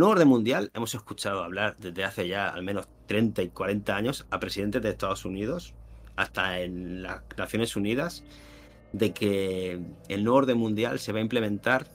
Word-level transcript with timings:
nuevo 0.00 0.12
orden 0.12 0.28
mundial 0.28 0.70
hemos 0.74 0.94
escuchado 0.94 1.42
hablar 1.42 1.76
desde 1.78 2.04
hace 2.04 2.28
ya 2.28 2.48
al 2.48 2.62
menos 2.62 2.86
30 3.06 3.42
y 3.42 3.48
40 3.48 3.96
años 3.96 4.26
a 4.30 4.38
presidentes 4.38 4.82
de 4.82 4.90
Estados 4.90 5.24
Unidos, 5.24 5.72
hasta 6.16 6.60
en 6.60 7.02
las 7.02 7.22
Naciones 7.36 7.76
Unidas, 7.76 8.22
de 8.92 9.12
que 9.12 9.80
el 10.08 10.24
nuevo 10.24 10.38
orden 10.38 10.58
mundial 10.58 10.98
se 10.98 11.12
va 11.12 11.18
a 11.18 11.22
implementar 11.22 11.86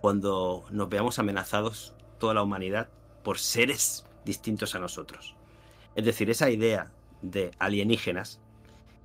cuando 0.00 0.64
nos 0.70 0.88
veamos 0.88 1.18
amenazados 1.18 1.92
toda 2.18 2.34
la 2.34 2.42
humanidad 2.42 2.88
por 3.22 3.38
seres 3.38 4.06
distintos 4.24 4.74
a 4.74 4.78
nosotros. 4.78 5.34
Es 5.96 6.04
decir, 6.04 6.30
esa 6.30 6.50
idea 6.50 6.92
de 7.20 7.50
alienígenas 7.58 8.40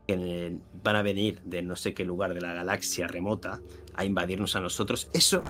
que 0.07 0.57
van 0.81 0.95
a 0.95 1.01
venir 1.01 1.41
de 1.43 1.61
no 1.61 1.75
sé 1.75 1.93
qué 1.93 2.05
lugar 2.05 2.33
de 2.33 2.41
la 2.41 2.53
galaxia 2.53 3.07
remota 3.07 3.59
a 3.95 4.05
invadirnos 4.05 4.55
a 4.55 4.61
nosotros, 4.61 5.09
eso 5.13 5.43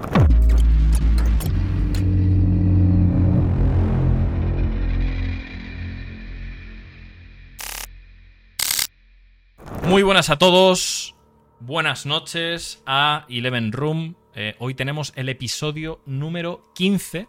Muy 9.90 10.04
buenas 10.04 10.30
a 10.30 10.38
todos, 10.38 11.16
buenas 11.60 12.06
noches 12.06 12.84
a 12.86 13.26
Eleven 13.28 13.72
Room. 13.72 14.14
Eh, 14.36 14.54
hoy 14.60 14.76
tenemos 14.76 15.12
el 15.16 15.30
episodio 15.30 16.00
número 16.06 16.72
15, 16.76 17.28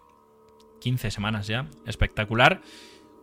15 0.79 1.11
semanas 1.11 1.47
ya, 1.47 1.71
espectacular, 1.87 2.61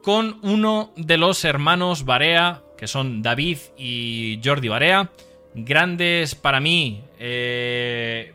con 0.02 0.40
uno 0.42 0.92
de 0.98 1.18
los 1.20 1.46
hermanos 1.46 2.04
Barea, 2.04 2.64
que 2.80 2.88
son 2.88 3.22
David 3.22 3.60
y 3.78 4.42
Jordi 4.44 4.70
Barea, 4.70 5.12
grandes 5.54 6.34
para 6.34 6.60
mí, 6.60 7.04
eh, 7.20 8.34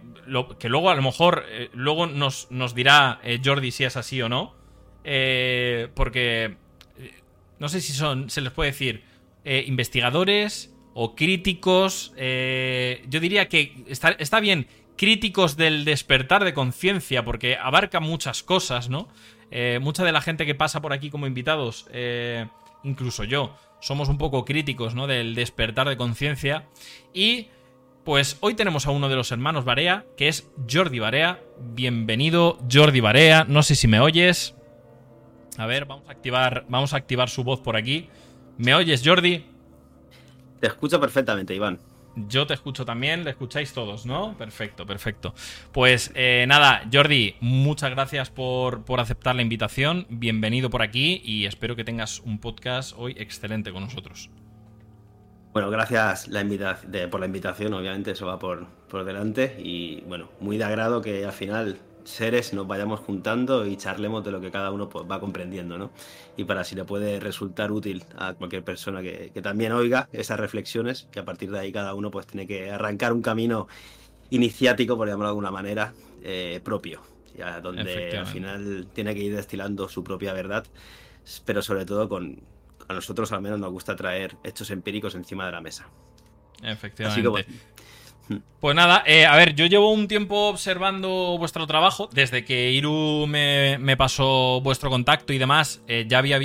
que 0.61 0.69
luego 0.69 0.89
a 0.89 0.95
lo 0.95 1.03
mejor 1.03 1.45
eh, 1.48 1.69
luego 1.73 2.06
nos, 2.06 2.48
nos 2.53 2.77
dirá 2.77 3.20
Jordi 3.45 3.73
si 3.73 3.83
es 3.83 3.97
así 3.97 4.23
o 4.23 4.28
no, 4.28 4.55
porque 5.03 6.55
no 7.59 7.69
sé 7.69 7.80
si 7.80 7.92
son, 7.92 8.30
se 8.30 8.41
les 8.41 8.53
puede 8.53 8.70
decir, 8.70 9.03
investigadores 9.45 10.73
o 10.95 11.15
críticos, 11.15 12.12
eh, 12.17 13.05
yo 13.09 13.21
diría 13.21 13.48
que 13.48 13.85
está, 13.87 14.11
está, 14.11 14.41
bien 14.41 14.67
críticos 14.97 15.57
del 15.57 15.85
despertar 15.85 16.45
de 16.45 16.53
conciencia 16.55 17.25
porque 17.25 17.57
abarca 17.57 18.01
muchas 18.01 18.43
cosas, 18.43 18.89
¿no? 18.89 19.09
Eh, 19.51 19.79
mucha 19.83 20.05
de 20.05 20.13
la 20.13 20.20
gente 20.20 20.47
que 20.47 20.55
pasa 20.55 20.81
por 20.81 20.93
aquí 20.93 21.11
como 21.11 21.27
invitados, 21.27 21.87
eh, 21.93 22.47
incluso 22.85 23.25
yo, 23.25 23.57
somos 23.81 24.09
un 24.09 24.19
poco 24.19 24.45
críticos, 24.45 24.95
¿no? 24.95 25.07
Del 25.07 25.35
despertar 25.35 25.89
de 25.89 25.97
conciencia 25.97 26.69
y... 27.13 27.48
Pues 28.05 28.37
hoy 28.41 28.55
tenemos 28.55 28.89
a 28.89 28.91
uno 28.91 29.09
de 29.09 29.15
los 29.15 29.31
hermanos 29.31 29.65
Barea, 29.65 30.05
que 30.17 30.27
es 30.27 30.51
Jordi 30.69 30.98
Barea. 30.98 31.39
Bienvenido, 31.61 32.59
Jordi 32.69 32.98
Barea. 32.98 33.45
No 33.47 33.63
sé 33.63 33.77
si 33.77 33.87
me 33.87 34.01
oyes. 34.01 34.57
A 35.57 35.67
ver, 35.67 35.85
vamos 35.85 36.09
a 36.09 36.11
activar, 36.11 36.65
vamos 36.69 36.95
a 36.95 36.97
activar 36.97 37.31
su 37.31 37.45
voz 37.45 37.61
por 37.61 37.77
aquí. 37.77 38.09
¿Me 38.59 38.75
oyes, 38.75 39.03
Jordi? 39.05 39.45
Te 40.62 40.68
escucho 40.68 41.00
perfectamente, 41.00 41.56
Iván. 41.56 41.80
Yo 42.14 42.46
te 42.46 42.55
escucho 42.55 42.84
también, 42.84 43.24
le 43.24 43.30
escucháis 43.30 43.72
todos, 43.72 44.06
¿no? 44.06 44.38
Perfecto, 44.38 44.86
perfecto. 44.86 45.34
Pues 45.72 46.12
eh, 46.14 46.44
nada, 46.46 46.88
Jordi, 46.92 47.34
muchas 47.41 47.91
gracias 47.91 48.30
por, 48.30 48.84
aceptar 49.00 49.34
la 49.34 49.42
invitación. 49.42 50.06
Bienvenido 50.08 50.70
por 50.70 50.83
aquí 50.83 51.20
y 51.24 51.46
espero 51.46 51.74
que 51.74 51.83
tengas 51.83 52.20
un 52.20 52.38
podcast 52.38 52.94
hoy 52.96 53.16
excelente 53.18 53.72
con 53.72 53.83
nosotros. 53.83 54.30
Bueno, 55.52 55.68
gracias 55.68 56.28
la 56.28 56.44
por 57.10 57.18
la 57.18 57.27
invitación, 57.27 57.74
obviamente 57.74 58.12
eso 58.12 58.27
va 58.27 58.38
por, 58.38 58.68
por 58.88 59.02
delante 59.02 59.56
y 59.58 60.02
bueno, 60.02 60.30
muy 60.38 60.58
de 60.58 60.64
agrado 60.64 61.02
que 61.02 61.24
al 61.24 61.33
final 61.33 61.80
seres 62.05 62.53
nos 62.53 62.67
vayamos 62.67 63.00
juntando 63.00 63.67
y 63.67 63.77
charlemos 63.77 64.25
de 64.25 64.31
lo 64.31 64.41
que 64.41 64.50
cada 64.50 64.70
uno 64.70 64.89
pues, 64.89 65.05
va 65.11 65.20
comprendiendo, 65.20 65.78
¿no? 65.78 65.91
Y 66.36 66.45
para 66.45 66.64
si 66.64 66.75
le 66.75 66.84
puede 66.84 67.20
resultar 67.20 67.72
útil 67.72 68.05
a 68.17 68.34
cualquier 68.34 68.64
persona 68.64 69.03
que, 69.03 69.31
también 69.42 69.72
oiga 69.72 70.08
esas 70.12 70.39
reflexiones, 70.39 71.08
que 71.11 71.20
a 71.20 71.25
partir 71.25 71.50
de 71.50 71.58
ahí 71.58 71.73
cada 71.73 71.95
uno 71.95 72.11
pues 72.11 72.27
tiene 72.27 72.46
que 72.46 72.70
arrancar 72.70 73.13
un 73.13 73.23
camino 73.23 73.68
iniciático, 74.30 74.96
por 74.96 75.08
llamarlo 75.08 75.27
de 75.27 75.30
alguna 75.30 75.51
manera, 75.51 75.92
eh, 76.23 76.61
propio, 76.64 77.02
ya 77.36 77.61
donde 77.61 78.17
al 78.19 78.27
final 78.27 78.86
tiene 78.92 79.14
que 79.14 79.20
ir 79.20 79.36
destilando 79.36 79.89
su 79.89 80.02
propia 80.02 80.33
verdad, 80.33 80.67
pero 81.45 81.63
sobre 81.63 81.84
todo 81.84 82.08
con 82.08 82.40
a 82.89 82.95
nosotros 82.95 83.33
al 83.33 83.42
menos 83.42 83.61
nos 83.61 83.70
gusta 83.70 83.96
traer 83.96 84.36
hechos 84.45 84.70
empíricos 84.70 85.14
encima 85.14 85.46
de 85.46 85.52
la 85.52 85.61
mesa. 85.61 85.89
Efectivamente. 86.63 87.46
Pues 88.61 88.77
nada, 88.77 89.03
eh, 89.07 89.27
a 89.27 89.35
ver, 89.37 89.57
yo 89.57 89.67
llevo 89.67 89.93
un 89.93 90.07
tiempo 90.07 90.48
observando 90.48 91.37
vuestro 91.37 91.67
trabajo. 91.67 92.09
Desde 92.13 92.45
que 92.45 92.70
Iru 92.70 93.27
me, 93.27 93.97
pasó 93.97 94.61
vuestro 94.61 94.89
contacto 94.89 95.33
y 95.33 95.39
demás, 95.39 95.83
eh, 95.89 96.07
ya, 96.09 96.19
había 96.19 96.39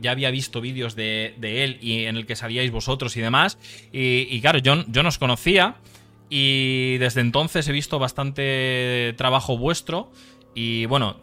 ya 0.00 0.10
había 0.10 0.30
visto 0.30 0.60
vídeos 0.60 0.94
de, 0.94 1.34
él 1.42 1.78
y 1.80 2.04
en 2.04 2.16
el 2.16 2.26
que 2.26 2.36
salíais 2.36 2.70
vosotros 2.70 3.16
y 3.16 3.20
demás. 3.20 3.58
Y, 3.92 4.40
claro, 4.40 4.58
yo, 4.58 4.84
yo 4.86 5.02
no 5.02 5.08
os 5.08 5.18
conocía. 5.18 5.76
Y 6.30 6.96
desde 6.98 7.20
entonces 7.20 7.68
he 7.68 7.72
visto 7.72 7.98
bastante 7.98 9.14
trabajo 9.16 9.58
vuestro. 9.58 10.12
Y 10.54 10.86
bueno, 10.86 11.16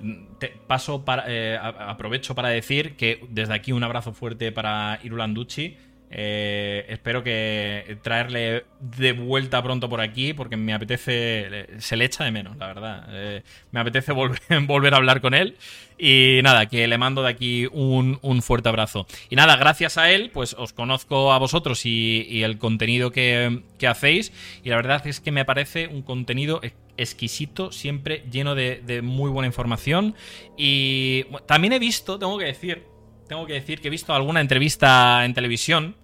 paso 0.67 1.03
eh, 1.27 1.57
aprovecho 1.61 2.35
para 2.35 2.49
decir 2.49 2.97
que 2.97 3.25
desde 3.29 3.53
aquí 3.53 3.71
un 3.71 3.83
abrazo 3.83 4.11
fuerte 4.13 4.51
para 4.51 4.99
Iru 5.01 5.15
Landucci 5.15 5.77
eh, 6.13 6.85
espero 6.89 7.23
que 7.23 7.97
traerle 8.01 8.65
de 8.81 9.13
vuelta 9.13 9.63
pronto 9.63 9.87
por 9.87 10.01
aquí 10.01 10.33
porque 10.33 10.57
me 10.57 10.73
apetece, 10.73 11.67
se 11.79 11.95
le 11.95 12.05
echa 12.05 12.25
de 12.25 12.31
menos, 12.31 12.57
la 12.57 12.67
verdad. 12.67 13.07
Eh, 13.11 13.43
me 13.71 13.79
apetece 13.79 14.11
volver, 14.11 14.39
volver, 14.67 14.93
a 14.93 14.97
hablar 14.97 15.21
con 15.21 15.33
él 15.33 15.55
y 15.97 16.41
nada, 16.43 16.65
que 16.65 16.85
le 16.87 16.97
mando 16.97 17.23
de 17.23 17.29
aquí 17.29 17.65
un, 17.71 18.19
fuerte 18.41 18.67
abrazo. 18.67 19.07
Y 19.29 19.37
nada, 19.37 19.55
gracias 19.55 19.97
a 19.97 20.11
él, 20.11 20.31
pues 20.33 20.53
os 20.57 20.73
conozco 20.73 21.31
a 21.31 21.37
vosotros 21.37 21.85
y, 21.85 22.43
el 22.43 22.57
contenido 22.57 23.11
que, 23.11 23.61
hacéis 23.87 24.33
y 24.63 24.69
la 24.69 24.75
verdad 24.75 25.05
es 25.07 25.21
que 25.21 25.31
me 25.31 25.45
parece 25.45 25.87
un 25.87 26.01
contenido 26.01 26.59
exquisito, 26.97 27.71
siempre 27.71 28.25
lleno 28.29 28.53
de 28.53 29.01
muy 29.01 29.29
buena 29.29 29.47
información 29.47 30.15
y 30.57 31.23
también 31.45 31.73
he 31.73 31.79
visto, 31.79 32.19
tengo 32.19 32.37
que 32.37 32.45
decir, 32.45 32.90
tengo 33.31 33.45
que 33.45 33.53
decir 33.53 33.79
que 33.79 33.87
he 33.87 33.91
visto 33.91 34.13
alguna 34.13 34.41
entrevista 34.41 35.23
en 35.23 35.33
televisión 35.33 35.95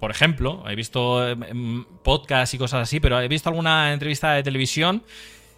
por 0.00 0.10
ejemplo, 0.10 0.64
he 0.66 0.74
visto 0.74 1.26
em, 1.28 1.84
podcasts 2.02 2.54
y 2.54 2.58
cosas 2.58 2.82
así, 2.82 3.00
pero 3.00 3.20
he 3.20 3.28
visto 3.28 3.50
alguna 3.50 3.92
entrevista 3.92 4.32
de 4.32 4.42
televisión 4.42 5.02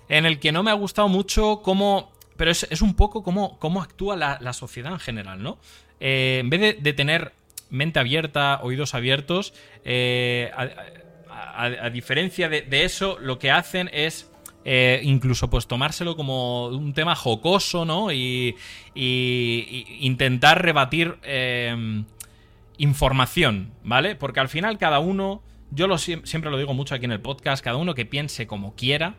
en 0.08 0.26
el 0.26 0.40
que 0.40 0.50
no 0.50 0.64
me 0.64 0.70
ha 0.72 0.74
gustado 0.74 1.08
mucho 1.08 1.62
cómo... 1.62 2.12
Pero 2.36 2.50
es, 2.50 2.82
un 2.82 2.94
poco 2.94 3.22
cómo, 3.22 3.56
cómo 3.60 3.82
actúa 3.82 4.16
la, 4.16 4.52
sociedad 4.52 4.92
en 4.92 4.98
general, 4.98 5.42
¿no? 5.42 5.58
Eh, 6.00 6.38
en 6.40 6.50
vez 6.50 6.82
de, 6.82 6.92
tener 6.92 7.32
mente 7.70 7.98
abierta, 8.00 8.60
oídos 8.62 8.94
abiertos, 8.94 9.54
eh, 9.84 10.50
a, 11.28 11.90
diferencia 11.90 12.48
de, 12.48 12.84
eso, 12.84 13.16
lo 13.20 13.38
que 13.38 13.52
hacen 13.52 13.88
es... 13.92 14.28
Eh, 14.68 15.00
incluso 15.04 15.48
pues 15.48 15.68
tomárselo 15.68 16.16
como 16.16 16.66
un 16.66 16.92
tema 16.92 17.14
jocoso, 17.14 17.84
¿no? 17.84 18.10
Y, 18.10 18.56
intentar 18.96 20.60
rebatir 20.60 21.18
información, 22.78 23.70
¿vale? 23.84 24.16
Porque 24.16 24.40
al 24.40 24.48
final 24.48 24.76
cada 24.76 24.98
uno, 24.98 25.40
yo 25.70 25.86
siempre 25.98 26.50
lo 26.50 26.58
digo 26.58 26.74
mucho 26.74 26.96
aquí 26.96 27.04
en 27.04 27.12
el 27.12 27.20
podcast, 27.20 27.62
cada 27.62 27.76
uno 27.76 27.94
que 27.94 28.06
piense 28.06 28.48
como 28.48 28.74
quiera, 28.74 29.14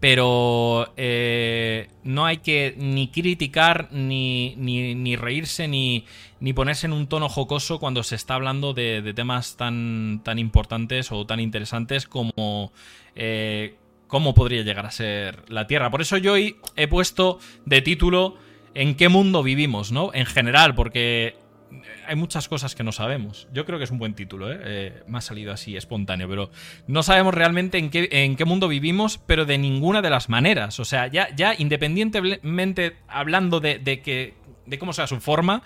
pero 0.00 0.92
eh, 0.96 1.88
no 2.04 2.26
hay 2.26 2.38
que 2.38 2.74
ni 2.76 3.08
criticar, 3.08 3.88
ni, 3.90 4.54
ni, 4.56 5.16
reírse, 5.16 5.66
ni, 5.68 6.04
ni, 6.40 6.52
ponerse 6.52 6.86
en 6.86 6.92
un 6.92 7.06
tono 7.06 7.28
jocoso 7.28 7.78
cuando 7.80 8.02
se 8.02 8.14
está 8.14 8.34
hablando 8.34 8.74
de, 8.74 9.12
temas 9.14 9.56
tan, 9.56 10.20
tan 10.22 10.38
importantes 10.38 11.10
o 11.10 11.26
tan 11.26 11.40
interesantes 11.40 12.06
como... 12.06 12.72
Eh, 13.14 13.76
cómo 14.06 14.34
podría 14.34 14.62
llegar 14.62 14.86
a 14.86 14.90
ser 14.90 15.44
la 15.48 15.66
Tierra. 15.66 15.90
Por 15.90 16.00
eso 16.00 16.16
yo 16.16 16.34
hoy 16.34 16.56
he 16.76 16.88
puesto 16.88 17.38
de 17.64 17.82
título 17.82 18.36
en 18.74 18.94
qué 18.94 19.08
mundo 19.08 19.42
vivimos, 19.42 19.92
¿no? 19.92 20.10
En 20.12 20.26
general, 20.26 20.74
porque 20.74 21.36
hay 22.06 22.16
muchas 22.16 22.48
cosas 22.48 22.74
que 22.74 22.84
no 22.84 22.92
sabemos. 22.92 23.48
Yo 23.52 23.64
creo 23.64 23.78
que 23.78 23.84
es 23.84 23.90
un 23.90 23.98
buen 23.98 24.14
título, 24.14 24.52
¿eh? 24.52 24.58
¿eh? 24.62 25.02
me 25.06 25.18
ha 25.18 25.20
salido 25.20 25.52
así 25.52 25.76
espontáneo, 25.76 26.28
pero 26.28 26.50
no 26.86 27.02
sabemos 27.02 27.34
realmente 27.34 27.78
en 27.78 27.90
qué, 28.36 28.44
mundo 28.44 28.68
vivimos, 28.68 29.18
pero 29.18 29.44
de 29.44 29.58
ninguna 29.58 30.02
de 30.02 30.10
las 30.10 30.28
maneras. 30.28 30.78
O 30.80 30.84
sea, 30.84 31.08
ya, 31.08 31.34
ya 31.34 31.54
independientemente 31.56 32.96
hablando 33.08 33.60
de, 33.60 33.80
que, 34.02 34.34
de 34.66 34.78
cómo 34.78 34.92
sea 34.92 35.06
su 35.06 35.20
forma, 35.20 35.62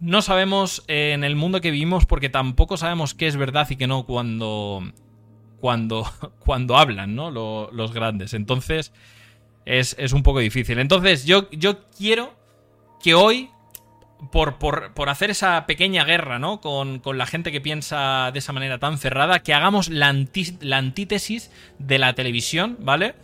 no 0.00 0.22
sabemos 0.22 0.84
en 0.88 1.24
el 1.24 1.36
mundo 1.36 1.60
que 1.60 1.70
vivimos 1.70 2.06
porque 2.06 2.28
tampoco 2.28 2.76
sabemos 2.76 3.14
qué 3.14 3.26
es 3.26 3.36
verdad 3.36 3.68
y 3.70 3.76
qué 3.76 3.86
no 3.86 4.04
cuando, 4.04 4.82
cuando, 5.60 6.10
cuando 6.40 6.76
hablan, 6.76 7.14
¿no? 7.14 7.30
los 7.30 7.92
grandes. 7.92 8.34
Entonces, 8.34 8.92
es, 9.64 9.94
es, 9.98 10.12
un 10.12 10.22
poco 10.22 10.40
difícil. 10.40 10.78
Entonces, 10.78 11.24
yo, 11.24 11.50
yo 11.50 11.88
quiero 11.96 12.34
que 13.02 13.14
hoy 13.14 13.50
por, 14.30 14.58
por, 14.58 15.08
hacer 15.08 15.30
esa 15.30 15.66
pequeña 15.66 16.04
guerra, 16.04 16.38
¿no? 16.38 16.60
Con, 16.60 17.00
la 17.04 17.26
gente 17.26 17.52
que 17.52 17.60
piensa 17.60 18.30
de 18.32 18.38
esa 18.38 18.52
manera 18.52 18.78
tan 18.78 18.98
cerrada, 18.98 19.42
que 19.42 19.54
hagamos 19.54 19.88
la, 19.88 20.08
antítesis 20.08 21.50
de 21.78 21.98
la 21.98 22.14
televisión, 22.14 22.76
¿vale? 22.80 23.14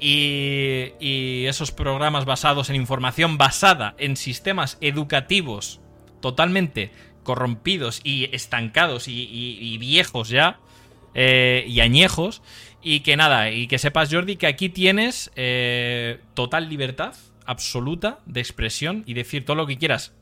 y, 0.00 1.44
esos 1.46 1.72
programas 1.72 2.24
basados 2.24 2.70
en 2.70 2.76
información 2.76 3.38
basada 3.38 3.94
en 3.98 4.16
sistemas 4.16 4.78
educativos 4.80 5.80
totalmente 6.20 6.90
corrompidos 7.22 8.00
y 8.04 8.34
estancados 8.34 9.08
y, 9.08 9.76
viejos 9.78 10.28
ya, 10.28 10.58
eh, 11.18 11.64
y 11.66 11.80
añejos, 11.80 12.42
y 12.82 13.00
que 13.00 13.16
nada, 13.16 13.50
y 13.50 13.68
que 13.68 13.78
sepas 13.78 14.12
Jordi 14.12 14.36
que 14.36 14.46
aquí 14.46 14.68
tienes 14.68 15.32
eh, 15.34 16.20
total 16.34 16.68
libertad 16.68 17.14
absoluta 17.46 18.18
de 18.26 18.40
expresión 18.40 19.02
y 19.06 19.14
decir 19.14 19.46
todo 19.46 19.56
lo 19.56 19.66
que 19.66 19.78
quieras 19.78 20.12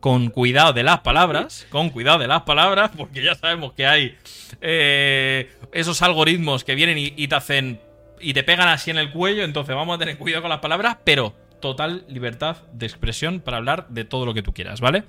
con 0.00 0.30
cuidado 0.30 0.72
de 0.72 0.82
las 0.82 1.00
palabras, 1.00 1.66
con 1.70 1.90
cuidado 1.90 2.18
de 2.18 2.26
las 2.26 2.42
palabras, 2.42 2.90
porque 2.96 3.22
ya 3.22 3.36
sabemos 3.36 3.72
que 3.74 3.86
hay 3.86 4.16
eh, 4.60 5.52
esos 5.72 6.02
algoritmos 6.02 6.64
que 6.64 6.74
vienen 6.74 6.98
y, 6.98 7.28
te 7.28 7.34
hacen 7.36 7.80
y 8.20 8.32
te 8.34 8.42
pegan 8.42 8.66
así 8.66 8.90
en 8.90 8.98
el 8.98 9.12
cuello, 9.12 9.44
entonces 9.44 9.76
vamos 9.76 9.94
a 9.94 9.98
tener 9.98 10.18
cuidado 10.18 10.42
con 10.42 10.50
las 10.50 10.60
palabras, 10.60 10.96
pero 11.04 11.34
total 11.60 12.04
libertad 12.08 12.56
de 12.72 12.86
expresión 12.86 13.38
para 13.38 13.58
hablar 13.58 13.86
de 13.90 14.04
todo 14.04 14.26
lo 14.26 14.34
que 14.34 14.42
tú 14.42 14.52
quieras, 14.52 14.80
¿vale? 14.80 15.04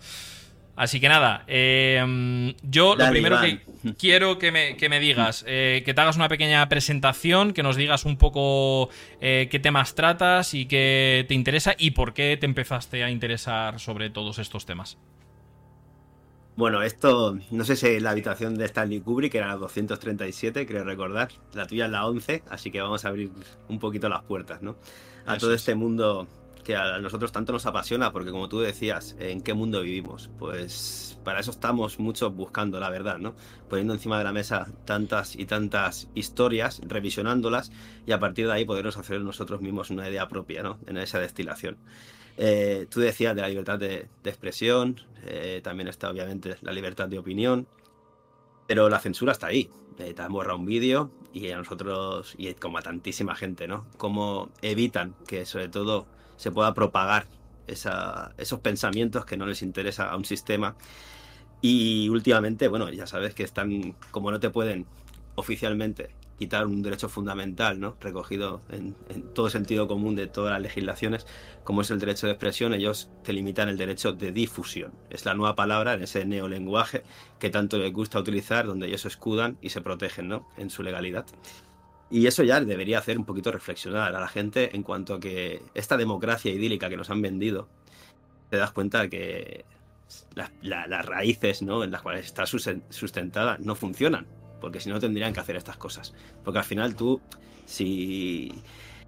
Así 0.75 1.00
que 1.00 1.07
nada, 1.07 1.44
em, 1.48 2.54
yo 2.62 2.95
lo 2.95 3.10
primero 3.10 3.39
que 3.39 3.62
quiero 3.98 4.38
que 4.38 4.51
me, 4.51 5.00
digas, 5.00 5.45
eh, 5.48 5.83
que 5.86 5.94
te 5.94 6.01
hagas 6.01 6.18
una 6.18 6.27
pequeña 6.27 6.68
presentación, 6.68 7.54
que 7.54 7.63
nos 7.63 7.77
digas 7.77 8.04
un 8.04 8.18
poco 8.18 8.89
eh, 9.22 9.48
qué 9.50 9.60
temas 9.60 9.95
tratas 9.95 10.54
y 10.54 10.66
qué 10.66 11.25
te 11.30 11.33
interesa 11.33 11.75
y 11.77 11.92
por 11.92 12.13
qué 12.13 12.36
te 12.38 12.45
empezaste 12.45 13.04
a 13.06 13.10
interesar 13.10 13.80
sobre 13.80 14.10
todos 14.10 14.38
estos 14.38 14.66
temas. 14.66 14.98
Bueno, 16.57 16.83
esto, 16.83 17.38
no 17.51 17.63
sé 17.66 17.75
si 17.75 18.00
la 18.00 18.12
habitación 18.12 18.56
de 18.57 18.66
Stanley 18.66 19.00
Kubrick 19.01 19.36
era 19.36 19.48
la 19.48 19.56
237, 19.56 20.66
creo 20.66 20.83
recordar. 20.83 21.30
La 21.54 21.68
tuya 21.68 21.86
es 21.86 21.92
la 21.92 22.06
11, 22.06 22.44
así 22.50 22.72
que 22.72 22.81
vamos 22.81 23.04
a 23.06 23.10
abrir 23.10 23.30
un 23.68 23.80
poquito 23.80 24.07
las 24.07 24.24
puertas, 24.24 24.62
¿no? 24.62 24.77
A 25.25 25.38
todo 25.38 25.54
este 25.54 25.75
mundo 25.75 26.27
que 26.66 26.76
a 26.76 26.98
nosotros 26.98 27.32
tanto 27.32 27.54
nos 27.54 27.68
apasiona, 27.68 28.12
porque 28.12 28.32
como 28.32 28.50
tú 28.50 28.60
decías, 28.60 29.16
¿en 29.20 29.42
qué 29.42 29.54
mundo 29.54 29.82
vivimos? 29.82 30.32
Pues 30.40 31.18
para 31.24 31.40
eso 31.40 31.52
estamos 31.52 32.00
muchos 32.00 32.34
buscando 32.36 32.80
la 32.80 32.90
verdad, 32.90 33.20
¿no? 33.20 33.36
Poniendo 33.70 33.94
encima 33.94 34.18
de 34.18 34.24
la 34.24 34.34
mesa 34.34 34.68
tantas 34.84 35.36
y 35.36 35.46
tantas 35.46 36.10
historias, 36.16 36.82
revisionándolas 36.84 37.72
y 38.08 38.14
a 38.14 38.20
partir 38.20 38.48
de 38.48 38.54
ahí 38.54 38.66
podernos 38.66 38.98
hacer 38.98 39.22
nosotros 39.22 39.62
mismos 39.62 39.92
una 39.92 40.10
idea 40.10 40.28
propia, 40.28 40.64
¿no? 40.64 40.80
En 40.88 40.98
esa 40.98 41.20
destilación. 41.20 41.78
Eh, 42.36 42.88
tú 42.90 43.00
decías 43.00 43.36
de 43.36 43.44
la 43.44 43.48
libertad 43.48 43.78
de, 43.78 44.10
expresión, 44.24 45.00
eh, 45.24 45.62
también 45.64 45.88
está 45.88 46.10
obviamente 46.10 46.58
la 46.62 46.72
libertad 46.72 47.08
de 47.08 47.20
opinión, 47.20 47.68
pero 48.66 48.90
la 48.90 49.00
censura 49.00 49.34
está 49.34 49.48
ahí. 49.48 49.70
Eh, 50.00 50.16
te 50.16 50.22
han 50.24 50.34
borrado 50.34 50.58
un 50.58 50.66
vídeo 50.66 51.12
y 51.32 51.52
a 51.52 51.58
nosotros, 51.58 52.34
y 52.40 52.52
como 52.56 52.80
a 52.80 52.82
tantísima 52.82 53.36
gente, 53.36 53.68
¿no? 53.68 53.86
Cómo 53.98 54.50
evitan 54.64 55.14
que 55.28 55.46
sobre 55.46 55.70
todo 55.70 56.08
se 56.38 56.52
pueda 56.52 56.74
propagar 56.74 57.28
esos 57.68 58.60
pensamientos 58.62 59.26
que 59.26 59.38
no 59.38 59.46
les 59.46 59.62
interesa 59.62 60.10
a 60.10 60.18
un 60.18 60.26
sistema. 60.26 60.76
Y 61.62 62.10
últimamente, 62.10 62.68
bueno, 62.68 62.90
ya 62.90 63.08
sabes 63.08 63.34
que 63.34 63.44
están, 63.44 63.96
como 64.12 64.32
no 64.32 64.40
te 64.40 64.50
pueden 64.50 64.86
oficialmente 65.36 66.10
quitar 66.38 66.68
un 66.68 66.82
derecho 66.82 67.08
fundamental, 67.10 67.80
¿no? 67.80 67.96
Recogido 68.02 68.62
en, 68.70 68.96
todo 69.34 69.50
sentido 69.50 69.88
común 69.88 70.16
de 70.16 70.28
todas 70.28 70.52
las 70.52 70.62
legislaciones, 70.62 71.26
como 71.64 71.82
es 71.82 71.92
el 71.92 72.00
derecho 72.00 72.28
de 72.28 72.34
expresión, 72.34 72.74
ellos 72.74 73.10
te 73.24 73.34
limitan 73.34 73.70
el 73.70 73.78
derecho 73.78 74.14
de 74.14 74.32
difusión. 74.32 74.94
Es 75.10 75.26
la 75.26 75.34
nueva 75.34 75.56
palabra 75.56 75.94
en 75.94 76.04
ese 76.04 76.26
neolenguaje 76.26 77.04
que 77.40 77.50
tanto 77.50 77.78
les 77.78 77.92
gusta 77.94 78.20
utilizar, 78.20 78.66
donde 78.66 78.88
ellos 78.88 79.06
escudan 79.06 79.58
y 79.62 79.70
se 79.70 79.82
protegen, 79.82 80.28
¿no? 80.28 80.48
En 80.58 80.70
su 80.70 80.84
legalidad. 80.84 81.26
Y 82.10 82.28
eso 82.28 82.44
ya 82.44 82.62
debería 82.62 83.00
hacer 83.00 83.18
un 83.18 83.25
poquito 83.25 83.52
reflexionar 83.52 84.16
a 84.16 84.19
la 84.19 84.28
gente 84.28 84.75
en 84.75 84.84
cuanto 84.84 85.16
a 85.16 85.19
que 85.19 85.62
esta 85.74 85.98
democracia 85.98 86.52
idílica 86.52 86.90
que 86.90 86.98
nos 86.98 87.10
han 87.10 87.22
vendido, 87.22 87.68
te 88.50 88.57
das 88.57 88.72
cuenta 88.72 89.10
que 89.10 89.66
las 90.62 91.06
raíces 91.06 91.62
¿no? 91.62 91.84
en 91.84 91.92
las 91.92 92.02
cuales 92.02 92.25
está 92.25 92.46
sustentada 92.46 93.57
no 93.60 93.75
funcionan, 93.75 94.28
porque 94.62 94.80
si 94.80 94.90
no 94.90 95.00
tendrían 95.00 95.34
que 95.34 95.40
hacer 95.40 95.56
estas 95.56 95.78
cosas. 95.78 96.13
Porque 96.44 96.60
al 96.60 96.66
final 96.66 96.96
tú, 96.96 97.22
si 97.66 98.51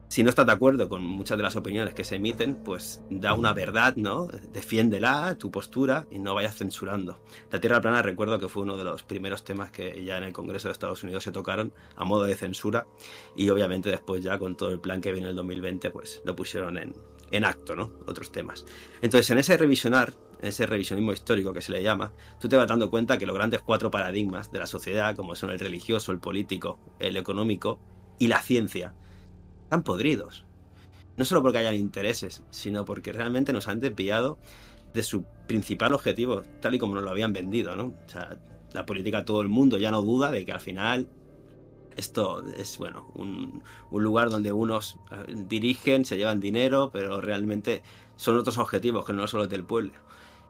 si 0.09 0.23
no 0.23 0.29
estás 0.29 0.45
de 0.45 0.53
acuerdo 0.53 0.87
con 0.87 1.03
muchas 1.03 1.37
de 1.37 1.43
las 1.43 1.55
opiniones 1.55 1.93
que 1.93 2.03
se 2.03 2.15
emiten, 2.15 2.55
pues 2.55 3.01
da 3.09 3.33
una 3.33 3.53
verdad, 3.53 3.95
¿no? 3.97 4.27
Defiéndela, 4.53 5.35
tu 5.37 5.51
postura, 5.51 6.07
y 6.09 6.19
no 6.19 6.33
vayas 6.33 6.55
censurando. 6.55 7.19
La 7.51 7.59
Tierra 7.59 7.81
plana 7.81 8.01
recuerdo 8.01 8.39
que 8.39 8.47
fue 8.47 8.63
uno 8.63 8.77
de 8.77 8.85
los 8.85 9.03
primeros 9.03 9.43
temas 9.43 9.69
que 9.69 10.03
ya 10.05 10.17
en 10.17 10.23
el 10.23 10.33
Congreso 10.33 10.69
de 10.69 10.71
Estados 10.71 11.03
Unidos 11.03 11.23
se 11.23 11.31
tocaron 11.31 11.73
a 11.95 12.05
modo 12.05 12.23
de 12.23 12.35
censura, 12.35 12.87
y 13.35 13.49
obviamente 13.49 13.89
después 13.89 14.23
ya 14.23 14.39
con 14.39 14.55
todo 14.55 14.69
el 14.71 14.79
plan 14.79 15.01
que 15.01 15.11
viene 15.11 15.27
en 15.27 15.31
el 15.31 15.35
2020, 15.35 15.91
pues 15.91 16.21
lo 16.23 16.35
pusieron 16.35 16.77
en, 16.77 16.93
en 17.31 17.43
acto, 17.43 17.75
¿no? 17.75 17.91
Otros 18.05 18.31
temas. 18.31 18.65
Entonces, 19.01 19.29
en 19.29 19.39
ese 19.39 19.57
revisionar, 19.57 20.13
en 20.41 20.47
ese 20.47 20.65
revisionismo 20.65 21.11
histórico 21.11 21.51
que 21.51 21.61
se 21.61 21.73
le 21.73 21.83
llama, 21.83 22.13
tú 22.39 22.47
te 22.47 22.55
vas 22.55 22.67
dando 22.67 22.89
cuenta 22.89 23.17
que 23.17 23.25
los 23.25 23.35
grandes 23.35 23.61
cuatro 23.61 23.91
paradigmas 23.91 24.51
de 24.53 24.59
la 24.59 24.67
sociedad, 24.67 25.17
como 25.17 25.35
son 25.35 25.49
el 25.49 25.59
religioso, 25.59 26.13
el 26.13 26.19
político, 26.19 26.79
el 26.99 27.17
económico 27.17 27.79
y 28.19 28.27
la 28.27 28.41
ciencia, 28.41 28.93
están 29.67 29.83
podridos. 29.83 30.45
No 31.17 31.25
solo 31.25 31.41
porque 31.41 31.57
hayan 31.57 31.75
intereses, 31.75 32.41
sino 32.51 32.85
porque 32.85 33.11
realmente 33.11 33.51
nos 33.51 33.67
han 33.67 33.81
desviado 33.81 34.37
de 34.93 35.03
su 35.03 35.25
principal 35.45 35.93
objetivo, 35.93 36.43
tal 36.61 36.75
y 36.75 36.79
como 36.79 36.95
nos 36.95 37.03
lo 37.03 37.09
habían 37.09 37.33
vendido, 37.33 37.75
¿no? 37.75 37.87
O 37.87 38.09
sea, 38.09 38.37
la 38.71 38.85
política, 38.85 39.25
todo 39.25 39.41
el 39.41 39.49
mundo 39.49 39.77
ya 39.77 39.91
no 39.91 40.01
duda 40.01 40.31
de 40.31 40.45
que 40.45 40.53
al 40.53 40.61
final 40.61 41.09
esto 41.97 42.45
es, 42.55 42.77
bueno, 42.77 43.11
un, 43.15 43.61
lugar 43.91 44.29
donde 44.29 44.53
unos 44.53 44.97
eh, 45.11 45.33
dirigen, 45.35 46.05
se 46.05 46.15
llevan 46.15 46.39
dinero, 46.39 46.91
pero 46.93 47.19
realmente 47.19 47.81
son 48.15 48.37
otros 48.37 48.57
objetivos 48.57 49.03
que 49.03 49.11
no 49.11 49.27
solo 49.27 49.43
los 49.43 49.49
del 49.49 49.65
pueblo. 49.65 49.93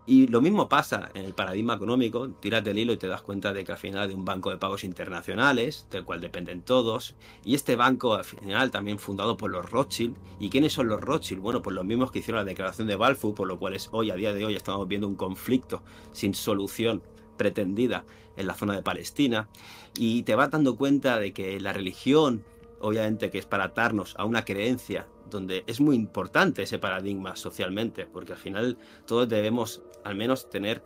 Y 0.10 0.28
lo 0.28 0.40
mismo 0.40 0.70
pasa 0.70 1.12
en 1.16 1.26
el 1.26 1.34
paradigma 1.34 1.74
económico, 1.74 2.30
tiras 2.40 2.64
del 2.64 2.78
hilo 2.78 2.94
y 2.94 2.98
te 2.98 3.10
das 3.10 3.22
cuenta 3.22 3.52
de 3.52 3.66
que 3.66 3.74
al 3.74 3.78
final 3.78 4.08
de 4.08 4.16
un 4.16 4.24
banco 4.24 4.50
de 4.50 4.58
pagos 4.58 4.86
internacionales, 4.86 5.86
del 5.92 6.06
cual 6.06 6.22
dependen 6.22 6.62
todos, 6.62 7.14
y 7.44 7.56
este 7.56 7.76
banco 7.76 8.14
al 8.14 8.24
final 8.24 8.72
también 8.72 9.00
fundado 9.00 9.36
por 9.36 9.52
los 9.52 9.70
Rothschild. 9.70 10.16
¿Y 10.40 10.50
quiénes 10.50 10.72
son 10.72 10.88
los 10.88 11.02
Rothschild? 11.02 11.42
Bueno, 11.42 11.62
pues 11.62 11.76
los 11.76 11.84
mismos 11.84 12.10
que 12.10 12.20
hicieron 12.20 12.40
la 12.40 12.50
declaración 12.50 12.88
de 12.88 12.96
Balfour, 12.96 13.36
por 13.36 13.50
lo 13.50 13.60
cual 13.60 13.74
es 13.74 13.90
hoy, 13.92 14.10
a 14.10 14.16
día 14.16 14.34
de 14.34 14.46
hoy, 14.46 14.56
estamos 14.56 14.88
viendo 14.88 15.10
un 15.10 15.16
conflicto 15.16 15.84
sin 16.14 16.34
solución 16.34 17.04
pretendida 17.36 18.06
en 18.38 18.48
la 18.48 18.54
zona 18.54 18.78
de 18.78 18.84
Palestina. 18.84 19.50
Y 19.98 20.24
te 20.24 20.36
vas 20.36 20.52
dando 20.52 20.78
cuenta 20.78 21.20
de 21.20 21.34
que 21.34 21.60
la 21.60 21.74
religión, 21.74 22.46
obviamente 22.80 23.30
que 23.30 23.40
es 23.40 23.46
para 23.46 23.66
atarnos 23.66 24.16
a 24.18 24.24
una 24.24 24.46
creencia 24.46 25.06
donde 25.30 25.64
es 25.68 25.82
muy 25.82 25.96
importante 25.96 26.64
ese 26.64 26.80
paradigma 26.80 27.36
socialmente, 27.36 28.06
porque 28.06 28.34
al 28.34 28.40
final 28.40 28.78
todos 29.06 29.28
debemos 29.28 29.82
al 30.04 30.16
menos 30.16 30.50
tener 30.50 30.84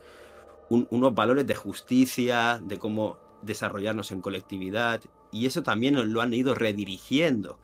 unos 0.69 1.13
valores 1.13 1.45
de 1.45 1.55
justicia, 1.55 2.59
de 2.63 2.79
cómo 2.79 3.17
desarrollarnos 3.41 4.11
en 4.11 4.21
colectividad, 4.21 5.01
y 5.31 5.45
eso 5.45 5.63
también 5.63 5.95
nos 5.95 6.05
lo 6.05 6.21
han 6.21 6.33
ido 6.33 6.55
redirigiendo. 6.55 7.59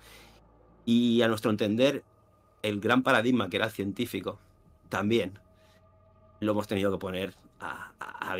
Y 0.85 1.21
a 1.21 1.27
nuestro 1.27 1.51
entender, 1.51 2.03
el 2.63 2.79
gran 2.79 3.03
paradigma 3.03 3.49
que 3.49 3.57
era 3.57 3.67
el 3.67 3.71
científico, 3.71 4.39
también 4.89 5.39
lo 6.39 6.51
hemos 6.51 6.67
tenido 6.67 6.91
que 6.91 6.97
poner 6.97 7.33
a, 7.59 7.91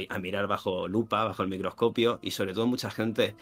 a 0.10 0.20
mirar 0.20 0.48
bajo 0.48 0.88
lupa, 0.88 1.24
bajo 1.24 1.44
el 1.44 1.50
microscopio, 1.50 2.20
y 2.22 2.32
sobre 2.32 2.54
todo 2.54 2.68
mucha 2.68 2.92
gente 2.92 3.36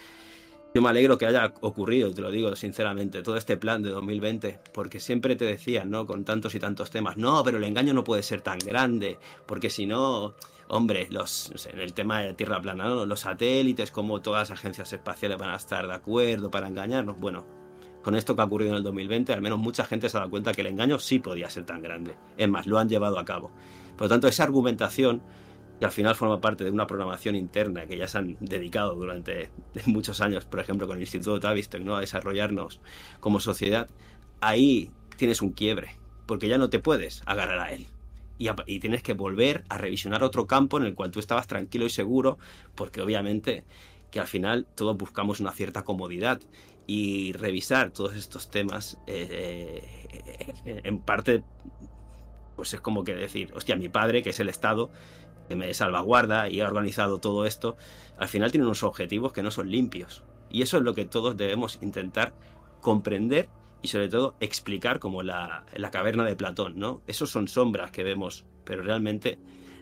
yo 0.75 0.81
me 0.81 0.89
alegro 0.89 1.17
que 1.17 1.25
haya 1.25 1.53
ocurrido, 1.61 2.13
te 2.13 2.21
lo 2.21 2.29
digo 2.29 2.53
sinceramente, 2.53 3.23
todo 3.23 3.37
este 3.37 3.55
plan 3.55 3.81
de 3.81 3.91
2020, 3.91 4.59
porque 4.73 4.99
siempre 4.99 5.37
te 5.37 5.45
decían, 5.45 5.89
¿no? 5.89 6.05
Con 6.05 6.25
tantos 6.25 6.53
y 6.53 6.59
tantos 6.59 6.89
temas, 6.91 7.15
no, 7.15 7.45
pero 7.45 7.59
el 7.59 7.63
engaño 7.63 7.93
no 7.93 8.03
puede 8.03 8.21
ser 8.23 8.41
tan 8.41 8.59
grande, 8.59 9.17
porque 9.45 9.69
si 9.69 9.85
no, 9.85 10.33
hombre, 10.67 11.07
los, 11.09 11.49
en 11.71 11.79
el 11.79 11.93
tema 11.93 12.19
de 12.19 12.33
Tierra 12.33 12.61
plana, 12.61 12.89
los 12.89 13.21
satélites, 13.21 13.89
como 13.89 14.19
todas 14.19 14.49
las 14.49 14.59
agencias 14.59 14.91
espaciales 14.91 15.37
van 15.37 15.51
a 15.51 15.55
estar 15.55 15.87
de 15.87 15.93
acuerdo 15.93 16.51
para 16.51 16.67
engañarnos, 16.67 17.17
bueno, 17.17 17.45
con 18.03 18.13
esto 18.13 18.35
que 18.35 18.41
ha 18.41 18.45
ocurrido 18.45 18.71
en 18.71 18.77
el 18.79 18.83
2020, 18.83 19.31
al 19.31 19.41
menos 19.41 19.59
mucha 19.59 19.85
gente 19.85 20.09
se 20.09 20.17
ha 20.17 20.19
dado 20.19 20.29
cuenta 20.29 20.51
que 20.51 20.59
el 20.59 20.67
engaño 20.67 20.99
sí 20.99 21.19
podía 21.19 21.49
ser 21.49 21.65
tan 21.65 21.81
grande. 21.81 22.15
Es 22.35 22.49
más, 22.49 22.67
lo 22.67 22.79
han 22.79 22.89
llevado 22.89 23.17
a 23.17 23.23
cabo. 23.23 23.49
Por 23.95 24.07
lo 24.07 24.09
tanto, 24.09 24.27
esa 24.27 24.43
argumentación 24.43 25.21
y 25.79 25.85
al 25.85 25.91
final 25.91 26.15
forma 26.15 26.39
parte 26.39 26.63
de 26.63 26.71
una 26.71 26.87
programación 26.87 27.35
interna 27.35 27.85
que 27.85 27.97
ya 27.97 28.07
se 28.07 28.17
han 28.17 28.37
dedicado 28.39 28.95
durante 28.95 29.49
muchos 29.85 30.21
años, 30.21 30.45
por 30.45 30.59
ejemplo, 30.59 30.87
con 30.87 30.97
el 30.97 31.03
Instituto 31.03 31.39
Tavistock, 31.39 31.81
¿no? 31.81 31.95
a 31.95 32.01
desarrollarnos 32.01 32.79
como 33.19 33.39
sociedad, 33.39 33.89
ahí 34.41 34.91
tienes 35.17 35.41
un 35.41 35.51
quiebre, 35.51 35.97
porque 36.25 36.47
ya 36.47 36.57
no 36.57 36.69
te 36.69 36.79
puedes 36.79 37.23
agarrar 37.25 37.59
a 37.59 37.71
él. 37.71 37.87
Y, 38.37 38.49
y, 38.65 38.79
tienes 38.79 39.01
que 39.01 39.13
volver 39.13 39.63
a 39.69 39.77
revisionar 39.77 40.21
otro 40.21 40.45
campo 40.45 40.77
en 40.77 40.83
el 40.83 40.93
cual 40.93 41.09
tú 41.09 41.19
estabas 41.19 41.47
tranquilo 41.47 41.85
y 41.85 41.89
seguro, 41.89 42.37
porque 42.75 43.01
obviamente 43.01 43.63
que 44.11 44.19
al 44.19 44.27
final 44.27 44.67
todos 44.75 44.97
buscamos 44.97 45.39
una 45.39 45.51
cierta 45.51 45.83
comodidad 45.83 46.41
y 46.85 47.31
revisar 47.31 47.91
todos 47.91 48.13
estos 48.15 48.51
temas 48.51 48.97
eh, 49.07 49.81
eh, 50.65 50.81
en 50.83 50.99
parte 50.99 51.43
pues 52.55 52.73
es 52.73 52.81
como 52.81 53.03
que 53.03 53.15
decir, 53.15 53.51
hostia, 53.53 53.75
mi 53.75 53.89
padre, 53.89 54.23
que 54.23 54.29
es 54.29 54.39
el 54.39 54.49
Estado, 54.49 54.89
que 55.47 55.55
me 55.55 55.73
salvaguarda 55.73 56.49
y 56.49 56.61
ha 56.61 56.67
organizado 56.67 57.19
todo 57.19 57.45
esto, 57.45 57.77
al 58.17 58.27
final 58.27 58.51
tiene 58.51 58.65
unos 58.65 58.83
objetivos 58.83 59.33
que 59.33 59.43
no 59.43 59.51
son 59.51 59.69
limpios. 59.69 60.23
Y 60.49 60.61
eso 60.61 60.77
es 60.77 60.83
lo 60.83 60.93
que 60.93 61.05
todos 61.05 61.37
debemos 61.37 61.79
intentar 61.81 62.33
comprender 62.81 63.49
y 63.81 63.87
sobre 63.87 64.09
todo 64.09 64.35
explicar 64.39 64.99
como 64.99 65.21
la, 65.21 65.65
la 65.75 65.91
caverna 65.91 66.23
de 66.25 66.35
Platón, 66.35 66.79
¿no? 66.79 67.01
Esos 67.07 67.29
son 67.29 67.47
sombras 67.47 67.91
que 67.91 68.03
vemos, 68.03 68.45
pero 68.63 68.81
realmente 68.83 69.37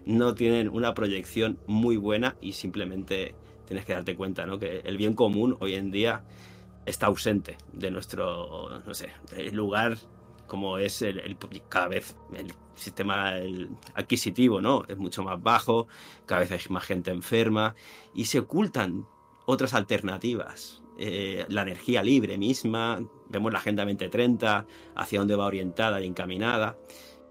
no 0.05 0.34
tienen 0.34 0.70
una 0.70 0.93
proyección 0.93 1.60
muy 1.67 1.98
buena 1.98 2.36
y 2.41 2.53
simplemente 2.53 3.36
tienes 3.65 3.86
que 3.86 3.93
darte 3.93 4.15
cuenta, 4.15 4.46
¿no? 4.46 4.60
Que 4.60 4.79
el 4.79 4.98
bien 4.98 5.13
común 5.13 5.58
hoy 5.60 5.75
en 5.75 5.91
día 5.91 6.24
está 6.86 7.08
ausente 7.08 7.58
de 7.72 7.91
nuestro, 7.91 8.82
no 8.86 8.93
sé, 8.93 9.10
lugar 9.51 9.98
como 10.48 10.77
es 10.77 11.01
el, 11.01 11.38
cada 11.70 11.88
vez 11.88 12.15
el 12.36 12.53
sistema 12.75 13.34
adquisitivo, 13.94 14.62
¿no? 14.62 14.84
Es 14.88 14.98
mucho 14.98 15.24
más 15.24 15.42
bajo, 15.42 15.88
cada 16.25 16.42
vez 16.42 16.51
hay 16.51 16.60
más 16.70 16.84
gente 16.84 17.12
enferma 17.12 17.75
y 18.13 18.25
se 18.25 18.39
ocultan 18.39 19.06
otras 19.46 19.74
alternativas. 19.74 20.82
Eh, 20.98 21.46
la 21.50 21.63
energía 21.63 22.03
libre 22.03 22.38
misma, 22.38 23.01
vemos 23.30 23.51
la 23.51 23.60
Agenda 23.60 23.84
2030, 23.84 24.65
hacia 24.96 25.20
dónde 25.20 25.36
va 25.36 25.46
orientada 25.46 26.01
y 26.01 26.08
encaminada. 26.08 26.77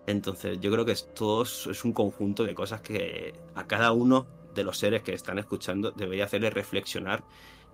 Entonces 0.06 0.58
yo 0.60 0.72
creo 0.72 0.84
que 0.84 0.96
todo 1.14 1.42
es 1.42 1.84
un 1.84 1.92
conjunto 1.92 2.44
de 2.44 2.54
cosas 2.54 2.80
que 2.80 3.34
a 3.54 3.66
cada 3.66 3.92
uno 3.92 4.26
de 4.54 4.64
los 4.64 4.78
seres 4.78 5.02
que 5.02 5.14
están 5.14 5.38
escuchando 5.38 5.92
debería 5.92 6.24
hacerle 6.24 6.50
reflexionar 6.50 7.24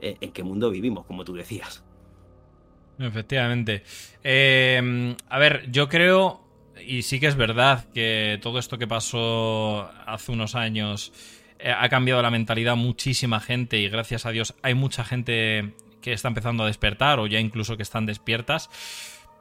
eh, 0.00 0.16
en 0.20 0.32
qué 0.32 0.42
mundo 0.42 0.70
vivimos, 0.70 1.06
como 1.06 1.24
tú 1.24 1.34
decías. 1.34 1.82
Efectivamente. 2.98 3.82
Eh, 4.22 5.16
a 5.28 5.38
ver, 5.38 5.70
yo 5.70 5.88
creo, 5.88 6.47
y 6.86 7.02
sí 7.02 7.20
que 7.20 7.26
es 7.26 7.36
verdad 7.36 7.86
que 7.92 8.38
todo 8.42 8.58
esto 8.58 8.78
que 8.78 8.86
pasó 8.86 9.90
hace 10.06 10.32
unos 10.32 10.54
años 10.54 11.12
eh, 11.58 11.72
ha 11.76 11.88
cambiado 11.88 12.22
la 12.22 12.30
mentalidad 12.30 12.76
muchísima 12.76 13.40
gente 13.40 13.78
y 13.78 13.88
gracias 13.88 14.26
a 14.26 14.30
Dios 14.30 14.54
hay 14.62 14.74
mucha 14.74 15.04
gente 15.04 15.74
que 16.00 16.12
está 16.12 16.28
empezando 16.28 16.64
a 16.64 16.66
despertar 16.66 17.18
o 17.18 17.26
ya 17.26 17.40
incluso 17.40 17.76
que 17.76 17.82
están 17.82 18.06
despiertas, 18.06 18.70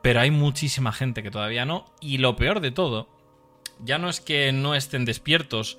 pero 0.01 0.19
hay 0.19 0.31
muchísima 0.31 0.91
gente 0.91 1.23
que 1.23 1.31
todavía 1.31 1.65
no. 1.65 1.85
Y 2.01 2.17
lo 2.17 2.35
peor 2.35 2.59
de 2.59 2.71
todo, 2.71 3.07
ya 3.83 3.97
no 3.97 4.09
es 4.09 4.21
que 4.21 4.51
no 4.51 4.75
estén 4.75 5.05
despiertos, 5.05 5.77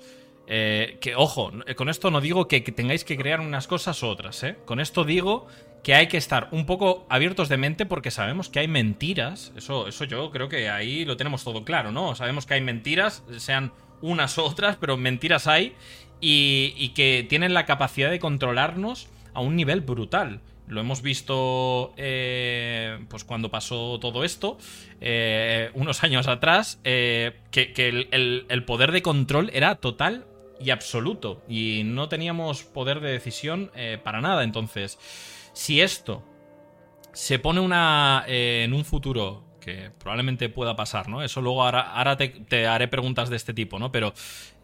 eh, 0.51 0.97
que, 0.99 1.15
ojo, 1.15 1.51
con 1.75 1.89
esto 1.89 2.09
no 2.09 2.21
digo 2.21 2.47
que, 2.47 2.61
tengáis 2.61 3.03
que 3.03 3.15
crear 3.15 3.39
unas 3.39 3.67
cosas 3.67 4.01
u 4.01 4.07
otras, 4.07 4.43
¿eh? 4.43 4.55
Con 4.65 4.79
esto 4.79 5.05
digo 5.05 5.45
que 5.83 5.93
hay 5.93 6.07
que 6.07 6.17
estar 6.17 6.47
un 6.51 6.65
poco 6.65 7.05
abiertos 7.07 7.49
de 7.49 7.57
mente 7.57 7.85
porque 7.85 8.09
sabemos 8.09 8.49
que 8.49 8.57
hay 8.57 8.67
mentiras. 8.67 9.53
Eso, 9.55 9.87
eso 9.87 10.05
yo 10.05 10.31
creo 10.31 10.49
que 10.49 10.67
ahí 10.67 11.05
lo 11.05 11.17
tenemos 11.17 11.43
todo 11.43 11.63
claro, 11.63 11.91
¿no? 11.91 12.15
Sabemos 12.15 12.47
que 12.47 12.55
hay 12.55 12.61
mentiras, 12.61 13.23
sean 13.37 13.71
unas 14.01 14.35
u 14.39 14.41
otras, 14.41 14.75
pero 14.77 14.97
mentiras 14.97 15.45
hay 15.45 15.75
y, 16.19 16.89
que 16.95 17.27
tienen 17.29 17.53
la 17.53 17.67
capacidad 17.67 18.09
de 18.09 18.17
controlarnos 18.17 19.07
a 19.35 19.41
un 19.41 19.55
nivel 19.55 19.81
brutal. 19.81 20.41
Lo 20.67 20.81
hemos 20.81 21.03
visto 21.03 21.93
eh, 21.95 23.05
pues 23.07 23.23
cuando 23.23 23.51
pasó 23.51 23.99
todo 23.99 24.23
esto, 24.23 24.57
eh, 24.99 25.69
unos 25.75 26.03
años 26.03 26.27
atrás, 26.27 26.79
que, 26.83 28.07
el, 28.11 28.63
poder 28.65 28.91
de 28.91 29.03
control 29.03 29.51
era 29.53 29.75
total 29.75 30.25
y 30.59 30.69
absoluto. 30.71 31.41
Y 31.47 31.83
no 31.85 32.09
teníamos 32.09 32.63
poder 32.63 32.99
de 32.99 33.11
decisión 33.11 33.71
eh, 33.75 33.99
para 34.03 34.21
nada. 34.21 34.43
Entonces, 34.43 34.99
si 35.53 35.81
esto 35.81 36.23
se 37.13 37.39
pone 37.39 37.59
una 37.59 38.23
eh, 38.27 38.63
en 38.65 38.73
un 38.73 38.85
futuro 38.85 39.43
que 39.59 39.91
probablemente 39.99 40.49
pueda 40.49 40.75
pasar, 40.75 41.09
¿no? 41.09 41.21
Eso 41.21 41.41
luego 41.41 41.63
ahora, 41.63 42.17
te, 42.17 42.67
haré 42.67 42.87
preguntas 42.87 43.29
de 43.29 43.35
este 43.35 43.53
tipo, 43.53 43.77
¿no? 43.77 43.91
Pero 43.91 44.13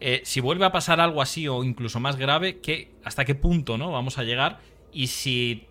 eh, 0.00 0.22
si 0.24 0.40
vuelve 0.40 0.64
a 0.64 0.72
pasar 0.72 1.00
algo 1.00 1.22
así 1.22 1.46
o 1.48 1.64
incluso 1.64 2.00
más 2.00 2.16
grave, 2.16 2.60
¿qué, 2.60 2.92
¿hasta 3.04 3.24
qué 3.24 3.34
punto, 3.34 3.78
¿no? 3.78 3.92
Vamos 3.92 4.18
a 4.18 4.24
llegar. 4.24 4.58
Y 4.92 5.08
si 5.08 5.66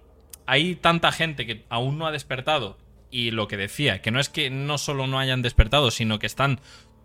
hay 0.45 0.75
tanta 0.75 1.11
gente 1.11 1.45
que 1.45 1.65
aún 1.69 1.97
no 1.97 2.05
ha 2.05 2.11
despertado 2.11 2.77
y 3.09 3.31
lo 3.31 3.47
que 3.47 3.57
decía, 3.57 4.01
que 4.01 4.11
no 4.11 4.19
es 4.19 4.29
que 4.29 4.49
no 4.49 4.77
solo 4.77 5.07
no 5.07 5.19
hayan 5.19 5.41
despertado, 5.41 5.91
sino 5.91 6.19
que 6.19 6.27
están 6.27 6.59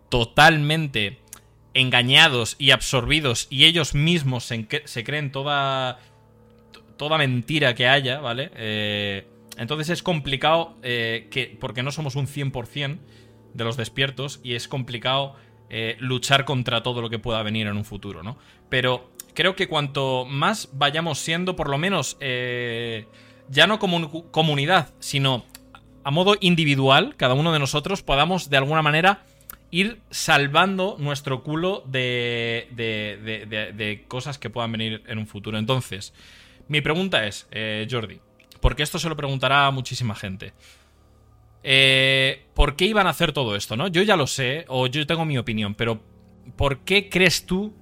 totalmente 0.09 1.19
engañados 1.73 2.55
y 2.59 2.71
absorbidos 2.71 3.47
y 3.49 3.65
ellos 3.65 3.93
mismos 3.95 4.43
se, 4.43 5.03
creen 5.03 5.31
toda, 5.31 5.99
toda 6.97 7.17
mentira 7.17 7.75
que 7.75 7.87
haya, 7.87 8.19
¿vale? 8.19 8.51
Eh, 8.55 9.27
entonces 9.57 9.89
es 9.89 10.03
complicado 10.03 10.77
eh, 10.83 11.27
que, 11.31 11.57
porque 11.59 11.83
no 11.83 11.91
somos 11.91 12.15
un 12.15 12.27
100% 12.27 12.99
de 13.53 13.63
los 13.63 13.77
despiertos 13.77 14.39
y 14.43 14.55
es 14.55 14.67
complicado 14.67 15.35
eh, 15.69 15.95
luchar 15.99 16.45
contra 16.45 16.83
todo 16.83 17.01
lo 17.01 17.09
que 17.09 17.19
pueda 17.19 17.43
venir 17.43 17.67
en 17.67 17.77
un 17.77 17.85
futuro, 17.85 18.23
¿no? 18.23 18.37
Pero 18.69 19.11
creo 19.33 19.55
que 19.55 19.67
cuanto 19.67 20.25
más 20.25 20.69
vayamos 20.73 21.19
siendo, 21.19 21.55
por 21.55 21.69
lo 21.69 21.77
menos, 21.77 22.17
ya 23.49 23.67
no 23.67 23.79
como 23.79 24.31
comunidad, 24.31 24.93
sino 24.99 25.45
a 26.03 26.11
modo 26.11 26.35
individual, 26.39 27.15
cada 27.15 27.33
uno 27.33 27.51
de 27.53 27.59
nosotros 27.59 28.01
podamos 28.01 28.49
de 28.49 28.57
alguna 28.57 28.81
manera 28.81 29.25
ir 29.71 30.01
salvando 30.09 30.97
nuestro 30.99 31.43
culo 31.43 31.83
de, 31.87 32.67
de, 32.75 34.05
cosas 34.07 34.37
que 34.37 34.49
puedan 34.49 34.73
venir 34.73 35.01
en 35.07 35.17
un 35.17 35.27
futuro. 35.27 35.57
Entonces, 35.57 36.13
mi 36.67 36.81
pregunta 36.81 37.25
es, 37.25 37.47
eh, 37.51 37.87
Jordi, 37.89 38.19
porque 38.59 38.83
esto 38.83 38.99
se 38.99 39.09
lo 39.09 39.15
preguntará 39.15 39.65
a 39.65 39.71
muchísima 39.71 40.13
gente. 40.13 40.53
Eh, 41.63 42.45
¿Por 42.53 42.75
qué 42.75 42.85
iban 42.85 43.07
a 43.07 43.11
hacer 43.11 43.31
todo 43.31 43.55
esto, 43.55 43.77
no? 43.77 43.87
Yo 43.87 44.03
ya 44.03 44.17
lo 44.17 44.27
sé, 44.27 44.65
o 44.67 44.87
yo 44.87 45.07
tengo 45.07 45.25
mi 45.25 45.37
opinión, 45.37 45.73
pero 45.73 46.01
¿por 46.57 46.79
qué 46.79 47.09
crees 47.09 47.45
tú 47.45 47.73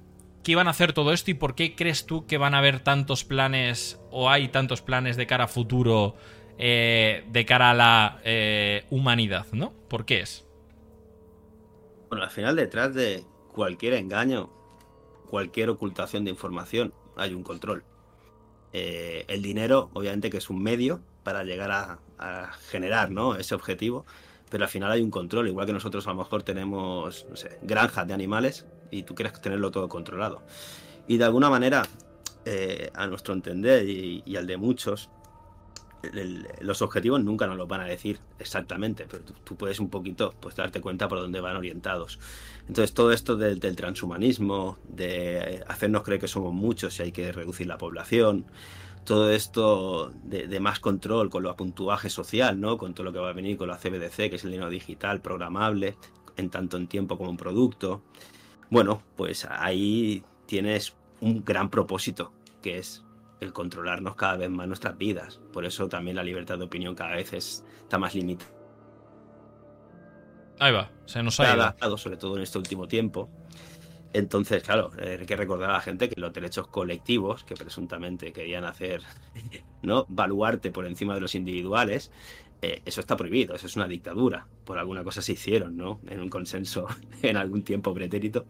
que 0.44 0.52
iban 0.52 0.68
a 0.68 0.70
hacer 0.70 0.92
todo 0.92 1.12
esto 1.12 1.30
y 1.32 1.34
por 1.34 1.54
qué 1.54 1.74
crees 1.74 2.06
tú 2.06 2.26
que 2.26 2.38
van 2.38 2.54
a 2.54 2.58
haber 2.58 2.80
tantos 2.80 3.24
planes 3.24 4.00
o 4.10 4.30
hay 4.30 4.48
tantos 4.48 4.80
planes 4.80 5.16
de 5.16 5.26
cara 5.26 5.44
a 5.44 5.48
futuro, 5.48 6.14
eh, 6.56 7.24
de 7.28 7.44
cara 7.44 7.70
a 7.70 7.74
la 7.74 8.20
humanidad, 8.90 9.46
¿no? 9.52 9.72
¿Por 9.88 10.04
qué 10.04 10.20
es? 10.20 10.49
Bueno, 12.10 12.24
al 12.24 12.30
final 12.30 12.56
detrás 12.56 12.92
de 12.92 13.24
cualquier 13.52 13.94
engaño, 13.94 14.50
cualquier 15.28 15.70
ocultación 15.70 16.24
de 16.24 16.30
información, 16.30 16.92
hay 17.16 17.34
un 17.34 17.44
control. 17.44 17.84
Eh, 18.72 19.24
el 19.28 19.42
dinero, 19.42 19.90
obviamente 19.94 20.28
que 20.28 20.38
es 20.38 20.50
un 20.50 20.60
medio 20.60 21.00
para 21.22 21.44
llegar 21.44 21.70
a, 21.70 22.52
generar 22.68 23.12
¿no? 23.12 23.36
ese 23.36 23.54
objetivo, 23.54 24.04
pero 24.50 24.64
al 24.64 24.70
final 24.70 24.90
hay 24.90 25.02
un 25.02 25.10
control, 25.10 25.46
igual 25.46 25.66
que 25.66 25.72
nosotros 25.72 26.06
a 26.08 26.10
lo 26.10 26.16
mejor 26.16 26.42
tenemos 26.42 27.26
no 27.30 27.36
granjas 27.62 28.06
de 28.06 28.12
animales 28.12 28.66
y 28.90 29.04
tú 29.04 29.14
quieres 29.14 29.40
tenerlo 29.40 29.70
todo 29.70 29.88
controlado. 29.88 30.42
Y 31.06 31.16
de 31.16 31.24
alguna 31.24 31.48
manera, 31.48 31.86
eh, 32.44 32.90
a 32.92 33.06
nuestro 33.06 33.34
entender 33.34 33.88
y 33.88 34.36
al 34.36 34.48
de 34.48 34.56
muchos, 34.56 35.08
los 36.60 36.82
objetivos 36.82 37.22
nunca 37.22 37.46
nos 37.46 37.56
los 37.56 37.68
van 37.68 37.82
a 37.82 37.84
decir 37.84 38.18
exactamente, 38.38 39.06
pero 39.10 39.22
tú, 39.22 39.56
puedes 39.56 39.80
un 39.80 39.90
poquito 39.90 40.34
pues, 40.40 40.56
darte 40.56 40.80
cuenta 40.80 41.08
por 41.08 41.20
dónde 41.20 41.40
van 41.40 41.56
orientados. 41.56 42.18
Entonces, 42.68 42.94
todo 42.94 43.12
esto 43.12 43.36
del, 43.36 43.60
transhumanismo, 43.76 44.78
de 44.88 45.62
hacernos 45.68 46.02
creer 46.02 46.20
que 46.20 46.28
somos 46.28 46.54
muchos 46.54 46.98
y 46.98 47.02
hay 47.02 47.12
que 47.12 47.32
reducir 47.32 47.66
la 47.66 47.78
población, 47.78 48.46
todo 49.04 49.30
esto 49.30 50.12
de, 50.24 50.60
más 50.60 50.80
control 50.80 51.30
con 51.30 51.42
los 51.42 51.56
puntuaje 51.56 52.10
social, 52.10 52.60
¿no? 52.60 52.78
con 52.78 52.94
todo 52.94 53.04
lo 53.04 53.12
que 53.12 53.18
va 53.18 53.30
a 53.30 53.34
venir 53.34 53.56
con 53.56 53.68
la 53.68 53.76
CBDC, 53.76 54.30
que 54.30 54.36
es 54.36 54.44
el 54.44 54.52
dinero 54.52 54.70
digital 54.70 55.20
programable, 55.20 55.96
en 56.36 56.50
tanto 56.50 56.76
en 56.76 56.86
tiempo 56.86 57.18
como 57.18 57.30
en 57.30 57.36
producto. 57.36 58.02
Bueno, 58.70 59.02
pues 59.16 59.46
ahí 59.50 60.22
tienes 60.46 60.94
un 61.20 61.44
gran 61.44 61.70
propósito, 61.70 62.32
que 62.62 62.78
es 62.78 63.02
el 63.40 63.52
controlarnos 63.52 64.14
cada 64.16 64.36
vez 64.36 64.50
más 64.50 64.66
nuestras 64.68 64.96
vidas. 64.96 65.40
Por 65.52 65.64
eso 65.64 65.88
también 65.88 66.16
la 66.16 66.22
libertad 66.22 66.58
de 66.58 66.64
opinión 66.64 66.94
cada 66.94 67.16
vez 67.16 67.32
está 67.32 67.98
más 67.98 68.14
limitada. 68.14 68.50
Ahí 70.58 70.72
va, 70.72 70.90
se 71.06 71.22
nos 71.22 71.40
ha 71.40 71.52
adaptado, 71.52 71.96
sobre 71.96 72.18
todo 72.18 72.36
en 72.36 72.42
este 72.42 72.58
último 72.58 72.86
tiempo. 72.86 73.30
Entonces, 74.12 74.62
claro, 74.62 74.90
eh, 74.98 75.18
hay 75.20 75.26
que 75.26 75.36
recordar 75.36 75.70
a 75.70 75.74
la 75.74 75.80
gente 75.80 76.08
que 76.08 76.20
los 76.20 76.32
derechos 76.32 76.66
colectivos, 76.66 77.44
que 77.44 77.54
presuntamente 77.54 78.32
querían 78.32 78.64
hacer, 78.64 79.02
¿no? 79.82 80.04
Valuarte 80.08 80.70
por 80.70 80.84
encima 80.86 81.14
de 81.14 81.20
los 81.20 81.34
individuales, 81.34 82.10
eh, 82.60 82.82
eso 82.84 83.00
está 83.00 83.16
prohibido, 83.16 83.54
eso 83.54 83.66
es 83.66 83.76
una 83.76 83.86
dictadura. 83.86 84.46
Por 84.64 84.78
alguna 84.78 85.04
cosa 85.04 85.22
se 85.22 85.32
hicieron, 85.32 85.76
¿no? 85.76 86.00
En 86.08 86.20
un 86.20 86.28
consenso 86.28 86.88
en 87.22 87.36
algún 87.36 87.62
tiempo 87.62 87.94
pretérito. 87.94 88.46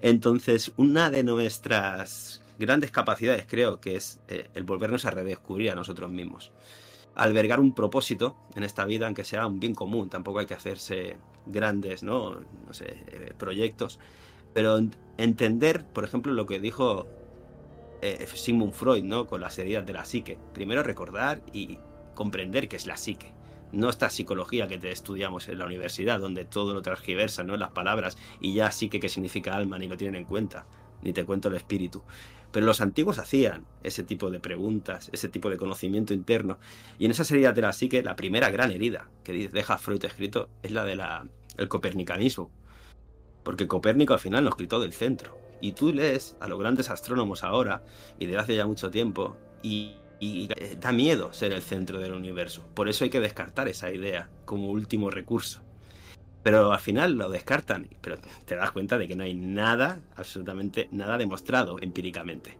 Entonces, 0.00 0.72
una 0.76 1.10
de 1.10 1.24
nuestras 1.24 2.41
grandes 2.58 2.90
capacidades, 2.90 3.46
creo, 3.48 3.80
que 3.80 3.96
es 3.96 4.20
eh, 4.28 4.48
el 4.54 4.64
volvernos 4.64 5.04
a 5.04 5.10
redescubrir 5.10 5.70
a 5.70 5.74
nosotros 5.74 6.10
mismos. 6.10 6.52
Albergar 7.14 7.60
un 7.60 7.74
propósito 7.74 8.36
en 8.54 8.62
esta 8.62 8.84
vida, 8.84 9.06
aunque 9.06 9.24
sea 9.24 9.46
un 9.46 9.60
bien 9.60 9.74
común, 9.74 10.08
tampoco 10.08 10.38
hay 10.38 10.46
que 10.46 10.54
hacerse 10.54 11.16
grandes, 11.46 12.02
¿no? 12.02 12.40
No 12.66 12.72
sé, 12.72 13.04
eh, 13.06 13.34
proyectos, 13.36 13.98
pero 14.54 14.78
entender, 15.18 15.84
por 15.84 16.04
ejemplo, 16.04 16.32
lo 16.32 16.46
que 16.46 16.60
dijo 16.60 17.06
eh, 18.00 18.26
Sigmund 18.32 18.72
Freud, 18.72 19.04
¿no? 19.04 19.26
Con 19.26 19.40
las 19.40 19.58
heridas 19.58 19.86
de 19.86 19.92
la 19.92 20.04
psique. 20.04 20.38
Primero 20.52 20.82
recordar 20.82 21.42
y 21.52 21.78
comprender 22.14 22.68
qué 22.68 22.76
es 22.76 22.86
la 22.86 22.96
psique. 22.96 23.32
No 23.72 23.88
esta 23.88 24.10
psicología 24.10 24.68
que 24.68 24.78
te 24.78 24.90
estudiamos 24.90 25.48
en 25.48 25.58
la 25.58 25.66
universidad, 25.66 26.20
donde 26.20 26.44
todo 26.44 26.74
lo 26.74 26.82
transgiversa, 26.82 27.42
¿no? 27.42 27.56
Las 27.56 27.70
palabras 27.70 28.18
y 28.40 28.54
ya 28.54 28.70
psique 28.70 29.00
que 29.00 29.08
significa 29.08 29.54
alma, 29.54 29.78
ni 29.78 29.88
lo 29.88 29.96
tienen 29.96 30.16
en 30.16 30.24
cuenta, 30.26 30.66
ni 31.02 31.12
te 31.12 31.24
cuento 31.24 31.48
el 31.48 31.54
espíritu 31.54 32.02
Pero 32.52 32.66
los 32.66 32.80
antiguos 32.82 33.18
hacían 33.18 33.64
ese 33.82 34.04
tipo 34.04 34.30
de 34.30 34.38
preguntas, 34.38 35.08
ese 35.12 35.28
tipo 35.28 35.48
de 35.50 35.56
conocimiento 35.56 36.14
interno. 36.14 36.58
Y 36.98 37.06
en 37.06 37.10
esa 37.10 37.24
herida 37.34 37.52
de 37.52 37.62
la 37.62 37.74
la 38.02 38.16
primera 38.16 38.50
gran 38.50 38.70
herida 38.70 39.08
que 39.24 39.48
deja 39.48 39.78
Freud 39.78 40.04
escrito 40.04 40.48
es 40.62 40.70
la 40.70 40.84
del 40.84 41.00
el 41.56 41.68
copernicanismo. 41.68 42.50
Porque 43.42 43.66
Copérnico 43.66 44.14
al 44.14 44.20
final 44.20 44.44
nos 44.44 44.56
gritó 44.56 44.80
del 44.80 44.92
centro. 44.92 45.38
Y 45.60 45.72
tú 45.72 45.92
lees 45.92 46.36
a 46.40 46.48
los 46.48 46.58
grandes 46.58 46.90
astrónomos 46.90 47.44
ahora, 47.44 47.82
y 48.18 48.26
desde 48.26 48.38
hace 48.38 48.56
ya 48.56 48.66
mucho 48.66 48.90
tiempo, 48.90 49.36
y, 49.62 49.96
y 50.20 50.48
da 50.80 50.92
miedo 50.92 51.32
ser 51.32 51.52
el 51.52 51.62
centro 51.62 52.00
del 52.00 52.12
universo. 52.12 52.64
Por 52.74 52.88
eso 52.88 53.04
hay 53.04 53.10
que 53.10 53.20
descartar 53.20 53.68
esa 53.68 53.90
idea 53.92 54.28
como 54.44 54.70
último 54.70 55.10
recurso. 55.10 55.62
Pero 56.42 56.72
al 56.72 56.80
final 56.80 57.12
lo 57.12 57.28
descartan, 57.30 57.88
pero 58.00 58.16
te 58.44 58.56
das 58.56 58.72
cuenta 58.72 58.98
de 58.98 59.06
que 59.06 59.14
no 59.14 59.24
hay 59.24 59.34
nada, 59.34 60.00
absolutamente 60.16 60.88
nada 60.90 61.16
demostrado 61.16 61.78
empíricamente. 61.80 62.58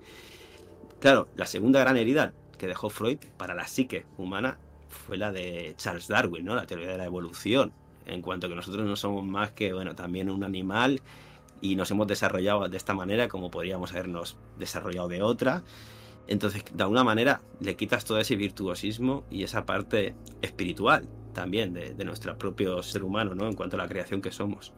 Claro, 1.00 1.28
la 1.36 1.46
segunda 1.46 1.80
gran 1.80 1.96
herida 1.96 2.32
que 2.58 2.68
dejó 2.68 2.90
Freud 2.90 3.18
para 3.36 3.54
la 3.54 3.66
psique 3.66 4.06
humana 4.18 4.58
fue 4.88 5.16
la 5.16 5.32
de 5.32 5.74
Charles 5.76 6.06
Darwin, 6.06 6.44
¿no? 6.44 6.54
La 6.54 6.66
teoría 6.66 6.88
de 6.88 6.98
la 6.98 7.06
evolución, 7.06 7.72
en 8.06 8.22
cuanto 8.22 8.48
que 8.48 8.54
nosotros 8.54 8.86
no 8.86 8.94
somos 8.94 9.24
más 9.24 9.50
que, 9.50 9.72
bueno, 9.72 9.96
también 9.96 10.30
un 10.30 10.44
animal 10.44 11.00
y 11.60 11.74
nos 11.74 11.90
hemos 11.90 12.06
desarrollado 12.06 12.68
de 12.68 12.76
esta 12.76 12.94
manera 12.94 13.26
como 13.26 13.50
podríamos 13.50 13.90
habernos 13.92 14.36
desarrollado 14.58 15.08
de 15.08 15.22
otra. 15.22 15.64
Entonces, 16.28 16.64
de 16.72 16.82
alguna 16.84 17.02
manera, 17.02 17.40
le 17.58 17.74
quitas 17.74 18.04
todo 18.04 18.20
ese 18.20 18.36
virtuosismo 18.36 19.24
y 19.28 19.42
esa 19.42 19.66
parte 19.66 20.14
espiritual 20.40 21.08
también 21.32 21.72
de, 21.72 22.04
nuestro 22.04 22.36
propio 22.36 22.82
ser 22.82 23.04
humano, 23.04 23.34
¿no? 23.34 23.48
En 23.48 23.54
cuanto 23.54 23.76
a 23.76 23.78
la 23.78 23.88
creación 23.88 24.20
que 24.20 24.32
somos. 24.32 24.72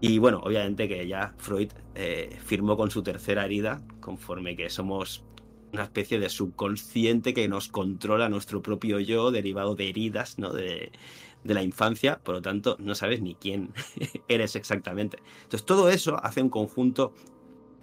Y 0.00 0.18
bueno, 0.18 0.40
obviamente 0.42 0.88
que 0.88 1.06
ya 1.06 1.34
Freud 1.38 1.70
eh, 1.94 2.36
firmó 2.44 2.76
con 2.76 2.90
su 2.90 3.02
tercera 3.02 3.44
herida, 3.44 3.82
conforme 4.00 4.56
que 4.56 4.68
somos 4.70 5.24
una 5.72 5.84
especie 5.84 6.18
de 6.18 6.28
subconsciente 6.28 7.34
que 7.34 7.48
nos 7.48 7.68
controla 7.68 8.28
nuestro 8.28 8.62
propio 8.62 9.00
yo, 9.00 9.30
derivado 9.30 9.74
de 9.74 9.88
heridas, 9.88 10.38
¿no? 10.38 10.52
De, 10.52 10.92
de 11.44 11.54
la 11.54 11.62
infancia, 11.62 12.18
por 12.22 12.36
lo 12.36 12.42
tanto, 12.42 12.76
no 12.80 12.94
sabes 12.94 13.20
ni 13.20 13.34
quién 13.34 13.72
eres 14.28 14.56
exactamente. 14.56 15.18
Entonces, 15.42 15.64
todo 15.64 15.90
eso 15.90 16.18
hace 16.24 16.42
un 16.42 16.48
conjunto 16.48 17.12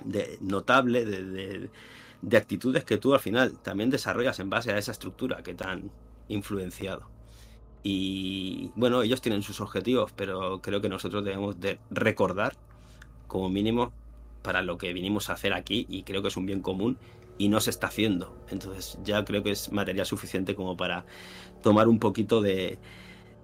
de, 0.04 0.38
notable 0.42 1.06
de, 1.06 1.70
de 2.22 2.38
actitudes 2.38 2.84
que 2.84 2.98
tú 2.98 3.14
al 3.14 3.20
final 3.20 3.60
también 3.60 3.90
desarrollas 3.90 4.40
en 4.40 4.50
base 4.50 4.72
a 4.72 4.78
esa 4.78 4.92
estructura 4.92 5.44
que 5.44 5.54
te 5.54 5.64
han 5.64 5.92
influenciado. 6.28 7.10
Y 7.84 8.72
bueno, 8.76 9.02
ellos 9.02 9.22
tienen 9.22 9.42
sus 9.42 9.60
objetivos, 9.62 10.12
pero 10.16 10.62
creo 10.62 10.82
que 10.82 10.90
nosotros 10.90 11.24
debemos 11.24 11.60
de 11.60 11.80
recordar 11.90 12.56
como 13.28 13.50
mínimo 13.50 13.92
para 14.42 14.62
lo 14.62 14.78
que 14.78 14.94
vinimos 14.94 15.30
a 15.30 15.34
hacer 15.34 15.54
aquí 15.54 15.86
y 15.90 16.04
creo 16.04 16.22
que 16.22 16.28
es 16.28 16.38
un 16.38 16.46
bien 16.46 16.62
común 16.62 16.98
y 17.38 17.48
no 17.50 17.60
se 17.60 17.72
está 17.72 17.88
haciendo. 17.88 18.38
Entonces 18.50 19.00
ya 19.04 19.24
creo 19.26 19.44
que 19.44 19.52
es 19.52 19.72
material 19.72 20.06
suficiente 20.06 20.56
como 20.56 20.78
para 20.78 21.06
tomar 21.64 21.88
un 21.88 22.00
poquito 22.00 22.42
de, 22.42 22.78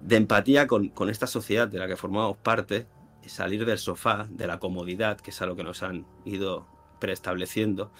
de 0.01 0.15
empatía 0.15 0.67
con, 0.67 0.89
con, 0.89 1.09
esta 1.09 1.27
sociedad 1.27 1.67
de 1.67 1.79
la 1.79 1.87
que 1.87 1.95
formamos 1.95 2.37
parte 2.37 2.85
y 3.25 3.29
salir 3.29 3.65
del 3.65 3.79
sofá, 3.79 4.27
de 4.29 4.47
la 4.47 4.59
comodidad, 4.59 5.19
que 5.19 5.31
es 5.31 5.41
a 5.41 5.45
lo 5.45 5.55
que 5.55 5.63
nos 5.63 5.81
han 5.83 6.05
ido 6.25 6.67
preestableciendo 6.99 7.91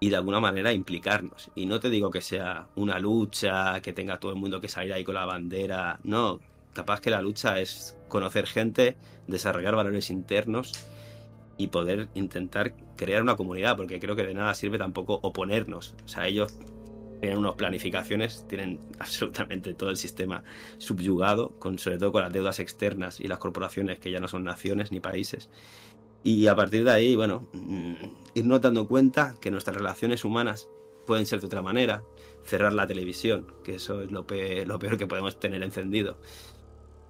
y 0.00 0.10
de 0.10 0.16
alguna 0.16 0.40
manera 0.40 0.72
implicarnos. 0.72 1.50
Y 1.54 1.66
no 1.66 1.80
te 1.80 1.90
digo 1.90 2.10
que 2.10 2.20
sea 2.20 2.68
una 2.74 2.98
lucha, 2.98 3.80
que 3.80 3.92
tenga 3.92 4.18
todo 4.18 4.32
el 4.32 4.38
mundo 4.38 4.60
que 4.60 4.68
salir 4.68 4.92
ahí 4.92 5.04
con 5.04 5.14
la 5.14 5.24
bandera, 5.24 5.98
no, 6.04 6.40
capaz 6.72 7.00
que 7.00 7.10
la 7.10 7.22
lucha 7.22 7.60
es 7.60 7.96
conocer 8.08 8.46
gente, 8.46 8.96
desarrollar 9.26 9.74
valores 9.74 10.10
internos 10.10 10.72
y 11.58 11.68
poder 11.68 12.08
intentar 12.14 12.74
crear 12.96 13.22
una 13.22 13.36
comunidad, 13.36 13.76
porque 13.76 13.98
creo 13.98 14.14
que 14.14 14.24
de 14.24 14.34
nada 14.34 14.54
sirve 14.54 14.78
tampoco 14.78 15.14
oponernos. 15.22 15.94
O 16.04 16.08
sea, 16.08 16.26
ellos 16.26 16.58
tienen 17.20 17.38
unas 17.38 17.54
planificaciones, 17.54 18.46
tienen 18.48 18.80
absolutamente 18.98 19.74
todo 19.74 19.90
el 19.90 19.96
sistema 19.96 20.44
subyugado, 20.78 21.50
con, 21.58 21.78
sobre 21.78 21.98
todo 21.98 22.12
con 22.12 22.22
las 22.22 22.32
deudas 22.32 22.60
externas 22.60 23.20
y 23.20 23.28
las 23.28 23.38
corporaciones 23.38 23.98
que 23.98 24.10
ya 24.10 24.20
no 24.20 24.28
son 24.28 24.44
naciones 24.44 24.92
ni 24.92 25.00
países. 25.00 25.48
Y 26.22 26.46
a 26.46 26.56
partir 26.56 26.84
de 26.84 26.90
ahí, 26.90 27.16
bueno, 27.16 27.46
mm, 27.52 27.94
ir 28.34 28.46
notando 28.46 28.86
cuenta 28.88 29.36
que 29.40 29.50
nuestras 29.50 29.76
relaciones 29.76 30.24
humanas 30.24 30.68
pueden 31.06 31.26
ser 31.26 31.40
de 31.40 31.46
otra 31.46 31.62
manera, 31.62 32.02
cerrar 32.44 32.72
la 32.72 32.86
televisión, 32.86 33.46
que 33.64 33.76
eso 33.76 34.02
es 34.02 34.10
lo 34.10 34.26
peor, 34.26 34.66
lo 34.66 34.78
peor 34.78 34.98
que 34.98 35.06
podemos 35.06 35.38
tener 35.38 35.62
encendido, 35.62 36.18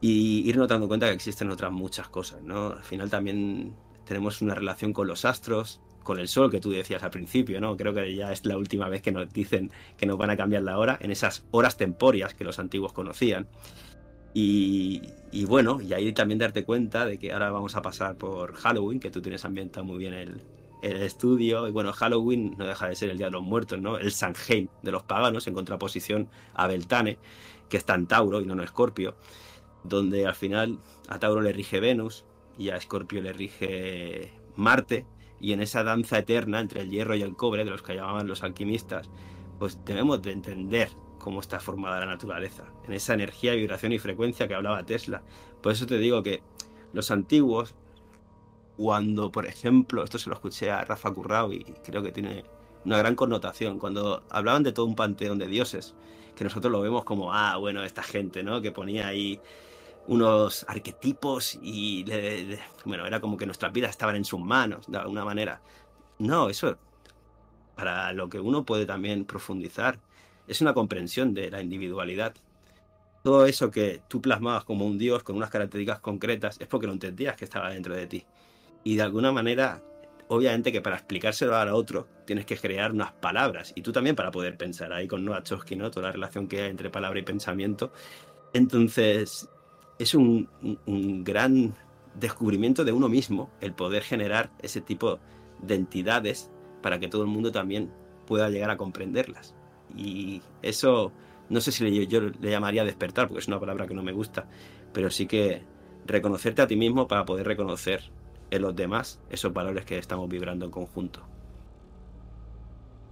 y 0.01 0.49
ir 0.49 0.57
notando 0.57 0.89
cuenta 0.89 1.07
que 1.07 1.15
existen 1.15 1.51
otras 1.51 1.73
muchas 1.73 2.09
cosas, 2.09 2.43
¿no? 2.43 2.69
Al 2.69 2.85
final 2.85 3.11
también 3.11 3.75
tenemos 4.05 4.43
una 4.43 4.55
relación 4.55 4.93
con 4.93 5.07
los 5.07 5.25
astros, 5.25 5.81
con 6.03 6.21
el 6.21 6.29
sol 6.29 6.51
que 6.51 6.61
tú 6.61 6.71
decías 6.71 7.03
al 7.03 7.11
principio, 7.11 7.61
¿no? 7.61 7.77
Creo 7.77 7.93
que 7.93 8.15
ya 8.15 8.33
es 8.33 8.45
la 8.47 8.57
última 8.57 8.89
vez 8.89 9.03
que 9.03 9.11
nos 9.11 9.33
dicen 9.33 9.73
que 9.97 10.07
nos 10.07 10.17
van 10.17 10.31
a 10.31 10.37
cambiar 10.37 10.63
la 10.63 10.79
hora, 10.79 10.97
en 11.01 11.11
esas 11.11 11.45
horas 11.51 11.77
temporias 11.77 12.35
que 12.35 12.45
los 12.45 12.59
antiguos 12.59 12.93
conocían. 12.93 13.49
Y, 14.39 15.47
bueno, 15.47 15.81
y 15.81 15.95
ahí 15.95 16.13
también 16.13 16.39
darte 16.39 16.63
cuenta 16.63 17.07
de 17.07 17.17
que 17.19 17.33
ahora 17.33 17.51
vamos 17.51 17.75
a 17.75 17.81
pasar 17.81 18.19
por 18.19 18.53
Halloween, 18.53 19.01
que 19.01 19.11
tú 19.11 19.23
tienes 19.23 19.47
ambientado 19.47 19.87
muy 19.87 19.97
bien 19.97 20.13
el, 20.13 20.43
el 20.83 21.01
estudio. 21.01 21.67
Y 21.67 21.71
bueno, 21.71 21.91
Halloween 21.95 22.55
no 22.59 22.67
deja 22.67 22.87
de 22.87 22.97
ser 22.97 23.09
el 23.09 23.17
Día 23.17 23.29
de 23.29 23.33
los 23.33 23.43
Muertos, 23.43 23.81
¿no? 23.81 23.97
El 23.97 24.13
Sanheim 24.13 24.69
de 24.83 24.93
los 24.93 25.05
paganos, 25.05 25.47
en 25.47 25.55
contraposición 25.55 26.29
a 26.53 26.67
Beltane, 26.67 27.17
que 27.71 27.79
está 27.79 27.95
en 27.95 28.07
Tauro 28.07 28.43
y 28.43 28.45
no 28.45 28.53
en 28.53 28.61
Escorpio, 28.61 29.17
donde 29.85 30.27
al 30.27 30.35
final 30.35 30.81
a 31.09 31.19
Tauro 31.19 31.41
le 31.41 31.55
rige 31.55 31.81
Venus 31.81 32.27
y 32.59 32.69
a 32.69 32.77
Escorpio 32.77 33.23
le 33.23 33.33
rige 33.33 34.33
Marte. 34.55 35.07
Y 35.41 35.55
en 35.55 35.63
esa 35.63 35.83
danza 35.83 36.19
eterna 36.19 36.61
entre 36.61 36.83
el 36.83 36.91
hierro 36.91 37.15
y 37.15 37.23
el 37.23 37.37
cobre, 37.37 37.65
de 37.65 37.71
los 37.71 37.81
que 37.81 37.95
llamaban 37.95 38.29
los 38.29 38.43
alquimistas, 38.43 39.09
pues 39.59 39.83
debemos 39.87 40.21
de 40.21 40.33
entender 40.33 40.91
cómo 41.27 41.41
está 41.41 41.59
formada 41.59 41.99
la 41.99 42.07
naturaleza, 42.07 42.63
en 42.87 42.93
esa 42.93 43.13
energía, 43.13 43.53
vibración 43.55 43.91
y 43.91 43.99
frecuencia 43.99 44.47
que 44.47 44.55
hablaba 44.55 44.87
Tesla. 44.87 45.25
Por 45.61 45.73
eso 45.73 45.85
te 45.85 45.99
digo 45.99 46.23
que 46.23 46.41
los 46.93 47.11
antiguos, 47.11 47.75
cuando, 48.77 49.33
por 49.33 49.45
ejemplo, 49.45 50.05
esto 50.05 50.21
se 50.21 50.31
lo 50.31 50.37
escuché 50.37 50.71
a 50.71 50.85
Rafa 50.85 51.11
Currao 51.11 51.53
y 51.53 51.65
creo 51.83 52.01
que 52.01 52.13
tiene 52.13 52.45
una 52.85 52.99
gran 52.99 53.17
connotación, 53.17 53.81
cuando 53.81 54.23
hablaban 54.31 54.63
de 54.63 54.71
todo 54.71 54.87
un 54.87 54.95
panteón 54.95 55.37
de 55.39 55.49
dioses, 55.49 55.97
que 56.37 56.45
nosotros 56.45 56.71
lo 56.71 56.81
vemos 56.81 57.03
como, 57.03 57.35
ah, 57.35 57.57
bueno, 57.57 57.83
esta 57.83 58.05
gente, 58.05 58.45
¿no? 58.45 58.63
Que 58.63 58.71
ponía 58.71 59.09
ahí 59.09 59.41
unos 60.07 60.65
arquetipos 60.69 61.59
y, 61.61 62.05
bueno, 62.85 63.05
era 63.05 63.21
como 63.21 63.37
que 63.37 63.47
nuestras 63.47 63.73
vidas 63.73 63.91
estaban 63.91 64.15
en 64.15 64.25
sus 64.25 64.39
manos, 64.39 64.87
de 64.87 64.99
alguna 64.99 65.25
manera. 65.25 65.61
No, 66.21 66.49
eso, 66.49 66.79
para 67.75 68.13
lo 68.13 68.29
que 68.29 68.39
uno 68.39 68.65
puede 68.65 68.87
también 68.87 69.25
profundizar, 69.25 69.99
es 70.47 70.61
una 70.61 70.75
comprensión 70.75 71.35
de 71.35 71.51
la 71.51 71.61
individualidad. 71.61 72.35
Todo 73.23 73.47
eso 73.47 73.71
que 73.71 74.03
tú 74.09 74.21
plasmabas 74.21 74.65
como 74.65 74.87
un 74.87 74.99
dios 74.99 75.23
con 75.23 75.37
unas 75.37 75.51
características 75.51 76.01
concretas 76.01 76.57
es 76.61 76.69
porque 76.69 76.87
lo 76.87 76.93
entendías 76.93 77.37
que 77.37 77.45
estaba 77.45 77.71
dentro 77.71 77.95
de 77.95 78.07
ti. 78.07 78.25
Y 78.85 78.97
de 78.97 79.03
alguna 79.03 79.33
manera, 79.33 79.83
obviamente 80.29 80.71
que 80.71 80.81
para 80.81 80.97
explicárselo 80.97 81.57
a 81.57 81.75
otro 81.75 82.07
tienes 82.25 82.47
que 82.47 82.57
crear 82.57 82.93
unas 82.93 83.13
palabras 83.13 83.73
y 83.75 83.83
tú 83.83 83.91
también 83.91 84.15
para 84.15 84.31
poder 84.31 84.57
pensar 84.57 84.93
ahí 84.93 85.09
con 85.09 85.25
Noah 85.25 85.43
¿no? 85.77 85.91
Toda 85.91 86.07
la 86.07 86.13
relación 86.13 86.47
que 86.47 86.63
hay 86.63 86.71
entre 86.71 86.89
palabra 86.89 87.19
y 87.19 87.23
pensamiento. 87.23 87.93
Entonces, 88.53 89.49
es 89.99 90.15
un, 90.15 90.49
un 90.87 91.25
gran 91.25 91.75
descubrimiento 92.15 92.85
de 92.85 92.93
uno 92.93 93.09
mismo 93.09 93.51
el 93.61 93.73
poder 93.73 94.03
generar 94.03 94.51
ese 94.63 94.81
tipo 94.81 95.19
de 95.61 95.75
entidades 95.75 96.49
para 96.81 97.01
que 97.01 97.09
todo 97.09 97.23
el 97.23 97.29
mundo 97.29 97.51
también 97.51 97.93
pueda 98.27 98.49
llegar 98.51 98.71
a 98.71 98.77
comprenderlas. 98.77 99.56
Y 99.97 100.43
eso, 100.63 101.13
no 101.49 101.61
sé 101.61 101.73
si 101.73 102.07
yo 102.07 102.21
le 102.21 102.51
llamaría 102.51 102.85
despertar, 102.85 103.29
porque 103.29 103.41
es 103.41 103.49
una 103.49 103.61
palabra 103.61 103.87
que 103.87 103.95
no 103.95 104.03
me 104.03 104.13
gusta, 104.13 104.47
pero 104.93 105.11
sí 105.11 105.27
que 105.27 105.63
reconocerte 106.07 106.63
a 106.63 106.67
ti 106.67 106.77
mismo 106.77 107.09
para 107.09 107.25
poder 107.25 107.47
reconocer 107.47 108.03
en 108.51 108.63
los 108.63 108.77
demás 108.77 109.21
esos 109.31 109.53
valores 109.53 109.85
que 109.85 109.99
estamos 109.99 110.29
vibrando 110.29 110.65
en 110.65 110.71
conjunto. 110.71 111.27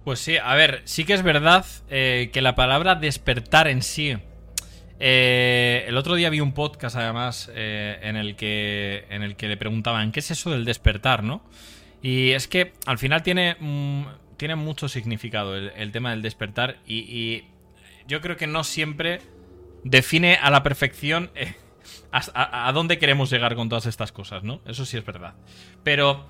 Pues 0.03 0.19
sí, 0.19 0.37
a 0.37 0.53
ver, 0.53 0.81
sí 0.85 1.03
que 1.03 1.13
es 1.13 1.23
verdad 1.23 1.65
eh, 1.89 2.29
que 2.31 2.41
la 2.41 2.53
palabra 2.55 2.95
despertar 2.95 3.67
en 3.67 3.81
sí. 3.81 4.15
Eh, 4.99 5.83
el 5.87 5.97
otro 5.97 6.15
día 6.15 6.29
vi 6.29 6.41
un 6.41 6.53
podcast, 6.53 6.95
además, 6.95 7.51
eh, 7.53 7.99
en, 8.03 8.15
el 8.15 8.35
que, 8.35 9.05
en 9.09 9.23
el 9.23 9.35
que 9.35 9.47
le 9.47 9.57
preguntaban, 9.57 10.11
¿qué 10.11 10.19
es 10.19 10.29
eso 10.29 10.51
del 10.51 10.63
despertar, 10.63 11.23
no? 11.23 11.43
Y 12.03 12.31
es 12.31 12.47
que 12.47 12.73
al 12.85 12.99
final 12.99 13.23
tiene. 13.23 13.57
Mm, 13.59 14.03
tiene 14.37 14.55
mucho 14.55 14.89
significado 14.89 15.55
el, 15.55 15.91
tema 15.91 16.11
del 16.11 16.21
despertar 16.21 16.77
y, 16.85 17.45
yo 18.07 18.21
creo 18.21 18.37
que 18.37 18.45
no 18.45 18.63
siempre 18.63 19.19
define 19.83 20.35
a 20.35 20.51
la 20.51 20.61
perfección 20.61 21.31
eh, 21.33 21.55
a, 22.11 22.71
dónde 22.71 22.99
queremos 22.99 23.31
llegar 23.31 23.55
con 23.55 23.67
todas 23.67 23.87
estas 23.87 24.11
cosas, 24.11 24.43
¿no? 24.43 24.61
Eso 24.67 24.85
sí 24.85 24.95
es 24.95 25.03
verdad. 25.03 25.33
Pero 25.83 26.27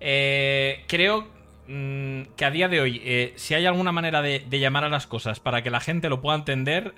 eh, 0.00 0.84
creo 0.88 1.28
mm, 1.66 2.22
que 2.34 2.44
a 2.46 2.50
día 2.50 2.68
de 2.68 2.80
hoy, 2.80 3.02
eh, 3.04 3.34
si 3.36 3.52
hay 3.52 3.66
alguna 3.66 3.92
manera 3.92 4.22
de, 4.22 4.42
llamar 4.50 4.84
a 4.84 4.88
las 4.88 5.06
cosas 5.06 5.38
para 5.38 5.62
que 5.62 5.70
la 5.70 5.80
gente 5.80 6.08
lo 6.08 6.22
pueda 6.22 6.38
entender, 6.38 6.94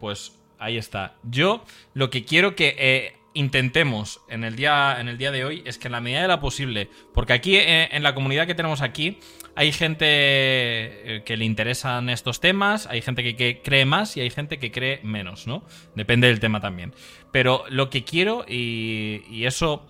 pues 0.00 0.36
ahí 0.58 0.76
está. 0.76 1.14
Yo 1.22 1.64
lo 1.94 2.10
que 2.10 2.24
quiero 2.24 2.56
que 2.56 3.14
intentemos 3.34 4.20
en 4.28 4.42
el 4.42 4.56
día, 4.56 4.96
en 4.98 5.06
el 5.06 5.16
día 5.16 5.30
de 5.30 5.44
hoy 5.44 5.62
es 5.64 5.78
que 5.78 5.86
en 5.86 5.92
la 5.92 6.00
medida 6.00 6.22
de 6.22 6.28
la 6.28 6.40
posible, 6.40 6.90
porque 7.14 7.34
aquí 7.34 7.56
en 7.56 8.02
la 8.02 8.14
comunidad 8.16 8.48
que 8.48 8.56
tenemos 8.56 8.82
aquí 8.82 9.20
hay 9.58 9.72
gente 9.72 10.06
eh, 10.06 11.22
que 11.24 11.36
le 11.36 11.44
interesan 11.44 12.10
estos 12.10 12.38
temas, 12.38 12.86
hay 12.86 13.02
gente 13.02 13.24
que, 13.34 13.60
cree 13.60 13.84
más 13.84 14.16
y 14.16 14.20
hay 14.20 14.30
gente 14.30 14.60
que 14.60 14.70
cree 14.70 15.00
menos, 15.02 15.48
¿no? 15.48 15.64
Depende 15.96 16.28
del 16.28 16.38
tema 16.38 16.60
también. 16.60 16.94
Pero 17.32 17.64
lo 17.68 17.90
que 17.90 18.04
quiero, 18.04 18.44
y, 18.46 19.44
eso 19.44 19.84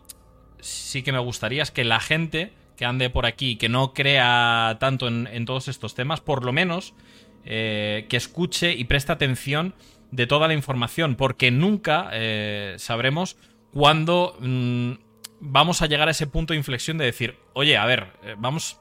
sí 0.58 1.02
que 1.02 1.12
me 1.12 1.18
gustaría, 1.18 1.62
es 1.62 1.70
que 1.70 1.84
la 1.84 2.00
gente 2.00 2.54
que 2.78 2.86
ande 2.86 3.10
por 3.10 3.26
aquí, 3.26 3.56
que 3.56 3.68
no 3.68 3.92
crea 3.92 4.78
tanto 4.80 5.06
en, 5.06 5.44
todos 5.44 5.68
estos 5.68 5.94
temas, 5.94 6.22
por 6.22 6.46
lo 6.46 6.52
menos 6.54 6.94
eh, 7.44 8.06
que 8.08 8.16
escuche 8.16 8.72
y 8.72 8.84
preste 8.84 9.12
atención 9.12 9.74
de 10.10 10.26
toda 10.26 10.48
la 10.48 10.54
información, 10.54 11.14
porque 11.14 11.50
nunca 11.50 12.08
eh, 12.14 12.76
sabremos 12.78 13.36
cuándo 13.74 14.34
mm, 14.40 14.92
vamos 15.40 15.82
a 15.82 15.86
llegar 15.88 16.08
a 16.08 16.12
ese 16.12 16.26
punto 16.26 16.54
de 16.54 16.56
inflexión 16.56 16.96
de 16.96 17.04
decir, 17.04 17.36
oye, 17.52 17.76
a 17.76 17.84
ver, 17.84 18.06
vamos, 18.38 18.78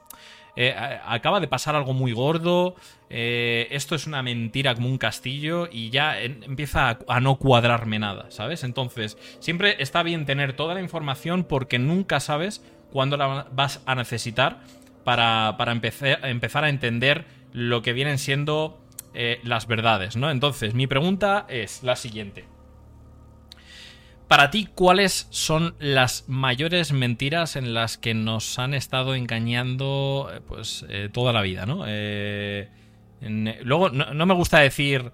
eh, 0.58 0.76
acaba 1.06 1.40
de 1.40 1.48
pasar 1.48 1.76
algo 1.76 1.94
muy 1.94 2.12
gordo, 2.12 2.76
esto 3.10 3.96
es 3.96 4.06
una 4.06 4.22
mentira 4.22 4.76
como 4.76 4.90
un 4.90 4.98
castillo 4.98 5.70
y 5.72 5.92
ya 5.92 6.20
empieza 6.20 7.00
a, 7.08 7.20
no 7.22 7.38
cuadrarme 7.38 8.00
nada, 8.00 8.26
¿sabes? 8.30 8.66
Entonces, 8.66 9.18
siempre 9.40 9.82
está 9.82 10.04
bien 10.04 10.26
tener 10.26 10.54
toda 10.54 10.74
la 10.74 10.82
información 10.82 11.46
porque 11.46 11.80
nunca 11.80 12.20
sabes 12.20 12.66
cuándo 12.92 13.16
la 13.16 13.48
vas 13.54 13.82
a 13.86 13.96
necesitar 13.96 14.60
para, 15.06 15.56
para 15.58 15.72
empezar 15.72 16.66
a 16.66 16.70
entender 16.70 17.26
lo 17.54 17.82
que 17.82 17.94
vienen 17.94 18.18
siendo 18.18 18.78
eh, 19.20 19.40
las 19.44 19.66
verdades, 19.66 20.16
¿no? 20.16 20.30
Entonces, 20.30 20.76
mi 20.76 20.86
pregunta 20.86 21.48
es 21.50 21.82
la 21.82 21.96
siguiente. 21.96 22.46
Para 24.28 24.50
ti, 24.52 24.68
¿cuáles 24.74 25.28
son 25.30 25.76
las 25.80 26.26
mayores 26.28 26.92
mentiras 26.92 27.56
en 27.56 27.74
las 27.74 27.98
que 27.98 28.14
nos 28.14 28.60
han 28.60 28.74
estado 28.74 29.16
engañando 29.16 30.30
eh, 30.34 30.42
pues, 30.46 30.86
eh, 30.90 31.10
toda 31.12 31.32
la 31.32 31.42
vida, 31.42 31.66
¿no? 31.66 31.86
luego, 33.20 33.90
no, 33.90 34.26
me 34.26 34.34
gusta 34.34 34.60
decir... 34.60 35.12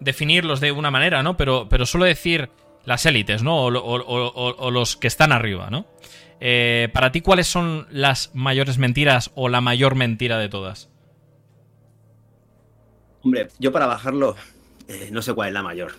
definirlos 0.00 0.60
de 0.60 0.72
una 0.72 0.90
manera, 0.90 1.22
¿no? 1.22 1.36
Pero, 1.36 1.66
pero 1.68 1.86
suelo 1.86 2.04
decir 2.04 2.50
las 2.84 3.06
élites, 3.06 3.42
¿no? 3.42 3.64
O, 3.64 4.70
los 4.70 4.96
que 4.96 5.08
están 5.08 5.32
arriba, 5.32 5.70
¿no? 5.70 5.86
para 6.92 7.12
ti, 7.12 7.20
¿cuáles 7.20 7.46
son 7.46 7.86
las 7.90 8.32
mayores 8.34 8.76
mentiras 8.76 9.30
o 9.36 9.48
la 9.48 9.60
mayor 9.60 9.94
mentira 9.94 10.38
de 10.38 10.48
todas? 10.48 10.92
Hombre, 13.24 13.48
yo 13.58 13.70
para 13.70 13.86
bajarlo, 13.86 14.34
eh, 14.88 15.08
no 15.12 15.22
sé 15.22 15.32
cuál 15.32 15.48
es 15.48 15.54
la 15.54 15.62
mayor. 15.62 15.92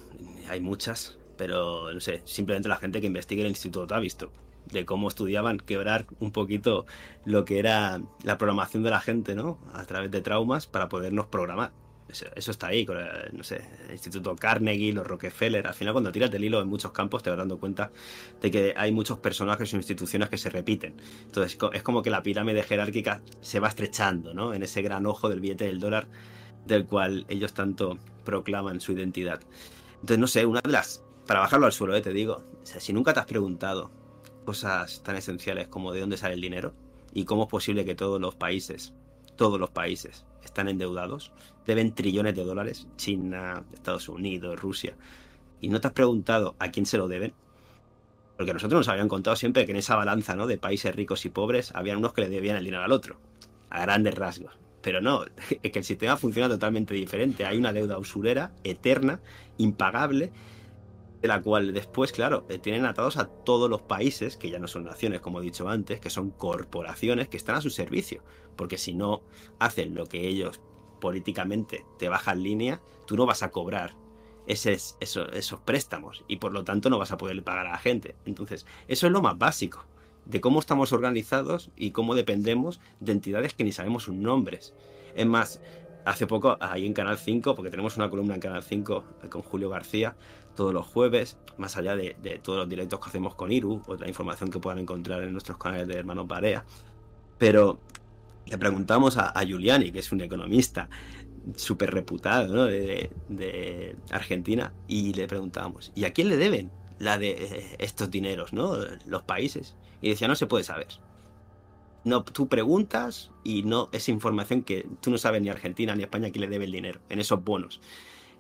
Hay 0.50 0.60
muchas, 0.60 1.18
pero 1.38 1.94
no 1.94 2.00
sé, 2.00 2.22
simplemente 2.26 2.70
la 2.70 2.78
gente 2.78 3.02
que 3.02 3.08
investigue 3.08 3.42
el 3.42 3.50
Instituto 3.50 4.00
visto 4.00 4.32
de 4.72 4.86
cómo 4.86 5.08
estudiaban 5.08 5.58
quebrar 5.58 6.06
un 6.20 6.32
poquito 6.32 6.86
lo 7.26 7.46
que 7.46 7.60
era 7.60 8.02
la 8.24 8.38
programación 8.38 8.84
de 8.84 8.90
la 8.90 9.02
gente, 9.02 9.36
¿no? 9.36 9.60
A 9.74 9.86
través 9.86 10.12
de 10.12 10.22
traumas 10.22 10.68
para 10.68 10.90
podernos 10.90 11.28
programar. 11.28 11.72
Eso, 12.36 12.52
está 12.52 12.68
ahí, 12.68 12.86
el, 12.88 13.38
no 13.38 13.44
sé, 13.44 13.62
el 13.88 13.94
Instituto 13.94 14.36
Carnegie, 14.36 14.94
los 14.94 15.08
Rockefeller. 15.08 15.66
Al 15.66 15.74
final, 15.74 15.94
cuando 15.94 16.12
tiras 16.12 16.30
del 16.30 16.44
hilo 16.44 16.62
en 16.62 16.68
muchos 16.68 16.92
campos, 16.92 17.24
te 17.24 17.30
vas 17.30 17.40
dando 17.40 17.58
cuenta 17.58 17.92
de 18.40 18.52
que 18.52 18.74
hay 18.78 18.92
muchos 18.92 19.18
personajes 19.20 19.74
o 19.74 19.78
instituciones 19.78 20.30
que 20.30 20.38
se 20.38 20.50
repiten. 20.50 20.96
Entonces, 21.26 21.58
es 21.74 21.84
como 21.84 22.04
que 22.04 22.12
la 22.12 22.22
pirámide 22.22 22.62
jerárquica 22.62 23.22
se 23.42 23.60
va 23.60 23.70
estrechando, 23.70 24.34
¿no? 24.34 24.54
En 24.54 24.62
ese 24.62 24.82
gran 24.84 25.06
ojo 25.08 25.28
del 25.30 25.40
billete 25.40 25.66
del 25.66 25.80
dólar 25.80 26.08
del 26.68 26.86
cual 26.86 27.26
ellos 27.30 27.54
tanto 27.54 27.98
proclaman 28.24 28.80
su 28.80 28.92
identidad. 28.92 29.42
Entonces, 30.04 30.20
no 30.20 30.28
sé, 30.28 30.46
una 30.46 30.60
de 30.60 30.70
las... 30.70 31.02
Para 31.26 31.40
bajarlo 31.40 31.66
al 31.66 31.72
suelo, 31.72 31.96
eh, 31.96 32.02
te 32.02 32.12
digo, 32.12 32.44
si 32.64 32.92
nunca 32.92 33.14
te 33.14 33.22
has 33.22 33.26
preguntado 33.26 33.90
cosas 34.44 35.02
tan 35.02 35.16
esenciales 35.16 35.70
como 35.70 35.94
de 35.94 36.02
dónde 36.02 36.18
sale 36.18 36.34
el 36.34 36.42
dinero 36.42 36.74
y 37.14 37.24
cómo 37.24 37.44
es 37.44 37.50
posible 37.50 37.86
que 37.86 37.96
todos 37.96 38.20
los 38.20 38.36
países, 38.36 38.94
todos 39.38 39.58
los 39.58 39.70
países, 39.70 40.26
están 40.44 40.68
endeudados, 40.68 41.32
deben 41.66 41.96
trillones 41.96 42.36
de 42.36 42.44
dólares, 42.44 42.86
China, 42.98 43.64
Estados 43.74 44.10
Unidos, 44.10 44.60
Rusia, 44.60 44.98
y 45.62 45.70
no 45.70 45.80
te 45.80 45.88
has 45.88 45.94
preguntado 45.94 46.58
a 46.60 46.70
quién 46.70 46.86
se 46.86 46.98
lo 46.98 47.08
deben, 47.08 47.34
porque 48.36 48.52
nosotros 48.52 48.80
nos 48.80 48.90
habían 48.90 49.08
contado 49.08 49.38
siempre 49.38 49.66
que 49.66 49.72
en 49.72 49.78
esa 49.78 49.96
balanza 49.96 50.36
¿no? 50.36 50.48
de 50.48 50.58
países 50.58 50.94
ricos 50.94 51.24
y 51.24 51.30
pobres 51.30 51.72
habían 51.76 52.00
unos 52.00 52.12
que 52.12 52.24
le 52.24 52.30
debían 52.30 52.58
el 52.58 52.66
dinero 52.66 52.84
al 52.84 52.92
otro, 52.92 53.16
a 53.70 53.84
grandes 53.84 54.16
rasgos. 54.16 54.63
Pero 54.84 55.02
no, 55.02 55.26
es 55.64 55.72
que 55.72 55.80
el 55.80 55.86
sistema 55.86 56.18
funciona 56.18 56.48
totalmente 56.48 56.94
diferente. 56.94 57.46
Hay 57.46 57.58
una 57.58 57.74
deuda 57.74 57.98
usurera, 57.98 58.52
eterna, 58.64 59.20
impagable, 59.58 60.32
de 61.22 61.28
la 61.28 61.42
cual 61.42 61.74
después, 61.74 62.12
claro, 62.12 62.46
eh, 62.50 62.60
tienen 62.60 62.86
atados 62.86 63.18
a 63.18 63.28
todos 63.28 63.70
los 63.70 63.82
países, 63.82 64.36
que 64.38 64.50
ya 64.50 64.60
no 64.60 64.68
son 64.68 64.84
naciones, 64.84 65.22
como 65.22 65.40
he 65.40 65.44
dicho 65.44 65.68
antes, 65.70 66.02
que 66.02 66.10
son 66.10 66.32
corporaciones 66.32 67.30
que 67.30 67.38
están 67.38 67.56
a 67.56 67.62
su 67.62 67.70
servicio. 67.70 68.22
Porque 68.58 68.78
si 68.78 68.94
no 68.94 69.24
hacen 69.58 69.96
lo 69.96 70.06
que 70.06 70.28
ellos 70.28 70.60
políticamente 71.00 71.86
te 71.98 72.10
bajan 72.10 72.44
línea, 72.44 72.82
tú 73.08 73.16
no 73.16 73.26
vas 73.26 73.42
a 73.42 73.52
cobrar 73.52 73.96
esos, 74.46 74.98
esos 75.00 75.60
préstamos 75.62 76.26
y 76.28 76.36
por 76.36 76.52
lo 76.52 76.66
tanto 76.66 76.90
no 76.90 77.00
vas 77.00 77.14
a 77.14 77.18
poder 77.18 77.42
pagar 77.42 77.68
a 77.68 77.72
la 77.72 77.78
gente. 77.78 78.16
Entonces, 78.26 78.66
eso 78.90 79.08
es 79.08 79.14
lo 79.14 79.22
más 79.22 79.38
básico 79.38 79.86
de 80.26 80.42
cómo 80.42 80.60
estamos 80.60 80.94
organizados 80.94 81.72
y 81.76 81.92
cómo 81.92 82.16
dependemos 82.16 82.80
de 83.00 83.12
entidades 83.12 83.54
que 83.54 83.64
ni 83.64 83.72
sabemos 83.72 84.04
sus 84.04 84.16
nombres. 84.16 84.74
Es 85.16 85.26
más, 85.26 85.62
hace 86.06 86.28
poco, 86.28 86.58
ahí 86.60 86.86
en 86.86 86.94
Canal 86.94 87.18
5, 87.18 87.56
porque 87.56 87.70
tenemos 87.70 87.98
una 87.98 88.10
columna 88.10 88.36
en 88.36 88.42
Canal 88.42 88.64
5 88.64 89.04
con 89.30 89.42
Julio 89.42 89.70
García 89.70 90.16
todos 90.56 90.74
los 90.74 90.86
jueves, 90.86 91.38
más 91.58 91.78
allá 91.78 91.96
de, 91.96 92.14
todos 92.44 92.60
los 92.60 92.70
directos 92.70 93.00
que 93.00 93.10
hacemos 93.10 93.36
con 93.36 93.52
Iru, 93.52 93.82
otra 93.88 94.08
información 94.08 94.52
que 94.52 94.60
puedan 94.60 94.80
encontrar 94.80 95.24
en 95.24 95.32
nuestros 95.32 95.58
canales 95.58 95.88
de 95.88 95.96
Hermanos 95.96 96.28
Barea. 96.28 96.64
Pero 97.38 97.80
le 98.46 98.58
preguntamos 98.58 99.18
a, 99.18 99.34
Giuliani, 99.44 99.92
que 99.92 100.00
es 100.00 100.12
un 100.12 100.22
economista 100.22 100.90
súper 101.56 101.92
reputado 101.92 102.66
de, 102.66 103.10
de 103.30 103.96
Argentina, 104.12 104.74
y 104.88 105.14
le 105.14 105.28
preguntamos, 105.28 105.92
¿y 105.96 106.06
a 106.06 106.14
quién 106.14 106.30
le 106.30 106.38
deben 106.38 106.72
la 107.00 107.18
de 107.18 107.32
eh, 107.32 107.76
estos 107.80 108.10
dineros, 108.10 108.54
¿no? 108.54 108.76
Los 109.06 109.24
países. 109.24 109.76
Y 110.04 110.10
decía, 110.10 110.28
no 110.28 110.36
se 110.36 110.48
puede 110.48 110.66
saber. 110.66 110.88
No, 112.04 112.26
tú 112.26 112.50
preguntas 112.50 113.32
y 113.42 113.64
no 113.64 113.88
es 113.94 114.10
información 114.10 114.62
que 114.62 114.86
tú 115.00 115.10
no 115.10 115.18
sabes 115.18 115.42
ni 115.42 115.48
Argentina 115.48 115.96
ni 115.96 116.04
España 116.04 116.30
quién 116.30 116.42
le 116.42 116.50
debe 116.50 116.66
el 116.66 116.74
dinero 116.74 117.00
en 117.08 117.22
esos 117.22 117.42
bonos. 117.42 117.80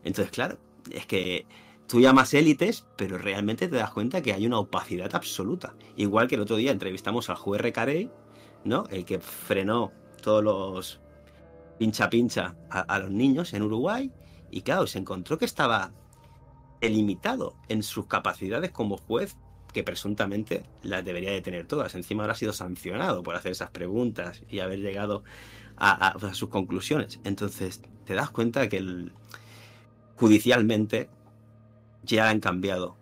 Entonces, 0.04 0.30
claro, 0.34 0.58
es 0.92 1.06
que 1.06 1.46
tú 1.88 2.02
llamas 2.02 2.34
élites, 2.34 2.86
pero 2.98 3.18
realmente 3.18 3.70
te 3.70 3.78
das 3.78 3.92
cuenta 3.92 4.22
que 4.22 4.34
hay 4.34 4.46
una 4.46 4.60
opacidad 4.60 5.16
absoluta. 5.16 5.74
Igual 5.96 6.28
que 6.28 6.36
el 6.36 6.42
otro 6.42 6.58
día 6.58 6.72
entrevistamos 6.72 7.30
al 7.30 7.38
JR 7.38 7.72
Carey, 7.72 8.12
¿no? 8.66 8.84
El 8.90 9.06
que 9.06 9.22
frenó 9.22 9.94
todos 10.22 10.44
los 10.44 11.00
pincha 11.80 12.10
pincha 12.10 12.58
a, 12.70 12.82
a 12.82 13.00
los 13.00 13.10
niños 13.10 13.54
en 13.54 13.64
Uruguay. 13.64 14.12
Y 14.52 14.64
claro, 14.64 14.86
se 14.86 15.00
encontró 15.00 15.38
que 15.38 15.46
estaba 15.46 15.94
limitado 16.82 17.56
en 17.70 17.84
sus 17.84 18.08
capacidades 18.08 18.72
como 18.72 18.98
juez 18.98 19.38
que 19.74 19.84
presuntamente 19.84 20.64
las 20.84 21.04
debería 21.04 21.32
de 21.32 21.42
tener 21.42 21.66
todas. 21.66 21.96
Encima 21.96 22.24
ahora 22.24 22.34
ha 22.34 22.38
sido 22.38 22.54
sancionado 22.54 23.24
por 23.24 23.36
hacer 23.36 23.52
esas 23.52 23.72
preguntas 23.72 24.44
y 24.50 24.60
haber 24.60 24.80
llegado 24.80 25.24
a, 25.76 26.18
sus 26.34 26.50
conclusiones. 26.50 27.20
Entonces 27.24 27.82
te 28.06 28.14
das 28.14 28.30
cuenta 28.30 28.70
que 28.70 29.10
judicialmente 30.16 31.10
ya 32.04 32.30
han 32.30 32.40
cambiado 32.40 32.98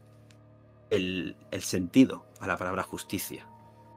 el, 0.90 1.36
el 1.52 1.62
sentido 1.62 2.26
a 2.40 2.48
la 2.48 2.58
palabra 2.58 2.84
justicia. 2.84 3.46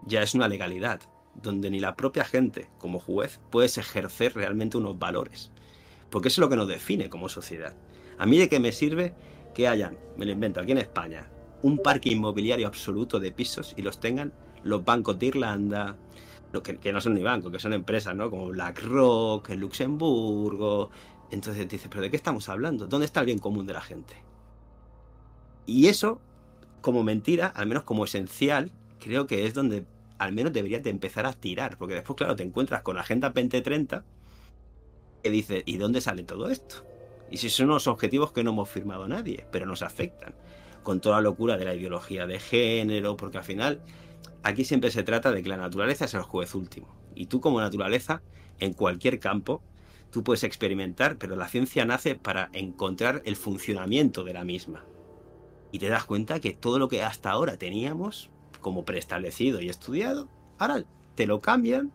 Ya 0.07 0.23
es 0.23 0.35
una 0.35 0.49
legalidad 0.49 1.01
donde 1.35 1.71
ni 1.71 1.81
la 1.81 1.97
propia 1.97 2.25
gente 2.25 2.69
como 2.79 2.99
juez 3.01 3.41
puedes 3.51 3.79
ejercer 3.79 4.35
realmente 4.35 4.77
unos 4.77 4.99
valores. 4.99 5.51
Porque 6.11 6.29
eso 6.29 6.41
es 6.41 6.45
lo 6.45 6.49
que 6.49 6.57
nos 6.57 6.69
define 6.69 7.09
como 7.09 7.29
sociedad. 7.29 7.75
A 8.19 8.27
mí 8.27 8.39
de 8.39 8.49
qué 8.49 8.61
me 8.61 8.73
sirve 8.73 9.15
que 9.55 9.69
hayan, 9.69 9.99
me 10.17 10.27
lo 10.27 10.33
invento, 10.33 10.61
aquí 10.61 10.73
en 10.73 10.79
España, 10.79 11.27
un 11.65 11.79
parque 11.79 12.11
inmobiliario 12.11 12.67
absoluto 12.67 13.19
de 13.19 13.33
pisos 13.33 13.73
y 13.75 13.81
los 13.81 13.99
tengan 13.99 14.35
los 14.65 14.85
bancos 14.85 15.19
de 15.19 15.27
Irlanda, 15.27 15.97
que, 16.63 16.77
que 16.77 16.93
no 16.93 17.01
son 17.01 17.15
ni 17.15 17.23
bancos, 17.23 17.51
que 17.51 17.59
son 17.59 17.73
empresas, 17.73 18.15
¿no? 18.15 18.29
Como 18.29 18.49
BlackRock, 18.49 19.49
Luxemburgo. 19.57 20.91
Entonces 21.31 21.67
dices, 21.67 21.89
¿pero 21.89 22.03
de 22.03 22.11
qué 22.11 22.17
estamos 22.17 22.51
hablando? 22.51 22.87
¿Dónde 22.87 23.07
está 23.07 23.21
el 23.21 23.27
bien 23.27 23.39
común 23.39 23.67
de 23.67 23.73
la 23.73 23.81
gente? 23.81 24.15
Y 25.65 25.87
eso, 25.87 26.21
como 26.83 27.03
mentira, 27.03 27.47
al 27.47 27.67
menos 27.67 27.85
como 27.85 28.05
esencial, 28.05 28.71
creo 29.01 29.27
que 29.27 29.47
es 29.47 29.55
donde 29.55 29.87
al 30.19 30.33
menos 30.33 30.53
deberías 30.53 30.83
de 30.83 30.91
empezar 30.91 31.25
a 31.25 31.33
tirar, 31.33 31.79
porque 31.79 31.95
después, 31.95 32.19
claro, 32.19 32.37
te 32.37 32.43
encuentras 32.43 32.83
con 32.83 32.99
Agenda 32.99 33.31
2030 33.31 34.05
que 35.23 35.31
dice, 35.31 35.63
¿y 35.65 35.79
dónde 35.79 36.03
sale 36.03 36.25
todo 36.25 36.51
esto? 36.51 36.85
Y 37.31 37.39
si 37.39 37.49
son 37.49 37.71
unos 37.71 37.87
objetivos 37.87 38.33
que 38.33 38.45
no 38.45 38.51
hemos 38.51 38.69
firmado 38.69 39.09
nadie, 39.09 39.47
pero 39.51 39.65
nos 39.65 39.81
afectan 39.81 40.35
con 40.85 41.01
toda 41.01 41.17
la 41.17 41.23
locura 41.23 41.57
de 41.57 41.65
la 41.65 41.75
ideología 41.75 42.29
de 42.29 42.39
género, 42.39 43.17
porque 43.17 43.39
al 43.39 43.45
final 43.45 43.81
aquí 44.45 44.65
siempre 44.65 44.93
se 44.93 45.03
trata 45.03 45.33
de 45.33 45.43
que 45.43 45.49
la 45.49 45.57
naturaleza 45.57 46.05
es 46.05 46.15
el 46.15 46.23
juez 46.23 46.55
último. 46.55 46.95
Y 47.17 47.27
tú 47.27 47.41
como 47.41 47.61
naturaleza, 47.61 48.23
en 48.61 48.75
cualquier 48.75 49.19
campo, 49.19 49.63
tú 50.13 50.23
puedes 50.23 50.45
experimentar, 50.45 51.17
pero 51.17 51.35
la 51.35 51.49
ciencia 51.49 51.85
nace 51.85 52.15
para 52.15 52.51
encontrar 52.53 53.23
el 53.25 53.35
funcionamiento 53.35 54.23
de 54.23 54.35
la 54.35 54.45
misma. 54.45 54.85
Y 55.73 55.81
te 55.81 55.89
das 55.89 56.05
cuenta 56.05 56.39
que 56.39 56.53
todo 56.53 56.79
lo 56.79 56.89
que 56.89 57.03
hasta 57.03 57.31
ahora 57.31 57.57
teníamos 57.57 58.31
como 58.61 58.85
preestablecido 58.85 59.61
y 59.61 59.69
estudiado, 59.69 60.29
ahora 60.59 60.85
te 61.17 61.27
lo 61.27 61.41
cambian, 61.41 61.91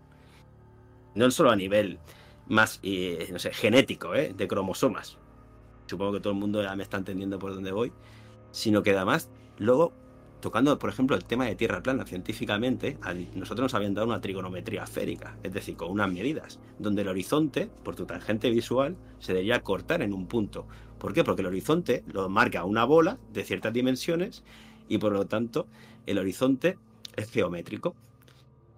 no 1.16 1.32
solo 1.32 1.52
a 1.52 1.56
nivel 1.56 2.00
más, 2.48 2.80
eh, 2.84 3.30
no 3.32 3.40
sé, 3.40 3.54
genético, 3.54 4.16
¿eh? 4.16 4.34
de 4.36 4.48
cromosomas. 4.48 5.18
Supongo 5.86 6.14
que 6.14 6.20
todo 6.20 6.34
el 6.34 6.40
mundo 6.40 6.62
ya 6.62 6.76
me 6.76 6.84
está 6.84 6.98
entendiendo 6.98 7.40
por 7.40 7.54
dónde 7.54 7.72
voy. 7.72 7.92
Sino 8.52 8.84
que 8.84 8.96
además, 8.96 9.30
luego, 9.58 9.94
tocando, 10.42 10.78
por 10.80 10.90
ejemplo, 10.90 11.16
el 11.16 11.26
tema 11.26 11.46
de 11.46 11.56
tierra 11.56 11.84
plana 11.84 12.06
científicamente, 12.06 12.98
nosotros 13.36 13.66
nos 13.66 13.74
habían 13.74 13.94
dado 13.94 14.08
una 14.08 14.22
trigonometría 14.22 14.84
esférica, 14.84 15.38
es 15.44 15.54
decir, 15.54 15.76
con 15.76 15.92
unas 15.92 16.12
medidas, 16.12 16.60
donde 16.80 17.02
el 17.04 17.10
horizonte, 17.10 17.70
por 17.84 17.96
tu 17.96 18.06
tangente 18.06 18.50
visual, 18.50 18.96
se 19.20 19.34
debería 19.34 19.62
cortar 19.62 20.02
en 20.02 20.14
un 20.14 20.28
punto. 20.28 20.66
¿Por 20.98 21.14
qué? 21.14 21.24
Porque 21.24 21.42
el 21.42 21.48
horizonte 21.48 22.04
lo 22.12 22.28
marca 22.30 22.66
una 22.66 22.86
bola 22.86 23.18
de 23.32 23.44
ciertas 23.44 23.74
dimensiones 23.74 24.44
y 24.88 24.98
por 24.98 25.14
lo 25.14 25.28
tanto 25.28 25.68
el 26.06 26.18
horizonte 26.18 26.78
es 27.16 27.30
geométrico. 27.32 27.96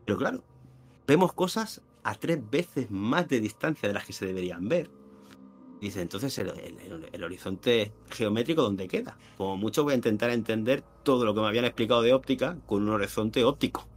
Pero 0.06 0.18
claro, 0.18 0.44
vemos 1.08 1.34
cosas 1.34 1.82
a 2.04 2.16
tres 2.16 2.40
veces 2.50 2.92
más 2.92 3.28
de 3.30 3.40
distancia 3.40 3.88
de 3.88 3.94
las 3.94 4.06
que 4.06 4.14
se 4.14 4.26
deberían 4.26 4.68
ver. 4.68 4.90
Dice, 5.82 6.00
entonces 6.00 6.38
el, 6.38 7.24
horizonte 7.24 7.92
geométrico, 8.12 8.62
¿dónde 8.62 8.88
queda? 8.88 9.18
Como 9.36 9.58
mucho 9.58 9.84
voy 9.84 9.94
a 9.94 9.96
intentar 9.96 10.30
entender 10.30 10.84
todo 11.02 11.26
lo 11.26 11.34
que 11.34 11.42
me 11.42 11.48
habían 11.48 11.66
explicado 11.66 12.04
de 12.04 12.14
óptica 12.14 12.56
con 12.68 12.84
un 12.84 12.90
horizonte 12.90 13.44
óptico, 13.44 13.88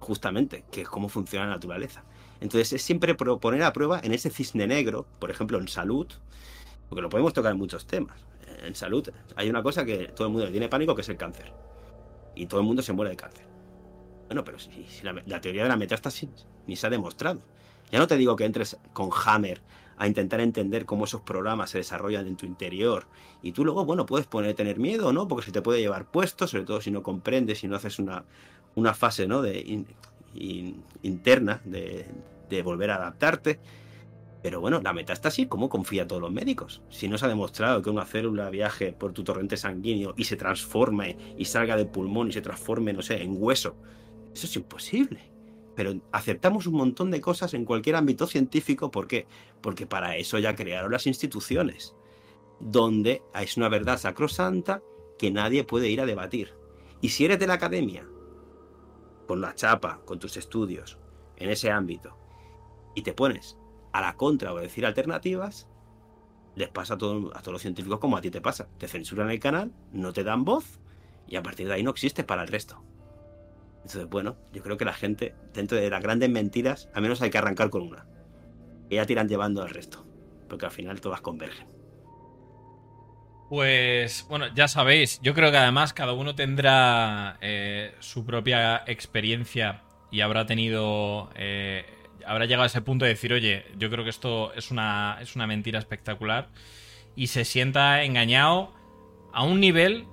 justamente, 0.00 0.64
que 0.72 0.80
es 0.80 0.88
cómo 0.88 1.08
funciona 1.08 1.46
la 1.46 1.52
naturaleza. 1.52 2.02
Entonces 2.40 2.72
es 2.72 2.82
siempre 2.82 3.14
poner 3.14 3.62
a 3.62 3.72
prueba 3.72 4.00
en 4.02 4.12
ese 4.12 4.28
cisne 4.28 4.66
negro, 4.66 5.06
por 5.20 5.30
ejemplo 5.30 5.56
en 5.58 5.68
salud, 5.68 6.08
porque 6.88 7.00
lo 7.00 7.08
podemos 7.08 7.32
tocar 7.32 7.52
en 7.52 7.58
muchos 7.58 7.86
temas. 7.86 8.18
En 8.64 8.74
salud 8.74 9.08
hay 9.36 9.48
una 9.48 9.62
cosa 9.62 9.84
que 9.84 10.08
todo 10.08 10.26
el 10.26 10.32
mundo 10.32 10.50
tiene 10.50 10.68
pánico, 10.68 10.96
que 10.96 11.02
es 11.02 11.08
el 11.08 11.16
cáncer. 11.16 11.52
Y 12.34 12.46
todo 12.46 12.58
el 12.58 12.66
mundo 12.66 12.82
se 12.82 12.92
muere 12.92 13.10
de 13.10 13.16
cáncer. 13.16 13.46
Bueno, 14.26 14.42
pero 14.42 14.58
si, 14.58 14.84
la, 15.04 15.40
teoría 15.40 15.62
de 15.62 15.68
la 15.68 15.76
metástasis 15.76 16.28
ni 16.66 16.74
se 16.74 16.88
ha 16.88 16.90
demostrado. 16.90 17.40
Ya 17.92 18.00
no 18.00 18.08
te 18.08 18.16
digo 18.16 18.34
que 18.34 18.44
entres 18.44 18.76
con 18.92 19.10
Hammer 19.24 19.60
a 19.96 20.06
intentar 20.06 20.40
entender 20.40 20.84
cómo 20.86 21.04
esos 21.04 21.20
programas 21.22 21.70
se 21.70 21.78
desarrollan 21.78 22.26
en 22.26 22.36
tu 22.36 22.46
interior. 22.46 23.06
Y 23.42 23.52
tú 23.52 23.64
luego, 23.64 23.84
bueno, 23.84 24.06
puedes 24.06 24.26
poner, 24.26 24.54
tener 24.54 24.78
miedo, 24.78 25.12
¿no? 25.12 25.28
Porque 25.28 25.46
se 25.46 25.52
te 25.52 25.62
puede 25.62 25.80
llevar 25.80 26.10
puesto, 26.10 26.46
sobre 26.46 26.64
todo 26.64 26.80
si 26.80 26.90
no 26.90 27.02
comprendes, 27.02 27.58
si 27.58 27.68
no 27.68 27.76
haces 27.76 27.98
una, 27.98 28.24
una 28.74 28.94
fase, 28.94 29.26
¿no? 29.26 29.42
De 29.42 29.84
interna 31.02 31.60
de, 31.64 32.06
de 32.48 32.62
volver 32.62 32.90
a 32.90 32.96
adaptarte. 32.96 33.60
Pero 34.42 34.60
bueno, 34.60 34.82
la 34.82 34.92
metástasis, 34.92 35.46
¿cómo 35.46 35.70
confía 35.70 36.06
todos 36.06 36.20
los 36.20 36.30
médicos? 36.30 36.82
Si 36.90 37.08
no 37.08 37.16
se 37.16 37.24
ha 37.24 37.28
demostrado 37.28 37.80
que 37.80 37.88
una 37.88 38.04
célula 38.04 38.50
viaje 38.50 38.92
por 38.92 39.14
tu 39.14 39.24
torrente 39.24 39.56
sanguíneo 39.56 40.12
y 40.18 40.24
se 40.24 40.36
transforme 40.36 41.16
y 41.38 41.46
salga 41.46 41.78
del 41.78 41.86
pulmón 41.86 42.28
y 42.28 42.32
se 42.32 42.42
transforme, 42.42 42.92
no 42.92 43.00
sé, 43.00 43.22
en 43.22 43.36
hueso, 43.38 43.74
eso 44.34 44.46
es 44.46 44.56
imposible. 44.56 45.33
Pero 45.74 45.94
aceptamos 46.12 46.66
un 46.66 46.74
montón 46.74 47.10
de 47.10 47.20
cosas 47.20 47.54
en 47.54 47.64
cualquier 47.64 47.96
ámbito 47.96 48.26
científico. 48.26 48.90
¿Por 48.90 49.06
qué? 49.06 49.26
Porque 49.60 49.86
para 49.86 50.16
eso 50.16 50.38
ya 50.38 50.54
crearon 50.54 50.92
las 50.92 51.06
instituciones, 51.06 51.94
donde 52.60 53.22
es 53.34 53.56
una 53.56 53.68
verdad 53.68 53.98
sacrosanta 53.98 54.82
que 55.18 55.30
nadie 55.30 55.64
puede 55.64 55.88
ir 55.88 56.00
a 56.00 56.06
debatir. 56.06 56.54
Y 57.00 57.10
si 57.10 57.24
eres 57.24 57.38
de 57.38 57.46
la 57.46 57.54
academia, 57.54 58.06
con 59.26 59.40
la 59.40 59.54
chapa, 59.54 60.00
con 60.04 60.18
tus 60.18 60.36
estudios, 60.36 60.98
en 61.36 61.50
ese 61.50 61.70
ámbito, 61.70 62.16
y 62.94 63.02
te 63.02 63.12
pones 63.12 63.58
a 63.92 64.00
la 64.00 64.16
contra 64.16 64.52
o 64.52 64.58
a 64.58 64.62
decir 64.62 64.86
alternativas, 64.86 65.68
les 66.54 66.68
pasa 66.68 66.94
a, 66.94 66.96
a 66.96 66.98
todos 66.98 67.46
los 67.46 67.62
científicos 67.62 67.98
como 67.98 68.16
a 68.16 68.20
ti 68.20 68.30
te 68.30 68.40
pasa. 68.40 68.68
Te 68.78 68.86
censuran 68.86 69.30
el 69.30 69.40
canal, 69.40 69.72
no 69.92 70.12
te 70.12 70.22
dan 70.22 70.44
voz, 70.44 70.78
y 71.26 71.36
a 71.36 71.42
partir 71.42 71.66
de 71.66 71.74
ahí 71.74 71.82
no 71.82 71.90
existes 71.90 72.24
para 72.24 72.42
el 72.42 72.48
resto. 72.48 72.82
Entonces, 73.84 74.08
bueno, 74.08 74.36
yo 74.50 74.62
creo 74.62 74.78
que 74.78 74.86
la 74.86 74.94
gente, 74.94 75.34
dentro 75.52 75.76
de 75.76 75.90
las 75.90 76.02
grandes 76.02 76.30
mentiras, 76.30 76.88
al 76.94 77.02
menos 77.02 77.20
hay 77.20 77.28
que 77.28 77.36
arrancar 77.36 77.68
con 77.68 77.82
una. 77.82 78.06
Y 78.88 78.94
ya 78.94 79.04
tiran 79.04 79.28
llevando 79.28 79.62
al 79.62 79.68
resto. 79.68 80.06
Porque 80.48 80.64
al 80.64 80.72
final 80.72 81.02
todas 81.02 81.20
convergen. 81.20 81.68
Pues 83.50 84.24
bueno, 84.28 84.46
ya 84.54 84.68
sabéis, 84.68 85.20
yo 85.22 85.34
creo 85.34 85.50
que 85.50 85.58
además 85.58 85.92
cada 85.92 86.14
uno 86.14 86.34
tendrá 86.34 87.36
eh, 87.42 87.94
su 88.00 88.24
propia 88.24 88.82
experiencia 88.86 89.82
y 90.10 90.22
habrá 90.22 90.46
tenido, 90.46 91.28
eh, 91.34 91.84
habrá 92.26 92.46
llegado 92.46 92.62
a 92.62 92.66
ese 92.66 92.80
punto 92.80 93.04
de 93.04 93.10
decir, 93.10 93.34
oye, 93.34 93.66
yo 93.76 93.90
creo 93.90 94.02
que 94.02 94.10
esto 94.10 94.54
es 94.54 94.70
una, 94.70 95.18
es 95.20 95.36
una 95.36 95.46
mentira 95.46 95.78
espectacular 95.78 96.48
y 97.16 97.26
se 97.26 97.44
sienta 97.44 98.02
engañado 98.02 98.72
a 99.34 99.44
un 99.44 99.60
nivel 99.60 100.06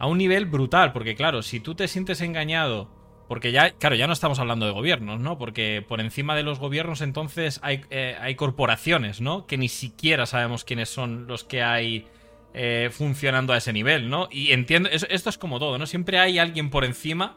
a 0.00 0.06
un 0.06 0.16
nivel 0.16 0.46
brutal, 0.46 0.92
porque 0.92 1.14
claro, 1.14 1.42
si 1.42 1.60
tú 1.60 1.74
te 1.74 1.86
sientes 1.86 2.22
engañado, 2.22 2.90
porque 3.28 3.52
ya, 3.52 3.72
claro, 3.72 3.94
ya 3.96 4.06
no 4.06 4.14
estamos 4.14 4.38
hablando 4.38 4.64
de 4.64 4.72
gobiernos, 4.72 5.20
¿no? 5.20 5.36
Porque 5.36 5.84
por 5.86 6.00
encima 6.00 6.34
de 6.34 6.42
los 6.42 6.58
gobiernos 6.58 7.02
entonces 7.02 7.60
hay, 7.62 7.82
eh, 7.90 8.16
hay 8.18 8.34
corporaciones, 8.34 9.20
¿no? 9.20 9.46
Que 9.46 9.58
ni 9.58 9.68
siquiera 9.68 10.24
sabemos 10.24 10.64
quiénes 10.64 10.88
son 10.88 11.26
los 11.26 11.44
que 11.44 11.62
hay 11.62 12.06
eh, 12.54 12.88
funcionando 12.90 13.52
a 13.52 13.58
ese 13.58 13.74
nivel, 13.74 14.08
¿no? 14.08 14.28
Y 14.32 14.52
entiendo, 14.52 14.88
esto 14.88 15.28
es 15.28 15.36
como 15.36 15.58
todo, 15.58 15.76
¿no? 15.76 15.84
Siempre 15.84 16.18
hay 16.18 16.38
alguien 16.38 16.70
por 16.70 16.86
encima, 16.86 17.36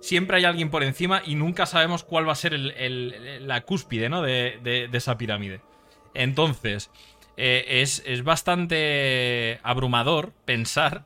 siempre 0.00 0.38
hay 0.38 0.46
alguien 0.46 0.70
por 0.70 0.82
encima 0.82 1.22
y 1.24 1.36
nunca 1.36 1.66
sabemos 1.66 2.02
cuál 2.02 2.26
va 2.26 2.32
a 2.32 2.34
ser 2.34 2.58
la 2.58 3.60
cúspide, 3.60 4.08
¿no? 4.08 4.22
De, 4.22 4.90
esa 4.92 5.16
pirámide. 5.16 5.60
Entonces, 6.14 6.90
eh, 7.36 7.64
es, 7.80 8.02
es 8.06 8.24
bastante 8.24 9.60
abrumador 9.62 10.32
pensar 10.44 11.04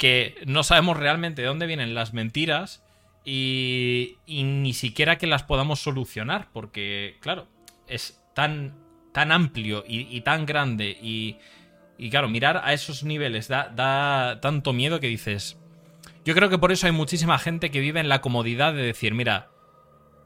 que 0.00 0.36
no 0.46 0.62
sabemos 0.62 0.96
realmente 0.96 1.42
de 1.42 1.48
dónde 1.48 1.66
vienen 1.66 1.94
las 1.94 2.14
mentiras 2.14 2.82
y, 3.22 4.16
ni 4.26 4.72
siquiera 4.72 5.18
que 5.18 5.26
las 5.26 5.42
podamos 5.42 5.80
solucionar, 5.80 6.48
porque, 6.54 7.18
claro, 7.20 7.48
es 7.86 8.18
tan, 8.34 8.74
tan 9.12 9.30
amplio 9.30 9.84
y, 9.86 10.18
tan 10.22 10.46
grande 10.46 10.96
y, 11.02 11.36
claro, 12.08 12.30
mirar 12.30 12.62
a 12.64 12.72
esos 12.72 13.04
niveles 13.04 13.48
da, 13.48 13.68
da 13.68 14.40
tanto 14.40 14.72
miedo 14.72 15.00
que 15.00 15.06
dices... 15.08 15.58
Yo 16.24 16.34
creo 16.34 16.48
que 16.48 16.58
por 16.58 16.72
eso 16.72 16.86
hay 16.86 16.92
muchísima 16.92 17.38
gente 17.38 17.70
que 17.70 17.80
vive 17.80 18.00
en 18.00 18.08
la 18.08 18.22
comodidad 18.22 18.72
de 18.72 18.82
decir, 18.82 19.12
mira, 19.14 19.50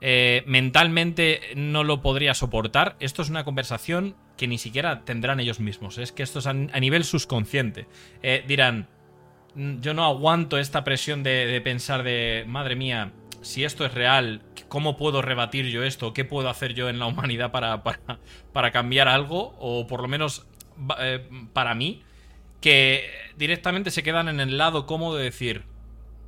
eh, 0.00 0.44
mentalmente 0.46 1.40
no 1.56 1.82
lo 1.82 2.00
podría 2.00 2.34
soportar. 2.34 2.94
Esto 3.00 3.22
es 3.22 3.30
una 3.30 3.44
conversación 3.44 4.14
que 4.37 4.46
ni 4.46 4.58
siquiera 4.58 5.04
tendrán 5.04 5.40
ellos 5.40 5.58
mismos. 5.58 5.98
Es 5.98 6.12
que 6.12 6.22
esto 6.22 6.38
es 6.40 6.46
a, 6.46 6.52
nivel 6.52 7.04
subconsciente. 7.04 7.87
Eh, 8.22 8.44
dirán, 8.46 8.88
yo 9.55 9.95
no 9.95 10.05
aguanto 10.05 10.59
esta 10.59 10.85
presión 10.85 11.23
de, 11.23 11.61
pensar 11.62 12.03
de, 12.03 12.45
madre 12.47 12.77
mía, 12.77 13.12
si 13.43 13.64
esto 13.64 13.85
es 13.85 13.95
real, 13.95 14.43
¿cómo 14.69 14.97
puedo 14.97 15.23
rebatir 15.23 15.67
yo 15.67 15.83
esto? 15.83 16.12
¿Qué 16.12 16.25
puedo 16.25 16.49
hacer 16.49 16.75
yo 16.75 16.88
en 16.88 16.99
la 16.99 17.07
humanidad 17.07 17.53
para, 17.53 17.83
para, 18.53 18.71
cambiar 18.73 19.09
algo? 19.09 19.55
O 19.59 19.87
por 19.87 20.03
lo 20.03 20.09
menos 20.09 20.47
eh, 20.99 21.29
para 21.53 21.75
mí, 21.75 22.03
que 22.61 23.11
directamente 23.37 23.90
se 23.90 24.03
quedan 24.03 24.29
en 24.29 24.40
el 24.40 24.59
lado 24.59 24.87
cómodo 24.87 25.17
de 25.17 25.25
decir, 25.25 25.64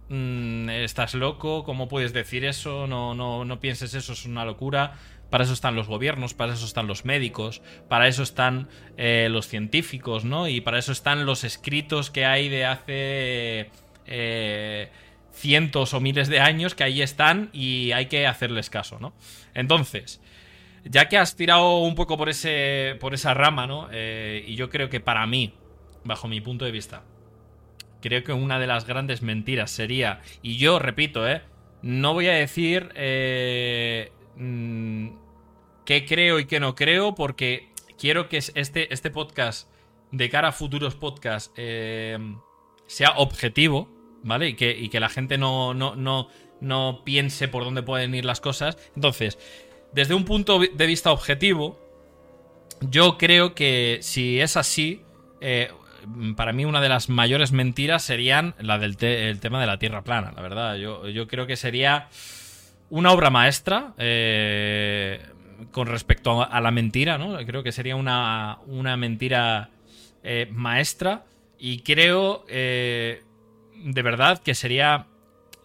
mm, 0.09 0.69
estás 0.69 1.15
loco, 1.15 1.65
¿cómo 1.65 1.89
puedes 1.89 2.13
decir 2.13 2.45
eso? 2.45 2.87
No, 2.87 3.15
no, 3.15 3.45
no 3.45 3.61
pienses 3.61 3.95
eso, 3.95 4.13
es 4.13 4.25
una 4.27 4.45
locura. 4.45 4.99
Para 5.31 5.45
eso 5.45 5.53
están 5.53 5.75
los 5.75 5.89
gobiernos, 5.89 6.35
para 6.35 6.53
eso 6.53 6.65
están 6.65 6.87
los 6.87 7.05
médicos, 7.05 7.61
para 7.89 8.07
eso 8.07 8.23
están 8.23 8.69
eh, 8.97 9.29
los 9.31 9.49
científicos, 9.49 10.25
¿no? 10.25 10.49
Y 10.49 10.61
para 10.61 10.79
eso 10.79 10.93
están 10.93 11.27
los 11.27 11.43
escritos 11.43 12.11
que 12.11 12.25
hay 12.25 12.49
de 12.49 12.65
hace 12.65 13.71
eh, 14.07 14.89
cientos 15.33 15.95
o 15.95 16.01
miles 16.01 16.29
de 16.29 16.41
años 16.41 16.75
que 16.75 16.85
ahí 16.85 17.03
están 17.03 17.51
y 17.53 17.93
hay 17.93 18.07
que 18.07 18.27
hacerles 18.27 18.71
caso, 18.71 18.99
¿no? 19.01 19.15
Entonces, 19.53 20.21
ya 20.85 21.09
que 21.09 21.19
has 21.19 21.35
tirado 21.35 21.79
un 21.79 21.95
poco 21.97 22.17
por, 22.17 22.29
ese, 22.29 22.97
por 23.01 23.13
esa 23.13 23.35
rama, 23.35 23.67
¿no? 23.67 23.89
Eh, 23.93 24.45
y 24.47 24.55
yo 24.55 24.71
creo 24.71 24.89
que 24.89 25.01
para 25.01 25.27
mí, 25.27 25.55
bajo 26.05 26.29
mi 26.29 26.41
punto 26.41 26.65
de 26.65 26.71
vista, 26.71 27.03
creo 28.01 28.23
que 28.23 28.33
una 28.33 28.61
de 28.61 28.69
las 28.69 28.87
grandes 28.87 29.23
mentiras 29.23 29.73
sería, 29.73 30.21
y 30.41 30.57
yo 30.57 30.79
repito, 30.79 31.29
¿eh? 31.29 31.43
No 31.83 32.15
voy 32.15 32.29
a 32.29 32.33
decir 32.33 32.91
Mm, 34.37 35.09
qué 35.85 36.05
creo 36.05 36.39
y 36.39 36.47
qué 36.47 36.61
no 36.61 36.75
creo, 36.75 37.15
porque 37.15 37.71
quiero 37.99 38.29
que 38.29 38.39
este, 38.39 38.93
este 38.93 39.11
podcast, 39.11 39.69
de 40.13 40.31
cara 40.31 40.49
a 40.49 40.53
futuros 40.53 40.95
podcasts, 40.95 41.53
eh, 41.57 42.19
sea 42.87 43.15
objetivo, 43.17 43.89
¿vale? 44.23 44.51
Y 44.51 44.55
que, 44.55 44.89
que 44.89 45.01
la 45.01 45.09
gente 45.09 45.39
no, 45.39 45.75
no, 45.75 45.97
no, 45.97 46.29
no 46.61 47.03
piense 47.05 47.49
por 47.49 47.65
dónde 47.65 47.83
pueden 47.83 48.15
ir 48.15 48.25
las 48.25 48.41
cosas. 48.41 48.79
Entonces, 48.95 49.39
desde 49.93 50.15
un 50.15 50.25
punto 50.25 50.59
de 50.59 50.87
vista 50.87 51.11
objetivo, 51.13 51.79
yo 52.81 53.19
creo 53.19 53.55
que 53.55 53.99
si 54.03 54.41
es 54.41 54.57
así, 54.57 55.03
eh, 55.41 55.71
para 56.37 56.53
mí 56.53 56.65
una 56.65 56.81
de 56.81 56.89
las 56.89 57.09
mayores 57.09 57.53
mentiras 57.53 58.03
serían 58.03 58.55
la 58.61 58.79
del 58.79 58.97
tema 58.97 59.61
de 59.61 59.67
la 59.67 59.79
Tierra 59.79 60.03
plana, 60.03 60.33
la 60.35 60.43
verdad. 60.43 60.77
Yo, 60.77 61.09
yo 61.09 61.27
creo 61.27 61.47
que 61.47 61.57
sería 61.57 62.09
una 62.91 63.13
obra 63.13 63.31
maestra 63.31 63.95
eh, 63.99 65.21
con 65.73 65.87
respecto 65.87 66.43
a 66.43 66.61
la 66.61 66.71
mentira, 66.71 67.19
¿no? 67.19 67.37
Creo 67.45 67.63
que 67.63 67.73
sería 67.73 67.97
una, 67.97 68.59
una 68.67 68.97
mentira 68.97 69.71
eh, 70.23 70.49
maestra, 70.51 71.25
Y 71.59 71.81
creo, 71.81 72.45
eh, 72.49 73.23
de 73.77 74.03
verdad, 74.03 74.43
que 74.43 74.55
sería 74.55 75.07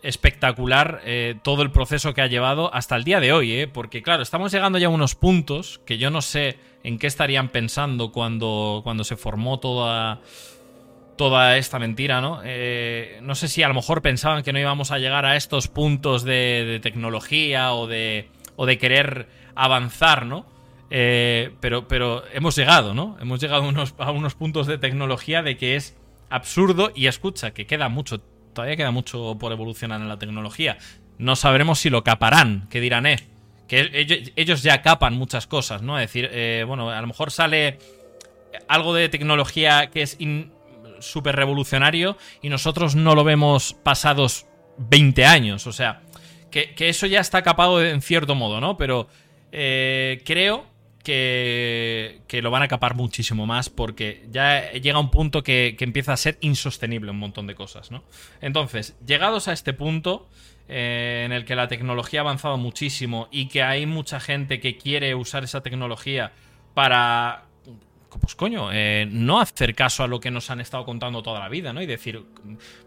espectacular 0.04 1.02
eh, 1.04 1.36
todo 1.44 1.64
el 1.64 1.72
proceso 1.72 2.14
que 2.14 2.22
ha 2.22 2.28
llevado 2.28 2.74
hasta 2.74 2.96
el 2.96 3.04
día 3.04 3.20
de 3.20 3.34
hoy, 3.34 3.54
¿eh? 3.54 3.68
porque 3.68 4.02
claro, 4.02 4.24
estamos 4.24 4.52
llegando 4.52 4.78
ya 4.78 4.88
a 4.88 4.90
unos 4.90 5.16
puntos 5.16 5.80
que 5.86 5.98
yo 5.98 6.10
no 6.10 6.22
sé 6.22 6.58
en 6.84 6.98
qué 6.98 7.08
estarían 7.08 7.50
pensando 7.50 8.12
cuando, 8.12 8.82
cuando 8.84 9.04
se 9.04 9.16
formó 9.16 9.60
toda, 9.60 10.22
toda 11.22 11.58
esta 11.58 11.78
mentira, 11.78 12.20
¿no? 12.20 12.42
Eh, 12.44 13.20
no 13.22 13.36
sé 13.36 13.48
si 13.48 13.62
a 13.62 13.68
lo 13.68 13.76
mejor 13.76 14.02
pensaban 14.02 14.42
que 14.42 14.52
no 14.52 14.60
íbamos 14.60 14.90
a 14.90 14.98
llegar 14.98 15.26
a 15.26 15.36
estos 15.36 15.68
puntos 15.68 16.24
de, 16.24 16.80
tecnología 16.82 17.74
o 17.74 17.86
de, 17.86 18.30
o 18.56 18.66
de 18.66 18.80
querer 18.80 19.28
avanzar, 19.54 20.26
¿no? 20.26 20.50
pero, 20.90 21.88
pero 21.88 22.24
hemos 22.34 22.56
llegado, 22.56 22.94
¿no? 22.94 23.18
Hemos 23.22 23.40
llegado 23.40 23.70
unos, 23.70 23.94
a 24.00 24.12
unos 24.12 24.34
puntos 24.34 24.66
de 24.66 24.78
tecnología 24.78 25.44
de 25.44 25.56
que 25.58 25.76
es 25.76 25.96
absurdo 26.30 26.92
y 26.96 27.06
escucha, 27.06 27.52
que 27.52 27.68
queda 27.68 27.88
mucho 27.88 28.22
todavía 28.54 28.76
queda 28.76 28.92
mucho 28.92 29.38
por 29.40 29.52
evolucionar 29.52 30.02
en 30.02 30.10
la 30.10 30.18
tecnología. 30.18 30.78
No 31.18 31.36
sabremos 31.36 31.80
si 31.80 31.90
lo 31.90 32.04
caparán, 32.04 32.68
que 32.70 32.82
dirán, 32.82 33.06
eh, 33.06 33.20
que 33.68 34.32
ellos, 34.36 34.64
ya 34.64 34.82
capan 34.82 35.14
muchas 35.14 35.48
cosas, 35.48 35.82
¿no? 35.82 36.00
Es 36.00 36.10
decir, 36.10 36.30
eh, 36.32 36.64
bueno, 36.68 36.90
a 36.90 37.00
lo 37.00 37.08
mejor 37.08 37.32
sale 37.32 37.78
algo 38.68 38.94
de 38.94 39.10
tecnología 39.10 39.90
que 39.92 40.02
es 40.02 40.18
súper 41.02 41.36
revolucionario 41.36 42.18
y 42.42 42.50
nosotros 42.50 42.96
no 42.96 43.16
lo 43.16 43.24
vemos 43.24 43.74
pasados 43.84 44.48
20 44.78 45.26
años, 45.26 45.68
o 45.68 45.72
sea, 45.72 46.02
que, 46.50 46.74
eso 46.78 47.08
ya 47.08 47.20
está 47.20 47.42
capado 47.42 47.84
en 47.84 48.02
cierto 48.02 48.36
modo, 48.36 48.60
¿no? 48.60 48.78
Pero 48.78 49.08
eh, 49.52 50.22
creo 50.26 50.66
que, 51.04 52.22
lo 52.42 52.52
van 52.52 52.64
a 52.64 52.68
capar 52.68 52.96
muchísimo 52.96 53.46
más 53.46 53.70
porque 53.70 54.26
ya 54.30 54.72
llega 54.74 55.00
un 55.00 55.10
punto 55.10 55.44
que, 55.44 55.76
empieza 55.80 56.14
a 56.14 56.18
ser 56.18 56.38
insostenible 56.42 57.12
un 57.12 57.20
montón 57.20 57.48
de 57.48 57.56
cosas, 57.56 57.92
¿no? 57.92 58.04
Entonces, 58.42 58.96
llegados 59.06 59.48
a 59.48 59.54
este 59.54 59.74
punto 59.74 60.30
eh, 60.68 61.24
en 61.26 61.32
el 61.32 61.46
que 61.46 61.56
la 61.56 61.68
tecnología 61.68 62.20
ha 62.20 62.24
avanzado 62.24 62.58
muchísimo 62.58 63.28
y 63.32 63.48
que 63.48 63.64
hay 63.64 63.86
mucha 63.86 64.20
gente 64.20 64.60
que 64.60 64.78
quiere 64.78 65.16
usar 65.16 65.44
esa 65.44 65.62
tecnología 65.62 66.34
para 66.74 67.46
pues 68.20 68.36
coño, 68.36 68.70
eh, 68.72 69.08
no 69.10 69.40
hacer 69.40 69.74
caso 69.76 70.04
a 70.04 70.08
lo 70.08 70.20
que 70.20 70.32
nos 70.32 70.50
han 70.50 70.60
estado 70.62 70.86
contando 70.86 71.24
toda 71.24 71.40
la 71.40 71.50
vida, 71.50 71.74
¿no? 71.74 71.82
Y 71.82 71.86
decir, 71.86 72.24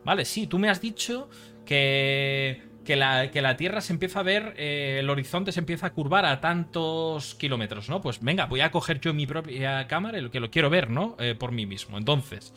vale, 0.05 0.25
sí, 0.25 0.47
tú 0.47 0.59
me 0.59 0.69
has 0.69 0.81
dicho 0.81 1.29
que 1.65 2.75
que 2.85 2.97
la, 2.97 3.31
que 3.31 3.43
la 3.43 3.57
Tierra 3.57 3.81
se 3.81 3.93
empieza 3.93 4.21
a 4.21 4.23
ver, 4.23 4.55
eh, 4.57 4.99
el 5.01 5.11
horizonte 5.11 5.51
se 5.51 5.61
empieza 5.61 5.87
a 5.87 5.93
curvar 5.93 6.25
a 6.25 6.41
tantos 6.41 7.35
kilómetros, 7.35 7.89
¿no? 7.89 8.01
Pues 8.01 8.21
venga, 8.21 8.47
voy 8.47 8.61
a 8.61 8.71
coger 8.71 9.01
yo 9.01 9.13
mi 9.13 9.27
propia 9.27 9.89
cámara, 9.89 10.19
el 10.19 10.31
que 10.31 10.41
lo 10.41 10.51
quiero 10.51 10.71
ver, 10.71 10.91
¿no? 10.91 11.17
Eh, 11.19 11.35
por 11.35 11.51
mí 11.51 11.67
mismo. 11.67 11.99
Entonces, 11.99 12.53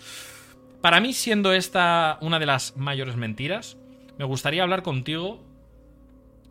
para 0.82 1.00
mí, 1.00 1.14
siendo 1.14 1.54
esta 1.54 2.18
una 2.22 2.38
de 2.40 2.46
las 2.46 2.78
mayores 2.78 3.16
mentiras, 3.16 3.78
me 4.20 4.26
gustaría 4.26 4.64
hablar 4.64 4.84
contigo 4.84 5.44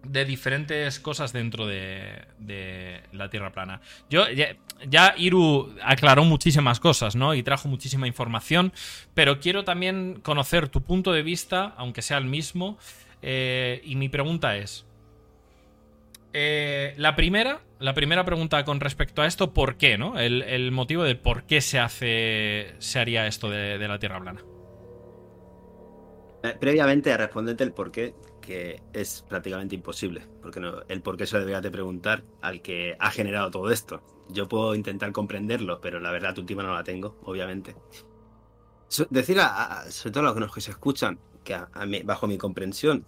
de 0.08 0.24
diferentes 0.24 1.00
cosas 1.00 1.32
dentro 1.32 1.66
de, 1.66 3.02
la 3.12 3.30
Tierra 3.30 3.52
plana. 3.52 3.80
Yo 4.10 4.28
ya, 4.30 4.56
ya, 4.88 5.14
Iru 5.16 5.74
aclaró 5.82 6.24
muchísimas 6.24 6.80
cosas, 6.80 7.16
¿no? 7.16 7.34
Y 7.34 7.42
trajo 7.42 7.68
muchísima 7.68 8.06
información, 8.06 8.72
pero 9.14 9.40
quiero 9.40 9.64
también 9.64 10.20
conocer 10.22 10.68
tu 10.68 10.82
punto 10.82 11.12
de 11.12 11.22
vista, 11.22 11.74
aunque 11.76 12.02
sea 12.02 12.18
el 12.18 12.26
mismo, 12.26 12.78
eh, 13.22 13.80
y 13.84 13.96
mi 13.96 14.08
pregunta 14.08 14.56
es. 14.56 14.86
Eh, 16.32 16.94
la 16.98 17.16
primera, 17.16 17.60
la 17.78 17.94
primera 17.94 18.24
pregunta 18.24 18.64
con 18.64 18.78
respecto 18.80 19.22
a 19.22 19.26
esto, 19.26 19.54
¿por 19.54 19.76
qué? 19.76 19.96
¿no? 19.96 20.18
El, 20.18 20.70
motivo 20.70 21.02
de 21.02 21.14
por 21.14 21.44
qué 21.44 21.60
se 21.60 21.78
hace. 21.78 22.74
se 22.78 22.98
haría 22.98 23.26
esto 23.26 23.48
de, 23.50 23.78
la 23.88 23.98
Tierra 23.98 24.20
plana. 24.20 24.42
Eh, 26.42 26.54
previamente 26.60 27.12
a 27.12 27.16
responderte 27.16 27.64
el 27.64 27.72
por 27.72 27.90
qué, 27.90 28.14
que 28.46 28.80
es 28.92 29.24
prácticamente 29.28 29.74
imposible. 29.74 30.22
Porque 30.40 30.60
el 30.88 31.02
por 31.02 31.16
qué 31.16 31.26
se 31.26 31.34
lo 31.34 31.40
deberías 31.40 31.62
de 31.62 31.70
preguntar 31.70 32.22
al 32.40 32.62
que 32.62 32.96
ha 32.98 33.10
generado 33.10 33.50
todo 33.50 33.70
esto. 33.70 34.02
Yo 34.28 34.48
puedo 34.48 34.74
intentar 34.74 35.12
comprenderlo, 35.12 35.80
pero 35.80 36.00
la 36.00 36.10
verdad 36.10 36.38
última 36.38 36.62
no 36.62 36.72
la 36.72 36.84
tengo, 36.84 37.16
obviamente. 37.24 37.74
decir 39.10 39.38
a, 39.40 39.84
sobre 39.90 40.12
todo 40.12 40.28
a 40.28 40.40
los 40.40 40.54
que 40.54 40.60
se 40.60 40.70
escuchan, 40.70 41.18
que 41.44 41.58
bajo 42.04 42.26
mi 42.26 42.38
comprensión, 42.38 43.04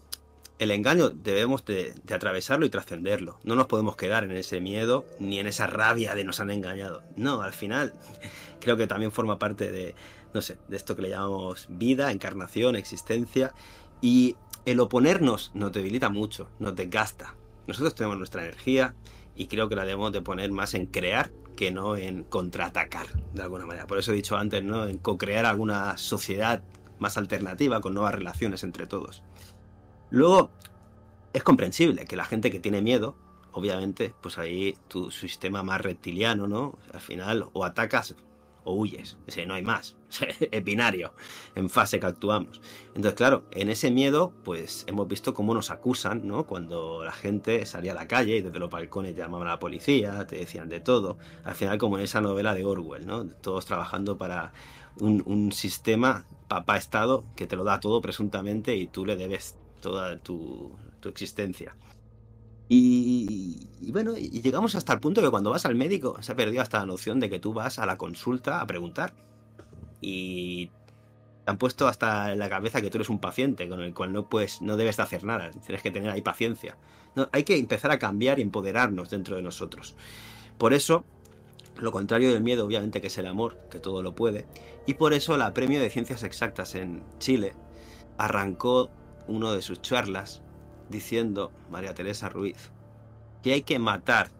el 0.59 0.73
engaño 0.73 1.11
debemos 1.11 1.65
de, 1.65 1.95
atravesarlo 2.13 2.67
y 2.67 2.71
trascenderlo. 2.71 3.39
No 3.45 3.55
nos 3.55 3.67
podemos 3.67 3.95
quedar 3.95 4.25
en 4.25 4.33
ese 4.33 4.61
miedo 4.61 5.07
ni 5.21 5.39
en 5.39 5.47
esa 5.47 5.69
rabia 5.69 6.15
de 6.15 6.25
nos 6.25 6.41
han 6.41 6.51
engañado. 6.51 7.03
No, 7.17 7.43
al 7.43 7.53
final 7.53 7.95
creo 8.61 8.77
que 8.77 8.89
también 8.89 9.13
forma 9.13 9.39
parte 9.39 9.71
de, 9.71 9.95
no 10.35 10.43
sé, 10.43 10.59
de 10.67 10.77
esto 10.77 10.97
que 10.97 11.03
le 11.03 11.11
llamamos 11.11 11.67
vida, 11.69 12.11
encarnación, 12.11 12.75
existencia. 12.75 13.55
Y 14.01 14.37
el 14.71 14.81
oponernos 14.81 15.51
nos 15.55 15.73
debilita 15.73 16.11
mucho, 16.11 16.51
nos 16.59 16.77
desgasta. 16.77 17.35
Nosotros 17.67 17.95
tenemos 17.95 18.19
nuestra 18.19 18.43
energía 18.43 18.95
y 19.35 19.47
creo 19.47 19.69
que 19.69 19.77
la 19.77 19.85
debemos 19.85 20.13
de 20.13 20.21
poner 20.21 20.51
más 20.53 20.75
en 20.75 20.87
crear 20.87 21.31
que 21.57 21.71
no 21.71 21.97
en 21.97 22.23
contraatacar, 22.25 23.07
de 23.33 23.43
alguna 23.43 23.67
manera. 23.67 23.87
Por 23.87 23.99
eso 23.99 24.13
he 24.13 24.17
dicho 24.17 24.37
antes, 24.37 24.63
¿no? 24.63 24.87
En 24.87 24.99
co-crear 24.99 25.47
alguna 25.47 25.97
sociedad 25.97 26.63
más 26.99 27.17
alternativa, 27.17 27.81
con 27.81 27.95
nuevas 27.95 28.15
relaciones 28.15 28.63
entre 28.63 28.87
todos. 28.87 29.23
Luego, 30.11 30.51
es 31.33 31.43
comprensible 31.43 32.05
que 32.05 32.17
la 32.17 32.25
gente 32.25 32.51
que 32.51 32.61
tiene 32.61 32.83
miedo, 32.83 33.17
obviamente, 33.53 34.15
pues 34.21 34.39
ahí 34.39 34.77
tu 34.89 35.11
sistema 35.11 35.63
más 35.63 35.81
reptiliano, 35.81 36.47
¿no? 36.47 36.79
Al 36.93 37.01
final, 37.01 37.49
o 37.53 37.65
atacas 37.65 38.15
o 38.69 38.75
huyes. 38.75 39.17
Ese 39.27 39.47
no 39.47 39.55
hay 39.55 39.63
más. 39.63 39.97
es 40.51 40.65
binario, 40.65 41.13
en 41.55 41.71
fase 41.71 41.99
que 41.99 42.07
actuamos. 42.07 42.61
Entonces, 42.89 43.15
claro, 43.15 43.45
en 43.53 43.71
ese 43.71 43.91
miedo, 43.91 44.33
pues 44.45 44.85
hemos 44.87 45.09
visto 45.09 45.35
cómo 45.35 45.55
nos 45.55 45.71
acusan, 45.71 46.27
¿no? 46.27 46.45
Cuando 46.45 47.05
la 47.05 47.13
gente 47.13 47.65
salía 47.67 47.93
a 47.93 47.95
la 47.95 48.09
calle 48.09 48.37
y 48.37 48.43
desde 48.43 48.59
los 48.59 48.71
balcones 48.71 49.17
llamaban 49.17 49.49
a 49.49 49.53
la 49.53 49.59
policía, 49.59 50.27
te 50.27 50.37
decían 50.37 50.69
de 50.69 50.81
todo. 50.81 51.19
Al 51.45 51.55
final, 51.55 51.79
como 51.79 51.99
en 51.99 52.05
esa 52.05 52.21
novela 52.21 52.55
de 52.55 52.65
Orwell, 52.65 53.07
¿no? 53.07 53.27
Todos 53.27 53.67
trabajando 53.67 54.19
para 54.19 54.53
un, 55.01 55.53
sistema, 55.53 56.25
papá-estado, 56.49 57.25
que 57.37 57.47
te 57.47 57.57
lo 57.57 57.65
da 57.65 57.81
todo 57.81 58.01
presuntamente 58.01 58.77
y 58.77 58.87
tú 58.87 59.07
le 59.07 59.17
debes 59.17 59.57
toda 59.81 60.19
tu, 60.19 60.73
existencia. 61.05 61.75
Y, 62.69 63.67
bueno, 63.93 64.15
llegamos 64.15 64.75
hasta 64.75 64.93
el 64.93 65.01
punto 65.01 65.23
que 65.23 65.31
cuando 65.31 65.51
vas 65.51 65.65
al 65.65 65.75
médico 65.75 66.19
se 66.21 66.33
ha 66.33 66.37
perdido 66.37 66.63
hasta 66.63 66.79
la 66.79 66.87
noción 66.87 67.19
de 67.19 67.31
que 67.31 67.39
tú 67.39 67.55
vas 67.55 67.79
a 67.79 67.87
la 67.87 67.97
consulta 67.97 68.61
a 68.61 68.67
preguntar. 68.67 69.15
Y 70.01 70.67
te 71.45 71.51
han 71.51 71.57
puesto 71.57 71.89
hasta 71.89 72.33
en 72.33 72.39
la 72.39 72.51
cabeza 72.51 72.83
que 72.83 72.91
tú 72.91 72.99
eres 72.99 73.09
un 73.09 73.21
paciente 73.21 73.69
con 73.69 73.81
el 73.81 73.95
cual 73.95 74.13
no 74.13 74.29
puedes, 74.29 74.61
no 74.61 74.77
debes 74.77 74.99
de 74.99 75.03
hacer 75.03 75.25
nada. 75.25 75.51
Tienes 75.51 75.83
que 75.83 75.91
tener 75.91 76.11
ahí 76.11 76.21
paciencia. 76.21 76.77
Hay 77.33 77.45
que 77.45 77.57
empezar 77.57 77.91
a 77.91 77.99
cambiar 77.99 78.39
y 78.39 78.43
empoderarnos 78.43 79.11
dentro 79.11 79.37
de 79.37 79.43
nosotros. 79.43 79.97
Por 80.59 80.75
eso, 80.75 81.05
lo 81.77 81.91
contrario 81.91 82.33
del 82.33 82.43
miedo, 82.43 82.67
obviamente, 82.67 83.01
que 83.01 83.07
es 83.07 83.17
el 83.19 83.27
amor, 83.27 83.59
que 83.71 83.79
todo 83.79 84.03
lo 84.03 84.15
puede. 84.15 84.47
Y 84.87 84.95
por 84.95 85.15
eso 85.15 85.37
la 85.37 85.55
Premio 85.55 85.81
de 85.81 85.91
Ciencias 85.91 86.23
Exactas 86.23 86.75
en 86.75 87.03
Chile 87.19 87.55
arrancó 88.19 88.91
uno 89.27 89.53
de 89.53 89.63
sus 89.63 89.81
charlas 89.81 90.43
diciendo, 90.89 91.53
María 91.71 91.95
Teresa 91.95 92.29
Ruiz, 92.29 92.71
que 93.43 93.53
hay 93.53 93.63
que 93.63 93.79
matar 93.79 94.31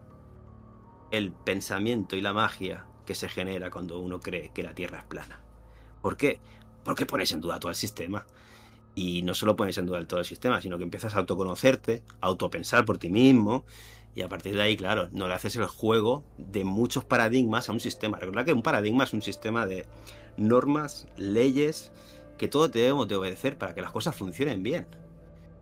el 1.11 1.31
pensamiento 1.31 2.15
y 2.15 2.21
la 2.21 2.33
magia 2.33 2.85
que 3.05 3.15
se 3.15 3.29
genera 3.29 3.71
cuando 3.71 3.99
uno 3.99 4.19
cree 4.19 4.51
que 4.53 4.63
la 4.63 4.73
Tierra 4.73 4.99
es 4.99 5.05
plana. 5.05 5.39
¿Por 6.01 6.17
qué? 6.17 6.39
Porque 6.83 7.05
pones 7.05 7.31
en 7.31 7.41
duda 7.41 7.59
todo 7.59 7.69
el 7.69 7.75
sistema. 7.75 8.25
Y 8.95 9.21
no 9.21 9.33
solo 9.33 9.55
pones 9.55 9.77
en 9.77 9.85
duda 9.85 10.05
todo 10.05 10.19
el 10.19 10.25
sistema, 10.25 10.61
sino 10.61 10.77
que 10.77 10.83
empiezas 10.83 11.15
a 11.15 11.19
autoconocerte, 11.19 12.03
a 12.21 12.27
autopensar 12.27 12.85
por 12.85 12.97
ti 12.97 13.09
mismo, 13.09 13.65
y 14.15 14.21
a 14.21 14.29
partir 14.29 14.55
de 14.55 14.61
ahí, 14.61 14.75
claro, 14.75 15.07
no 15.11 15.27
le 15.27 15.33
haces 15.33 15.55
el 15.55 15.67
juego 15.67 16.23
de 16.37 16.63
muchos 16.63 17.05
paradigmas 17.05 17.69
a 17.69 17.71
un 17.71 17.79
sistema. 17.79 18.17
Recuerda 18.17 18.43
que 18.43 18.53
un 18.53 18.63
paradigma 18.63 19.03
es 19.03 19.13
un 19.13 19.21
sistema 19.21 19.65
de 19.65 19.85
normas, 20.35 21.07
leyes, 21.15 21.91
que 22.37 22.47
todos 22.47 22.71
debemos 22.71 23.07
de 23.07 23.15
obedecer 23.15 23.57
para 23.57 23.73
que 23.73 23.81
las 23.81 23.91
cosas 23.91 24.15
funcionen 24.15 24.63
bien. 24.63 24.87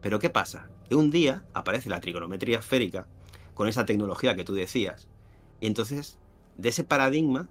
Pero 0.02 0.20
¿qué 0.20 0.30
pasa? 0.30 0.70
Que 0.90 0.96
un 0.96 1.12
día 1.12 1.44
aparece 1.54 1.90
la 1.90 2.00
trigonometría 2.00 2.60
esférica 2.60 3.08
con 3.54 3.68
esa 3.68 3.86
tecnología 3.86 4.36
que 4.36 4.44
tú 4.44 4.54
decías. 4.54 5.08
Y 5.60 5.68
entonces, 5.68 6.18
de 6.58 6.70
ese 6.70 6.84
paradigma, 6.84 7.50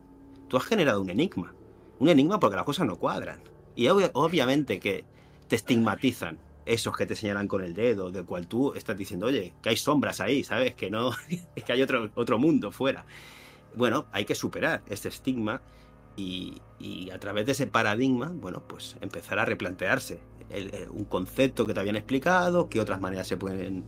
tú 0.49 0.57
has 0.57 0.65
generado 0.65 1.01
un 1.01 1.11
enigma. 1.11 1.55
Un 1.99 2.09
enigma 2.09 2.41
porque 2.41 2.57
las 2.57 2.65
cosas 2.65 2.87
no 2.87 2.97
cuadran. 2.97 3.41
Y 3.75 3.89
obviamente 3.89 4.81
que 4.81 5.05
te 5.49 5.57
estigmatizan 5.57 6.39
esos 6.65 6.97
que 6.97 7.07
te 7.07 7.15
señalan 7.15 7.47
con 7.47 7.63
el 7.63 7.75
dedo, 7.75 8.11
del 8.11 8.25
cual 8.25 8.47
tú 8.49 8.75
estás 8.75 8.97
diciendo, 8.97 9.27
oye, 9.27 9.55
que 9.63 9.69
hay 9.69 9.77
sombras 9.77 10.21
ahí, 10.21 10.43
¿sabes? 10.43 10.75
Que 10.75 10.91
no, 10.91 11.13
que 11.67 11.73
hay 11.73 11.83
otro, 11.83 12.11
otro 12.15 12.39
mundo 12.39 12.73
fuera. 12.73 13.07
Bueno, 13.75 14.07
hay 14.13 14.25
que 14.25 14.35
superar 14.35 14.83
este 14.89 15.09
estigma 15.09 15.63
y, 16.17 16.61
a 17.13 17.19
través 17.19 17.47
de 17.47 17.53
ese 17.53 17.67
paradigma, 17.67 18.33
bueno, 18.35 18.63
pues 18.67 18.97
empezar 19.01 19.39
a 19.39 19.45
replantearse 19.45 20.21
un 20.91 21.05
concepto 21.05 21.67
que 21.67 21.75
te 21.75 21.81
habían 21.81 21.97
explicado, 21.97 22.69
qué 22.69 22.81
otras 22.81 23.01
maneras 23.01 23.27
se 23.27 23.37
pueden, 23.37 23.85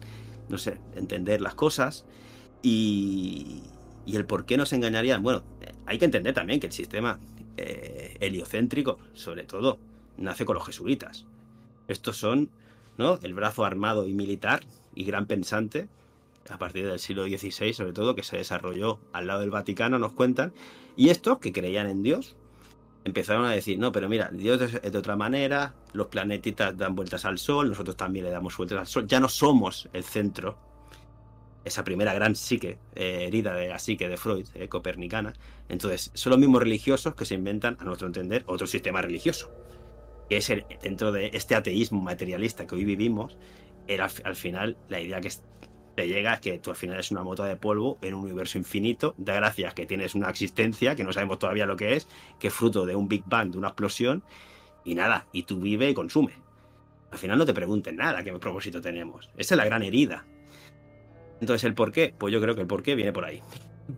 no 0.48 0.58
sé, 0.58 0.78
entender 0.96 1.40
las 1.40 1.54
cosas 1.54 2.04
y, 2.62 3.62
y 4.06 4.16
el 4.16 4.24
por 4.24 4.46
qué 4.46 4.56
nos 4.56 4.72
engañarían. 4.72 5.22
Bueno, 5.22 5.42
hay 5.86 5.98
que 5.98 6.06
entender 6.06 6.34
también 6.34 6.60
que 6.60 6.66
el 6.66 6.72
sistema 6.72 7.18
eh, 7.58 8.16
heliocéntrico, 8.20 8.98
sobre 9.14 9.44
todo, 9.44 9.78
nace 10.16 10.44
con 10.44 10.54
los 10.54 10.64
jesuitas. 10.64 11.26
Estos 11.88 12.16
son 12.16 12.50
¿no? 12.96 13.18
el 13.22 13.34
brazo 13.34 13.64
armado 13.64 14.06
y 14.06 14.14
militar 14.14 14.60
y 14.94 15.04
gran 15.04 15.26
pensante, 15.26 15.88
a 16.48 16.56
partir 16.56 16.86
del 16.86 16.98
siglo 16.98 17.24
XVI 17.24 17.72
sobre 17.74 17.92
todo, 17.92 18.14
que 18.14 18.22
se 18.22 18.36
desarrolló 18.36 18.98
al 19.12 19.26
lado 19.26 19.40
del 19.40 19.50
Vaticano, 19.50 19.98
nos 19.98 20.12
cuentan, 20.12 20.52
y 20.96 21.10
estos 21.10 21.38
que 21.38 21.52
creían 21.52 21.88
en 21.88 22.02
Dios, 22.02 22.36
empezaron 23.04 23.44
a 23.46 23.52
decir, 23.52 23.78
no, 23.78 23.92
pero 23.92 24.08
mira, 24.08 24.30
Dios 24.32 24.60
es 24.60 24.92
de 24.92 24.98
otra 24.98 25.16
manera, 25.16 25.74
los 25.92 26.08
planetitas 26.08 26.76
dan 26.76 26.94
vueltas 26.94 27.24
al 27.24 27.38
Sol, 27.38 27.68
nosotros 27.68 27.96
también 27.96 28.24
le 28.24 28.30
damos 28.30 28.56
vueltas 28.56 28.78
al 28.78 28.86
Sol, 28.86 29.06
ya 29.06 29.20
no 29.20 29.28
somos 29.28 29.88
el 29.92 30.04
centro, 30.04 30.58
esa 31.64 31.84
primera 31.84 32.14
gran 32.14 32.34
psique, 32.34 32.78
eh, 32.94 33.24
herida 33.26 33.54
de 33.54 33.68
la 33.68 33.78
psique 33.78 34.08
de 34.08 34.16
Freud, 34.16 34.46
eh, 34.54 34.68
copernicana. 34.68 35.34
Entonces, 35.68 36.10
son 36.14 36.30
los 36.30 36.38
mismos 36.38 36.62
religiosos 36.62 37.14
que 37.14 37.24
se 37.24 37.34
inventan, 37.34 37.76
a 37.80 37.84
nuestro 37.84 38.06
entender, 38.06 38.42
otro 38.46 38.66
sistema 38.66 39.02
religioso. 39.02 39.50
Que 40.28 40.38
es 40.38 40.50
el, 40.50 40.64
dentro 40.82 41.12
de 41.12 41.30
este 41.32 41.54
ateísmo 41.54 42.00
materialista 42.00 42.66
que 42.66 42.74
hoy 42.74 42.84
vivimos, 42.84 43.36
era 43.86 44.08
al 44.24 44.36
final 44.36 44.76
la 44.88 45.00
idea 45.00 45.20
que 45.20 45.30
te 45.98 46.08
llega 46.08 46.40
que 46.40 46.58
tú 46.58 46.70
al 46.70 46.76
final 46.76 46.98
es 46.98 47.10
una 47.10 47.22
mota 47.22 47.44
de 47.44 47.56
polvo 47.56 47.98
en 48.02 48.14
un 48.14 48.24
universo 48.24 48.58
infinito, 48.58 49.14
da 49.18 49.34
gracias 49.34 49.74
que 49.74 49.86
tienes 49.86 50.14
una 50.14 50.30
existencia 50.30 50.94
que 50.94 51.04
no 51.04 51.12
sabemos 51.12 51.38
todavía 51.38 51.66
lo 51.66 51.76
que 51.76 51.94
es, 51.94 52.08
que 52.38 52.48
es 52.48 52.54
fruto 52.54 52.86
de 52.86 52.96
un 52.96 53.08
Big 53.08 53.24
Bang, 53.26 53.50
de 53.50 53.58
una 53.58 53.68
explosión, 53.68 54.22
y 54.84 54.94
nada, 54.94 55.26
y 55.32 55.42
tú 55.42 55.60
vive 55.60 55.90
y 55.90 55.94
consume. 55.94 56.32
Al 57.10 57.18
final 57.18 57.38
no 57.38 57.46
te 57.46 57.54
pregunten 57.54 57.96
nada 57.96 58.22
qué 58.22 58.32
propósito 58.32 58.80
tenemos. 58.80 59.28
Esa 59.36 59.54
es 59.54 59.58
la 59.58 59.64
gran 59.64 59.82
herida 59.82 60.24
entonces, 61.40 61.64
¿el 61.64 61.74
por 61.74 61.92
qué? 61.92 62.14
Pues 62.16 62.32
yo 62.32 62.40
creo 62.40 62.54
que 62.54 62.62
el 62.62 62.66
por 62.66 62.82
qué 62.82 62.94
viene 62.94 63.12
por 63.12 63.24
ahí. 63.24 63.42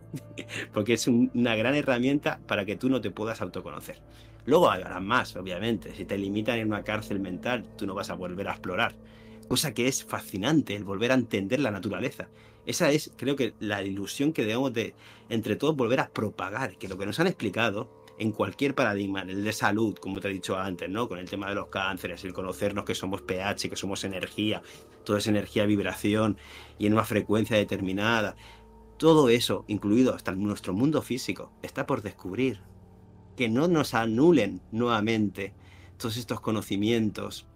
Porque 0.73 0.93
es 0.93 1.07
una 1.07 1.55
gran 1.55 1.75
herramienta 1.75 2.39
para 2.47 2.65
que 2.65 2.75
tú 2.75 2.89
no 2.89 3.01
te 3.01 3.11
puedas 3.11 3.41
autoconocer. 3.41 3.99
Luego 4.45 4.69
habrá 4.69 4.99
más, 4.99 5.35
obviamente. 5.35 5.93
Si 5.95 6.05
te 6.05 6.17
limitan 6.17 6.59
en 6.59 6.67
una 6.67 6.83
cárcel 6.83 7.19
mental, 7.19 7.65
tú 7.77 7.85
no 7.85 7.93
vas 7.93 8.09
a 8.09 8.15
volver 8.15 8.47
a 8.47 8.51
explorar. 8.51 8.95
Cosa 9.51 9.73
que 9.73 9.89
es 9.89 10.05
fascinante, 10.05 10.77
el 10.77 10.85
volver 10.85 11.11
a 11.11 11.15
entender 11.15 11.59
la 11.59 11.71
naturaleza. 11.71 12.29
Esa 12.65 12.89
es, 12.89 13.11
creo 13.17 13.35
que, 13.35 13.53
la 13.59 13.83
ilusión 13.83 14.31
que 14.31 14.43
debemos 14.43 14.71
de, 14.71 14.95
entre 15.27 15.57
todos, 15.57 15.75
volver 15.75 15.99
a 15.99 16.07
propagar. 16.07 16.77
Que 16.77 16.87
lo 16.87 16.97
que 16.97 17.05
nos 17.05 17.19
han 17.19 17.27
explicado 17.27 18.05
en 18.17 18.31
cualquier 18.31 18.75
paradigma, 18.75 19.23
en 19.23 19.29
el 19.29 19.43
de 19.43 19.51
salud, 19.51 19.97
como 19.97 20.21
te 20.21 20.29
he 20.29 20.31
dicho 20.31 20.57
antes, 20.57 20.89
¿no? 20.89 21.09
Con 21.09 21.19
el 21.19 21.29
tema 21.29 21.49
de 21.49 21.55
los 21.55 21.67
cánceres, 21.67 22.23
el 22.23 22.31
conocernos 22.31 22.85
que 22.85 22.95
somos 22.95 23.23
pH, 23.23 23.69
que 23.69 23.75
somos 23.75 24.05
energía, 24.05 24.61
toda 25.03 25.19
esa 25.19 25.31
energía, 25.31 25.65
vibración 25.65 26.37
y 26.79 26.87
en 26.87 26.93
una 26.93 27.03
frecuencia 27.03 27.57
determinada. 27.57 28.37
Todo 28.95 29.27
eso, 29.27 29.65
incluido 29.67 30.15
hasta 30.15 30.31
nuestro 30.31 30.73
mundo 30.73 31.01
físico, 31.01 31.51
está 31.61 31.85
por 31.85 32.03
descubrir. 32.03 32.61
Que 33.35 33.49
no 33.49 33.67
nos 33.67 33.95
anulen 33.95 34.61
nuevamente 34.71 35.53
todos 35.97 36.15
estos 36.15 36.39
conocimientos 36.39 37.50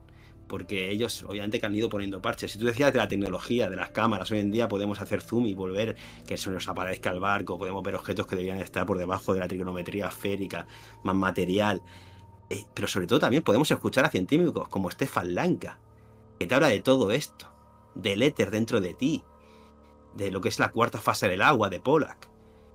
porque 0.47 0.91
ellos 0.91 1.23
obviamente 1.23 1.59
que 1.59 1.65
han 1.65 1.75
ido 1.75 1.89
poniendo 1.89 2.21
parches. 2.21 2.51
Si 2.51 2.59
tú 2.59 2.65
decías 2.65 2.93
de 2.93 2.99
la 2.99 3.07
tecnología, 3.07 3.69
de 3.69 3.75
las 3.75 3.89
cámaras, 3.89 4.31
hoy 4.31 4.39
en 4.39 4.51
día 4.51 4.67
podemos 4.67 5.01
hacer 5.01 5.21
zoom 5.21 5.45
y 5.47 5.53
volver 5.53 5.95
que 6.27 6.37
se 6.37 6.49
nos 6.49 6.67
aparezca 6.67 7.11
el 7.11 7.19
barco, 7.19 7.57
podemos 7.57 7.83
ver 7.83 7.95
objetos 7.95 8.27
que 8.27 8.35
deberían 8.35 8.59
estar 8.59 8.85
por 8.85 8.97
debajo 8.97 9.33
de 9.33 9.39
la 9.39 9.47
trigonometría 9.47 10.07
esférica, 10.07 10.67
más 11.03 11.15
material. 11.15 11.81
Eh, 12.49 12.63
pero 12.73 12.87
sobre 12.87 13.07
todo 13.07 13.19
también 13.19 13.43
podemos 13.43 13.69
escuchar 13.71 14.05
a 14.05 14.09
científicos 14.09 14.67
como 14.69 14.91
Stefan 14.91 15.33
Lanka, 15.33 15.79
que 16.39 16.45
te 16.45 16.55
habla 16.55 16.67
de 16.67 16.81
todo 16.81 17.11
esto, 17.11 17.51
del 17.95 18.21
éter 18.21 18.51
dentro 18.51 18.81
de 18.81 18.93
ti, 18.93 19.23
de 20.15 20.31
lo 20.31 20.41
que 20.41 20.49
es 20.49 20.59
la 20.59 20.71
cuarta 20.71 20.99
fase 20.99 21.27
del 21.27 21.41
agua 21.41 21.69
de 21.69 21.79
Pollack, 21.79 22.29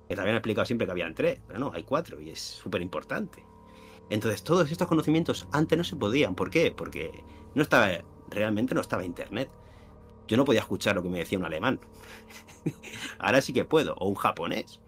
que 0.07 0.15
también 0.15 0.35
ha 0.35 0.39
explicado 0.39 0.65
siempre 0.65 0.85
que 0.85 0.91
habían 0.91 1.15
tres, 1.15 1.39
pero 1.47 1.59
no, 1.59 1.71
hay 1.73 1.83
cuatro 1.83 2.19
y 2.19 2.29
es 2.29 2.39
súper 2.39 2.81
importante. 2.81 3.43
Entonces 4.09 4.43
todos 4.43 4.69
estos 4.69 4.89
conocimientos 4.89 5.47
antes 5.53 5.77
no 5.77 5.85
se 5.85 5.95
podían. 5.95 6.35
¿Por 6.35 6.49
qué? 6.49 6.71
Porque 6.71 7.23
no 7.55 7.63
estaba, 7.63 7.89
realmente 8.29 8.75
no 8.75 8.81
estaba 8.81 9.05
internet. 9.05 9.49
Yo 10.27 10.37
no 10.37 10.45
podía 10.45 10.61
escuchar 10.61 10.95
lo 10.95 11.03
que 11.03 11.09
me 11.09 11.19
decía 11.19 11.37
un 11.37 11.45
alemán. 11.45 11.79
Ahora 13.19 13.41
sí 13.41 13.53
que 13.53 13.65
puedo, 13.65 13.95
o 13.95 14.07
un 14.07 14.15
japonés. 14.15 14.79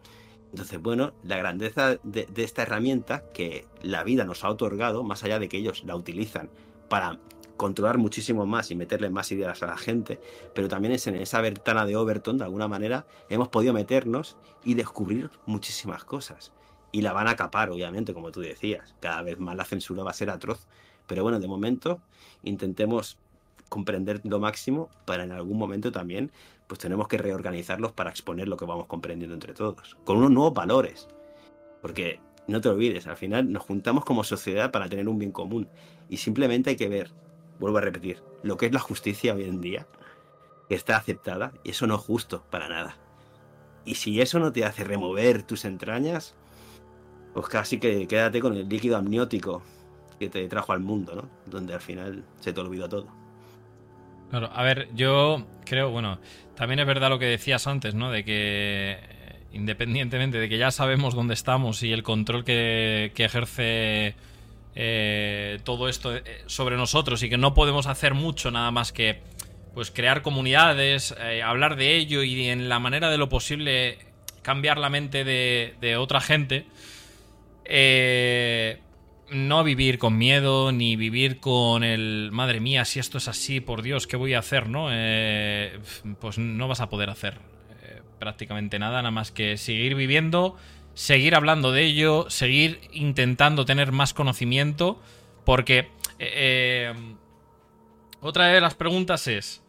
Entonces, 0.51 0.79
bueno, 0.79 1.13
la 1.23 1.37
grandeza 1.37 1.97
de, 2.03 2.27
esta 2.35 2.61
herramienta 2.61 3.23
que 3.33 3.65
la 3.81 4.03
vida 4.03 4.23
nos 4.23 4.43
ha 4.43 4.49
otorgado, 4.49 5.03
más 5.03 5.23
allá 5.23 5.39
de 5.39 5.49
que 5.49 5.57
ellos 5.57 5.83
la 5.83 5.95
utilizan 5.95 6.49
para 6.89 7.19
controlar 7.57 7.97
muchísimo 7.97 8.45
más 8.45 8.69
y 8.69 8.75
meterle 8.75 9.09
más 9.09 9.31
ideas 9.31 9.63
a 9.63 9.67
la 9.67 9.77
gente, 9.77 10.19
pero 10.53 10.67
también 10.67 10.93
es 10.93 11.07
en 11.07 11.15
esa 11.15 11.41
ventana 11.41 11.85
de 11.85 11.95
Overton, 11.95 12.37
de 12.37 12.43
alguna 12.43 12.67
manera, 12.67 13.07
hemos 13.29 13.49
podido 13.49 13.73
meternos 13.73 14.37
y 14.63 14.75
descubrir 14.75 15.31
muchísimas 15.47 16.03
cosas. 16.03 16.51
Y 16.91 17.01
la 17.01 17.13
van 17.13 17.27
a 17.27 17.35
capar, 17.35 17.71
obviamente, 17.71 18.13
como 18.13 18.31
tú 18.31 18.41
decías. 18.41 18.93
Cada 18.99 19.23
vez 19.23 19.39
más 19.39 19.55
la 19.55 19.65
censura 19.65 20.03
va 20.03 20.11
a 20.11 20.13
ser 20.13 20.29
atroz. 20.29 20.67
Pero 21.07 21.23
bueno, 21.23 21.39
de 21.39 21.47
momento 21.47 21.99
intentemos 22.43 23.17
comprender 23.69 24.21
lo 24.23 24.39
máximo 24.39 24.89
para 25.05 25.23
en 25.23 25.31
algún 25.31 25.57
momento 25.57 25.91
también 25.91 26.31
pues 26.67 26.79
tenemos 26.79 27.07
que 27.07 27.17
reorganizarlos 27.17 27.91
para 27.91 28.09
exponer 28.09 28.47
lo 28.47 28.57
que 28.57 28.65
vamos 28.65 28.87
comprendiendo 28.87 29.33
entre 29.33 29.53
todos, 29.53 29.97
con 30.05 30.17
unos 30.17 30.31
nuevos 30.31 30.53
valores. 30.53 31.07
Porque 31.81 32.19
no 32.47 32.61
te 32.61 32.69
olvides, 32.69 33.07
al 33.07 33.17
final 33.17 33.51
nos 33.51 33.63
juntamos 33.63 34.05
como 34.05 34.23
sociedad 34.23 34.71
para 34.71 34.89
tener 34.89 35.07
un 35.07 35.19
bien 35.19 35.31
común 35.31 35.67
y 36.09 36.17
simplemente 36.17 36.71
hay 36.71 36.75
que 36.75 36.89
ver, 36.89 37.11
vuelvo 37.59 37.77
a 37.77 37.81
repetir, 37.81 38.23
lo 38.43 38.57
que 38.57 38.65
es 38.65 38.73
la 38.73 38.79
justicia 38.79 39.33
hoy 39.33 39.43
en 39.43 39.61
día, 39.61 39.87
que 40.69 40.75
está 40.75 40.97
aceptada 40.97 41.51
y 41.63 41.71
eso 41.71 41.87
no 41.87 41.95
es 41.95 42.01
justo 42.01 42.43
para 42.49 42.69
nada. 42.69 42.97
Y 43.85 43.95
si 43.95 44.21
eso 44.21 44.39
no 44.39 44.51
te 44.51 44.65
hace 44.65 44.83
remover 44.83 45.43
tus 45.43 45.65
entrañas, 45.65 46.35
pues 47.33 47.47
casi 47.47 47.79
que 47.79 48.07
quédate 48.07 48.39
con 48.39 48.55
el 48.55 48.69
líquido 48.69 48.97
amniótico 48.97 49.61
que 50.15 50.29
te 50.29 50.47
trajo 50.47 50.73
al 50.73 50.79
mundo, 50.79 51.15
¿no? 51.15 51.29
Donde 51.45 51.73
al 51.73 51.81
final 51.81 52.23
se 52.39 52.53
te 52.53 52.61
olvidó 52.61 52.89
todo. 52.89 53.07
Claro, 54.29 54.49
a 54.53 54.63
ver, 54.63 54.89
yo 54.95 55.45
creo, 55.65 55.91
bueno, 55.91 56.19
también 56.55 56.79
es 56.79 56.87
verdad 56.87 57.09
lo 57.09 57.19
que 57.19 57.25
decías 57.25 57.67
antes, 57.67 57.93
¿no? 57.93 58.11
De 58.11 58.23
que 58.23 58.97
independientemente 59.53 60.39
de 60.39 60.49
que 60.49 60.57
ya 60.57 60.71
sabemos 60.71 61.13
dónde 61.13 61.35
estamos 61.35 61.83
y 61.83 61.93
el 61.93 62.03
control 62.03 62.43
que, 62.43 63.11
ejerce 63.15 64.15
eh, 64.75 65.59
todo 65.63 65.87
esto 65.87 66.15
eh, 66.15 66.23
sobre 66.47 66.75
nosotros 66.75 67.21
y 67.21 67.29
que 67.29 67.37
no 67.37 67.53
podemos 67.53 67.85
hacer 67.85 68.15
mucho 68.15 68.49
nada 68.49 68.71
más 68.71 68.91
que 68.91 69.21
pues 69.75 69.91
crear 69.91 70.21
comunidades, 70.21 71.15
eh, 71.19 71.41
hablar 71.43 71.75
de 71.75 71.95
ello 71.95 72.23
y 72.23 72.49
en 72.49 72.69
la 72.69 72.79
manera 72.79 73.09
de 73.09 73.17
lo 73.17 73.29
posible 73.29 73.97
cambiar 74.41 74.77
la 74.77 74.89
mente 74.89 75.23
de, 75.23 75.75
de 75.81 75.97
otra 75.97 76.21
gente. 76.21 76.65
Eh, 77.65 78.79
no 79.33 79.63
vivir 79.63 79.97
con 79.97 80.17
miedo, 80.17 80.71
ni 80.71 80.95
vivir 80.95 81.39
con 81.39 81.83
el, 81.83 82.29
madre 82.31 82.59
mía, 82.59 82.85
si 82.85 82.99
esto 82.99 83.17
es 83.17 83.27
así, 83.27 83.59
por 83.59 83.81
Dios, 83.81 84.07
¿qué 84.07 84.17
voy 84.17 84.33
a 84.33 84.39
hacer? 84.39 84.69
¿no? 84.69 84.87
Eh, 84.91 85.79
pues 86.19 86.37
no 86.37 86.67
vas 86.67 86.81
a 86.81 86.89
poder 86.89 87.09
hacer 87.09 87.39
eh, 87.83 88.01
prácticamente 88.19 88.79
nada, 88.79 88.97
nada 88.97 89.11
más 89.11 89.31
que 89.31 89.57
seguir 89.57 89.95
viviendo, 89.95 90.55
seguir 90.93 91.35
hablando 91.35 91.71
de 91.71 91.83
ello, 91.83 92.29
seguir 92.29 92.81
intentando 92.91 93.65
tener 93.65 93.91
más 93.91 94.13
conocimiento, 94.13 95.01
porque 95.45 95.89
eh, 96.19 96.93
otra 98.21 98.47
de 98.47 98.61
las 98.61 98.75
preguntas 98.75 99.27
es, 99.27 99.62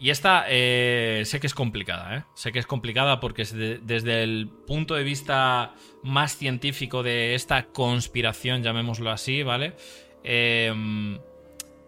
y 0.00 0.08
esta 0.08 0.46
eh, 0.48 1.24
sé 1.26 1.40
que 1.40 1.46
es 1.46 1.52
complicada, 1.52 2.16
¿eh? 2.16 2.24
Sé 2.34 2.52
que 2.52 2.58
es 2.58 2.66
complicada 2.66 3.20
porque 3.20 3.44
desde 3.44 4.22
el 4.22 4.48
punto 4.48 4.94
de 4.94 5.04
vista 5.04 5.74
más 6.02 6.38
científico 6.38 7.02
de 7.02 7.34
esta 7.34 7.66
conspiración, 7.66 8.62
llamémoslo 8.62 9.10
así, 9.10 9.42
¿vale? 9.42 9.76
Em, 10.24 11.18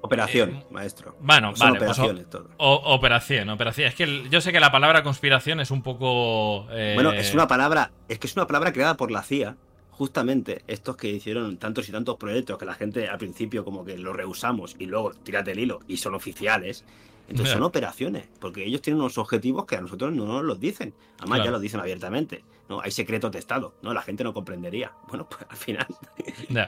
operación, 0.03 0.57
eh, 0.57 0.65
maestro. 0.71 1.17
Bueno, 1.21 1.55
vale. 1.59 1.79
Pues 1.79 1.91
operaciones, 1.93 2.29
todo. 2.29 2.51
operación, 2.59 3.49
operación. 3.49 3.89
Es 3.89 3.95
que 3.95 4.29
yo 4.29 4.43
sé 4.43 4.53
que 4.53 4.61
la 4.61 4.71
palabra 4.71 5.03
conspiración 5.03 5.61
es 5.61 5.71
un 5.71 5.83
poco. 5.83 6.67
Eh, 6.71 6.93
bueno, 6.95 7.13
es 7.13 7.33
una 7.33 7.49
palabra. 7.49 7.93
Es 8.11 8.19
que 8.19 8.27
es 8.27 8.37
una 8.37 8.47
palabra 8.47 8.75
creada 8.75 8.95
por 8.99 9.11
la 9.11 9.23
CIA. 9.23 9.57
Justamente 9.91 10.65
estos 10.67 10.99
que 10.99 11.09
hicieron 11.09 11.57
tantos 11.57 11.89
y 11.89 11.93
tantos 11.93 12.19
proyectos 12.19 12.59
que 12.59 12.67
la 12.67 12.75
gente 12.75 13.09
al 13.09 13.17
principio 13.17 13.65
como 13.65 13.87
que 13.87 13.97
lo 13.97 14.13
rehusamos 14.13 14.77
y 14.79 14.85
luego 14.85 15.13
tírate 15.15 15.53
el 15.53 15.61
hilo 15.61 15.81
y 15.89 15.97
son 15.97 16.15
oficiales 16.15 16.85
entonces 17.33 17.55
son 17.55 17.63
operaciones, 17.63 18.29
porque 18.39 18.65
ellos 18.65 18.83
tienen 18.83 19.01
unos 19.01 19.19
objetivos 19.19 19.65
que 19.65 19.77
a 19.77 19.81
nosotros 19.81 20.13
no 20.13 20.27
nos 20.27 20.45
los 20.45 20.61
dicen. 20.61 20.95
Además 21.19 21.45
ya 21.45 21.51
lo 21.51 21.61
dicen 21.61 21.81
abiertamente. 21.81 22.45
No, 22.69 22.81
hay 22.81 22.91
secretos 22.91 23.33
de 23.33 23.39
Estado, 23.39 23.75
¿no? 23.83 23.93
La 23.93 24.03
gente 24.03 24.23
no 24.23 24.33
comprendería. 24.33 24.93
Bueno, 25.09 25.29
pues 25.29 25.45
al 25.49 25.57
final 25.57 25.87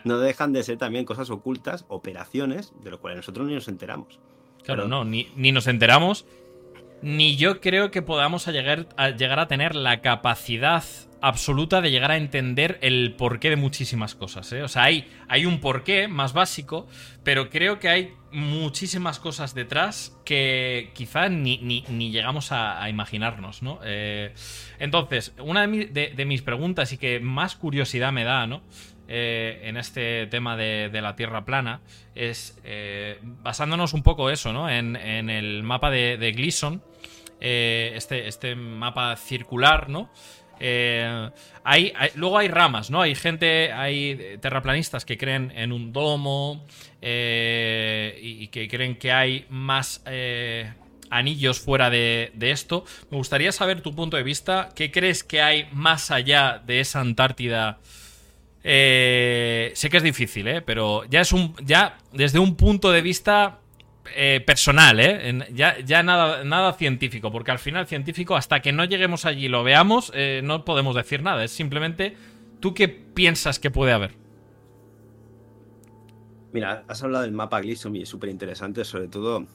no 0.05 0.19
dejan 0.19 0.53
de 0.53 0.63
ser 0.63 0.77
también 0.77 1.05
cosas 1.05 1.31
ocultas, 1.31 1.87
operaciones, 1.89 2.75
de 2.83 2.91
lo 2.91 3.01
cuales 3.01 3.17
nosotros 3.17 3.47
ni 3.47 3.55
nos 3.55 3.69
enteramos. 3.69 4.19
Claro, 4.63 4.89
no, 4.89 5.05
ni, 5.05 5.29
ni 5.37 5.53
nos 5.53 5.67
enteramos, 5.67 6.27
ni 7.01 7.37
yo 7.37 7.61
creo 7.61 7.91
que 7.91 8.03
podamos 8.03 8.47
llegar, 8.47 8.89
a 8.97 9.11
llegar 9.11 9.39
a 9.39 9.47
tener 9.47 9.75
la 9.75 10.01
capacidad 10.01 10.85
absoluta 11.27 11.81
de 11.81 11.91
llegar 11.91 12.11
a 12.11 12.19
entender 12.19 12.79
el 12.83 13.15
porqué 13.17 13.49
de 13.49 13.57
muchísimas 13.57 14.15
cosas. 14.15 14.53
¿eh? 14.53 14.63
O 14.63 14.69
sea, 14.69 14.85
hay, 14.85 15.09
hay 15.27 15.47
un 15.47 15.59
porqué 15.59 16.07
más 16.07 16.35
básico, 16.35 16.87
pero 17.23 17.49
creo 17.49 17.79
que 17.79 17.89
hay 17.89 18.13
muchísimas 18.31 19.19
cosas 19.21 19.55
detrás 19.55 20.15
que 20.27 20.91
quizá 20.95 21.31
ni, 21.31 21.57
ni, 21.59 22.11
llegamos 22.11 22.53
a, 22.53 22.91
imaginarnos, 22.91 23.63
¿no? 23.63 23.81
Eh, 23.85 24.35
entonces, 24.79 25.33
una 25.39 25.67
de, 25.67 26.25
mis 26.27 26.43
preguntas 26.43 26.93
y 26.93 26.99
que 26.99 27.21
más 27.21 27.57
curiosidad 27.57 28.13
me 28.13 28.25
da, 28.25 28.47
¿no? 28.47 28.61
eh, 29.09 29.63
en 29.65 29.79
este 29.79 30.27
tema 30.27 30.59
de, 30.59 30.91
la 30.93 31.17
Tierra 31.17 31.47
plana 31.47 31.81
es 32.15 32.59
eh, 32.65 33.19
basándonos 33.23 33.95
un 33.95 34.03
poco 34.03 34.29
eso, 34.29 34.53
¿no? 34.53 34.69
En, 34.69 34.97
el 34.97 35.63
mapa 35.63 35.91
de, 35.91 36.33
Gleason, 36.37 36.83
este, 37.41 38.29
este 38.29 38.57
mapa 38.57 39.17
circular, 39.17 39.89
¿no? 39.89 40.11
Hay, 40.61 41.93
luego 42.15 42.39
hay 42.39 42.49
ramas, 42.49 42.91
¿no? 42.91 43.03
Hay 43.03 43.15
gente, 43.15 43.73
hay 43.73 44.39
terraplanistas 44.41 45.05
que 45.05 45.17
creen 45.17 45.53
en 45.55 45.73
un 45.73 45.93
domo 45.93 46.67
y, 47.01 48.49
que 48.49 48.69
creen 48.71 48.97
que 48.97 49.13
hay 49.13 49.47
más 49.49 50.03
anillos 51.11 51.61
fuera 51.61 51.91
de, 51.91 52.31
de, 52.35 52.51
esto. 52.51 52.85
Me 53.11 53.17
gustaría 53.17 53.53
saber 53.53 53.81
tu 53.81 53.95
punto 53.95 54.17
de 54.17 54.23
vista. 54.23 54.71
¿Qué 54.75 54.91
crees 54.91 55.25
que 55.25 55.43
hay 55.43 55.69
más 55.73 56.11
allá 56.11 56.63
de 56.65 56.81
esa 56.81 57.01
Antártida? 57.01 57.79
Eh, 58.67 59.73
sé 59.75 59.91
que 59.91 59.99
es 59.99 60.03
difícil, 60.03 60.49
¿eh? 60.49 60.63
Pero 60.63 61.05
ya 61.05 61.21
es 61.21 61.33
un. 61.33 61.55
Ya 61.63 61.99
desde 62.13 62.39
un 62.39 62.57
punto 62.57 62.91
de 62.91 63.03
vista 63.03 63.61
eh, 64.15 64.43
personal, 64.47 65.01
¿eh? 65.01 65.47
ya, 65.53 66.03
nada, 66.03 66.73
científico, 66.75 67.33
porque 67.33 67.51
al 67.51 67.59
final 67.59 67.87
científico, 67.87 68.37
hasta 68.37 68.61
que 68.61 68.73
no 68.73 68.85
lleguemos 68.85 69.25
allí 69.25 69.47
y 69.47 69.49
lo 69.49 69.65
veamos, 69.65 70.13
eh, 70.15 70.41
no 70.45 70.65
podemos 70.65 70.95
decir 70.95 71.23
nada. 71.23 71.45
Es 71.45 71.53
simplemente, 71.53 72.17
¿tú 72.61 72.75
qué 72.75 72.89
piensas 72.89 73.59
que 73.59 73.71
puede 73.71 73.93
haber? 73.93 74.15
Mira, 76.53 76.85
has 76.87 77.03
hablado 77.03 77.25
del 77.25 77.33
mapa 77.33 77.61
Gleason 77.61 77.97
y 77.97 78.03
es 78.03 78.09
súper 78.09 78.31
interesante, 78.31 78.85
sobre 78.85 79.09
todo 79.09 79.47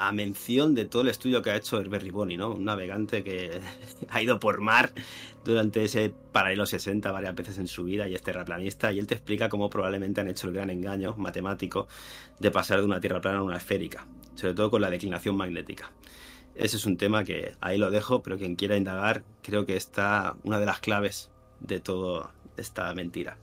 a 0.00 0.12
mención 0.12 0.74
de 0.74 0.86
todo 0.86 1.02
el 1.02 1.08
estudio 1.08 1.42
que 1.42 1.50
ha 1.50 1.56
hecho 1.56 1.78
Herbert 1.78 2.02
Riboni, 2.02 2.38
¿no? 2.38 2.52
Un 2.52 2.64
navegante 2.64 3.22
que 3.22 3.60
ha 4.08 4.22
ido 4.22 4.40
por 4.40 4.62
mar 4.62 4.92
durante 5.44 5.84
ese 5.84 6.10
paralelo 6.32 6.64
60 6.64 7.12
varias 7.12 7.34
veces 7.34 7.58
en 7.58 7.68
su 7.68 7.84
vida 7.84 8.08
y 8.08 8.14
es 8.14 8.22
terraplanista 8.22 8.92
y 8.92 8.98
él 8.98 9.06
te 9.06 9.14
explica 9.14 9.50
cómo 9.50 9.68
probablemente 9.68 10.22
han 10.22 10.28
hecho 10.28 10.48
el 10.48 10.54
gran 10.54 10.70
engaño 10.70 11.14
matemático 11.18 11.86
de 12.38 12.50
pasar 12.50 12.78
de 12.78 12.86
una 12.86 12.98
tierra 12.98 13.20
plana 13.20 13.40
a 13.40 13.42
una 13.42 13.58
esférica, 13.58 14.06
sobre 14.36 14.54
todo 14.54 14.70
con 14.70 14.80
la 14.80 14.88
declinación 14.88 15.36
magnética. 15.36 15.92
Ese 16.54 16.78
es 16.78 16.86
un 16.86 16.96
tema 16.96 17.22
que 17.22 17.52
ahí 17.60 17.76
lo 17.76 17.90
dejo, 17.90 18.22
pero 18.22 18.38
quien 18.38 18.56
quiera 18.56 18.78
indagar 18.78 19.22
creo 19.42 19.66
que 19.66 19.76
está 19.76 20.34
una 20.44 20.58
de 20.58 20.64
las 20.64 20.80
claves 20.80 21.30
de 21.60 21.78
toda 21.78 22.32
esta 22.56 22.94
mentira. 22.94 23.36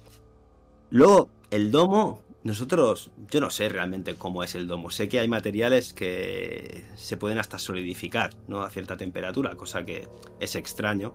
Luego, 0.89 1.29
el 1.51 1.69
domo 1.69 2.23
nosotros, 2.47 3.11
yo 3.29 3.41
no 3.41 3.49
sé 3.49 3.67
realmente 3.67 4.15
cómo 4.15 4.41
es 4.41 4.55
el 4.55 4.67
domo. 4.67 4.89
Sé 4.89 5.09
que 5.09 5.19
hay 5.19 5.27
materiales 5.27 5.93
que 5.93 6.85
se 6.95 7.17
pueden 7.17 7.39
hasta 7.39 7.59
solidificar 7.59 8.33
¿no? 8.47 8.61
a 8.61 8.69
cierta 8.69 8.95
temperatura, 8.95 9.55
cosa 9.55 9.83
que 9.83 10.07
es 10.39 10.55
extraño. 10.55 11.13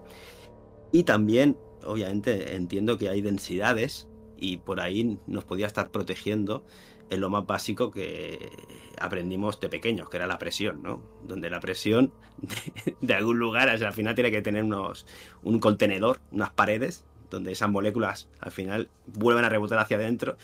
Y 0.91 1.05
también, 1.05 1.57
obviamente, 1.83 2.55
entiendo 2.55 2.99
que 2.99 3.09
hay 3.09 3.21
densidades 3.21 4.07
y 4.37 4.57
por 4.57 4.79
ahí 4.79 5.17
nos 5.25 5.43
podía 5.43 5.65
estar 5.65 5.89
protegiendo 5.89 6.63
en 7.09 7.19
lo 7.19 7.31
más 7.31 7.47
básico 7.47 7.89
que 7.89 8.51
aprendimos 8.99 9.59
de 9.59 9.69
pequeños, 9.69 10.09
que 10.09 10.17
era 10.17 10.27
la 10.27 10.37
presión, 10.37 10.83
¿no? 10.83 11.01
Donde 11.23 11.49
la 11.49 11.59
presión 11.59 12.13
de, 13.01 13.13
algún 13.15 13.39
lugar, 13.39 13.69
al 13.69 13.93
final 13.93 14.13
tiene 14.13 14.29
que 14.29 14.43
tener 14.43 14.63
unos, 14.63 15.07
un 15.41 15.59
contenedor, 15.59 16.19
unas 16.31 16.51
paredes, 16.51 17.05
donde 17.31 17.53
esas 17.53 17.71
moléculas 17.71 18.29
al 18.39 18.51
final 18.51 18.89
vuelven 19.07 19.45
a 19.45 19.49
rebotar 19.49 19.79
hacia 19.79 19.97
adentro 19.97 20.37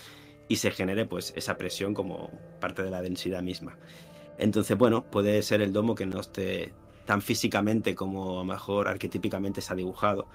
y 0.50 0.58
se 0.58 0.72
genere 0.72 1.06
pues 1.06 1.32
esa 1.38 1.58
presión 1.58 1.94
como 1.94 2.30
parte 2.60 2.84
de 2.84 2.92
la 2.92 3.02
densidad 3.02 3.42
misma. 3.42 3.78
Entonces, 4.38 4.78
bueno, 4.78 5.06
puede 5.06 5.42
ser 5.44 5.62
el 5.62 5.72
domo 5.72 5.96
que 5.96 6.06
no 6.06 6.20
esté 6.20 6.74
tan 7.06 7.22
físicamente 7.22 7.96
como 7.96 8.32
a 8.32 8.36
lo 8.40 8.46
mejor 8.46 8.88
arquetípicamente 8.88 9.62
se 9.62 9.72
ha 9.72 9.76
dibujado, 9.76 10.28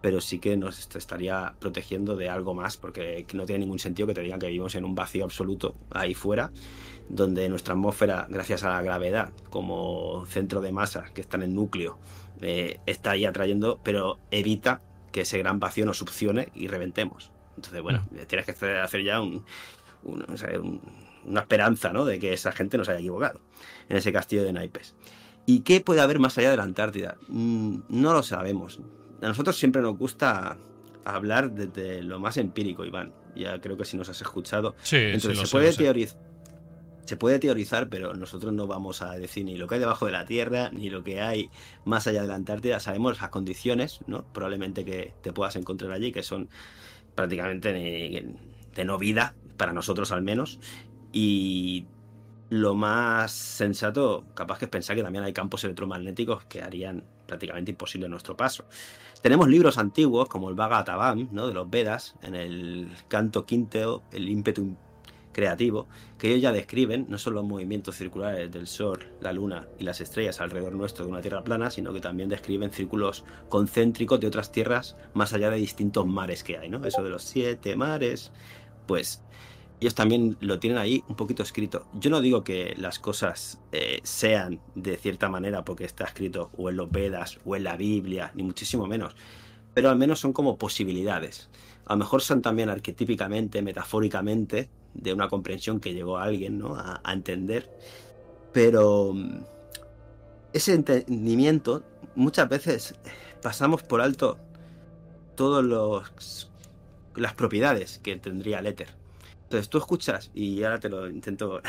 pero 0.00 0.20
sí 0.20 0.38
que 0.38 0.56
nos 0.56 0.94
estaría 0.94 1.54
protegiendo 1.58 2.14
de 2.14 2.28
algo 2.28 2.52
más, 2.52 2.76
porque 2.76 3.26
no 3.32 3.46
tiene 3.46 3.60
ningún 3.60 3.78
sentido 3.78 4.06
que 4.06 4.14
te 4.14 4.20
digan 4.20 4.38
que 4.38 4.48
vivimos 4.48 4.74
en 4.74 4.84
un 4.84 4.94
vacío 4.94 5.24
absoluto 5.24 5.74
ahí 5.90 6.14
fuera, 6.14 6.52
donde 7.08 7.48
nuestra 7.48 7.74
atmósfera, 7.74 8.26
gracias 8.28 8.64
a 8.64 8.70
la 8.70 8.82
gravedad, 8.82 9.32
como 9.50 10.26
centro 10.26 10.60
de 10.60 10.72
masa 10.72 11.04
que 11.14 11.22
está 11.22 11.36
en 11.38 11.44
el 11.44 11.54
núcleo, 11.54 11.98
eh, 12.42 12.80
está 12.84 13.12
ahí 13.12 13.24
atrayendo, 13.24 13.80
pero 13.82 14.18
evita 14.30 14.82
que 15.10 15.22
ese 15.22 15.38
gran 15.38 15.58
vacío 15.58 15.86
nos 15.86 15.98
succione 15.98 16.48
y 16.54 16.66
reventemos. 16.66 17.33
Entonces, 17.56 17.82
bueno, 17.82 18.06
mm. 18.10 18.26
tienes 18.26 18.46
que 18.46 18.52
hacer 18.52 19.02
ya 19.02 19.20
una 20.02 21.40
esperanza 21.40 21.92
¿no? 21.92 22.04
de 22.04 22.18
que 22.18 22.32
esa 22.32 22.52
gente 22.52 22.78
no 22.78 22.84
se 22.84 22.92
haya 22.92 23.00
equivocado 23.00 23.40
en 23.88 23.96
ese 23.96 24.12
castillo 24.12 24.44
de 24.44 24.52
naipes. 24.52 24.94
¿Y 25.46 25.60
qué 25.60 25.80
puede 25.80 26.00
haber 26.00 26.18
más 26.18 26.38
allá 26.38 26.50
de 26.50 26.56
la 26.56 26.62
Antártida? 26.62 27.16
Mm, 27.28 27.80
no 27.88 28.12
lo 28.12 28.22
sabemos. 28.22 28.80
A 29.20 29.28
nosotros 29.28 29.56
siempre 29.56 29.82
nos 29.82 29.96
gusta 29.98 30.56
hablar 31.04 31.50
desde 31.52 32.02
lo 32.02 32.18
más 32.18 32.36
empírico, 32.36 32.84
Iván. 32.84 33.12
Ya 33.36 33.60
creo 33.60 33.76
que 33.76 33.84
si 33.84 33.96
nos 33.96 34.08
has 34.08 34.20
escuchado. 34.20 34.74
Sí, 34.82 34.96
Entonces, 34.96 35.48
se, 35.48 35.52
puede 35.52 35.72
teorizar, 35.72 36.18
se 37.04 37.16
puede 37.16 37.38
teorizar, 37.38 37.88
pero 37.88 38.14
nosotros 38.14 38.52
no 38.52 38.66
vamos 38.66 39.02
a 39.02 39.12
decir 39.12 39.44
ni 39.44 39.56
lo 39.56 39.66
que 39.66 39.74
hay 39.74 39.80
debajo 39.80 40.06
de 40.06 40.12
la 40.12 40.24
Tierra, 40.24 40.70
ni 40.70 40.88
lo 40.88 41.04
que 41.04 41.20
hay 41.20 41.50
más 41.84 42.06
allá 42.06 42.22
de 42.22 42.28
la 42.28 42.36
Antártida. 42.36 42.80
Sabemos 42.80 43.20
las 43.20 43.30
condiciones, 43.30 44.00
¿no? 44.06 44.24
Probablemente 44.32 44.84
que 44.84 45.12
te 45.22 45.32
puedas 45.32 45.56
encontrar 45.56 45.92
allí, 45.92 46.12
que 46.12 46.22
son 46.22 46.48
prácticamente 47.14 47.72
de 47.72 48.84
no 48.84 48.98
vida, 48.98 49.34
para 49.56 49.72
nosotros 49.72 50.12
al 50.12 50.22
menos. 50.22 50.58
Y 51.12 51.86
lo 52.50 52.74
más 52.74 53.32
sensato, 53.32 54.24
capaz 54.34 54.58
que 54.58 54.66
es 54.66 54.70
pensar 54.70 54.96
que 54.96 55.02
también 55.02 55.24
hay 55.24 55.32
campos 55.32 55.64
electromagnéticos 55.64 56.44
que 56.44 56.62
harían 56.62 57.04
prácticamente 57.26 57.70
imposible 57.70 58.08
nuestro 58.08 58.36
paso. 58.36 58.64
Tenemos 59.22 59.48
libros 59.48 59.78
antiguos 59.78 60.28
como 60.28 60.50
el 60.50 60.54
Bhagavatam, 60.54 61.28
¿no? 61.32 61.48
de 61.48 61.54
los 61.54 61.70
Vedas, 61.70 62.14
en 62.22 62.34
el 62.34 62.90
canto 63.08 63.46
quinto, 63.46 64.02
el 64.12 64.28
ímpetu 64.28 64.76
creativo, 65.34 65.86
que 66.16 66.28
ellos 66.28 66.40
ya 66.40 66.52
describen 66.52 67.04
no 67.10 67.18
solo 67.18 67.40
los 67.40 67.44
movimientos 67.44 67.96
circulares 67.96 68.50
del 68.50 68.66
Sol, 68.66 69.12
la 69.20 69.34
Luna 69.34 69.68
y 69.78 69.84
las 69.84 70.00
estrellas 70.00 70.40
alrededor 70.40 70.72
nuestro 70.72 71.04
de 71.04 71.10
una 71.10 71.20
Tierra 71.20 71.44
plana, 71.44 71.70
sino 71.70 71.92
que 71.92 72.00
también 72.00 72.30
describen 72.30 72.70
círculos 72.70 73.24
concéntricos 73.50 74.18
de 74.20 74.28
otras 74.28 74.50
tierras 74.50 74.96
más 75.12 75.34
allá 75.34 75.50
de 75.50 75.56
distintos 75.56 76.06
mares 76.06 76.42
que 76.42 76.56
hay, 76.56 76.70
¿no? 76.70 76.82
Eso 76.86 77.02
de 77.02 77.10
los 77.10 77.22
siete 77.22 77.76
mares, 77.76 78.32
pues 78.86 79.22
ellos 79.80 79.94
también 79.94 80.36
lo 80.40 80.58
tienen 80.58 80.78
ahí 80.78 81.04
un 81.08 81.16
poquito 81.16 81.42
escrito. 81.42 81.86
Yo 81.92 82.08
no 82.08 82.20
digo 82.20 82.42
que 82.42 82.74
las 82.78 82.98
cosas 82.98 83.60
eh, 83.72 84.00
sean 84.02 84.60
de 84.74 84.96
cierta 84.96 85.28
manera 85.28 85.64
porque 85.64 85.84
está 85.84 86.04
escrito 86.04 86.50
o 86.56 86.70
en 86.70 86.76
los 86.76 86.90
Vedas 86.90 87.38
o 87.44 87.54
en 87.56 87.64
la 87.64 87.76
Biblia, 87.76 88.30
ni 88.34 88.42
muchísimo 88.42 88.86
menos, 88.86 89.14
pero 89.74 89.90
al 89.90 89.96
menos 89.98 90.20
son 90.20 90.32
como 90.32 90.56
posibilidades. 90.56 91.50
A 91.86 91.94
lo 91.94 91.98
mejor 91.98 92.22
son 92.22 92.42
también 92.42 92.70
arquetípicamente, 92.70 93.62
metafóricamente, 93.62 94.68
de 94.94 95.12
una 95.12 95.28
comprensión 95.28 95.80
que 95.80 95.92
llegó 95.92 96.18
a 96.18 96.24
alguien 96.24 96.58
¿no? 96.58 96.76
a, 96.76 97.00
entender. 97.12 97.68
Pero 98.52 99.12
mm, 99.12 99.40
ese 100.52 100.74
entendimiento 100.74 101.82
muchas 102.14 102.48
veces 102.48 102.94
pasamos 103.42 103.82
por 103.82 104.00
alto 104.00 104.38
todas 105.34 105.64
las 107.16 107.34
propiedades 107.34 107.98
que 107.98 108.16
tendría 108.16 108.60
el 108.60 108.66
éter. 108.66 108.88
Entonces 109.42 109.68
tú 109.68 109.78
escuchas 109.78 110.30
y 110.34 110.62
ahora 110.62 110.78
te 110.78 110.88
lo 110.88 111.08
intento 111.08 111.60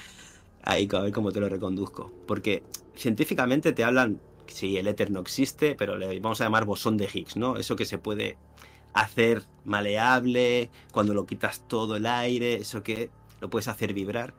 ahí 0.62 0.88
a 0.92 1.00
ver 1.00 1.12
cómo 1.12 1.32
te 1.32 1.40
lo 1.40 1.48
reconduzco. 1.48 2.12
Porque 2.26 2.62
científicamente 2.96 3.72
te 3.72 3.84
hablan 3.84 4.20
si 4.46 4.76
el 4.76 4.88
éter 4.88 5.10
no 5.10 5.20
existe, 5.20 5.74
pero 5.76 5.96
le 5.96 6.18
vamos 6.20 6.40
a 6.40 6.44
llamar 6.44 6.64
bosón 6.64 6.96
de 6.96 7.08
Higgs, 7.12 7.36
¿no? 7.36 7.56
Eso 7.56 7.76
que 7.76 7.84
se 7.84 7.98
puede 7.98 8.36
hacer 8.92 9.44
maleable, 9.64 10.70
cuando 10.92 11.14
lo 11.14 11.26
quitas 11.26 11.66
todo 11.68 11.96
el 11.96 12.06
aire, 12.06 12.54
eso 12.54 12.82
que 12.82 13.10
lo 13.40 13.50
puedes 13.50 13.68
hacer 13.68 13.94
vibrar. 13.94 14.34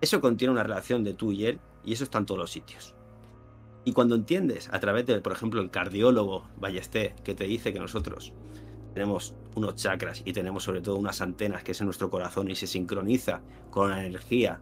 Eso 0.00 0.20
contiene 0.20 0.52
una 0.52 0.62
relación 0.62 1.04
de 1.04 1.14
tú 1.14 1.32
y 1.32 1.46
él 1.46 1.60
y 1.84 1.92
eso 1.92 2.04
está 2.04 2.18
en 2.18 2.26
todos 2.26 2.38
los 2.38 2.50
sitios. 2.50 2.94
Y 3.84 3.92
cuando 3.92 4.14
entiendes 4.14 4.68
a 4.72 4.78
través 4.78 5.06
de, 5.06 5.20
por 5.20 5.32
ejemplo, 5.32 5.60
el 5.60 5.70
cardiólogo 5.70 6.48
Ballesté, 6.56 7.14
que 7.24 7.34
te 7.34 7.44
dice 7.44 7.72
que 7.72 7.80
nosotros 7.80 8.32
tenemos 8.94 9.34
unos 9.54 9.74
chakras 9.76 10.22
y 10.24 10.32
tenemos 10.32 10.62
sobre 10.64 10.80
todo 10.80 10.96
unas 10.96 11.20
antenas 11.20 11.62
que 11.62 11.72
es 11.72 11.80
en 11.80 11.86
nuestro 11.86 12.10
corazón 12.10 12.50
y 12.50 12.54
se 12.54 12.66
sincroniza 12.66 13.40
con 13.70 13.90
la 13.90 14.04
energía 14.04 14.60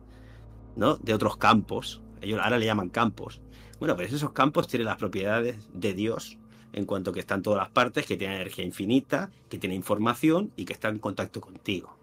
¿no? 0.76 0.96
de 0.96 1.14
otros 1.14 1.36
campos, 1.36 2.00
ellos 2.20 2.40
ahora 2.42 2.58
le 2.58 2.66
llaman 2.66 2.88
campos. 2.88 3.40
Bueno, 3.78 3.96
pues 3.96 4.12
esos 4.12 4.32
campos 4.32 4.68
tienen 4.68 4.86
las 4.86 4.98
propiedades 4.98 5.68
de 5.72 5.94
Dios 5.94 6.38
en 6.72 6.84
cuanto 6.84 7.12
que 7.12 7.20
están 7.20 7.42
todas 7.42 7.58
las 7.58 7.70
partes, 7.70 8.06
que 8.06 8.16
tienen 8.16 8.36
energía 8.36 8.64
infinita, 8.64 9.30
que 9.48 9.58
tienen 9.58 9.76
información 9.76 10.52
y 10.56 10.64
que 10.64 10.72
están 10.72 10.94
en 10.94 11.00
contacto 11.00 11.40
contigo. 11.40 11.96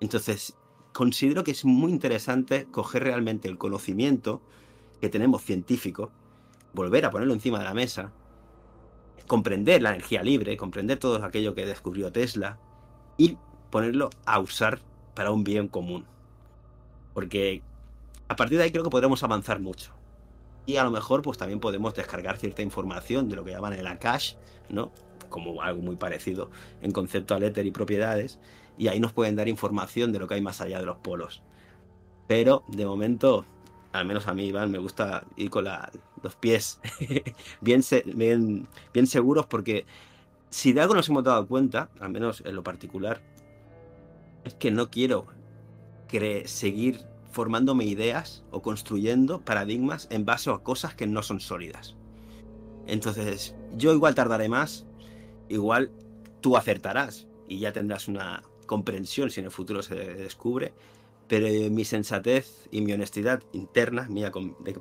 Entonces, 0.00 0.56
considero 0.92 1.44
que 1.44 1.50
es 1.50 1.64
muy 1.64 1.92
interesante 1.92 2.66
coger 2.70 3.04
realmente 3.04 3.48
el 3.48 3.58
conocimiento 3.58 4.40
que 5.00 5.08
tenemos 5.08 5.42
científico, 5.42 6.10
volver 6.72 7.04
a 7.04 7.10
ponerlo 7.10 7.34
encima 7.34 7.58
de 7.58 7.64
la 7.64 7.74
mesa, 7.74 8.12
comprender 9.26 9.82
la 9.82 9.90
energía 9.90 10.22
libre, 10.22 10.56
comprender 10.56 10.98
todo 10.98 11.22
aquello 11.24 11.54
que 11.54 11.66
descubrió 11.66 12.10
Tesla 12.10 12.58
y 13.16 13.36
ponerlo 13.70 14.10
a 14.24 14.38
usar 14.38 14.80
para 15.14 15.30
un 15.30 15.44
bien 15.44 15.68
común. 15.68 16.06
Porque 17.12 17.62
a 18.28 18.36
partir 18.36 18.58
de 18.58 18.64
ahí 18.64 18.70
creo 18.70 18.84
que 18.84 18.90
podremos 18.90 19.22
avanzar 19.22 19.60
mucho 19.60 19.97
y 20.68 20.76
a 20.76 20.84
lo 20.84 20.90
mejor 20.90 21.22
pues 21.22 21.38
también 21.38 21.60
podemos 21.60 21.94
descargar 21.94 22.36
cierta 22.36 22.60
información 22.60 23.26
de 23.30 23.36
lo 23.36 23.44
que 23.44 23.52
llaman 23.52 23.72
el 23.72 23.86
Akash, 23.86 24.34
¿no? 24.68 24.92
como 25.30 25.62
algo 25.62 25.80
muy 25.80 25.96
parecido 25.96 26.50
en 26.82 26.92
concepto 26.92 27.34
al 27.34 27.42
éter 27.42 27.64
y 27.64 27.70
propiedades, 27.70 28.38
y 28.76 28.88
ahí 28.88 29.00
nos 29.00 29.14
pueden 29.14 29.34
dar 29.34 29.48
información 29.48 30.12
de 30.12 30.18
lo 30.18 30.28
que 30.28 30.34
hay 30.34 30.42
más 30.42 30.60
allá 30.60 30.78
de 30.78 30.84
los 30.84 30.98
polos. 30.98 31.42
Pero 32.26 32.64
de 32.68 32.84
momento, 32.84 33.46
al 33.92 34.04
menos 34.04 34.26
a 34.26 34.34
mí, 34.34 34.44
Iván, 34.44 34.70
me 34.70 34.76
gusta 34.76 35.24
ir 35.36 35.48
con 35.48 35.64
los 36.22 36.36
pies 36.36 36.80
bien, 37.62 37.80
bien, 38.04 38.68
bien 38.92 39.06
seguros 39.06 39.46
porque 39.46 39.86
si 40.50 40.74
de 40.74 40.82
algo 40.82 40.92
nos 40.92 41.08
hemos 41.08 41.24
dado 41.24 41.46
cuenta, 41.46 41.88
al 41.98 42.10
menos 42.10 42.42
en 42.44 42.54
lo 42.54 42.62
particular, 42.62 43.22
es 44.44 44.52
que 44.52 44.70
no 44.70 44.90
quiero 44.90 45.28
seguir 46.44 47.06
formándome 47.30 47.84
ideas 47.84 48.44
o 48.50 48.62
construyendo 48.62 49.40
paradigmas 49.40 50.08
en 50.10 50.24
base 50.24 50.50
a 50.50 50.58
cosas 50.58 50.94
que 50.94 51.06
no 51.06 51.22
son 51.22 51.40
sólidas. 51.40 51.96
Entonces, 52.86 53.54
yo 53.76 53.92
igual 53.92 54.14
tardaré 54.14 54.48
más, 54.48 54.86
igual 55.48 55.92
tú 56.40 56.56
acertarás 56.56 57.26
y 57.46 57.58
ya 57.58 57.72
tendrás 57.72 58.08
una 58.08 58.42
comprensión 58.66 59.30
si 59.30 59.40
en 59.40 59.46
el 59.46 59.52
futuro 59.52 59.82
se 59.82 59.94
descubre, 59.94 60.72
pero 61.26 61.46
mi 61.70 61.84
sensatez 61.84 62.68
y 62.70 62.80
mi 62.80 62.92
honestidad 62.92 63.42
interna, 63.52 64.06
mía 64.08 64.32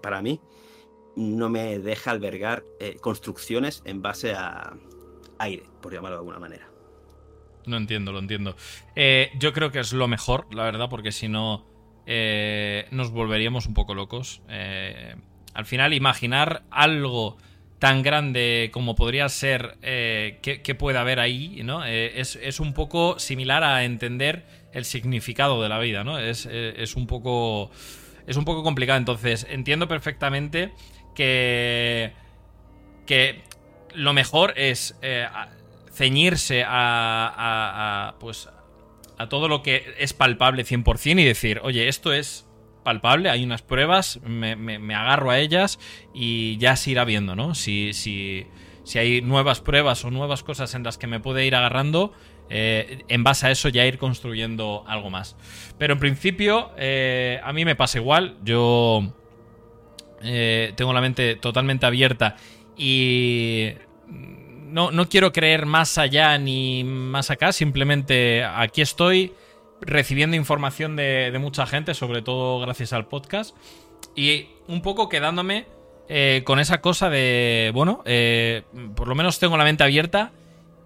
para 0.02 0.22
mí, 0.22 0.40
no 1.16 1.50
me 1.50 1.80
deja 1.80 2.12
albergar 2.12 2.64
eh, 2.80 2.98
construcciones 3.02 3.82
en 3.86 4.02
base 4.02 4.34
a 4.34 4.78
aire, 5.40 5.64
por 5.82 5.94
llamarlo 5.94 6.18
de 6.18 6.20
alguna 6.20 6.40
manera. 6.40 6.70
No 7.66 7.76
entiendo, 7.76 8.14
lo 8.14 8.20
entiendo. 8.20 8.56
Eh, 8.96 9.32
yo 9.38 9.52
creo 9.52 9.72
que 9.72 9.80
es 9.80 9.92
lo 9.92 10.08
mejor, 10.08 10.54
la 10.54 10.64
verdad, 10.64 10.90
porque 10.90 11.12
si 11.12 11.28
no 11.28 11.66
eh, 12.08 12.88
nos 12.90 13.12
volveríamos 13.12 13.68
un 13.68 13.76
poco 13.76 13.94
locos. 13.94 14.42
al 15.54 15.66
final, 15.66 15.94
imaginar 15.94 16.64
algo 16.72 17.38
tan 17.80 18.02
grande 18.02 18.70
como 18.74 18.96
podría 18.96 19.30
ser 19.30 19.78
eh, 19.82 20.40
que, 20.42 20.76
pueda 20.76 21.02
haber 21.02 21.20
ahí, 21.20 21.62
¿no? 21.64 21.86
Eh, 21.86 22.20
es, 22.20 22.60
un 22.60 22.74
poco 22.74 23.20
similar 23.20 23.64
a 23.64 23.84
entender 23.84 24.46
el 24.74 24.86
significado 24.86 25.62
de 25.62 25.70
la 25.70 25.80
vida, 25.80 26.04
¿no? 26.04 26.18
Es, 26.18 26.48
eh, 26.50 26.84
un 26.96 27.08
poco. 27.08 27.72
Es 28.26 28.36
un 28.36 28.46
poco 28.46 28.64
complicado. 28.64 28.98
Entonces, 28.98 29.46
entiendo 29.50 29.88
perfectamente 29.88 30.72
que. 31.16 32.14
que 33.06 33.42
lo 33.94 34.14
mejor 34.14 34.54
es 34.58 34.96
ceñirse 35.92 36.64
a, 36.64 38.10
a, 38.10 38.20
pues. 38.20 38.50
A 39.18 39.30
todo 39.30 39.48
lo 39.48 39.64
que 39.64 39.96
es 39.98 40.14
palpable 40.14 40.64
100% 40.64 41.20
y 41.20 41.24
decir, 41.24 41.60
oye, 41.64 41.88
esto 41.88 42.14
es 42.14 42.48
palpable, 42.84 43.30
hay 43.30 43.44
unas 43.44 43.62
pruebas, 43.62 44.22
me, 44.24 44.96
agarro 44.96 45.32
a 45.32 45.40
ellas 45.40 45.80
y 46.14 46.58
ya 46.58 46.76
se 46.76 46.92
irá 46.92 47.04
viendo, 47.04 47.36
¿no? 47.36 47.54
Si, 47.54 47.92
si, 47.94 48.48
si, 48.84 49.00
hay 49.00 49.22
nuevas 49.22 49.60
pruebas 49.60 50.06
o 50.06 50.12
nuevas 50.12 50.42
cosas 50.44 50.74
en 50.74 50.84
las 50.84 50.98
que 50.98 51.08
me 51.08 51.20
puede 51.20 51.46
ir 51.46 51.56
agarrando, 51.56 52.14
eh, 52.50 53.04
en 53.10 53.24
base 53.26 53.48
a 53.48 53.52
eso 53.52 53.68
ya 53.68 53.86
ir 53.86 53.98
construyendo 53.98 54.86
algo 54.88 55.10
más. 55.10 55.36
Pero 55.78 55.94
en 55.94 56.00
principio, 56.00 56.72
eh, 56.78 57.42
a 57.44 57.52
mí 57.52 57.66
me 57.66 57.76
pasa 57.76 57.98
igual, 57.98 58.38
yo 58.44 59.14
eh, 60.22 60.72
tengo 60.78 60.94
la 60.94 61.02
mente 61.02 61.36
totalmente 61.36 61.86
abierta 61.86 62.38
y... 62.78 63.72
No, 64.68 64.92
no 64.92 65.08
quiero 65.08 65.32
creer 65.32 65.66
más 65.66 65.98
allá 65.98 66.38
ni 66.38 66.84
más 66.84 67.32
acá, 67.32 67.52
simplemente 67.52 68.44
aquí 68.44 68.82
estoy, 68.82 69.34
recibiendo 69.82 70.36
información 70.36 70.96
de, 70.96 71.36
mucha 71.40 71.66
gente, 71.66 71.94
sobre 71.94 72.22
todo 72.22 72.60
gracias 72.60 72.94
al 72.94 73.08
podcast, 73.08 73.56
y 74.16 74.48
un 74.68 74.82
poco 74.82 75.10
quedándome 75.10 75.68
eh, 76.10 76.42
con 76.46 76.60
esa 76.60 76.82
cosa 76.82 77.10
de, 77.10 77.72
bueno, 77.74 78.02
eh, 78.06 78.64
por 78.96 79.08
lo 79.08 79.16
menos 79.16 79.40
tengo 79.40 79.58
la 79.58 79.64
mente 79.64 79.84
abierta 79.84 80.32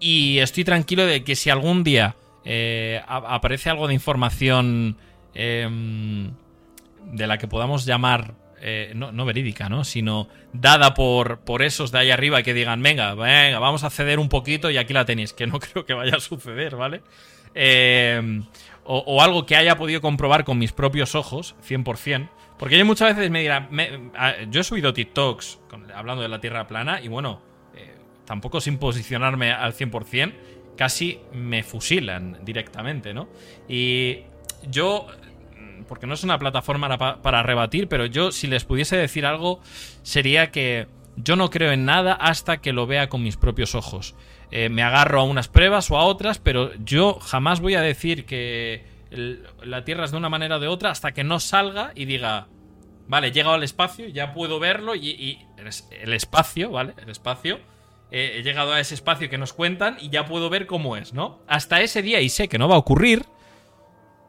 y 0.00 0.38
estoy 0.38 0.64
tranquilo 0.64 1.06
de 1.06 1.24
que 1.24 1.36
si 1.36 1.50
algún 1.50 1.84
día 1.84 2.16
eh, 2.44 3.00
aparece 3.06 3.70
algo 3.70 3.88
de 3.88 3.94
información 3.94 4.96
em, 5.34 6.32
de 7.12 7.26
la 7.26 7.38
que 7.38 7.46
podamos 7.48 7.84
llamar 7.84 8.34
no, 8.94 9.24
verídica, 9.24 9.68
¿no? 9.68 9.84
Sino 9.84 10.28
dada 10.52 10.94
por, 10.94 11.40
por 11.40 11.62
esos 11.62 11.90
de 11.92 11.98
ahí 11.98 12.10
arriba 12.10 12.42
que 12.42 12.54
digan, 12.54 12.82
venga, 12.82 13.14
venga, 13.14 13.58
vamos 13.58 13.84
a 13.84 13.90
ceder 13.90 14.18
un 14.18 14.28
poquito 14.28 14.70
y 14.70 14.78
aquí 14.78 14.92
la 14.92 15.04
tenéis, 15.04 15.32
que 15.32 15.46
no 15.46 15.58
creo 15.60 15.84
que 15.84 15.94
vaya 15.94 16.16
a 16.16 16.20
suceder, 16.20 16.76
¿vale? 16.76 17.02
Eh, 17.54 18.42
o, 18.84 19.22
algo 19.22 19.46
que 19.46 19.56
haya 19.56 19.76
podido 19.76 20.00
comprobar 20.00 20.44
con 20.44 20.58
mis 20.58 20.72
propios 20.72 21.14
ojos, 21.14 21.54
100%. 21.66 22.28
Porque 22.58 22.78
yo 22.78 22.84
muchas 22.84 23.16
veces 23.16 23.30
me 23.30 23.40
dirán, 23.40 23.68
yo 24.50 24.60
he 24.60 24.64
subido 24.64 24.92
TikToks 24.92 25.60
hablando 25.94 26.22
de 26.22 26.28
la 26.28 26.40
Tierra 26.40 26.66
plana 26.66 27.00
y 27.00 27.08
bueno, 27.08 27.40
eh, 27.74 27.94
tampoco 28.24 28.60
sin 28.60 28.78
posicionarme 28.78 29.52
al 29.52 29.74
100%, 29.74 30.32
casi 30.76 31.20
me 31.32 31.62
fusilan 31.62 32.38
directamente, 32.44 33.14
¿no? 33.14 33.28
Y 33.68 34.20
yo, 34.68 35.08
porque 35.84 36.06
no 36.06 36.14
es 36.14 36.24
una 36.24 36.38
plataforma 36.38 37.20
para 37.22 37.42
rebatir, 37.42 37.88
pero 37.88 38.06
yo 38.06 38.32
si 38.32 38.46
les 38.46 38.64
pudiese 38.64 38.96
decir 38.96 39.26
algo 39.26 39.60
sería 40.02 40.50
que 40.50 40.86
yo 41.16 41.36
no 41.36 41.50
creo 41.50 41.72
en 41.72 41.84
nada 41.84 42.14
hasta 42.14 42.58
que 42.58 42.72
lo 42.72 42.86
vea 42.86 43.08
con 43.08 43.22
mis 43.22 43.36
propios 43.36 43.74
ojos. 43.74 44.14
Eh, 44.50 44.68
me 44.68 44.82
agarro 44.82 45.20
a 45.20 45.24
unas 45.24 45.48
pruebas 45.48 45.90
o 45.90 45.96
a 45.96 46.04
otras, 46.04 46.38
pero 46.38 46.74
yo 46.76 47.18
jamás 47.20 47.60
voy 47.60 47.74
a 47.74 47.80
decir 47.80 48.24
que 48.26 48.84
la 49.62 49.84
Tierra 49.84 50.04
es 50.04 50.10
de 50.10 50.16
una 50.16 50.28
manera 50.28 50.56
o 50.56 50.60
de 50.60 50.68
otra 50.68 50.90
hasta 50.90 51.12
que 51.12 51.24
no 51.24 51.40
salga 51.40 51.92
y 51.94 52.06
diga, 52.06 52.48
vale, 53.08 53.28
he 53.28 53.32
llegado 53.32 53.54
al 53.54 53.62
espacio, 53.62 54.08
ya 54.08 54.32
puedo 54.32 54.58
verlo 54.58 54.94
y, 54.94 55.38
el 56.02 56.12
espacio, 56.12 56.70
¿vale? 56.70 56.94
El 57.02 57.10
espacio. 57.10 57.60
Eh, 58.10 58.36
he 58.38 58.42
llegado 58.42 58.72
a 58.72 58.80
ese 58.80 58.94
espacio 58.94 59.30
que 59.30 59.38
nos 59.38 59.54
cuentan 59.54 59.96
y 60.00 60.10
ya 60.10 60.26
puedo 60.26 60.50
ver 60.50 60.66
cómo 60.66 60.96
es, 60.96 61.14
¿no? 61.14 61.40
Hasta 61.46 61.80
ese 61.80 62.02
día, 62.02 62.20
y 62.20 62.28
sé 62.28 62.48
que 62.48 62.58
no 62.58 62.68
va 62.68 62.74
a 62.74 62.78
ocurrir, 62.78 63.24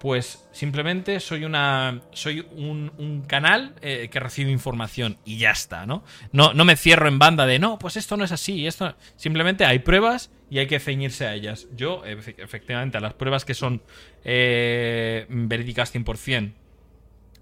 pues 0.04 0.45
simplemente 0.51 1.22
soy 1.22 1.45
una. 1.45 2.01
soy 2.12 2.45
un, 2.58 3.24
canal 3.26 3.74
eh, 3.82 4.10
que 4.12 4.20
recibe 4.20 4.51
información 4.51 5.18
y 5.24 5.38
ya 5.38 5.51
está, 5.51 5.86
¿no? 5.86 6.04
¿no? 6.34 6.54
No 6.54 6.66
me 6.66 6.76
cierro 6.76 7.08
en 7.08 7.20
banda 7.20 7.45
de 7.45 7.58
no, 7.58 7.80
pues 7.80 7.95
esto 7.95 8.18
no 8.18 8.26
es 8.26 8.34
así, 8.34 8.68
esto. 8.68 8.97
Simplemente 9.16 9.64
hay 9.64 9.80
pruebas 9.80 10.30
y 10.49 10.60
hay 10.60 10.68
que 10.68 10.82
ceñirse 10.82 11.26
a 11.26 11.34
ellas. 11.34 11.70
Yo, 11.74 12.04
efectivamente, 12.04 12.97
a 12.97 12.99
las 12.99 13.14
pruebas 13.14 13.45
que 13.45 13.54
son 13.54 13.82
eh, 14.26 15.26
verídicas 15.30 15.95
100%, 15.95 16.51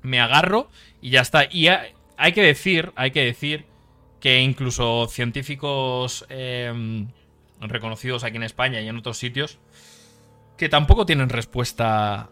me 0.04 0.20
agarro 0.20 0.70
y 1.02 1.10
ya 1.10 1.22
está. 1.22 1.46
Y 1.50 1.68
hay 1.68 2.32
que 2.32 2.44
decir, 2.44 2.92
hay 2.96 3.10
que 3.10 3.26
decir 3.26 3.66
que 4.20 4.40
incluso 4.40 5.08
científicos 5.08 6.28
em, 6.30 7.08
reconocidos 7.60 8.24
aquí 8.24 8.38
en 8.38 8.44
España 8.44 8.82
y 8.82 8.88
en 8.88 8.98
otros 8.98 9.18
sitios 9.18 9.58
que 10.58 10.70
tampoco 10.70 11.08
tienen 11.08 11.30
respuesta 11.30 12.30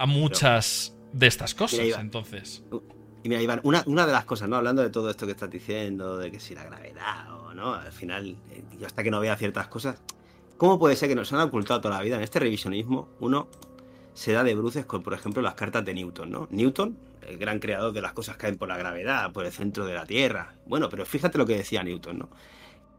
a 0.00 0.06
muchas 0.06 0.96
de 1.12 1.26
estas 1.26 1.54
cosas, 1.54 1.78
entonces. 1.98 2.64
Y 3.22 3.28
mira, 3.28 3.42
Iván, 3.42 3.60
una, 3.64 3.82
una, 3.86 4.06
de 4.06 4.12
las 4.12 4.24
cosas, 4.24 4.48
¿no? 4.48 4.56
Hablando 4.56 4.80
de 4.80 4.88
todo 4.88 5.10
esto 5.10 5.26
que 5.26 5.32
estás 5.32 5.50
diciendo, 5.50 6.16
de 6.16 6.30
que 6.30 6.40
si 6.40 6.54
la 6.54 6.64
gravedad 6.64 7.30
o 7.30 7.52
no, 7.52 7.74
al 7.74 7.92
final, 7.92 8.34
eh, 8.50 8.64
yo 8.78 8.86
hasta 8.86 9.02
que 9.02 9.10
no 9.10 9.20
vea 9.20 9.36
ciertas 9.36 9.68
cosas, 9.68 10.00
¿cómo 10.56 10.78
puede 10.78 10.96
ser 10.96 11.10
que 11.10 11.14
nos 11.14 11.30
han 11.34 11.40
ocultado 11.40 11.82
toda 11.82 11.98
la 11.98 12.02
vida? 12.02 12.16
En 12.16 12.22
este 12.22 12.38
revisionismo, 12.38 13.10
uno 13.20 13.48
se 14.14 14.32
da 14.32 14.42
de 14.42 14.54
bruces 14.54 14.86
con, 14.86 15.02
por 15.02 15.12
ejemplo, 15.12 15.42
las 15.42 15.52
cartas 15.52 15.84
de 15.84 15.92
Newton, 15.92 16.30
¿no? 16.30 16.48
Newton, 16.50 16.96
el 17.28 17.36
gran 17.36 17.58
creador 17.58 17.92
de 17.92 18.00
las 18.00 18.14
cosas 18.14 18.36
que 18.36 18.42
caen 18.42 18.56
por 18.56 18.68
la 18.68 18.78
gravedad, 18.78 19.30
por 19.32 19.44
el 19.44 19.52
centro 19.52 19.84
de 19.84 19.92
la 19.92 20.06
Tierra. 20.06 20.54
Bueno, 20.64 20.88
pero 20.88 21.04
fíjate 21.04 21.36
lo 21.36 21.44
que 21.44 21.58
decía 21.58 21.82
Newton, 21.82 22.20
¿no? 22.20 22.30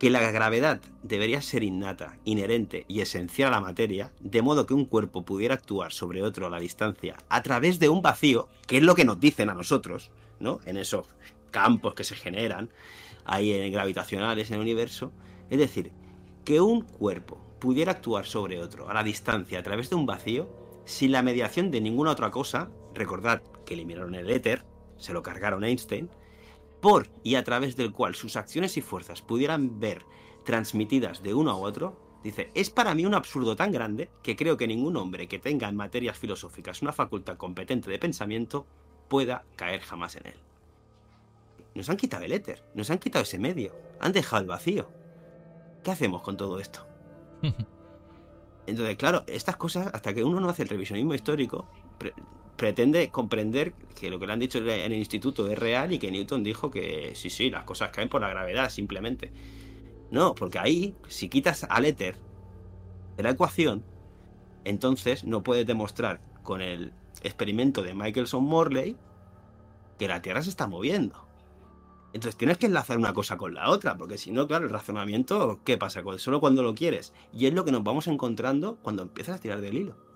Que 0.02 0.10
la 0.10 0.32
gravedad 0.32 0.82
debería 1.04 1.43
ser 1.43 1.62
innata, 1.62 2.18
inherente 2.26 2.86
y 2.88 3.02
esencial 3.02 3.49
a 3.49 3.58
la 3.58 3.62
materia, 3.62 4.12
de 4.20 4.41
modo 4.41 4.66
que 4.66 4.74
un 4.74 4.86
cuerpo 4.86 5.24
pudiera 5.24 5.54
actuar 5.54 5.93
sobre 5.93 6.24
otro 6.24 6.47
a 6.47 6.49
la 6.49 6.60
distancia 6.60 7.18
a 7.30 7.43
través 7.43 7.78
de 7.78 7.88
un 7.88 8.02
vacío, 8.02 8.49
que 8.66 8.78
es 8.78 8.84
lo 8.84 8.95
que 8.95 9.06
nos 9.06 9.20
dicen 9.20 9.52
a 9.52 9.54
nosotros, 9.54 10.10
¿no? 10.39 10.60
En 10.66 10.78
esos 10.78 11.06
campos 11.52 11.93
que 11.93 12.04
se 12.04 12.16
generan 12.16 12.72
ahí 13.26 13.54
en 13.54 13.72
gravitacionales 13.72 14.49
en 14.49 14.56
el 14.56 14.62
universo, 14.62 15.12
es 15.52 15.60
decir, 15.60 15.91
que 16.45 16.62
un 16.62 16.82
cuerpo 16.82 17.38
pudiera 17.60 17.91
actuar 17.91 18.26
sobre 18.26 18.58
otro 18.58 18.89
a 18.89 18.95
la 18.95 19.04
distancia 19.04 19.60
a 19.60 19.64
través 19.64 19.91
de 19.91 19.97
un 19.97 20.08
vacío 20.08 20.49
sin 20.84 21.12
la 21.12 21.22
mediación 21.22 21.70
de 21.70 21.80
ninguna 21.80 22.10
otra 22.10 22.32
cosa, 22.32 22.72
recordad 22.95 23.43
que 23.68 23.76
eliminaron 23.76 24.16
el 24.16 24.32
éter, 24.32 24.66
se 24.97 25.14
lo 25.14 25.22
cargaron 25.22 25.64
Einstein, 25.64 26.10
por 26.82 27.10
y 27.24 27.36
a 27.36 27.44
través 27.44 27.76
del 27.76 27.94
cual 27.94 28.16
sus 28.16 28.36
acciones 28.36 28.76
y 28.78 28.82
fuerzas 28.82 29.22
pudieran 29.22 29.80
ver 29.80 30.04
transmitidas 30.44 31.22
de 31.22 31.34
uno 31.34 31.52
a 31.52 31.56
otro, 31.56 31.98
dice, 32.24 32.52
es 32.56 32.70
para 32.70 32.96
mí 32.96 33.06
un 33.06 33.14
absurdo 33.14 33.56
tan 33.56 33.72
grande 33.72 34.10
que 34.24 34.36
creo 34.36 34.58
que 34.58 34.68
ningún 34.68 34.98
hombre 34.98 35.28
que 35.28 35.40
tenga 35.40 35.70
en 35.70 35.76
materias 35.76 36.18
filosóficas 36.18 36.82
una 36.82 36.92
facultad 36.92 37.38
competente 37.38 37.90
de 37.90 38.00
pensamiento 38.00 38.66
pueda 39.08 39.46
caer 39.56 39.82
jamás 39.82 40.16
en 40.16 40.28
él. 40.28 40.40
Nos 41.76 41.90
han 41.90 41.98
quitado 41.98 42.26
el 42.26 42.34
éter, 42.34 42.64
nos 42.74 42.90
han 42.90 42.98
quitado 42.98 43.24
ese 43.24 43.40
medio, 43.40 43.74
han 44.00 44.12
dejado 44.12 44.42
el 44.42 44.48
vacío. 44.48 44.90
¿Qué 45.84 45.92
hacemos 45.92 46.22
con 46.22 46.36
todo 46.36 46.60
esto? 46.60 46.86
Entonces, 48.68 48.96
claro, 48.98 49.24
estas 49.28 49.58
cosas, 49.58 49.90
hasta 49.94 50.14
que 50.14 50.24
uno 50.24 50.40
no 50.40 50.50
hace 50.50 50.64
el 50.64 50.70
revisionismo 50.70 51.14
histórico, 51.14 51.68
pretende 52.62 53.09
comprender 53.09 53.74
que 53.99 54.12
lo 54.12 54.20
que 54.20 54.28
le 54.28 54.34
han 54.34 54.39
dicho 54.39 54.59
en 54.59 54.70
el 54.70 54.93
instituto 54.93 55.47
es 55.47 55.57
real 55.57 55.93
y 55.93 55.97
que 55.97 56.12
Newton 56.12 56.43
dijo 56.43 56.70
que 56.70 57.14
sí, 57.16 57.32
sí, 57.32 57.49
las 57.49 57.64
cosas 57.64 57.89
caen 57.89 58.07
por 58.07 58.22
la 58.22 58.30
gravedad, 58.30 58.70
simplemente. 58.70 59.32
No, 60.12 60.36
porque 60.36 60.59
ahí, 60.59 60.93
si 61.07 61.28
quitas 61.28 61.66
al 61.68 61.86
éter 61.86 62.18
de 63.18 63.24
la 63.24 63.32
ecuación, 63.32 63.84
entonces 64.64 65.24
no 65.24 65.41
puedes 65.41 65.66
demostrar 65.66 66.22
con 66.43 66.62
el 66.62 66.93
experimento 67.24 67.82
de 67.82 67.95
Michelson 67.95 68.43
Morley 68.43 68.95
que 69.97 70.07
la 70.07 70.22
Tierra 70.22 70.43
se 70.43 70.51
está 70.51 70.68
moviendo. 70.68 71.16
Entonces 72.14 72.38
tienes 72.38 72.59
que 72.59 72.68
enlazar 72.68 72.99
una 72.99 73.16
cosa 73.16 73.38
con 73.38 73.55
la 73.55 73.72
otra, 73.72 73.97
porque 73.97 74.20
si 74.20 74.30
no, 74.30 74.45
claro, 74.45 74.66
el 74.66 74.72
razonamiento, 74.72 75.62
¿qué 75.66 75.80
pasa? 75.80 76.03
Solo 76.18 76.39
cuando 76.39 76.62
lo 76.62 76.76
quieres. 76.76 77.12
Y 77.34 77.47
es 77.47 77.55
lo 77.55 77.66
que 77.66 77.72
nos 77.72 77.84
vamos 77.84 78.05
encontrando 78.05 78.78
cuando 78.84 79.01
empiezas 79.01 79.38
a 79.38 79.41
tirar 79.41 79.62
del 79.62 79.78
hilo. 79.80 80.11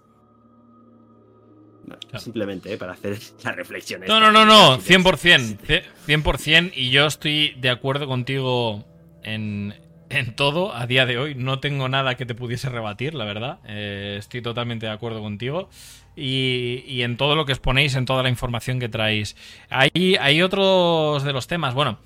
Simplemente 2.17 2.73
¿eh? 2.73 2.77
para 2.77 2.93
hacer 2.93 3.17
la 3.43 3.51
reflexión. 3.51 4.01
No, 4.07 4.19
no, 4.19 4.31
no, 4.31 4.45
no, 4.45 4.79
100%. 4.79 5.83
100% 6.07 6.71
y 6.75 6.89
yo 6.89 7.05
estoy 7.05 7.55
de 7.59 7.69
acuerdo 7.69 8.07
contigo 8.07 8.85
en, 9.23 9.75
en 10.09 10.35
todo 10.35 10.73
a 10.73 10.87
día 10.87 11.05
de 11.05 11.17
hoy. 11.17 11.35
No 11.35 11.59
tengo 11.59 11.89
nada 11.89 12.15
que 12.15 12.25
te 12.25 12.35
pudiese 12.35 12.69
rebatir, 12.69 13.13
la 13.13 13.25
verdad. 13.25 13.59
Eh, 13.67 14.15
estoy 14.19 14.41
totalmente 14.41 14.85
de 14.85 14.91
acuerdo 14.91 15.21
contigo. 15.21 15.69
Y, 16.17 17.01
en 17.01 17.17
todo 17.17 17.35
lo 17.35 17.45
que 17.45 17.51
exponéis, 17.51 17.93
en 17.95 18.05
toda 18.05 18.23
la 18.23 18.29
información 18.29 18.79
que 18.79 18.87
traéis. 18.87 19.35
Hay, 19.69 20.15
hay 20.19 20.41
otros 20.41 21.23
de 21.23 21.33
los 21.33 21.47
temas. 21.47 21.73
Bueno, 21.73 21.99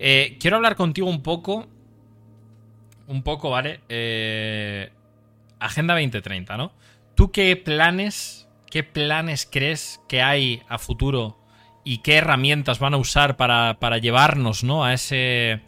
eh, 0.00 0.36
quiero 0.40 0.56
hablar 0.56 0.74
contigo 0.74 1.08
un 1.08 1.22
poco. 1.22 1.68
Un 3.06 3.22
poco, 3.22 3.50
¿vale? 3.50 3.80
Agenda 5.60 5.94
2030, 5.94 6.56
¿no? 6.56 6.72
¿Tú 7.14 7.30
qué 7.30 7.54
planes, 7.56 8.43
qué 8.74 8.82
planes 8.82 9.48
crees 9.48 10.00
que 10.08 10.20
hay 10.20 10.60
a 10.68 10.78
futuro 10.78 11.38
y 11.84 11.98
qué 11.98 12.16
herramientas 12.16 12.80
van 12.80 12.94
a 12.94 12.96
usar 12.96 13.36
para, 13.36 13.78
para 13.78 13.98
llevarnos, 13.98 14.64
¿no? 14.64 14.84
A 14.84 14.92
ese 14.94 15.60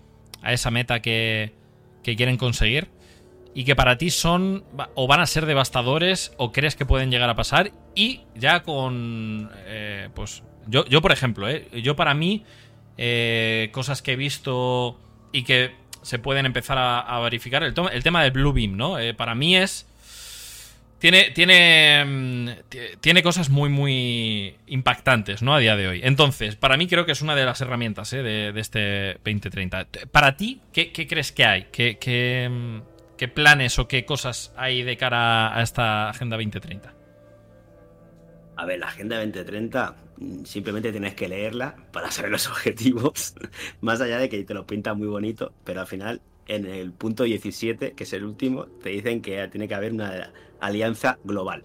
a 0.42 0.52
esa 0.52 0.72
meta 0.72 1.00
que, 1.02 1.54
que 2.02 2.16
quieren 2.16 2.36
conseguir 2.36 2.88
y 3.54 3.62
que 3.62 3.76
para 3.76 3.96
ti 3.96 4.10
son 4.10 4.64
o 4.96 5.06
van 5.06 5.20
a 5.20 5.26
ser 5.26 5.46
devastadores 5.46 6.32
o 6.36 6.50
crees 6.50 6.74
que 6.74 6.84
pueden 6.84 7.12
llegar 7.12 7.30
a 7.30 7.36
pasar. 7.36 7.70
Y 7.94 8.22
ya 8.34 8.64
con 8.64 9.52
eh, 9.66 10.08
pues 10.12 10.42
yo, 10.66 10.84
yo 10.86 11.00
por 11.00 11.12
ejemplo 11.12 11.48
eh, 11.48 11.68
yo 11.80 11.94
para 11.94 12.12
mí 12.12 12.42
eh, 12.98 13.68
cosas 13.70 14.02
que 14.02 14.14
he 14.14 14.16
visto 14.16 14.98
y 15.30 15.44
que 15.44 15.76
se 16.02 16.18
pueden 16.18 16.44
empezar 16.44 16.76
a, 16.76 17.20
verificar 17.20 17.62
el, 17.62 17.72
el, 17.92 18.02
tema 18.02 18.24
del 18.24 18.32
Blue 18.32 18.52
Beam 18.52 18.76
no 18.76 18.96
para 19.16 19.36
mí 19.36 19.56
es 19.56 19.86
tiene, 20.98 21.30
tiene, 21.32 22.04
mm, 22.04 22.48
tiene 23.00 23.22
cosas 23.22 23.50
muy, 23.50 23.68
muy 23.68 24.56
impactantes, 24.66 25.42
¿no? 25.42 25.54
A 25.54 25.58
día 25.58 25.76
de 25.76 25.88
hoy. 25.88 26.00
Entonces, 26.02 26.56
para 26.56 26.76
mí 26.76 26.86
creo 26.86 27.04
que 27.04 27.12
es 27.12 27.20
una 27.20 27.34
de 27.34 27.44
las 27.44 27.60
herramientas 27.60 28.12
¿eh? 28.12 28.22
de, 28.22 28.58
este 28.58 29.14
2030. 29.24 29.88
Para 30.10 30.36
ti, 30.36 30.60
¿qué, 30.72 30.92
crees 30.92 31.32
que 31.32 31.44
hay? 31.44 31.66
¿Qué, 31.70 31.98
¿Qué, 31.98 33.28
planes 33.28 33.78
o 33.78 33.88
qué 33.88 34.04
cosas 34.04 34.54
hay 34.56 34.82
de 34.82 34.96
cara 34.96 35.56
a 35.56 35.62
esta 35.62 36.08
Agenda 36.08 36.36
2030? 36.36 36.94
A 38.56 38.64
ver, 38.64 38.78
la 38.78 38.86
Agenda 38.86 39.16
2030 39.16 39.96
mm, 40.16 40.44
simplemente 40.44 40.92
tienes 40.92 41.14
que 41.14 41.28
leerla 41.28 41.76
para 41.92 42.10
saber 42.10 42.30
los 42.30 42.48
objetivos, 42.48 43.34
más 43.82 44.00
allá 44.00 44.18
de 44.18 44.30
que 44.30 44.42
te 44.44 44.54
lo 44.54 44.66
pinta 44.66 44.94
muy 44.94 45.08
bonito, 45.08 45.52
pero 45.62 45.82
al 45.82 45.86
final 45.86 46.22
en 46.48 46.66
el 46.66 46.92
punto 46.92 47.24
17, 47.24 47.92
que 47.92 48.04
es 48.04 48.12
el 48.12 48.24
último, 48.24 48.66
te 48.66 48.90
dicen 48.90 49.20
que 49.20 49.46
tiene 49.48 49.68
que 49.68 49.74
haber 49.74 49.92
una 49.92 50.32
alianza 50.60 51.18
global. 51.24 51.64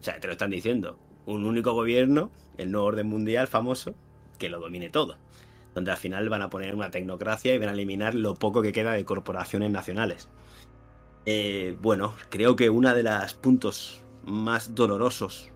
O 0.00 0.04
sea, 0.04 0.20
te 0.20 0.26
lo 0.26 0.32
están 0.32 0.50
diciendo. 0.50 0.98
Un 1.26 1.44
único 1.44 1.72
gobierno, 1.72 2.30
el 2.56 2.70
nuevo 2.70 2.86
orden 2.86 3.08
mundial 3.08 3.48
famoso, 3.48 3.94
que 4.38 4.48
lo 4.48 4.60
domine 4.60 4.88
todo. 4.88 5.16
Donde 5.74 5.90
al 5.90 5.96
final 5.96 6.28
van 6.28 6.42
a 6.42 6.50
poner 6.50 6.74
una 6.74 6.90
tecnocracia 6.90 7.54
y 7.54 7.58
van 7.58 7.68
a 7.68 7.72
eliminar 7.72 8.14
lo 8.14 8.34
poco 8.34 8.62
que 8.62 8.72
queda 8.72 8.92
de 8.92 9.04
corporaciones 9.04 9.70
nacionales. 9.70 10.28
Eh, 11.26 11.76
bueno, 11.80 12.14
creo 12.30 12.54
que 12.54 12.70
uno 12.70 12.94
de 12.94 13.02
los 13.02 13.34
puntos 13.34 14.02
más 14.24 14.74
dolorosos 14.74 15.50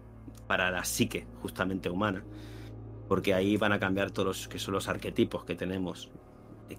para 0.46 0.70
la 0.70 0.84
psique 0.84 1.26
justamente 1.42 1.90
humana, 1.90 2.24
porque 3.08 3.34
ahí 3.34 3.56
van 3.56 3.72
a 3.72 3.78
cambiar 3.78 4.10
todos 4.10 4.26
los 4.26 4.48
que 4.48 4.58
son 4.58 4.74
los 4.74 4.88
arquetipos 4.88 5.44
que 5.44 5.54
tenemos 5.54 6.10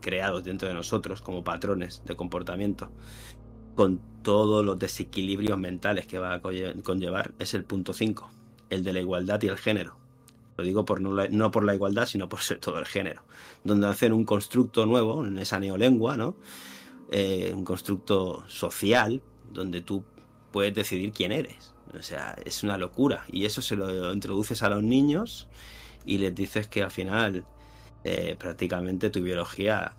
creados 0.02 0.44
dentro 0.44 0.68
de 0.68 0.74
nosotros 0.74 1.22
como 1.22 1.44
patrones 1.44 2.02
de 2.06 2.16
comportamiento 2.16 2.90
con 3.76 4.00
todos 4.24 4.64
los 4.64 4.78
desequilibrios 4.78 5.58
mentales 5.58 6.06
que 6.06 6.20
va 6.20 6.36
a 6.36 6.42
conllevar, 6.42 7.34
es 7.40 7.54
el 7.54 7.64
punto 7.64 7.94
5, 7.94 8.30
el 8.70 8.84
de 8.84 8.94
la 8.94 9.00
igualdad 9.00 9.42
y 9.42 9.48
el 9.48 9.58
género. 9.58 9.98
Lo 10.58 10.64
digo 10.64 10.86
por 10.86 11.02
no, 11.02 11.52
por 11.52 11.64
la 11.64 11.74
igualdad, 11.74 12.06
sino 12.06 12.30
por 12.30 12.40
todo 12.60 12.80
el 12.80 12.86
género. 12.86 13.24
Donde 13.64 13.88
hacen 13.88 14.14
un 14.14 14.26
constructo 14.26 14.86
nuevo, 14.86 15.26
en 15.26 15.38
esa 15.40 15.60
neolengua, 15.60 16.18
¿no? 16.18 16.36
Eh, 17.12 17.52
un 17.56 17.64
constructo 17.64 18.44
social, 18.48 19.22
donde 19.52 19.82
tú 19.82 20.04
puedes 20.52 20.74
decidir 20.74 21.14
quién 21.14 21.32
eres. 21.32 21.74
O 21.98 22.02
sea, 22.02 22.36
es 22.46 22.64
una 22.64 22.78
locura. 22.78 23.26
Y 23.32 23.46
eso 23.46 23.62
se 23.62 23.76
lo 23.76 24.14
introduces 24.14 24.62
a 24.64 24.70
los 24.70 24.84
niños 24.84 25.48
y 26.06 26.18
les 26.18 26.34
dices 26.34 26.68
que 26.68 26.84
al 26.84 26.92
final 26.92 27.46
eh, 28.04 28.36
prácticamente 28.38 29.10
tu 29.10 29.22
biología 29.22 29.94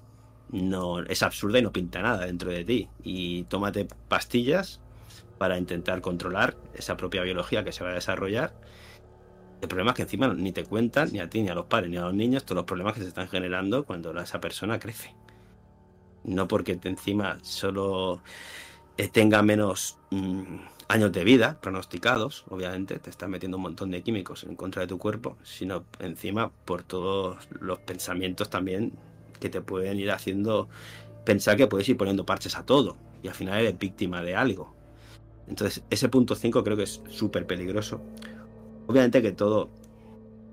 no 0.52 1.00
es 1.00 1.22
absurda 1.22 1.58
y 1.58 1.62
no 1.62 1.72
pinta 1.72 2.02
nada 2.02 2.26
dentro 2.26 2.50
de 2.50 2.64
ti. 2.64 2.88
Y 3.02 3.44
tómate 3.44 3.88
pastillas 4.08 4.80
para 5.38 5.58
intentar 5.58 6.00
controlar 6.00 6.56
esa 6.74 6.96
propia 6.96 7.22
biología 7.22 7.64
que 7.64 7.72
se 7.72 7.82
va 7.82 7.90
a 7.90 7.94
desarrollar. 7.94 8.54
El 9.60 9.68
problema 9.68 9.92
es 9.92 9.96
que 9.96 10.02
encima 10.02 10.28
ni 10.34 10.52
te 10.52 10.64
cuentan, 10.64 11.12
ni 11.12 11.20
a 11.20 11.28
ti, 11.28 11.42
ni 11.42 11.48
a 11.48 11.54
los 11.54 11.66
padres, 11.66 11.90
ni 11.90 11.96
a 11.96 12.02
los 12.02 12.14
niños, 12.14 12.44
todos 12.44 12.56
los 12.56 12.64
problemas 12.64 12.94
que 12.94 13.00
se 13.00 13.08
están 13.08 13.28
generando 13.28 13.84
cuando 13.84 14.18
esa 14.20 14.40
persona 14.40 14.78
crece. 14.78 15.14
No 16.24 16.46
porque 16.46 16.78
encima 16.84 17.38
solo 17.42 18.22
tenga 19.12 19.42
menos 19.42 19.98
mm, 20.10 20.58
años 20.88 21.12
de 21.12 21.24
vida 21.24 21.58
pronosticados, 21.60 22.44
obviamente, 22.48 22.98
te 22.98 23.10
están 23.10 23.30
metiendo 23.30 23.56
un 23.56 23.62
montón 23.62 23.90
de 23.90 24.02
químicos 24.02 24.44
en 24.44 24.56
contra 24.56 24.82
de 24.82 24.88
tu 24.88 24.98
cuerpo, 24.98 25.38
sino 25.42 25.84
encima 26.00 26.50
por 26.64 26.82
todos 26.82 27.48
los 27.60 27.78
pensamientos 27.80 28.50
también 28.50 28.92
que 29.42 29.50
te 29.50 29.60
pueden 29.60 29.98
ir 29.98 30.12
haciendo 30.12 30.68
pensar 31.24 31.56
que 31.56 31.66
puedes 31.66 31.88
ir 31.88 31.96
poniendo 31.96 32.24
parches 32.24 32.56
a 32.56 32.64
todo 32.64 32.96
y 33.22 33.28
al 33.28 33.34
final 33.34 33.60
eres 33.60 33.76
víctima 33.76 34.22
de 34.22 34.36
algo. 34.36 34.74
Entonces, 35.48 35.82
ese 35.90 36.08
punto 36.08 36.36
5 36.36 36.62
creo 36.62 36.76
que 36.76 36.84
es 36.84 37.02
súper 37.10 37.46
peligroso. 37.46 38.00
Obviamente 38.86 39.20
que 39.20 39.32
todo 39.32 39.68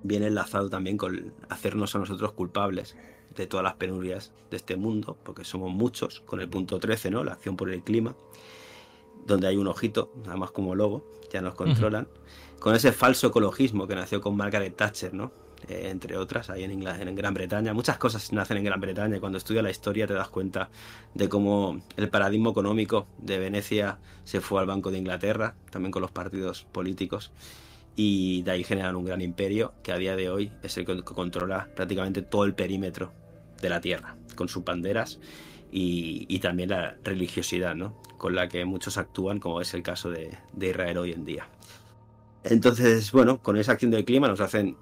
viene 0.04 0.28
enlazado 0.28 0.70
también 0.70 0.98
con 0.98 1.34
hacernos 1.50 1.96
a 1.96 2.00
nosotros 2.00 2.34
culpables 2.34 2.96
de 3.36 3.46
todas 3.46 3.64
las 3.64 3.76
penurias 3.76 4.32
de 4.50 4.58
este 4.58 4.76
mundo, 4.76 5.18
porque 5.24 5.44
somos 5.44 5.72
muchos, 5.72 6.22
con 6.22 6.42
el 6.42 6.50
punto 6.50 6.80
13, 6.80 7.12
¿no? 7.12 7.24
La 7.24 7.34
acción 7.34 7.56
por 7.56 7.70
el 7.70 7.84
clima, 7.84 8.16
donde 9.28 9.48
hay 9.48 9.58
un 9.58 9.68
ojito, 9.68 10.12
nada 10.24 10.38
más 10.38 10.52
como 10.52 10.74
logo, 10.74 11.06
ya 11.32 11.42
nos 11.42 11.54
controlan, 11.54 12.08
con 12.60 12.76
ese 12.76 12.92
falso 12.92 13.28
ecologismo 13.28 13.88
que 13.88 13.96
nació 13.96 14.20
con 14.20 14.36
Margaret 14.36 14.76
Thatcher, 14.76 15.14
¿no? 15.14 15.32
Eh, 15.68 15.90
entre 15.90 16.18
otras, 16.18 16.50
ahí 16.50 16.64
en, 16.64 16.72
en 16.72 17.16
Gran 17.16 17.34
Bretaña. 17.34 17.74
Muchas 17.74 17.98
cosas 17.98 18.32
nacen 18.32 18.58
en 18.58 18.64
Gran 18.64 18.80
Bretaña 18.80 19.18
y 19.18 19.20
cuando 19.20 19.38
estudias 19.38 19.64
la 19.64 19.72
historia 19.72 20.08
te 20.08 20.14
das 20.14 20.30
cuenta 20.30 20.70
de 21.14 21.28
cómo 21.28 21.82
el 21.98 22.10
paradigma 22.10 22.52
económico 22.52 23.08
de 23.18 23.40
Venecia 23.40 23.98
se 24.24 24.42
fue 24.42 24.62
al 24.62 24.68
Banco 24.68 24.92
de 24.92 25.00
Inglaterra, 25.00 25.56
también 25.70 25.92
con 25.92 26.02
los 26.02 26.12
partidos 26.12 26.66
políticos, 26.72 27.32
y 27.96 28.44
de 28.44 28.52
ahí 28.52 28.64
generan 28.64 28.96
un 28.96 29.06
gran 29.06 29.22
imperio 29.22 29.74
que 29.84 29.92
a 29.92 29.98
día 29.98 30.16
de 30.16 30.30
hoy 30.30 30.52
es 30.64 30.78
el 30.78 30.86
que 30.86 31.04
controla 31.04 31.68
prácticamente 31.76 32.22
todo 32.22 32.46
el 32.46 32.54
perímetro 32.54 33.12
de 33.62 33.70
la 33.70 33.82
Tierra, 33.82 34.16
con 34.36 34.48
sus 34.48 34.64
banderas 34.64 35.20
y, 35.72 36.40
también 36.40 36.70
la 36.70 36.96
religiosidad 37.04 37.76
¿no? 37.76 38.02
con 38.18 38.36
la 38.36 38.48
que 38.48 38.64
muchos 38.66 38.98
actúan, 38.98 39.40
como 39.40 39.62
es 39.62 39.74
el 39.74 39.84
caso 39.84 40.10
de, 40.10 40.38
de 40.54 40.70
Israel 40.70 40.98
hoy 41.00 41.12
en 41.12 41.26
día. 41.26 41.48
Entonces, 42.44 43.12
bueno, 43.12 43.40
con 43.40 43.58
esa 43.58 43.74
acción 43.74 43.92
del 43.92 44.06
clima 44.06 44.28
nos 44.28 44.40
hacen 44.40 44.78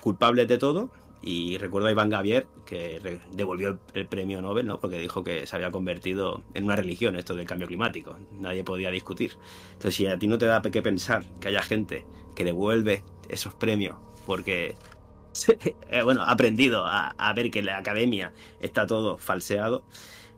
culpables 0.00 0.48
de 0.48 0.58
todo. 0.58 0.90
Y 1.22 1.58
recuerdo 1.58 1.88
a 1.88 1.90
Iván 1.90 2.08
Gavier 2.08 2.46
que 2.64 3.20
devolvió 3.32 3.78
el, 3.92 4.06
premio 4.06 4.40
Nobel, 4.40 4.66
¿no? 4.66 4.80
Porque 4.80 4.98
dijo 4.98 5.22
que 5.22 5.46
se 5.46 5.54
había 5.54 5.70
convertido 5.70 6.42
en 6.54 6.64
una 6.64 6.76
religión 6.76 7.14
esto 7.16 7.34
del 7.34 7.46
cambio 7.46 7.66
climático. 7.66 8.16
Nadie 8.32 8.64
podía 8.64 8.90
discutir. 8.90 9.32
Entonces, 9.72 9.96
si 9.96 10.06
a 10.06 10.18
ti 10.18 10.26
no 10.28 10.38
te 10.38 10.46
da 10.46 10.62
que 10.62 10.80
pensar 10.80 11.24
que 11.38 11.48
haya 11.48 11.62
gente 11.62 12.06
que 12.34 12.44
devuelve 12.44 13.02
esos 13.28 13.52
premios 13.52 13.96
porque 14.30 14.76
eh, 15.90 16.02
bueno, 16.02 16.22
ha 16.22 16.30
aprendido 16.30 16.84
a, 16.86 17.32
ver 17.34 17.50
que 17.50 17.62
la 17.62 17.78
academia 17.78 18.32
está 18.60 18.86
todo 18.86 19.18
falseado, 19.18 19.82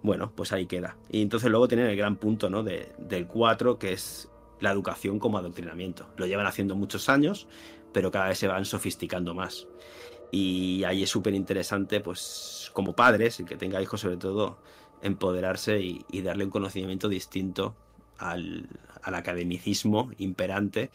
bueno, 0.02 0.32
pues 0.34 0.52
ahí 0.52 0.66
queda. 0.66 0.96
Y 1.10 1.22
entonces 1.22 1.50
luego 1.50 1.68
tienen 1.68 1.86
el 1.86 1.96
gran 1.96 2.16
punto 2.16 2.50
¿no? 2.50 2.62
de, 2.62 2.92
del 2.98 3.26
4, 3.26 3.78
que 3.78 3.92
es 3.92 4.28
la 4.60 4.70
educación 4.70 5.18
como 5.18 5.38
adoctrinamiento. 5.38 6.06
Lo 6.16 6.26
llevan 6.26 6.46
haciendo 6.46 6.74
muchos 6.74 7.08
años, 7.08 7.46
pero 7.92 8.10
cada 8.10 8.28
vez 8.28 8.38
se 8.38 8.48
van 8.48 8.64
sofisticando 8.64 9.34
más. 9.34 9.66
Y 10.30 10.84
ahí 10.84 11.02
es 11.02 11.10
súper 11.10 11.34
interesante, 11.34 12.00
pues 12.00 12.70
como 12.72 12.94
padres, 12.94 13.38
el 13.40 13.46
que 13.46 13.56
tenga 13.56 13.82
hijos 13.82 14.00
sobre 14.00 14.16
todo, 14.16 14.58
empoderarse 15.02 15.80
y, 15.80 16.22
darle 16.22 16.44
un 16.44 16.50
conocimiento 16.50 17.08
distinto 17.08 17.76
al, 18.18 18.68
academicismo 19.02 20.10
imperante. 20.18 20.90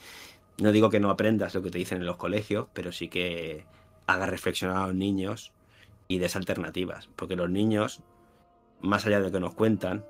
No 0.59 0.71
digo 0.71 0.89
que 0.89 0.99
no 0.99 1.11
aprendas 1.11 1.53
lo 1.53 1.61
que 1.61 1.69
te 1.69 1.77
dicen 1.77 1.99
en 1.99 2.05
los 2.05 2.17
colegios, 2.17 2.67
pero 2.73 2.91
sí 2.91 3.09
que 3.09 3.65
haga 4.07 4.25
reflexionar 4.25 4.77
a 4.77 4.87
los 4.87 4.95
niños 4.95 5.51
y 6.07 6.19
des 6.19 6.35
alternativas, 6.35 7.09
porque 7.15 7.35
los 7.35 7.49
niños 7.49 8.01
más 8.81 9.05
allá 9.05 9.17
de 9.17 9.25
lo 9.25 9.31
que 9.31 9.39
nos 9.39 9.53
cuentan, 9.53 10.05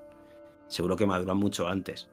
seguro 0.67 0.95
que 0.95 1.05
maduran 1.05 1.37
mucho 1.37 1.67
antes, 1.67 2.09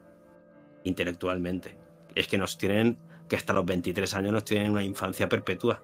intelectualmente. 0.84 1.76
Es 2.14 2.28
que 2.28 2.38
nos 2.38 2.58
tienen, 2.58 2.98
que 3.28 3.36
hasta 3.36 3.52
los 3.52 3.64
23 3.64 4.12
años 4.14 4.32
nos 4.32 4.44
tienen 4.44 4.72
una 4.72 4.84
infancia 4.84 5.28
perpetua. 5.28 5.82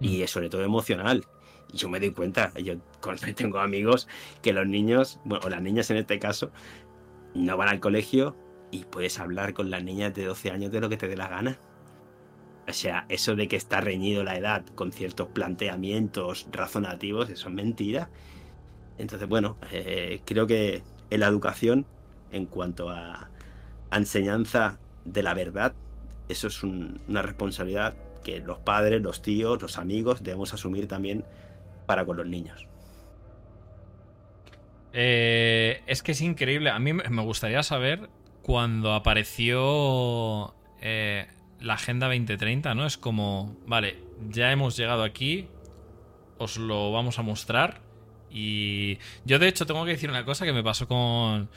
Y 0.00 0.22
mm. 0.22 0.26
sobre 0.26 0.50
todo 0.50 0.62
emocional. 0.62 1.24
Y 1.72 1.78
yo 1.78 1.88
me 1.88 2.00
doy 2.00 2.10
cuenta, 2.12 2.52
yo 2.54 2.74
tengo 3.34 3.58
amigos 3.58 4.08
que 4.42 4.52
los 4.52 4.66
niños, 4.66 5.20
bueno, 5.24 5.44
o 5.46 5.48
las 5.48 5.62
niñas 5.62 5.90
en 5.90 5.98
este 5.98 6.18
caso, 6.18 6.50
no 7.34 7.56
van 7.56 7.68
al 7.68 7.80
colegio 7.80 8.36
y 8.70 8.84
puedes 8.84 9.18
hablar 9.18 9.54
con 9.54 9.70
las 9.70 9.82
niñas 9.82 10.14
de 10.14 10.24
12 10.24 10.50
años 10.50 10.72
de 10.72 10.80
lo 10.80 10.88
que 10.88 10.96
te 10.96 11.08
dé 11.08 11.16
la 11.16 11.28
gana. 11.28 11.58
O 12.68 12.72
sea, 12.72 13.06
eso 13.08 13.36
de 13.36 13.46
que 13.46 13.56
está 13.56 13.80
reñido 13.80 14.24
la 14.24 14.36
edad 14.36 14.64
con 14.74 14.90
ciertos 14.90 15.28
planteamientos 15.28 16.48
razonativos, 16.50 17.30
eso 17.30 17.48
es 17.48 17.54
mentira. 17.54 18.10
Entonces, 18.98 19.28
bueno, 19.28 19.56
eh, 19.70 20.20
creo 20.24 20.46
que 20.46 20.82
en 21.10 21.20
la 21.20 21.26
educación, 21.26 21.86
en 22.32 22.46
cuanto 22.46 22.90
a, 22.90 23.30
enseñanza 23.92 24.78
de 25.04 25.22
la 25.22 25.32
verdad, 25.32 25.74
eso 26.28 26.48
es 26.48 26.62
una 26.62 27.22
responsabilidad 27.22 27.94
que 28.24 28.40
los 28.40 28.58
padres, 28.58 29.00
los 29.02 29.22
tíos, 29.22 29.62
los 29.62 29.78
amigos 29.78 30.22
debemos 30.22 30.52
asumir 30.52 30.88
también 30.88 31.24
para 31.86 32.04
con 32.04 32.16
los 32.16 32.26
niños. 32.26 32.66
Eh, 34.92 35.82
es 35.86 36.02
que 36.02 36.12
es 36.12 36.20
increíble. 36.20 36.70
A 36.70 36.78
mí 36.78 36.92
me 36.92 37.22
gustaría 37.22 37.62
saber 37.62 38.08
cuando 38.42 38.94
apareció 38.94 40.54
eh, 40.80 41.26
la 41.60 41.74
Agenda 41.74 42.06
2030, 42.06 42.74
¿no? 42.74 42.86
Es 42.86 42.96
como, 42.96 43.56
vale, 43.66 43.98
ya 44.30 44.50
hemos 44.52 44.76
llegado 44.76 45.02
aquí, 45.02 45.48
os 46.38 46.56
lo 46.56 46.92
vamos 46.92 47.18
a 47.18 47.22
mostrar. 47.22 47.80
Y 48.30 48.98
yo 49.24 49.38
de 49.38 49.48
hecho 49.48 49.66
tengo 49.66 49.84
que 49.84 49.92
decir 49.92 50.10
una 50.10 50.24
cosa 50.24 50.44
que 50.44 50.52
me 50.52 50.62
pasó 50.62 50.88
con 50.88 51.48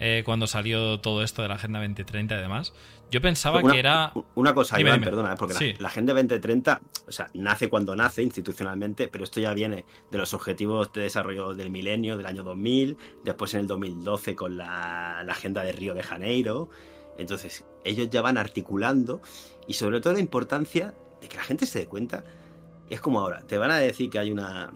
eh, 0.00 0.22
cuando 0.24 0.46
salió 0.46 1.00
todo 1.00 1.22
esto 1.22 1.42
de 1.42 1.48
la 1.48 1.54
Agenda 1.54 1.80
2030 1.80 2.36
y 2.36 2.40
demás. 2.40 2.72
Yo 3.10 3.22
pensaba 3.22 3.62
que 3.62 3.78
era... 3.78 4.12
Una 4.34 4.52
cosa, 4.54 4.78
Iván, 4.80 5.00
perdona, 5.00 5.34
porque 5.36 5.76
la, 5.78 5.88
Agenda 5.88 6.12
2030, 6.12 6.80
o 7.06 7.12
sea, 7.12 7.30
nace 7.34 7.68
cuando 7.68 7.96
nace 7.96 8.22
institucionalmente, 8.22 9.08
pero 9.08 9.24
esto 9.24 9.40
ya 9.40 9.54
viene 9.54 9.84
de 10.10 10.18
los 10.18 10.34
objetivos 10.34 10.92
de 10.92 11.02
desarrollo 11.02 11.54
del 11.54 11.70
milenio, 11.70 12.16
del 12.16 12.26
año 12.26 12.42
2000, 12.42 12.96
después 13.24 13.54
en 13.54 13.60
el 13.60 13.66
2012 13.66 14.36
con 14.36 14.58
la, 14.58 15.22
la 15.24 15.32
Agenda 15.32 15.62
de 15.62 15.72
Río 15.72 15.94
de 15.94 16.02
Janeiro. 16.02 16.68
Entonces, 17.16 17.64
ellos 17.84 18.10
ya 18.10 18.20
van 18.20 18.36
articulando 18.36 19.22
y 19.66 19.74
sobre 19.74 20.00
todo 20.00 20.12
la 20.12 20.20
importancia 20.20 20.94
de 21.20 21.28
que 21.28 21.36
la 21.36 21.44
gente 21.44 21.66
se 21.66 21.80
dé 21.80 21.86
cuenta. 21.86 22.24
Es 22.90 23.00
como 23.00 23.20
ahora, 23.20 23.40
te 23.40 23.58
van 23.58 23.70
a 23.70 23.78
decir 23.78 24.10
que 24.10 24.18
hay 24.18 24.30
una 24.30 24.72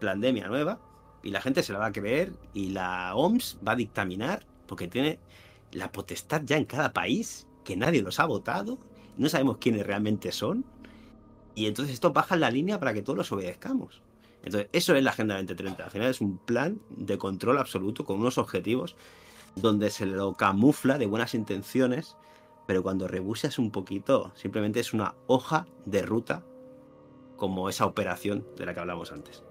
pandemia 0.00 0.48
nueva 0.48 0.78
y 1.22 1.30
la 1.30 1.40
gente 1.40 1.62
se 1.62 1.72
la 1.72 1.78
va 1.78 1.86
a 1.86 1.92
creer 1.92 2.32
y 2.52 2.70
la 2.70 3.14
OMS 3.14 3.58
va 3.66 3.72
a 3.72 3.76
dictaminar 3.76 4.46
porque 4.66 4.88
tiene 4.88 5.18
la 5.72 5.90
potestad 5.90 6.42
ya 6.44 6.56
en 6.56 6.64
cada 6.64 6.92
país 6.92 7.45
que 7.66 7.76
nadie 7.76 8.00
los 8.00 8.20
ha 8.20 8.26
votado, 8.26 8.78
no 9.18 9.28
sabemos 9.28 9.58
quiénes 9.58 9.84
realmente 9.84 10.30
son, 10.30 10.64
y 11.54 11.66
entonces 11.66 11.94
esto 11.94 12.12
baja 12.12 12.36
la 12.36 12.50
línea 12.50 12.78
para 12.78 12.94
que 12.94 13.02
todos 13.02 13.16
los 13.16 13.32
obedezcamos. 13.32 14.00
Entonces, 14.44 14.68
eso 14.72 14.94
es 14.94 15.02
la 15.02 15.10
Agenda 15.10 15.34
2030. 15.34 15.84
Al 15.84 15.90
final 15.90 16.10
es 16.10 16.20
un 16.20 16.38
plan 16.38 16.80
de 16.90 17.18
control 17.18 17.58
absoluto 17.58 18.04
con 18.04 18.20
unos 18.20 18.38
objetivos 18.38 18.94
donde 19.56 19.90
se 19.90 20.06
lo 20.06 20.34
camufla 20.34 20.98
de 20.98 21.06
buenas 21.06 21.34
intenciones, 21.34 22.16
pero 22.66 22.82
cuando 22.82 23.08
rebuseas 23.08 23.58
un 23.58 23.72
poquito, 23.72 24.32
simplemente 24.36 24.78
es 24.78 24.92
una 24.92 25.14
hoja 25.26 25.66
de 25.86 26.02
ruta 26.02 26.44
como 27.36 27.68
esa 27.68 27.86
operación 27.86 28.46
de 28.56 28.66
la 28.66 28.74
que 28.74 28.80
hablamos 28.80 29.10
antes. 29.10 29.42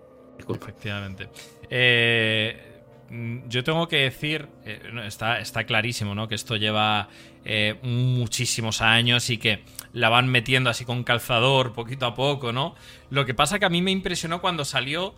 Efectivamente. 0.47 1.29
Eh, 1.69 2.74
yo 3.09 3.63
tengo 3.63 3.87
que 3.87 3.97
decir, 3.97 4.47
eh, 4.65 4.81
está, 5.05 5.39
está 5.39 5.65
clarísimo, 5.65 6.15
¿no? 6.15 6.27
Que 6.27 6.35
esto 6.35 6.55
lleva 6.55 7.09
eh, 7.43 7.75
muchísimos 7.83 8.81
años 8.81 9.29
y 9.29 9.37
que 9.37 9.63
la 9.93 10.09
van 10.09 10.27
metiendo 10.27 10.69
así 10.69 10.85
con 10.85 11.03
calzador 11.03 11.73
poquito 11.73 12.05
a 12.07 12.15
poco, 12.15 12.51
¿no? 12.51 12.75
Lo 13.09 13.25
que 13.25 13.33
pasa 13.33 13.59
que 13.59 13.65
a 13.65 13.69
mí 13.69 13.81
me 13.81 13.91
impresionó 13.91 14.41
cuando 14.41 14.65
salió 14.65 15.13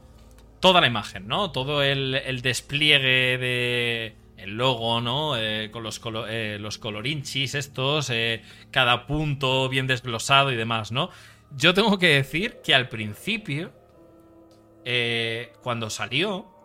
toda 0.59 0.81
la 0.81 0.88
imagen, 0.88 1.27
¿no? 1.27 1.51
Todo 1.51 1.81
el, 1.81 2.41
despliegue 2.41 3.38
de 3.38 4.15
el 4.38 4.57
logo, 4.57 4.99
¿no? 4.99 5.38
Eh, 5.38 5.69
con 5.71 5.83
los, 5.83 6.01
los 6.59 6.77
colorinchis 6.77 7.55
estos, 7.55 8.11
cada 8.69 9.07
punto 9.07 9.69
bien 9.69 9.88
desglosado 9.88 10.51
y 10.51 10.55
demás, 10.55 10.91
¿no? 10.91 11.09
Yo 11.55 11.73
tengo 11.73 11.97
que 11.97 12.07
decir 12.07 12.57
que 12.63 12.75
al 12.75 12.89
principio, 12.89 13.71
cuando 15.63 15.89
salió, 15.89 16.56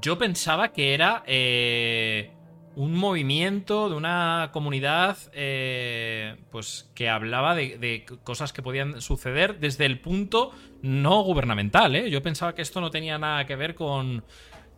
yo 0.00 0.18
pensaba 0.18 0.72
que 0.72 0.94
era 0.94 1.22
eh, 1.26 2.30
un 2.74 2.94
movimiento 2.94 3.88
de 3.88 3.94
una 3.94 4.50
comunidad 4.52 5.16
eh, 5.32 6.36
pues 6.50 6.90
que 6.94 7.08
hablaba 7.08 7.54
de, 7.54 8.04
cosas 8.24 8.52
que 8.52 8.62
podían 8.62 9.00
suceder 9.00 9.58
desde 9.58 9.86
el 9.86 10.00
punto 10.00 10.52
no 10.82 11.22
gubernamental. 11.22 11.96
¿eh? 11.96 12.10
Yo 12.10 12.22
pensaba 12.22 12.54
que 12.54 12.62
esto 12.62 12.80
no 12.80 12.90
tenía 12.90 13.18
nada 13.18 13.46
que 13.46 13.56
ver 13.56 13.74
con, 13.74 14.24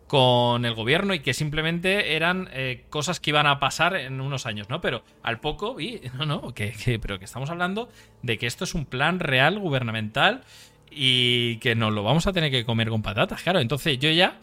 con 0.07 0.63
el 0.63 0.75
gobierno 0.75 1.13
y 1.13 1.19
que 1.19 1.33
simplemente 1.33 2.15
eran 2.15 2.49
cosas 2.89 3.19
que 3.19 3.31
iban 3.31 3.47
a 3.47 3.59
pasar 3.59 3.95
en 3.95 4.21
unos 4.21 4.45
años, 4.45 4.69
¿no? 4.69 4.79
Pero 4.79 5.03
al 5.23 5.39
poco 5.39 5.75
vi, 5.75 6.01
no, 6.17 6.25
no, 6.25 6.53
que, 6.53 6.99
pero 7.01 7.19
que 7.19 7.25
estamos 7.25 7.49
hablando 7.49 7.89
de 8.21 8.37
que 8.37 8.47
esto 8.47 8.63
es 8.63 8.75
un 8.75 8.85
plan 8.85 9.19
real 9.19 9.59
gubernamental 9.59 10.43
y 10.91 11.57
que 11.57 11.75
nos 11.75 11.93
lo 11.93 12.03
vamos 12.03 12.27
a 12.27 12.33
tener 12.33 12.49
que 12.49 12.65
comer 12.65 12.89
con 12.89 13.01
patatas, 13.01 13.43
claro. 13.43 13.59
Entonces 13.59 13.99
yo 13.99 14.09
ya 14.09 14.39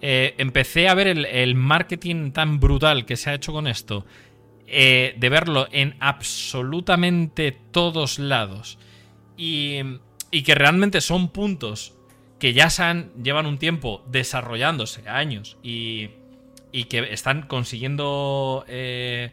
eh, 0.00 0.34
empecé 0.38 0.88
a 0.88 0.94
ver 0.94 1.08
el, 1.08 1.54
marketing 1.54 2.32
tan 2.32 2.60
brutal 2.60 3.06
que 3.06 3.16
se 3.16 3.30
ha 3.30 3.34
hecho 3.34 3.52
con 3.52 3.66
esto, 3.66 4.04
eh, 4.66 5.14
de 5.18 5.28
verlo 5.28 5.68
en 5.72 5.96
absolutamente 6.00 7.56
todos 7.70 8.18
lados. 8.18 8.78
Y, 9.36 9.80
que 10.44 10.54
realmente 10.54 11.00
son 11.00 11.28
puntos 11.28 11.94
que 12.40 12.52
ya 12.52 12.68
se 12.68 12.82
han, 12.82 13.12
llevan 13.22 13.46
un 13.46 13.58
tiempo 13.58 14.04
desarrollándose, 14.10 15.08
años, 15.08 15.56
y, 15.62 16.10
que 16.90 17.12
están 17.12 17.42
consiguiendo 17.42 18.64
eh, 18.66 19.30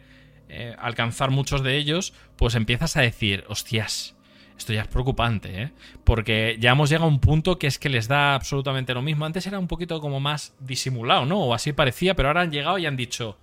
alcanzar 0.78 1.32
muchos 1.32 1.64
de 1.64 1.78
ellos, 1.78 2.14
pues 2.36 2.54
empiezas 2.56 2.98
a 2.98 3.02
decir, 3.02 3.46
hostias, 3.48 4.16
esto 4.62 4.74
ya 4.74 4.82
es 4.82 4.88
preocupante, 4.88 5.64
¿eh? 5.64 5.72
Porque 6.04 6.58
ya 6.60 6.72
hemos 6.72 6.90
llegado 6.90 7.06
a 7.06 7.10
un 7.10 7.20
punto 7.20 7.58
que 7.58 7.68
es 7.68 7.80
que 7.80 7.90
les 7.90 8.08
da 8.08 8.36
absolutamente 8.36 8.94
lo 8.94 9.02
mismo. 9.02 9.26
Antes 9.26 9.48
era 9.48 9.58
un 9.58 9.68
poquito 9.68 10.00
como 10.00 10.20
más 10.20 10.56
disimulado, 10.60 11.26
¿no? 11.26 11.42
O 11.42 11.54
así 11.54 11.74
parecía, 11.74 12.16
pero 12.16 12.30
ahora 12.30 12.42
han 12.42 12.52
llegado 12.52 12.78
y 12.78 12.86
han 12.86 12.96
dicho, 12.96 13.38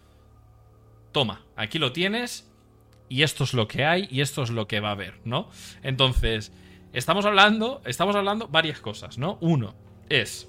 toma, 1.11 1.43
aquí 1.57 1.79
lo 1.81 1.93
tienes 1.93 2.49
y 3.09 3.23
esto 3.23 3.45
es 3.45 3.53
lo 3.53 3.67
que 3.67 3.85
hay 3.85 4.07
y 4.11 4.21
esto 4.21 4.43
es 4.45 4.51
lo 4.51 4.69
que 4.69 4.79
va 4.79 4.91
a 4.91 4.93
haber, 4.93 5.21
¿no? 5.25 5.51
Entonces, 5.83 6.53
estamos 6.93 7.27
hablando, 7.27 7.83
estamos 7.85 8.15
hablando 8.15 8.47
varias 8.47 8.81
cosas, 8.81 9.19
¿no? 9.19 9.39
Uno 9.41 9.75
es 10.09 10.49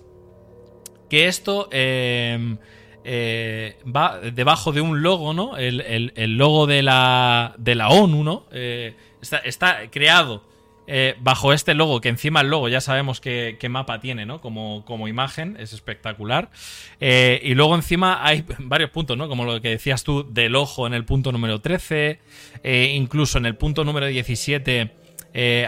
que 1.10 1.28
esto 1.28 1.68
em, 1.72 2.60
eh, 3.04 3.80
va 3.86 4.20
debajo 4.20 4.72
de 4.72 4.82
un 4.82 5.02
logo, 5.02 5.34
¿no? 5.34 5.58
El, 5.58 6.38
logo 6.38 6.68
de 6.68 6.84
la, 6.84 7.56
de 7.58 7.74
la 7.74 7.90
ONU, 7.90 8.24
¿no? 8.24 8.46
Eh, 8.52 8.96
está, 9.20 9.38
está, 9.40 9.90
creado 9.90 10.49
eh, 10.92 11.16
bajo 11.20 11.54
este 11.54 11.76
logo, 11.76 12.02
que 12.02 12.10
encima 12.10 12.42
el 12.42 12.48
logo 12.48 12.68
ya 12.68 12.82
sabemos 12.82 13.22
qué, 13.22 13.56
mapa 13.70 14.00
tiene, 14.00 14.26
¿no? 14.26 14.42
Como, 14.42 14.84
como 14.86 15.08
imagen, 15.08 15.56
es 15.60 15.72
espectacular. 15.72 16.50
Eh, 17.00 17.40
y 17.44 17.54
luego 17.54 17.76
encima 17.76 18.26
hay 18.26 18.44
varios 18.58 18.90
puntos, 18.90 19.16
¿no? 19.16 19.28
Como 19.28 19.46
lo 19.46 19.62
que 19.62 19.70
decías 19.70 20.04
tú 20.04 20.28
del 20.28 20.56
ojo 20.56 20.88
en 20.88 20.96
el 20.96 21.06
punto 21.06 21.32
número 21.32 21.62
13, 21.62 22.20
eh, 22.64 22.94
incluso 22.96 23.38
en 23.38 23.46
el 23.46 23.56
punto 23.56 23.84
número 23.84 24.08
17. 24.08 24.92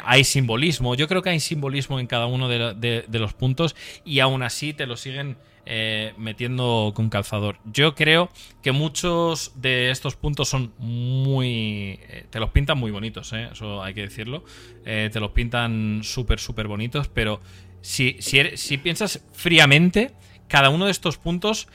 hay 0.04 0.24
simbolismo, 0.24 0.96
yo 0.96 1.08
creo 1.08 1.22
que 1.22 1.30
hay 1.30 1.40
simbolismo 1.40 2.00
en 2.00 2.08
cada 2.08 2.26
uno 2.26 2.50
de 2.50 3.06
los 3.12 3.34
puntos 3.36 3.76
y 4.04 4.22
aún 4.22 4.42
así 4.42 4.74
te 4.74 4.88
lo 4.88 4.98
siguen 4.98 5.38
eh, 5.66 6.14
metiendo 6.18 6.92
con 6.96 7.10
calzador. 7.10 7.58
Yo 7.66 7.94
creo 7.96 8.30
que 8.62 8.72
muchos 8.72 9.52
de 9.56 9.92
estos 9.92 10.16
puntos 10.16 10.50
son 10.50 10.74
muy... 10.80 12.00
Eh, 12.10 12.26
te 12.30 12.40
los 12.40 12.50
pintan 12.50 12.78
muy 12.78 12.92
bonitos, 12.92 13.32
eh, 13.34 13.50
eso 13.52 13.84
hay 13.84 13.94
que 13.94 14.02
decirlo. 14.02 14.44
te 14.84 15.20
los 15.20 15.32
pintan 15.32 16.02
súper, 16.04 16.40
súper 16.40 16.68
bonitos, 16.68 17.08
pero 17.08 17.42
si, 17.82 18.18
si, 18.20 18.78
piensas 18.78 19.24
fríamente, 19.34 20.12
cada 20.48 20.70
uno 20.70 20.86
de 20.86 20.92
estos 20.92 21.18
puntos 21.18 21.68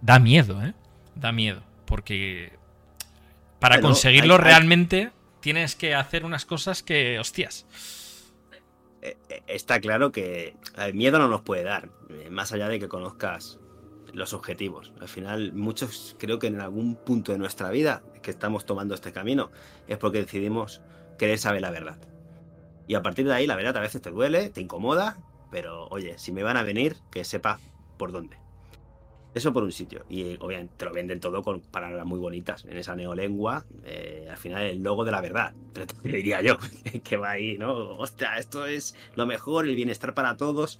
da 0.00 0.18
miedo, 0.18 0.64
¿eh? 0.64 0.74
Da 1.14 1.32
miedo, 1.32 1.62
porque 1.86 2.52
para 3.58 3.80
conseguirlo 3.80 4.38
realmente 4.38 5.10
tienes 5.40 5.76
que 5.76 5.94
hacer 5.94 6.24
unas 6.24 6.44
cosas 6.44 6.82
que, 6.82 7.18
hostias. 7.18 7.66
Eh, 9.04 9.18
eh, 9.28 9.42
está 9.46 9.80
claro 9.80 10.10
que 10.12 10.56
el 10.78 10.94
miedo 10.94 11.18
no 11.18 11.28
nos 11.28 11.42
puede 11.42 11.62
dar, 11.62 11.90
eh, 12.08 12.30
más 12.30 12.52
allá 12.52 12.68
de 12.68 12.80
que 12.80 12.88
conozcas 12.88 13.58
los 14.14 14.32
objetivos. 14.32 14.92
Al 14.98 15.08
final, 15.08 15.52
muchos 15.52 16.16
creo 16.18 16.38
que 16.38 16.46
en 16.46 16.60
algún 16.60 16.96
punto 16.96 17.32
de 17.32 17.38
nuestra 17.38 17.70
vida 17.70 18.02
que 18.22 18.30
estamos 18.30 18.64
tomando 18.64 18.94
este 18.94 19.12
camino 19.12 19.50
es 19.88 19.98
porque 19.98 20.18
decidimos 20.22 20.80
querer 21.18 21.38
saber 21.38 21.60
la 21.60 21.70
verdad. 21.70 21.98
Y 22.86 22.94
a 22.94 23.02
partir 23.02 23.26
de 23.26 23.34
ahí, 23.34 23.46
la 23.46 23.56
verdad 23.56 23.76
a 23.76 23.80
veces 23.80 24.00
te 24.00 24.10
duele, 24.10 24.48
te 24.48 24.62
incomoda, 24.62 25.18
pero 25.50 25.86
oye, 25.88 26.18
si 26.18 26.32
me 26.32 26.42
van 26.42 26.56
a 26.56 26.62
venir, 26.62 26.96
que 27.10 27.24
sepa 27.24 27.60
por 27.98 28.10
dónde. 28.10 28.43
Eso 29.34 29.52
por 29.52 29.64
un 29.64 29.72
sitio. 29.72 30.04
Y 30.08 30.36
obviamente 30.40 30.74
te 30.76 30.84
lo 30.84 30.92
venden 30.92 31.18
todo 31.18 31.42
con 31.42 31.60
palabras 31.60 32.06
muy 32.06 32.20
bonitas. 32.20 32.64
En 32.66 32.76
esa 32.76 32.94
neolengua, 32.94 33.64
eh, 33.84 34.28
al 34.30 34.36
final 34.36 34.62
el 34.62 34.82
logo 34.82 35.04
de 35.04 35.10
la 35.10 35.20
verdad. 35.20 35.52
Te 35.72 35.86
diría 36.08 36.40
yo, 36.40 36.56
que 37.04 37.16
va 37.16 37.32
ahí, 37.32 37.58
¿no? 37.58 37.96
Hostia, 37.96 38.38
esto 38.38 38.64
es 38.64 38.94
lo 39.16 39.26
mejor, 39.26 39.66
el 39.66 39.74
bienestar 39.74 40.14
para 40.14 40.36
todos. 40.36 40.78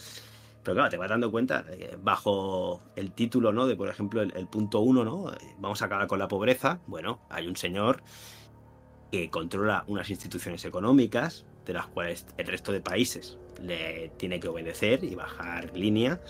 Pero 0.63 0.77
claro, 0.77 0.89
te 0.89 0.97
vas 0.97 1.11
dando 1.11 1.31
cuenta, 1.31 1.65
eh, 1.69 1.99
bajo 2.01 2.81
el 2.97 3.13
título, 3.13 3.53
¿no? 3.53 3.67
De, 3.67 3.77
por 3.77 3.89
ejemplo, 3.89 4.23
el, 4.23 4.47
punto 4.47 4.81
uno, 4.81 5.05
¿no? 5.05 5.31
Eh, 5.31 5.37
vamos 5.59 5.83
a 5.83 5.87
acabar 5.87 6.07
con 6.07 6.19
la 6.19 6.29
pobreza. 6.29 6.79
Bueno, 6.87 7.21
hay 7.29 7.49
un 7.49 7.57
señor 7.57 8.03
que 9.11 9.29
controla 9.29 9.85
unas 9.89 10.09
instituciones 10.09 10.65
económicas, 10.65 11.45
de 11.67 11.75
las 11.75 11.87
cuales 11.89 12.27
el 12.39 12.47
resto 12.47 12.73
de 12.73 12.81
países 12.81 13.37
le 13.61 14.11
tiene 14.17 14.41
que 14.41 14.49
obedecer 14.49 15.05
y 15.05 15.15
bajar 15.15 15.77
línea 15.77 16.21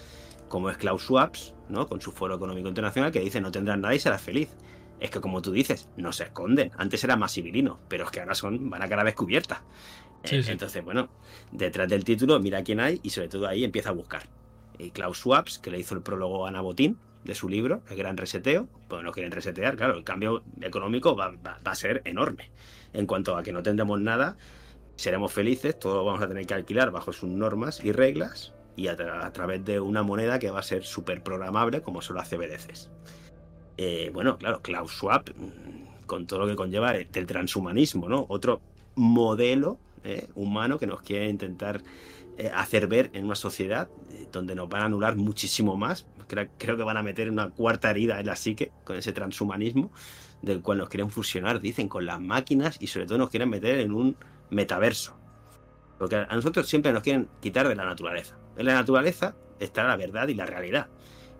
como 0.48 0.70
es 0.70 0.76
Klaus 0.76 1.02
Schwab, 1.02 1.32
¿no? 1.68 1.86
con 1.86 2.00
su 2.00 2.12
Foro 2.12 2.36
Económico 2.36 2.68
Internacional, 2.68 3.12
que 3.12 3.20
dice 3.20 3.40
no 3.40 3.50
tendrás 3.50 3.78
nada 3.78 3.94
y 3.94 3.98
serás 3.98 4.22
feliz. 4.22 4.50
Es 5.00 5.10
que 5.10 5.20
como 5.20 5.42
tú 5.42 5.52
dices, 5.52 5.88
no 5.96 6.12
se 6.12 6.24
esconden. 6.24 6.70
Antes 6.76 7.02
era 7.04 7.16
más 7.16 7.32
civilino, 7.32 7.80
pero 7.88 8.04
es 8.04 8.10
que 8.10 8.20
ahora 8.20 8.34
son, 8.34 8.70
van 8.70 8.82
a 8.82 8.88
cara 8.88 9.04
descubierta. 9.04 9.62
Eh, 10.22 10.42
entonces, 10.48 10.82
bueno, 10.82 11.08
detrás 11.52 11.88
del 11.88 12.04
título, 12.04 12.40
mira 12.40 12.62
quién 12.62 12.80
hay 12.80 13.00
y 13.02 13.10
sobre 13.10 13.28
todo 13.28 13.46
ahí 13.46 13.64
empieza 13.64 13.90
a 13.90 13.92
buscar. 13.92 14.22
Y 14.78 14.90
Klaus 14.90 15.18
Schwab, 15.18 15.44
que 15.60 15.70
le 15.70 15.78
hizo 15.78 15.94
el 15.94 16.02
prólogo 16.02 16.46
a 16.46 16.48
Ana 16.48 16.60
Botín 16.60 16.98
de 17.24 17.34
su 17.34 17.48
libro, 17.48 17.82
El 17.90 17.96
Gran 17.96 18.16
Reseteo, 18.16 18.68
pues 18.88 19.02
no 19.02 19.12
quieren 19.12 19.32
resetear, 19.32 19.76
claro, 19.76 19.96
el 19.96 20.04
cambio 20.04 20.42
económico 20.60 21.16
va, 21.16 21.32
va 21.44 21.58
a 21.64 21.74
ser 21.74 22.02
enorme. 22.04 22.50
En 22.92 23.06
cuanto 23.06 23.36
a 23.36 23.42
que 23.42 23.52
no 23.52 23.62
tendremos 23.62 24.00
nada, 24.00 24.36
seremos 24.96 25.32
felices, 25.32 25.78
todo 25.78 25.96
lo 25.96 26.04
vamos 26.04 26.22
a 26.22 26.28
tener 26.28 26.46
que 26.46 26.54
alquilar 26.54 26.90
bajo 26.90 27.12
sus 27.12 27.28
normas 27.28 27.84
y 27.84 27.92
reglas, 27.92 28.52
y 28.76 28.88
a, 28.88 28.96
través 29.32 29.64
de 29.64 29.80
una 29.80 30.02
moneda 30.02 30.38
que 30.38 30.50
va 30.50 30.60
a 30.60 30.62
ser 30.62 30.84
súper 30.84 31.22
programable 31.22 31.82
como 31.82 32.02
son 32.02 32.16
las 32.16 32.28
CBDCs. 32.28 32.90
Eh, 33.76 34.10
bueno, 34.12 34.38
claro, 34.38 34.60
Klaus 34.62 34.92
Schwab, 34.92 35.30
mm, 35.34 36.06
con 36.06 36.26
todo 36.26 36.40
lo 36.40 36.46
que 36.46 36.56
conlleva 36.56 36.92
del 36.92 37.26
transhumanismo, 37.26 38.08
¿no? 38.08 38.26
Otro 38.28 38.60
modelo 38.94 39.78
eh, 40.04 40.28
humano 40.34 40.78
que 40.78 40.86
nos 40.86 41.02
quiere 41.02 41.28
intentar 41.28 41.82
eh, 42.36 42.50
hacer 42.54 42.86
ver 42.88 43.10
en 43.14 43.24
una 43.24 43.34
sociedad 43.34 43.88
donde 44.32 44.54
nos 44.54 44.68
van 44.68 44.82
a 44.82 44.84
anular 44.86 45.16
muchísimo 45.16 45.76
más. 45.76 46.06
Creo, 46.26 46.48
creo, 46.58 46.76
que 46.76 46.82
van 46.82 46.96
a 46.96 47.02
meter 47.02 47.30
una 47.30 47.50
cuarta 47.50 47.90
herida 47.90 48.18
en 48.18 48.26
la 48.26 48.36
psique 48.36 48.72
con 48.84 48.96
ese 48.96 49.12
transhumanismo, 49.12 49.92
del 50.42 50.60
cual 50.62 50.78
nos 50.78 50.88
quieren 50.88 51.10
fusionar, 51.10 51.60
dicen, 51.60 51.88
con 51.88 52.06
las 52.06 52.20
máquinas 52.20 52.76
y 52.80 52.88
sobre 52.88 53.06
todo 53.06 53.18
nos 53.18 53.30
quieren 53.30 53.50
meter 53.50 53.78
en 53.78 53.92
un 53.92 54.16
metaverso. 54.50 55.16
Porque 55.98 56.16
a 56.16 56.34
nosotros 56.34 56.68
siempre 56.68 56.92
nos 56.92 57.02
quieren 57.02 57.28
quitar 57.40 57.68
de 57.68 57.76
la 57.76 57.84
naturaleza. 57.84 58.36
En 58.56 58.66
la 58.66 58.74
naturaleza 58.74 59.34
está 59.58 59.84
la 59.84 59.96
verdad 59.96 60.28
y 60.28 60.34
la 60.34 60.46
realidad. 60.46 60.88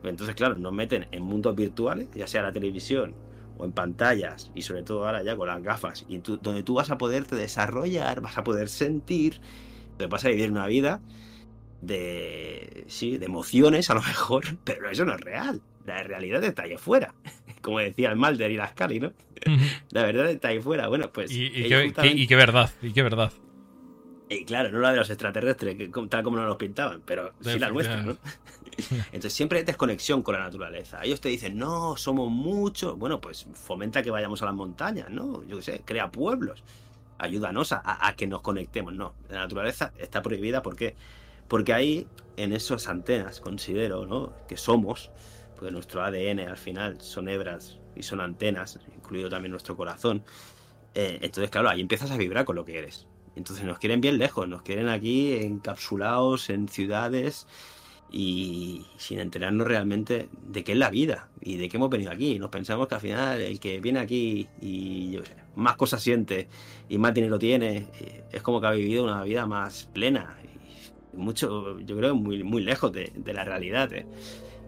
Entonces, 0.02 0.34
claro, 0.34 0.56
nos 0.56 0.72
meten 0.72 1.06
en 1.12 1.22
mundos 1.22 1.54
virtuales, 1.56 2.08
ya 2.14 2.26
sea 2.26 2.42
la 2.42 2.52
televisión 2.52 3.14
o 3.56 3.64
en 3.64 3.72
pantallas, 3.72 4.50
y 4.54 4.62
sobre 4.62 4.82
todo 4.82 5.06
ahora 5.06 5.22
ya 5.22 5.36
con 5.36 5.46
las 5.46 5.62
gafas, 5.62 6.04
y 6.08 6.18
donde 6.18 6.62
tú 6.62 6.74
vas 6.74 6.90
a 6.90 6.98
poderte 6.98 7.36
desarrollar, 7.36 8.20
vas 8.20 8.36
a 8.36 8.44
poder 8.44 8.68
sentir, 8.68 9.40
te 9.96 10.06
vas 10.06 10.24
a 10.24 10.28
vivir 10.28 10.50
una 10.50 10.66
vida 10.66 11.00
de, 11.80 12.84
sí, 12.88 13.16
de 13.16 13.26
emociones 13.26 13.90
a 13.90 13.94
lo 13.94 14.02
mejor, 14.02 14.44
pero 14.64 14.90
eso 14.90 15.04
no 15.04 15.14
es 15.14 15.20
real. 15.20 15.60
La 15.86 16.02
realidad 16.02 16.42
está 16.42 16.62
ahí 16.62 16.76
fuera. 16.76 17.14
Como 17.60 17.78
decía 17.78 18.10
el 18.10 18.16
Malder 18.16 18.50
y 18.50 18.56
las 18.56 18.72
Cali, 18.72 19.00
¿no? 19.00 19.12
La 19.90 20.02
verdad 20.02 20.30
está 20.30 20.48
ahí 20.48 20.60
fuera. 20.60 20.88
Bueno, 20.88 21.10
pues. 21.12 21.30
Y, 21.30 21.44
y 21.44 21.68
qué 21.68 22.36
verdad, 22.36 22.70
y 22.82 22.92
qué 22.92 23.02
verdad. 23.02 23.32
Y 24.34 24.44
claro, 24.44 24.70
no 24.70 24.80
la 24.80 24.90
de 24.90 24.98
los 24.98 25.10
extraterrestres, 25.10 25.76
que, 25.76 25.88
tal 26.08 26.22
como 26.24 26.36
nos 26.36 26.46
los 26.46 26.56
pintaban, 26.56 27.02
pero 27.04 27.32
sí 27.40 27.58
la 27.58 27.70
nuestra, 27.70 28.02
¿no? 28.02 28.16
Entonces 29.06 29.32
siempre 29.32 29.60
hay 29.60 29.64
desconexión 29.64 30.22
con 30.22 30.34
la 30.34 30.40
naturaleza. 30.40 31.00
Ellos 31.04 31.20
te 31.20 31.28
dicen, 31.28 31.56
no, 31.56 31.96
somos 31.96 32.30
muchos. 32.30 32.98
Bueno, 32.98 33.20
pues 33.20 33.46
fomenta 33.54 34.02
que 34.02 34.10
vayamos 34.10 34.42
a 34.42 34.46
las 34.46 34.54
montañas, 34.54 35.10
¿no? 35.10 35.44
Yo 35.44 35.56
qué 35.58 35.62
sé, 35.62 35.82
crea 35.84 36.10
pueblos. 36.10 36.64
Ayúdanos 37.18 37.72
a, 37.72 38.14
que 38.16 38.26
nos 38.26 38.40
conectemos. 38.40 38.92
No, 38.92 39.14
la 39.28 39.40
naturaleza 39.40 39.92
está 39.98 40.22
prohibida. 40.22 40.62
¿por 40.62 40.74
qué? 40.74 40.96
Porque 41.46 41.72
ahí, 41.72 42.08
en 42.36 42.52
esas 42.52 42.88
antenas, 42.88 43.40
considero, 43.40 44.06
¿no? 44.06 44.32
Que 44.48 44.56
somos, 44.56 45.10
porque 45.54 45.70
nuestro 45.70 46.02
ADN 46.02 46.40
al 46.40 46.56
final 46.56 47.00
son 47.00 47.28
hebras 47.28 47.78
y 47.94 48.02
son 48.02 48.20
antenas, 48.20 48.80
incluido 48.96 49.28
también 49.28 49.52
nuestro 49.52 49.76
corazón. 49.76 50.24
Eh, 50.94 51.18
entonces, 51.22 51.50
claro, 51.50 51.68
ahí 51.68 51.80
empiezas 51.80 52.10
a 52.10 52.16
vibrar 52.16 52.44
con 52.44 52.56
lo 52.56 52.64
que 52.64 52.78
eres. 52.78 53.06
Entonces 53.36 53.64
nos 53.64 53.78
quieren 53.78 54.00
bien 54.00 54.18
lejos, 54.18 54.48
nos 54.48 54.62
quieren 54.62 54.88
aquí 54.88 55.34
encapsulados 55.34 56.50
en 56.50 56.68
ciudades 56.68 57.46
y 58.10 58.86
sin 58.96 59.18
enterarnos 59.18 59.66
realmente 59.66 60.28
de 60.46 60.62
qué 60.62 60.72
es 60.72 60.78
la 60.78 60.88
vida 60.88 61.28
y 61.40 61.56
de 61.56 61.68
qué 61.68 61.78
hemos 61.78 61.90
venido 61.90 62.12
aquí. 62.12 62.38
Nos 62.38 62.50
pensamos 62.50 62.86
que 62.86 62.94
al 62.94 63.00
final 63.00 63.40
el 63.40 63.58
que 63.58 63.80
viene 63.80 63.98
aquí 63.98 64.46
y 64.62 65.18
más 65.56 65.76
cosas 65.76 66.00
siente 66.00 66.48
y 66.88 66.96
más 66.98 67.12
dinero 67.12 67.40
tiene, 67.40 67.88
eh, 68.00 68.24
es 68.30 68.42
como 68.42 68.60
que 68.60 68.68
ha 68.68 68.70
vivido 68.70 69.02
una 69.02 69.24
vida 69.24 69.46
más 69.46 69.90
plena. 69.92 70.36
Y 71.12 71.16
mucho, 71.16 71.80
yo 71.80 71.96
creo, 71.96 72.14
muy, 72.14 72.44
muy 72.44 72.62
lejos 72.62 72.92
de, 72.92 73.10
la 73.26 73.42
realidad. 73.42 73.92
¿eh? 73.92 74.06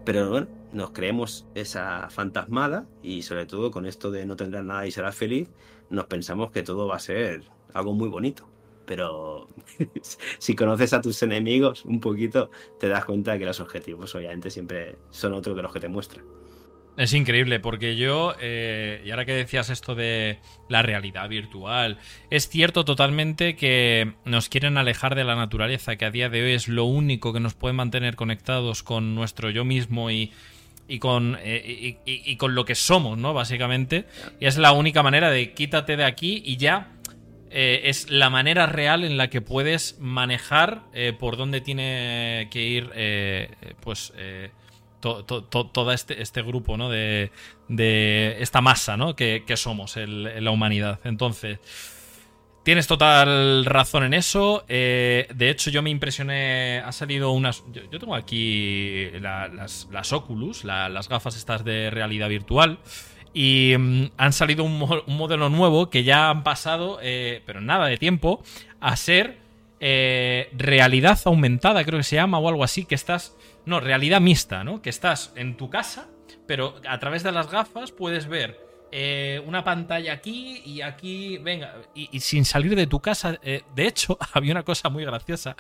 Pero 0.05 0.29
bueno, 0.29 0.49
nos 0.73 0.91
creemos 0.91 1.47
esa 1.55 2.11
fantasmada 2.11 2.87
y 3.01 3.23
sobre 3.23 3.47
todo 3.47 3.71
con 3.71 3.87
esto 3.87 4.11
de 4.11 4.27
no 4.27 4.35
tendrás 4.35 4.65
nada 4.65 4.89
y 4.89 4.91
serás 4.91 5.15
feliz, 5.15 5.49
nos 5.89 6.07
pensamos 6.07 6.51
que 6.51 6.65
todo 6.65 6.89
va 6.89 6.97
a 6.97 7.01
ser 7.01 7.43
algo 7.73 7.93
muy 7.93 8.09
bonito 8.09 8.56
pero 8.87 9.49
si 10.39 10.55
conoces 10.55 10.93
a 10.93 11.01
tus 11.01 11.23
enemigos 11.23 11.85
un 11.85 12.01
poquito, 12.01 12.51
te 12.79 12.89
das 12.89 13.05
cuenta 13.05 13.33
de 13.33 13.41
que 13.41 13.45
los 13.45 13.61
objetivos 13.61 14.15
obviamente 14.15 14.51
siempre 14.51 14.97
son 15.11 15.35
otros 15.35 15.57
de 15.57 15.63
los 15.63 15.73
que 15.73 15.81
te 15.81 15.89
muestran. 15.89 16.25
Es 16.97 17.13
increíble, 17.13 17.61
porque 17.61 17.97
yo, 17.97 18.35
eh, 18.41 19.03
y 19.05 19.11
ahora 19.11 19.27
que 19.27 19.35
decías 19.35 19.69
esto 19.69 19.95
de 19.95 20.39
la 20.71 20.81
realidad 20.81 21.29
virtual, 21.29 21.99
es 22.31 22.49
cierto 22.49 22.87
totalmente 22.87 23.55
que 23.55 24.15
nos 24.25 24.49
quieren 24.49 24.79
alejar 24.79 25.15
de 25.15 25.25
la 25.25 25.37
naturaleza, 25.37 25.97
que 25.97 26.07
a 26.07 26.11
día 26.11 26.31
de 26.31 26.43
hoy 26.43 26.53
es 26.53 26.69
lo 26.69 26.85
único 26.85 27.35
que 27.35 27.41
nos 27.41 27.53
puede 27.53 27.75
mantener 27.75 28.17
conectados 28.17 28.83
con 28.83 29.15
nuestro 29.15 29.51
yo 29.51 29.67
mismo 29.67 30.11
y, 30.11 30.33
con, 30.99 31.37
eh, 31.41 31.99
y, 32.07 32.37
con 32.37 32.55
lo 32.55 32.65
que 32.65 32.75
somos, 32.75 33.19
¿no? 33.19 33.35
Básicamente. 33.35 34.07
Y 34.41 34.47
es 34.47 34.57
la 34.57 34.73
única 34.73 35.03
manera 35.03 35.29
de 35.29 35.53
quítate 35.53 35.99
de 35.99 36.05
aquí 36.05 36.43
y 36.47 36.57
ya 36.57 36.96
eh, 37.51 37.83
es 37.85 38.11
la 38.11 38.31
manera 38.31 38.67
real 38.67 39.05
en 39.05 39.17
la 39.17 39.31
que 39.31 39.41
puedes 39.41 39.99
manejar 40.01 40.83
eh, 40.93 41.13
por 41.19 41.37
dónde 41.37 41.61
tiene 41.61 42.49
que 42.51 42.63
ir 42.63 42.91
eh, 42.95 43.51
pues 43.81 44.13
todo 45.01 45.93
este, 45.93 46.21
este, 46.21 46.43
grupo 46.43 46.77
¿no? 46.77 46.91
de, 46.91 47.31
esta 48.41 48.61
masa 48.61 48.97
¿no? 48.97 49.15
que, 49.15 49.45
somos 49.55 49.97
en 49.97 50.45
la 50.45 50.51
humanidad. 50.51 50.99
Entonces, 51.05 51.61
tienes 52.65 52.89
total 52.89 53.65
razón 53.65 54.03
en 54.03 54.15
eso. 54.15 54.65
de 54.67 55.27
hecho, 55.39 55.71
yo 55.71 55.83
me 55.83 55.91
impresioné. 55.91 56.83
Ha 56.85 56.91
salido 56.91 57.31
unas. 57.31 57.63
Yo, 57.73 58.01
tengo 58.01 58.17
aquí 58.17 59.11
las, 59.21 59.87
las, 59.93 60.13
Oculus, 60.13 60.65
las 60.65 61.09
gafas 61.09 61.37
estas 61.37 61.65
de 61.65 61.91
realidad 61.91 62.29
virtual. 62.29 62.81
Y 63.39 63.77
mm, 63.77 64.13
han 64.17 64.33
salido 64.33 64.65
un, 64.65 64.79
modelo 64.79 65.51
nuevo 65.51 65.91
que 65.91 66.05
ya 66.05 66.31
han 66.31 66.43
pasado, 66.43 66.99
eh, 67.03 67.43
pero 67.45 67.61
nada 67.61 67.85
de 67.85 67.99
tiempo, 67.99 68.43
a 68.81 68.97
ser 68.97 69.37
eh, 69.79 70.49
realidad 70.57 71.21
aumentada, 71.27 71.85
creo 71.85 71.99
que 71.99 72.05
se 72.05 72.17
llama, 72.17 72.39
o 72.39 72.49
algo 72.49 72.65
así, 72.65 72.87
que 72.87 72.95
estás. 72.95 73.37
No, 73.67 73.79
realidad 73.79 74.23
mixta, 74.23 74.65
¿no? 74.65 74.81
Que 74.81 74.89
estás 74.89 75.35
en 75.37 75.59
tu 75.59 75.69
casa, 75.69 76.09
pero 76.47 76.77
a 76.89 76.99
través 76.99 77.25
de 77.25 77.33
las 77.33 77.51
gafas 77.51 77.93
puedes 77.93 78.27
ver 78.27 78.59
eh, 78.93 79.43
una 79.45 79.65
pantalla 79.65 80.13
aquí 80.13 80.63
y 80.65 80.81
aquí, 80.81 81.39
venga, 81.39 81.75
y, 81.95 82.21
sin 82.21 82.45
salir 82.45 82.77
de 82.77 82.87
tu 82.87 83.01
casa. 83.01 83.39
Eh, 83.43 83.63
de 83.75 83.87
hecho, 83.87 84.17
había 84.33 84.53
una 84.53 84.63
cosa 84.63 84.89
muy 84.89 85.05
graciosa 85.05 85.57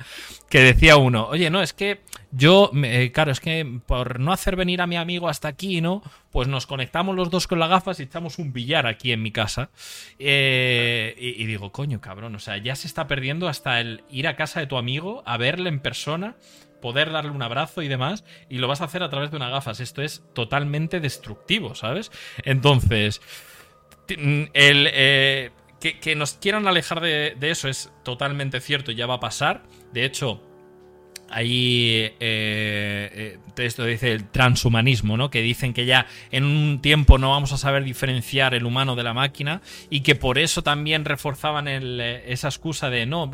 que 0.48 0.60
decía 0.60 0.96
uno, 0.96 1.26
oye, 1.26 1.50
no, 1.50 1.60
es 1.60 1.72
que 1.72 2.00
yo, 2.30 2.70
eh, 2.84 3.10
claro, 3.12 3.32
es 3.32 3.40
que 3.40 3.80
por 3.86 4.20
no 4.20 4.32
hacer 4.32 4.56
venir 4.56 4.80
a 4.80 4.86
mi 4.86 4.96
amigo 4.96 5.28
hasta 5.28 5.48
aquí, 5.48 5.80
¿no? 5.80 6.02
Pues 6.30 6.48
nos 6.48 6.66
conectamos 6.66 7.16
los 7.16 7.30
dos 7.30 7.46
con 7.46 7.58
las 7.58 7.68
gafas 7.68 7.98
y 7.98 8.04
echamos 8.04 8.38
un 8.38 8.52
billar 8.52 8.86
aquí 8.86 9.12
en 9.12 9.22
mi 9.22 9.32
casa. 9.32 9.70
y, 10.18 10.24
y 10.26 11.46
digo, 11.46 11.72
coño, 11.72 12.00
cabrón, 12.00 12.34
o 12.36 12.38
sea, 12.38 12.58
ya 12.58 12.76
se 12.76 12.86
está 12.86 13.06
perdiendo 13.06 13.48
hasta 13.48 13.80
el 13.80 14.04
ir 14.10 14.28
a 14.28 14.36
casa 14.36 14.60
de 14.60 14.66
tu 14.66 14.76
amigo, 14.76 15.22
a 15.26 15.36
verle 15.36 15.68
en 15.68 15.80
persona 15.80 16.36
poder 16.86 17.10
darle 17.10 17.32
un 17.32 17.42
abrazo 17.42 17.82
y 17.82 17.88
demás, 17.88 18.22
y 18.48 18.58
lo 18.58 18.68
vas 18.68 18.80
a 18.80 18.84
hacer 18.84 19.02
a 19.02 19.10
través 19.10 19.32
de 19.32 19.38
unas 19.38 19.50
gafas. 19.50 19.80
Esto 19.80 20.02
es 20.02 20.22
totalmente 20.34 21.00
destructivo, 21.00 21.74
¿sabes? 21.74 22.12
Entonces, 22.44 23.20
el, 24.06 24.48
eh, 24.54 25.50
que, 25.80 26.14
nos 26.14 26.34
quieran 26.34 26.68
alejar 26.68 27.00
de, 27.00 27.36
eso 27.40 27.68
es 27.68 27.92
totalmente 28.04 28.60
cierto, 28.60 28.92
ya 28.92 29.06
va 29.06 29.14
a 29.14 29.20
pasar. 29.20 29.64
De 29.92 30.04
hecho, 30.04 30.40
ahí 31.28 31.90
eh, 31.96 32.14
eh, 32.20 33.38
esto 33.56 33.84
dice 33.84 34.12
el 34.12 34.30
transhumanismo, 34.30 35.16
¿no? 35.16 35.28
Que 35.28 35.42
dicen 35.42 35.74
que 35.74 35.86
ya 35.86 36.06
en 36.30 36.44
un 36.44 36.80
tiempo 36.80 37.18
no 37.18 37.30
vamos 37.30 37.50
a 37.50 37.56
saber 37.56 37.82
diferenciar 37.82 38.54
el 38.54 38.64
humano 38.64 38.94
de 38.94 39.02
la 39.02 39.12
máquina 39.12 39.60
y 39.90 40.02
que 40.02 40.14
por 40.14 40.38
eso 40.38 40.62
también 40.62 41.04
reforzaban 41.04 41.66
esa 41.66 42.46
excusa 42.46 42.90
de 42.90 43.06
no 43.06 43.32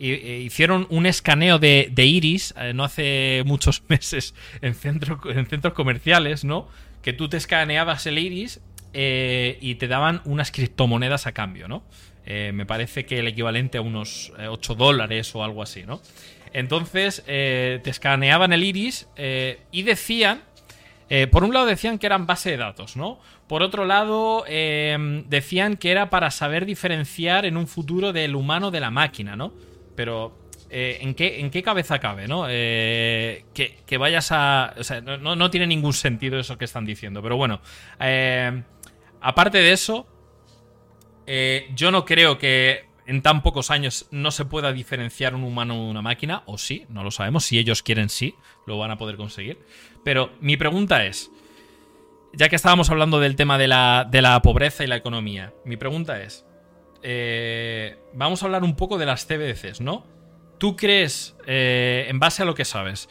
hicieron 0.00 0.86
un 0.88 1.04
escaneo 1.06 1.58
de, 1.58 1.92
iris 1.96 2.54
eh, 2.56 2.72
no 2.74 2.84
hace 2.84 3.42
muchos 3.44 3.82
meses 3.88 4.34
en, 4.62 4.74
en 4.84 5.46
centros 5.46 5.74
comerciales, 5.74 6.44
¿no? 6.44 6.68
Que 7.02 7.12
tú 7.12 7.28
te 7.28 7.36
escaneabas 7.36 8.06
el 8.06 8.18
iris 8.18 8.60
eh, 8.92 9.58
y 9.60 9.76
te 9.76 9.88
daban 9.88 10.22
unas 10.24 10.50
criptomonedas 10.50 11.26
a 11.26 11.32
cambio, 11.32 11.68
¿no? 11.68 11.82
Eh, 12.26 12.52
me 12.54 12.66
parece 12.66 13.06
que 13.06 13.18
el 13.18 13.28
equivalente 13.28 13.78
a 13.78 13.80
unos 13.80 14.32
8 14.38 14.74
dólares 14.74 15.34
o 15.34 15.44
algo 15.44 15.62
así, 15.62 15.84
¿no? 15.84 16.00
Entonces 16.52 17.22
te 17.24 17.88
escaneaban 17.88 18.52
el 18.52 18.64
iris 18.64 19.08
y 19.16 19.82
decían, 19.82 20.42
por 21.30 21.44
un 21.44 21.54
lado 21.54 21.66
decían 21.66 21.98
que 21.98 22.06
eran 22.06 22.26
base 22.26 22.50
de 22.50 22.56
datos, 22.56 22.96
¿no? 22.96 23.20
Por 23.46 23.62
otro 23.62 23.84
lado, 23.84 24.44
decían 25.28 25.76
que 25.76 25.92
era 25.92 26.10
para 26.10 26.32
saber 26.32 26.66
diferenciar 26.66 27.46
en 27.46 27.56
un 27.56 27.68
futuro 27.68 28.12
del 28.12 28.34
humano 28.34 28.72
de 28.72 28.80
la 28.80 28.90
máquina, 28.90 29.36
¿no? 29.36 29.52
Pero 30.00 30.32
eh, 30.70 30.96
¿en, 31.02 31.12
qué, 31.12 31.40
¿en 31.40 31.50
qué 31.50 31.62
cabeza 31.62 31.98
cabe, 31.98 32.26
no? 32.26 32.46
Eh, 32.48 33.44
que, 33.52 33.98
vayas 33.98 34.32
a... 34.32 34.72
O 34.78 34.82
sea, 34.82 35.02
no, 35.02 35.50
tiene 35.50 35.66
ningún 35.66 35.92
sentido 35.92 36.40
eso 36.40 36.56
que 36.56 36.64
están 36.64 36.86
diciendo, 36.86 37.22
pero 37.22 37.36
bueno. 37.36 37.60
Eh, 38.00 38.62
aparte 39.20 39.58
de 39.58 39.72
eso, 39.72 40.06
yo 41.74 41.90
no 41.90 42.06
creo 42.06 42.38
que 42.38 42.86
en 43.04 43.20
tan 43.20 43.42
pocos 43.42 43.70
años 43.70 44.08
no 44.10 44.30
se 44.30 44.46
pueda 44.46 44.72
diferenciar 44.72 45.34
un 45.34 45.44
humano 45.44 45.74
de 45.74 45.90
una 45.90 46.00
máquina, 46.00 46.44
o 46.46 46.56
sí, 46.56 46.86
no 46.88 47.04
lo 47.04 47.10
sabemos, 47.10 47.44
si 47.44 47.58
ellos 47.58 47.82
quieren 47.82 48.08
sí, 48.08 48.34
lo 48.66 48.78
van 48.78 48.90
a 48.90 48.96
poder 48.96 49.18
conseguir. 49.18 49.58
Pero 50.02 50.32
mi 50.40 50.56
pregunta 50.56 51.04
es, 51.04 51.30
ya 52.32 52.48
que 52.48 52.56
estábamos 52.56 52.88
hablando 52.88 53.20
del 53.20 53.36
tema 53.36 53.58
de 53.58 53.68
la, 53.68 54.08
de 54.10 54.22
la 54.22 54.40
pobreza 54.40 54.82
y 54.82 54.86
la 54.86 54.96
economía, 54.96 55.52
mi 55.66 55.76
pregunta 55.76 56.22
es, 56.22 56.46
eh, 57.02 57.98
vamos 58.12 58.42
a 58.42 58.46
hablar 58.46 58.62
un 58.62 58.76
poco 58.76 58.98
de 58.98 59.06
las 59.06 59.26
CBDCs, 59.26 59.80
¿no? 59.80 60.04
¿Tú 60.58 60.76
crees, 60.76 61.36
eh, 61.46 62.06
en 62.08 62.18
base 62.18 62.42
a 62.42 62.44
lo 62.44 62.54
que 62.54 62.64
sabes, 62.64 63.08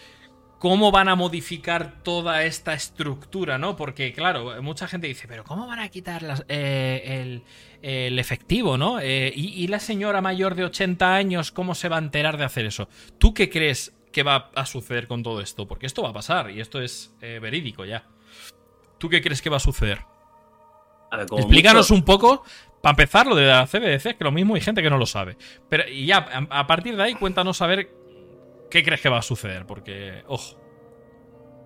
cómo 0.60 0.92
van 0.92 1.10
a 1.10 1.16
modificar 1.16 2.04
toda 2.04 2.44
esta 2.44 2.74
estructura, 2.74 3.58
¿no? 3.58 3.76
Porque, 3.76 4.14
claro, 4.14 4.62
mucha 4.62 4.88
gente 4.88 5.08
dice, 5.08 5.28
pero 5.28 5.44
¿cómo 5.44 5.66
van 5.66 5.80
a 5.80 5.90
quitar 5.90 6.46
eh, 6.48 7.42
el, 7.82 8.20
efectivo, 8.20 8.78
¿no? 8.78 9.02
y, 9.02 9.68
la 9.68 9.80
señora 9.80 10.22
mayor 10.22 10.56
de 10.56 10.66
80 10.66 11.16
años, 11.16 11.52
¿cómo 11.52 11.74
se 11.76 11.90
va 11.90 11.96
a 11.96 12.00
enterar 12.00 12.38
de 12.38 12.44
hacer 12.44 12.66
eso? 12.66 12.90
¿Tú 13.18 13.34
qué 13.34 13.50
crees 13.50 13.96
que 14.12 14.24
va 14.24 14.52
a 14.54 14.66
suceder 14.66 15.08
con 15.08 15.24
todo 15.24 15.40
esto? 15.42 15.68
Porque 15.68 15.86
esto 15.86 16.04
va 16.04 16.10
a 16.10 16.14
pasar 16.14 16.52
y 16.52 16.60
esto 16.60 16.82
es 16.82 17.16
verídico 17.20 17.86
ya. 17.86 18.06
¿Tú 18.98 19.08
qué 19.08 19.22
crees 19.22 19.42
que 19.42 19.50
va 19.50 19.58
a 19.58 19.62
suceder? 19.62 20.00
Explícanos 21.12 21.90
un 21.90 22.04
poco 22.04 22.44
para 22.82 22.92
empezar, 22.92 23.28
lo 23.28 23.36
de 23.36 23.48
la 23.48 23.68
CBDC, 23.68 24.18
que 24.18 24.24
lo 24.24 24.32
mismo 24.32 24.56
hay 24.56 24.62
gente 24.62 24.82
que 24.82 24.90
no 24.90 24.98
lo 24.98 25.06
sabe. 25.06 25.38
Pero 25.68 25.84
ya, 25.88 26.18
a 26.50 26.68
partir 26.68 26.96
de 26.96 27.04
ahí, 27.04 27.16
cuéntanos 27.16 27.62
a 27.62 27.68
ver 27.68 27.90
qué 28.70 28.84
crees 28.84 29.02
que 29.02 29.10
va 29.10 29.20
a 29.20 29.24
suceder, 29.24 29.66
porque, 29.66 30.24
ojo. 30.28 30.58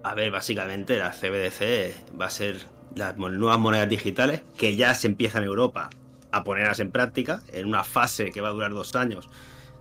A 0.03 0.15
ver, 0.15 0.31
básicamente 0.31 0.97
la 0.97 1.11
CBDC 1.11 2.19
va 2.19 2.25
a 2.25 2.29
ser 2.29 2.67
las 2.95 3.15
nuevas 3.17 3.59
monedas 3.59 3.89
digitales 3.89 4.43
que 4.57 4.75
ya 4.75 4.93
se 4.95 5.07
empiezan 5.07 5.43
en 5.43 5.49
Europa 5.49 5.89
a 6.31 6.43
ponerlas 6.43 6.79
en 6.79 6.91
práctica 6.91 7.41
en 7.51 7.67
una 7.67 7.83
fase 7.83 8.31
que 8.31 8.41
va 8.41 8.49
a 8.49 8.51
durar 8.51 8.71
dos 8.71 8.95
años 8.95 9.29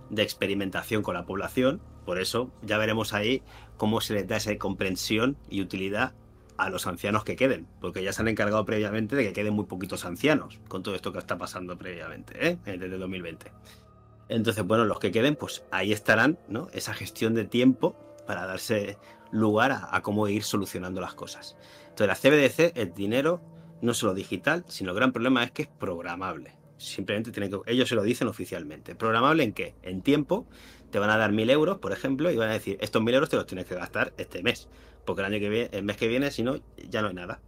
de 0.09 0.21
experimentación 0.23 1.01
con 1.01 1.15
la 1.15 1.25
población. 1.25 1.81
Por 2.05 2.19
eso 2.19 2.51
ya 2.61 2.77
veremos 2.77 3.13
ahí 3.13 3.41
cómo 3.77 4.01
se 4.01 4.13
les 4.13 4.27
da 4.27 4.37
esa 4.37 4.55
comprensión 4.57 5.37
y 5.49 5.61
utilidad 5.61 6.13
a 6.57 6.69
los 6.69 6.87
ancianos 6.87 7.23
que 7.23 7.35
queden, 7.35 7.67
porque 7.79 8.03
ya 8.03 8.13
se 8.13 8.21
han 8.21 8.27
encargado 8.27 8.65
previamente 8.65 9.15
de 9.15 9.23
que 9.25 9.33
queden 9.33 9.53
muy 9.53 9.65
poquitos 9.65 10.05
ancianos 10.05 10.59
con 10.67 10.83
todo 10.83 10.95
esto 10.95 11.11
que 11.11 11.19
está 11.19 11.37
pasando 11.37 11.77
previamente, 11.77 12.47
¿eh? 12.47 12.57
desde 12.65 12.97
2020. 12.97 13.51
Entonces, 14.29 14.63
bueno, 14.63 14.85
los 14.85 14.99
que 14.99 15.11
queden, 15.11 15.35
pues 15.35 15.63
ahí 15.71 15.91
estarán, 15.91 16.39
¿no? 16.47 16.67
Esa 16.73 16.93
gestión 16.93 17.33
de 17.33 17.45
tiempo 17.45 17.95
para 18.25 18.45
darse 18.45 18.97
lugar 19.31 19.71
a, 19.71 20.01
cómo 20.01 20.27
ir 20.27 20.43
solucionando 20.43 21.01
las 21.01 21.13
cosas. 21.13 21.57
Entonces, 21.89 22.07
la 22.07 22.15
CBDC, 22.15 22.77
el 22.77 22.93
dinero, 22.93 23.41
no 23.81 23.93
solo 23.93 24.13
digital, 24.13 24.63
sino 24.67 24.91
el 24.91 24.95
gran 24.95 25.11
problema 25.11 25.43
es 25.43 25.51
que 25.51 25.63
es 25.63 25.67
programable. 25.67 26.55
Simplemente 26.77 27.31
tiene 27.31 27.49
que, 27.49 27.59
ellos 27.67 27.89
se 27.89 27.95
lo 27.95 28.03
dicen 28.03 28.27
oficialmente. 28.27 28.95
¿Programable 28.95 29.43
en 29.43 29.53
qué? 29.53 29.75
En 29.83 30.01
tiempo. 30.01 30.47
Te 30.89 30.99
van 30.99 31.09
a 31.09 31.17
dar 31.17 31.31
mil 31.31 31.49
euros, 31.49 31.79
por 31.79 31.91
ejemplo, 31.91 32.29
y 32.29 32.37
van 32.37 32.49
a 32.49 32.53
decir, 32.53 32.77
estos 32.79 33.01
mil 33.01 33.15
euros 33.15 33.29
te 33.29 33.35
los 33.35 33.47
tienes 33.47 33.65
que 33.65 33.73
gastar 33.73 34.13
este 34.17 34.43
mes 34.43 34.69
porque 35.05 35.21
el 35.21 35.33
año 35.33 35.39
que 35.39 35.49
viene, 35.49 35.69
el 35.71 35.83
mes 35.83 35.97
que 35.97 36.07
viene, 36.07 36.31
si 36.31 36.43
no, 36.43 36.57
ya 36.89 37.01
no 37.01 37.09
hay 37.09 37.13
nada. 37.13 37.39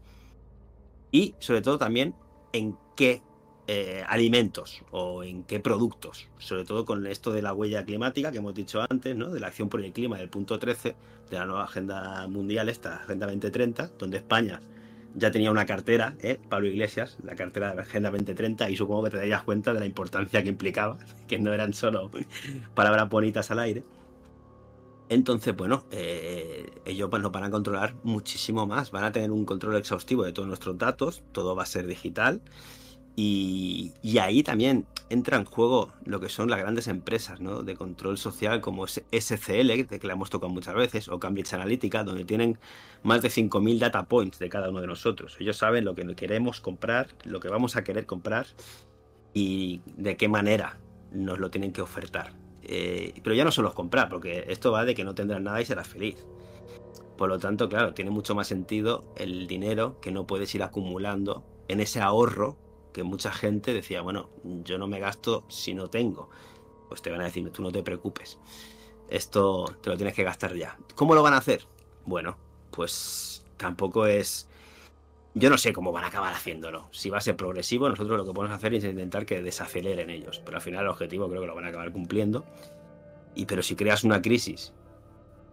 Y 1.11 1.35
sobre 1.39 1.61
todo 1.61 1.77
también 1.77 2.13
en 2.53 2.77
qué 2.95 3.21
eh, 3.67 4.03
alimentos 4.07 4.83
o 4.91 5.23
en 5.23 5.43
qué 5.43 5.59
productos, 5.59 6.27
sobre 6.37 6.65
todo 6.65 6.85
con 6.85 7.07
esto 7.07 7.31
de 7.31 7.41
la 7.41 7.53
huella 7.53 7.83
climática 7.83 8.31
que 8.31 8.37
hemos 8.37 8.53
dicho 8.53 8.85
antes, 8.89 9.15
¿no? 9.15 9.29
de 9.29 9.39
la 9.39 9.47
acción 9.47 9.69
por 9.69 9.83
el 9.83 9.91
clima 9.91 10.17
del 10.17 10.29
punto 10.29 10.59
13 10.59 10.95
de 11.29 11.37
la 11.37 11.45
nueva 11.45 11.63
agenda 11.63 12.27
mundial, 12.27 12.69
esta 12.69 12.97
Agenda 12.97 13.25
2030, 13.25 13.91
donde 13.97 14.17
España 14.17 14.61
ya 15.15 15.31
tenía 15.31 15.49
una 15.49 15.65
cartera, 15.65 16.15
¿eh? 16.21 16.37
Pablo 16.49 16.67
Iglesias, 16.67 17.17
la 17.23 17.35
cartera 17.35 17.69
de 17.69 17.75
la 17.77 17.81
Agenda 17.83 18.11
2030, 18.11 18.69
y 18.69 18.75
supongo 18.75 19.05
que 19.05 19.11
te 19.11 19.17
darías 19.17 19.43
cuenta 19.43 19.73
de 19.73 19.79
la 19.79 19.85
importancia 19.85 20.43
que 20.43 20.49
implicaba, 20.49 20.97
que 21.27 21.39
no 21.39 21.53
eran 21.53 21.73
solo 21.73 22.11
palabras 22.73 23.09
bonitas 23.09 23.49
al 23.51 23.59
aire. 23.59 23.83
Entonces, 25.09 25.55
bueno, 25.55 25.85
eh, 25.91 26.69
ellos 26.85 27.09
pues, 27.09 27.21
nos 27.21 27.31
van 27.31 27.43
a 27.43 27.51
controlar 27.51 27.95
muchísimo 28.03 28.65
más, 28.65 28.91
van 28.91 29.03
a 29.03 29.11
tener 29.11 29.31
un 29.31 29.45
control 29.45 29.75
exhaustivo 29.75 30.23
de 30.23 30.33
todos 30.33 30.47
nuestros 30.47 30.77
datos, 30.77 31.23
todo 31.31 31.55
va 31.55 31.63
a 31.63 31.67
ser 31.67 31.85
digital. 31.85 32.41
Y, 33.17 33.93
ahí 34.19 34.43
también 34.43 34.85
entra 35.09 35.37
en 35.37 35.45
juego 35.45 35.93
lo 36.03 36.19
que 36.19 36.27
son 36.27 36.49
las 36.49 36.59
grandes 36.59 36.87
empresas 36.87 37.39
¿no? 37.39 37.63
de 37.63 37.75
control 37.75 38.17
social 38.17 38.59
como 38.59 38.87
SCL, 38.87 39.85
que 39.87 39.99
la 40.03 40.13
hemos 40.13 40.29
tocado 40.29 40.51
muchas 40.51 40.75
veces, 40.75 41.07
o 41.07 41.19
Cambridge 41.19 41.53
Analytica, 41.53 42.03
donde 42.03 42.25
tienen 42.25 42.57
más 43.03 43.21
de 43.21 43.29
5.000 43.29 43.79
data 43.79 44.03
points 44.03 44.39
de 44.39 44.49
cada 44.49 44.69
uno 44.69 44.81
de 44.81 44.87
nosotros. 44.87 45.37
Ellos 45.39 45.55
saben 45.55 45.85
lo 45.85 45.95
que 45.95 46.05
queremos 46.15 46.59
comprar, 46.59 47.07
lo 47.23 47.39
que 47.39 47.47
vamos 47.47 47.77
a 47.77 47.83
querer 47.83 48.05
comprar 48.05 48.47
y 49.33 49.81
de 49.95 50.17
qué 50.17 50.27
manera 50.27 50.77
nos 51.11 51.39
lo 51.39 51.49
tienen 51.49 51.71
que 51.71 51.81
ofertar. 51.81 52.44
Eh, 52.67 53.13
pero 53.23 53.35
ya 53.35 53.43
no 53.43 53.51
solo 53.51 53.69
es 53.69 53.75
comprar, 53.75 54.09
porque 54.09 54.45
esto 54.47 54.71
va 54.71 54.85
de 54.85 54.95
que 54.95 55.03
no 55.03 55.13
tendrás 55.13 55.41
nada 55.41 55.61
y 55.61 55.65
serás 55.65 55.87
feliz. 55.87 56.17
Por 57.17 57.29
lo 57.29 57.39
tanto, 57.39 57.69
claro, 57.69 57.93
tiene 57.93 58.11
mucho 58.11 58.35
más 58.35 58.47
sentido 58.47 59.05
el 59.15 59.47
dinero 59.47 59.99
que 60.01 60.11
no 60.11 60.27
puedes 60.27 60.53
ir 60.55 60.63
acumulando 60.63 61.43
en 61.67 61.79
ese 61.79 62.01
ahorro 62.01 62.57
que 62.91 63.03
mucha 63.03 63.31
gente 63.31 63.73
decía, 63.73 64.01
bueno, 64.01 64.29
yo 64.43 64.77
no 64.77 64.87
me 64.87 64.99
gasto 64.99 65.43
si 65.47 65.73
no 65.73 65.89
tengo. 65.89 66.29
Pues 66.89 67.01
te 67.01 67.11
van 67.11 67.21
a 67.21 67.25
decir, 67.25 67.49
tú 67.51 67.61
no 67.61 67.71
te 67.71 67.83
preocupes. 67.83 68.39
Esto 69.09 69.65
te 69.81 69.89
lo 69.89 69.97
tienes 69.97 70.15
que 70.15 70.23
gastar 70.23 70.55
ya. 70.55 70.77
¿Cómo 70.95 71.13
lo 71.13 71.21
van 71.21 71.33
a 71.33 71.37
hacer? 71.37 71.67
Bueno, 72.05 72.37
pues 72.71 73.45
tampoco 73.57 74.05
es 74.05 74.47
yo 75.37 75.49
no 75.49 75.57
sé 75.57 75.73
cómo 75.73 75.91
van 75.91 76.05
a 76.05 76.07
acabar 76.07 76.33
haciéndolo. 76.33 76.87
Si 76.91 77.09
va 77.09 77.17
a 77.17 77.21
ser 77.21 77.35
progresivo, 77.35 77.89
nosotros 77.89 78.17
lo 78.17 78.25
que 78.25 78.31
podemos 78.31 78.55
hacer 78.55 78.73
es 78.73 78.85
intentar 78.85 79.25
que 79.25 79.41
desaceleren 79.41 80.09
ellos. 80.09 80.41
Pero 80.45 80.57
al 80.57 80.63
final 80.63 80.83
el 80.83 80.89
objetivo 80.89 81.27
creo 81.27 81.41
que 81.41 81.47
lo 81.47 81.55
van 81.55 81.65
a 81.65 81.67
acabar 81.67 81.91
cumpliendo. 81.91 82.45
Y 83.35 83.45
pero 83.45 83.61
si 83.61 83.75
creas 83.75 84.05
una 84.05 84.21
crisis 84.21 84.73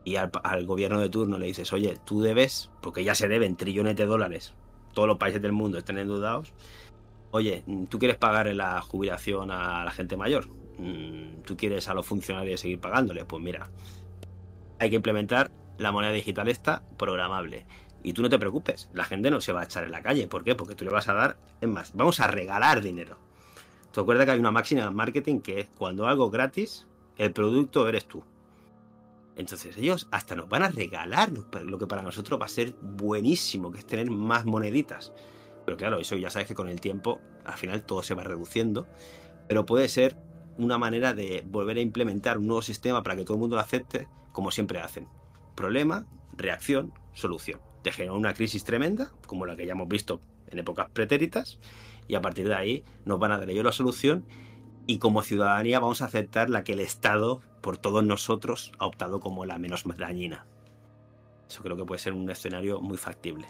y 0.04 0.14
al, 0.14 0.30
gobierno 0.66 1.00
de 1.00 1.08
turno 1.08 1.36
le 1.36 1.46
dices, 1.46 1.72
oye, 1.72 1.98
tú 2.04 2.22
debes, 2.22 2.70
porque 2.80 3.02
ya 3.02 3.16
se 3.16 3.26
deben 3.26 3.56
trillones 3.56 3.96
de 3.96 4.06
dólares, 4.06 4.54
todos 4.94 5.08
los 5.08 5.18
países 5.18 5.42
del 5.42 5.52
mundo 5.52 5.78
están 5.78 5.98
endeudados, 5.98 6.52
oye, 7.32 7.64
tú 7.88 7.98
quieres 7.98 8.16
pagar 8.16 8.46
la 8.54 8.80
jubilación 8.82 9.50
a 9.50 9.84
la 9.84 9.90
gente 9.90 10.16
mayor, 10.16 10.48
mm, 10.78 11.42
tú 11.44 11.56
quieres 11.56 11.88
a 11.88 11.94
los 11.94 12.06
funcionarios 12.06 12.60
seguir 12.60 12.80
pagándole, 12.80 13.24
pues 13.24 13.42
mira, 13.42 13.68
hay 14.78 14.90
que 14.90 14.96
implementar 14.96 15.50
la 15.78 15.90
moneda 15.92 16.12
digital 16.12 16.48
esta 16.48 16.82
programable 16.96 17.64
y 18.02 18.12
tú 18.12 18.22
no 18.22 18.28
te 18.28 18.38
preocupes, 18.38 18.88
la 18.92 19.04
gente 19.04 19.30
no 19.30 19.40
se 19.40 19.52
va 19.52 19.60
a 19.60 19.64
echar 19.64 19.84
en 19.84 19.92
la 19.92 20.02
calle. 20.02 20.26
¿Por 20.26 20.44
qué? 20.44 20.54
Porque 20.54 20.74
tú 20.74 20.84
le 20.84 20.90
vas 20.90 21.08
a 21.08 21.14
dar, 21.14 21.36
es 21.60 21.68
más, 21.68 21.92
vamos 21.94 22.20
a 22.20 22.26
regalar 22.26 22.82
dinero. 22.82 23.16
¿Te 23.92 24.00
acuerdas 24.00 24.24
que 24.26 24.32
hay 24.32 24.40
una 24.40 24.50
máxima 24.50 24.84
en 24.84 24.94
marketing 24.94 25.40
que 25.40 25.60
es 25.60 25.68
cuando 25.76 26.06
algo 26.06 26.30
gratis, 26.30 26.86
el 27.16 27.32
producto 27.32 27.88
eres 27.88 28.06
tú? 28.06 28.24
Entonces 29.36 29.76
ellos 29.76 30.08
hasta 30.10 30.34
nos 30.34 30.48
van 30.48 30.62
a 30.62 30.68
regalar 30.68 31.30
lo 31.30 31.78
que 31.78 31.86
para 31.86 32.02
nosotros 32.02 32.40
va 32.40 32.46
a 32.46 32.48
ser 32.48 32.74
buenísimo, 32.80 33.70
que 33.70 33.78
es 33.78 33.86
tener 33.86 34.10
más 34.10 34.44
moneditas. 34.44 35.12
Pero 35.64 35.76
claro, 35.76 35.98
eso 35.98 36.16
ya 36.16 36.30
sabes 36.30 36.48
que 36.48 36.54
con 36.54 36.68
el 36.68 36.80
tiempo 36.80 37.20
al 37.44 37.56
final 37.56 37.82
todo 37.84 38.02
se 38.02 38.14
va 38.14 38.24
reduciendo. 38.24 38.88
Pero 39.48 39.64
puede 39.64 39.88
ser 39.88 40.16
una 40.58 40.76
manera 40.76 41.14
de 41.14 41.44
volver 41.46 41.76
a 41.78 41.80
implementar 41.80 42.38
un 42.38 42.46
nuevo 42.46 42.62
sistema 42.62 43.02
para 43.02 43.16
que 43.16 43.24
todo 43.24 43.34
el 43.34 43.40
mundo 43.40 43.56
lo 43.56 43.62
acepte 43.62 44.08
como 44.32 44.50
siempre 44.50 44.80
hacen. 44.80 45.08
Problema, 45.54 46.06
reacción, 46.36 46.92
solución 47.14 47.60
te 47.82 47.92
genera 47.92 48.14
una 48.14 48.34
crisis 48.34 48.64
tremenda, 48.64 49.10
como 49.26 49.46
la 49.46 49.56
que 49.56 49.66
ya 49.66 49.72
hemos 49.72 49.88
visto 49.88 50.20
en 50.48 50.58
épocas 50.58 50.88
pretéritas, 50.90 51.58
y 52.08 52.14
a 52.14 52.20
partir 52.20 52.48
de 52.48 52.54
ahí 52.54 52.84
nos 53.04 53.18
van 53.18 53.32
a 53.32 53.38
dar 53.38 53.48
ellos 53.50 53.64
la 53.64 53.72
solución 53.72 54.24
y 54.86 54.98
como 54.98 55.22
ciudadanía 55.22 55.80
vamos 55.80 56.02
a 56.02 56.06
aceptar 56.06 56.50
la 56.50 56.64
que 56.64 56.72
el 56.72 56.80
Estado, 56.80 57.40
por 57.60 57.78
todos 57.78 58.04
nosotros, 58.04 58.72
ha 58.78 58.86
optado 58.86 59.20
como 59.20 59.44
la 59.44 59.58
menos 59.58 59.84
dañina. 59.96 60.44
Eso 61.48 61.62
creo 61.62 61.76
que 61.76 61.84
puede 61.84 62.00
ser 62.00 62.12
un 62.12 62.28
escenario 62.30 62.80
muy 62.80 62.96
factible. 62.96 63.46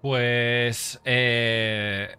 Pues... 0.00 1.00
Eh, 1.04 2.16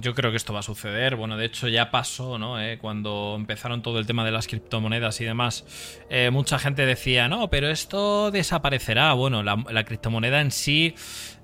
yo 0.00 0.14
creo 0.14 0.30
que 0.30 0.36
esto 0.36 0.52
va 0.52 0.60
a 0.60 0.62
suceder. 0.64 1.16
Bueno, 1.16 1.36
de 1.36 1.46
hecho 1.46 1.68
ya 1.68 1.90
pasó, 1.90 2.38
¿no? 2.38 2.60
Eh, 2.60 2.78
cuando 2.78 3.34
empezaron 3.36 3.82
todo 3.82 3.98
el 3.98 4.06
tema 4.06 4.24
de 4.24 4.30
las 4.30 4.46
criptomonedas 4.46 5.20
y 5.20 5.24
demás, 5.24 5.64
eh, 6.08 6.30
mucha 6.30 6.58
gente 6.58 6.86
decía, 6.86 7.28
no, 7.28 7.50
pero 7.50 7.68
esto 7.70 8.30
desaparecerá. 8.30 9.12
Bueno, 9.12 9.42
la, 9.42 9.84
criptomoneda 9.84 10.40
en 10.40 10.50
sí 10.50 10.94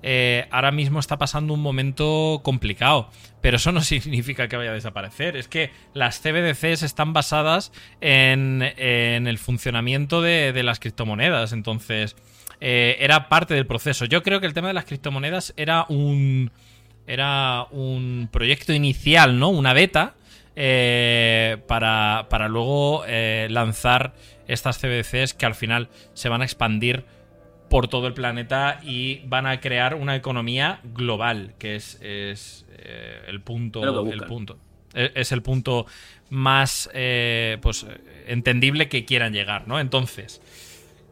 eh, 0.03 0.47
ahora 0.51 0.71
mismo 0.71 0.99
está 0.99 1.17
pasando 1.17 1.53
un 1.53 1.61
momento 1.61 2.41
complicado, 2.43 3.09
pero 3.41 3.57
eso 3.57 3.71
no 3.71 3.81
significa 3.81 4.47
que 4.47 4.57
vaya 4.57 4.71
a 4.71 4.75
desaparecer. 4.75 5.37
Es 5.37 5.47
que 5.47 5.71
las 5.93 6.19
CBDCs 6.21 6.83
están 6.83 7.13
basadas 7.13 7.71
en, 8.01 8.61
el 8.61 9.37
funcionamiento 9.37 10.21
de, 10.21 10.53
de 10.53 10.63
las 10.63 10.79
criptomonedas, 10.79 11.53
entonces 11.53 12.15
era 12.59 13.29
parte 13.29 13.53
del 13.53 13.67
proceso. 13.67 14.05
Yo 14.05 14.23
creo 14.23 14.39
que 14.39 14.47
el 14.47 14.55
tema 14.55 14.69
de 14.69 14.73
las 14.73 14.85
criptomonedas 14.85 15.53
era 15.57 15.85
un 15.89 16.51
era 17.07 17.65
un 17.71 18.29
proyecto 18.31 18.73
inicial, 18.73 19.39
¿no? 19.39 19.49
Una 19.49 19.73
beta. 19.73 20.13
Eh, 20.59 21.57
para, 21.67 22.47
luego 22.49 23.03
eh, 23.05 23.47
lanzar 23.51 24.15
estas 24.47 24.79
CBCs 24.79 25.35
que 25.35 25.45
al 25.45 25.53
final 25.53 25.87
se 26.15 26.29
van 26.29 26.41
a 26.41 26.45
expandir 26.45 27.05
por 27.69 27.87
todo 27.87 28.07
el 28.07 28.15
planeta 28.15 28.79
y 28.83 29.19
van 29.27 29.45
a 29.45 29.59
crear 29.59 29.93
una 29.93 30.15
economía 30.15 30.79
global, 30.83 31.53
que 31.59 31.75
es, 31.75 31.99
es 32.01 32.65
eh, 32.71 33.21
el 33.27 33.41
punto. 33.41 33.83
El 34.11 34.23
punto. 34.23 34.57
E, 34.95 35.11
es 35.13 35.31
el 35.31 35.43
punto 35.43 35.85
más 36.31 36.89
pues, 36.91 37.85
entendible 38.25 38.89
que 38.89 39.05
quieran 39.05 39.33
llegar, 39.33 39.67
¿no? 39.67 39.79
Entonces, 39.79 40.41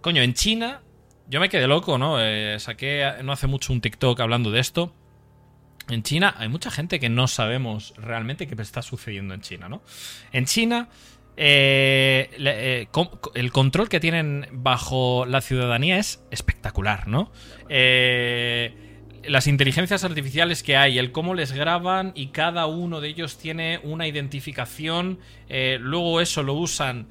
coño, 0.01 0.23
en 0.23 0.34
China, 0.34 0.81
yo 1.30 1.39
me 1.39 1.49
quedé 1.49 1.67
loco, 1.67 1.99
¿no? 1.99 2.17
saqué 2.57 3.11
no 3.23 3.31
hace 3.31 3.45
mucho 3.45 3.73
un 3.73 3.81
TikTok 3.81 4.19
hablando 4.19 4.49
de 4.49 4.59
esto. 4.59 4.91
En 5.89 6.03
China 6.03 6.35
hay 6.37 6.49
mucha 6.49 6.71
gente 6.71 6.99
que 6.99 7.09
no 7.09 7.27
sabemos 7.27 7.93
realmente 7.97 8.47
qué 8.47 8.59
está 8.61 8.81
sucediendo 8.81 9.33
en 9.33 9.41
China, 9.41 9.69
¿no? 9.69 9.83
En 10.31 10.45
China, 10.45 10.89
eh, 11.37 12.29
eh, 12.39 12.87
el 13.35 13.51
control 13.51 13.89
que 13.89 13.99
tienen 13.99 14.47
bajo 14.51 15.25
la 15.25 15.41
ciudadanía 15.41 15.97
es 15.99 16.23
espectacular, 16.31 17.07
¿no? 17.07 17.31
Eh, 17.69 18.73
las 19.27 19.47
inteligencias 19.47 20.03
artificiales 20.03 20.63
que 20.63 20.75
hay, 20.77 20.97
el 20.97 21.11
cómo 21.11 21.33
les 21.33 21.51
graban 21.51 22.13
y 22.15 22.27
cada 22.27 22.65
uno 22.67 23.01
de 23.01 23.09
ellos 23.09 23.37
tiene 23.37 23.79
una 23.81 24.07
identificación, 24.07 25.19
luego 25.49 26.21
eso 26.21 26.43
lo 26.43 26.53
usan 26.53 27.07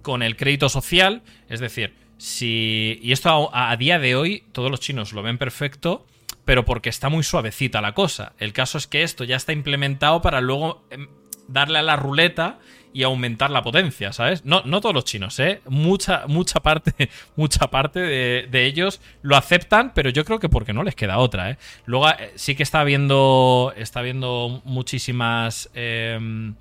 con 0.00 0.22
el 0.22 0.34
crédito 0.36 0.70
social, 0.70 1.22
es 1.50 1.60
decir, 1.60 1.92
si... 2.16 2.98
Y 3.02 3.12
esto 3.12 3.50
a 3.52 3.76
día 3.76 3.98
de 3.98 4.16
hoy 4.16 4.44
todos 4.52 4.70
los 4.70 4.80
chinos 4.80 5.12
lo 5.12 5.22
ven 5.22 5.36
perfecto 5.36 6.06
pero 6.44 6.64
porque 6.64 6.88
está 6.88 7.08
muy 7.08 7.22
suavecita 7.22 7.80
la 7.80 7.92
cosa. 7.92 8.32
El 8.38 8.52
caso 8.52 8.78
es 8.78 8.86
que 8.86 9.02
esto 9.02 9.24
ya 9.24 9.36
está 9.36 9.52
implementado 9.52 10.22
para 10.22 10.40
luego 10.40 10.84
em, 10.90 11.08
darle 11.48 11.78
a 11.78 11.82
la 11.82 11.96
ruleta 11.96 12.58
y 12.92 13.02
aumentar 13.02 13.50
la 13.50 13.62
potencia, 13.62 14.12
¿sabes? 14.12 14.44
No, 14.44 14.62
no 14.64 14.80
todos 14.80 14.94
los 14.94 15.04
chinos, 15.04 15.38
¿eh? 15.40 15.60
Mucha, 15.66 16.26
mucha 16.28 16.60
parte, 16.60 17.10
mucha 17.36 17.68
parte 17.68 17.98
de, 17.98 18.64
ellos 18.64 19.00
lo 19.20 19.36
aceptan, 19.36 19.92
pero 19.94 20.10
yo 20.10 20.24
creo 20.24 20.38
que 20.38 20.48
porque 20.48 20.72
no 20.72 20.84
les 20.84 20.94
queda 20.94 21.18
otra, 21.18 21.50
¿eh? 21.50 21.58
Luego 21.86 22.08
eh, 22.10 22.32
sí 22.36 22.54
que 22.54 22.62
está 22.62 22.80
habiendo, 22.80 23.74
está 23.76 23.98
habiendo 23.98 24.62
muchísimas 24.64 25.70
em, 25.74 26.54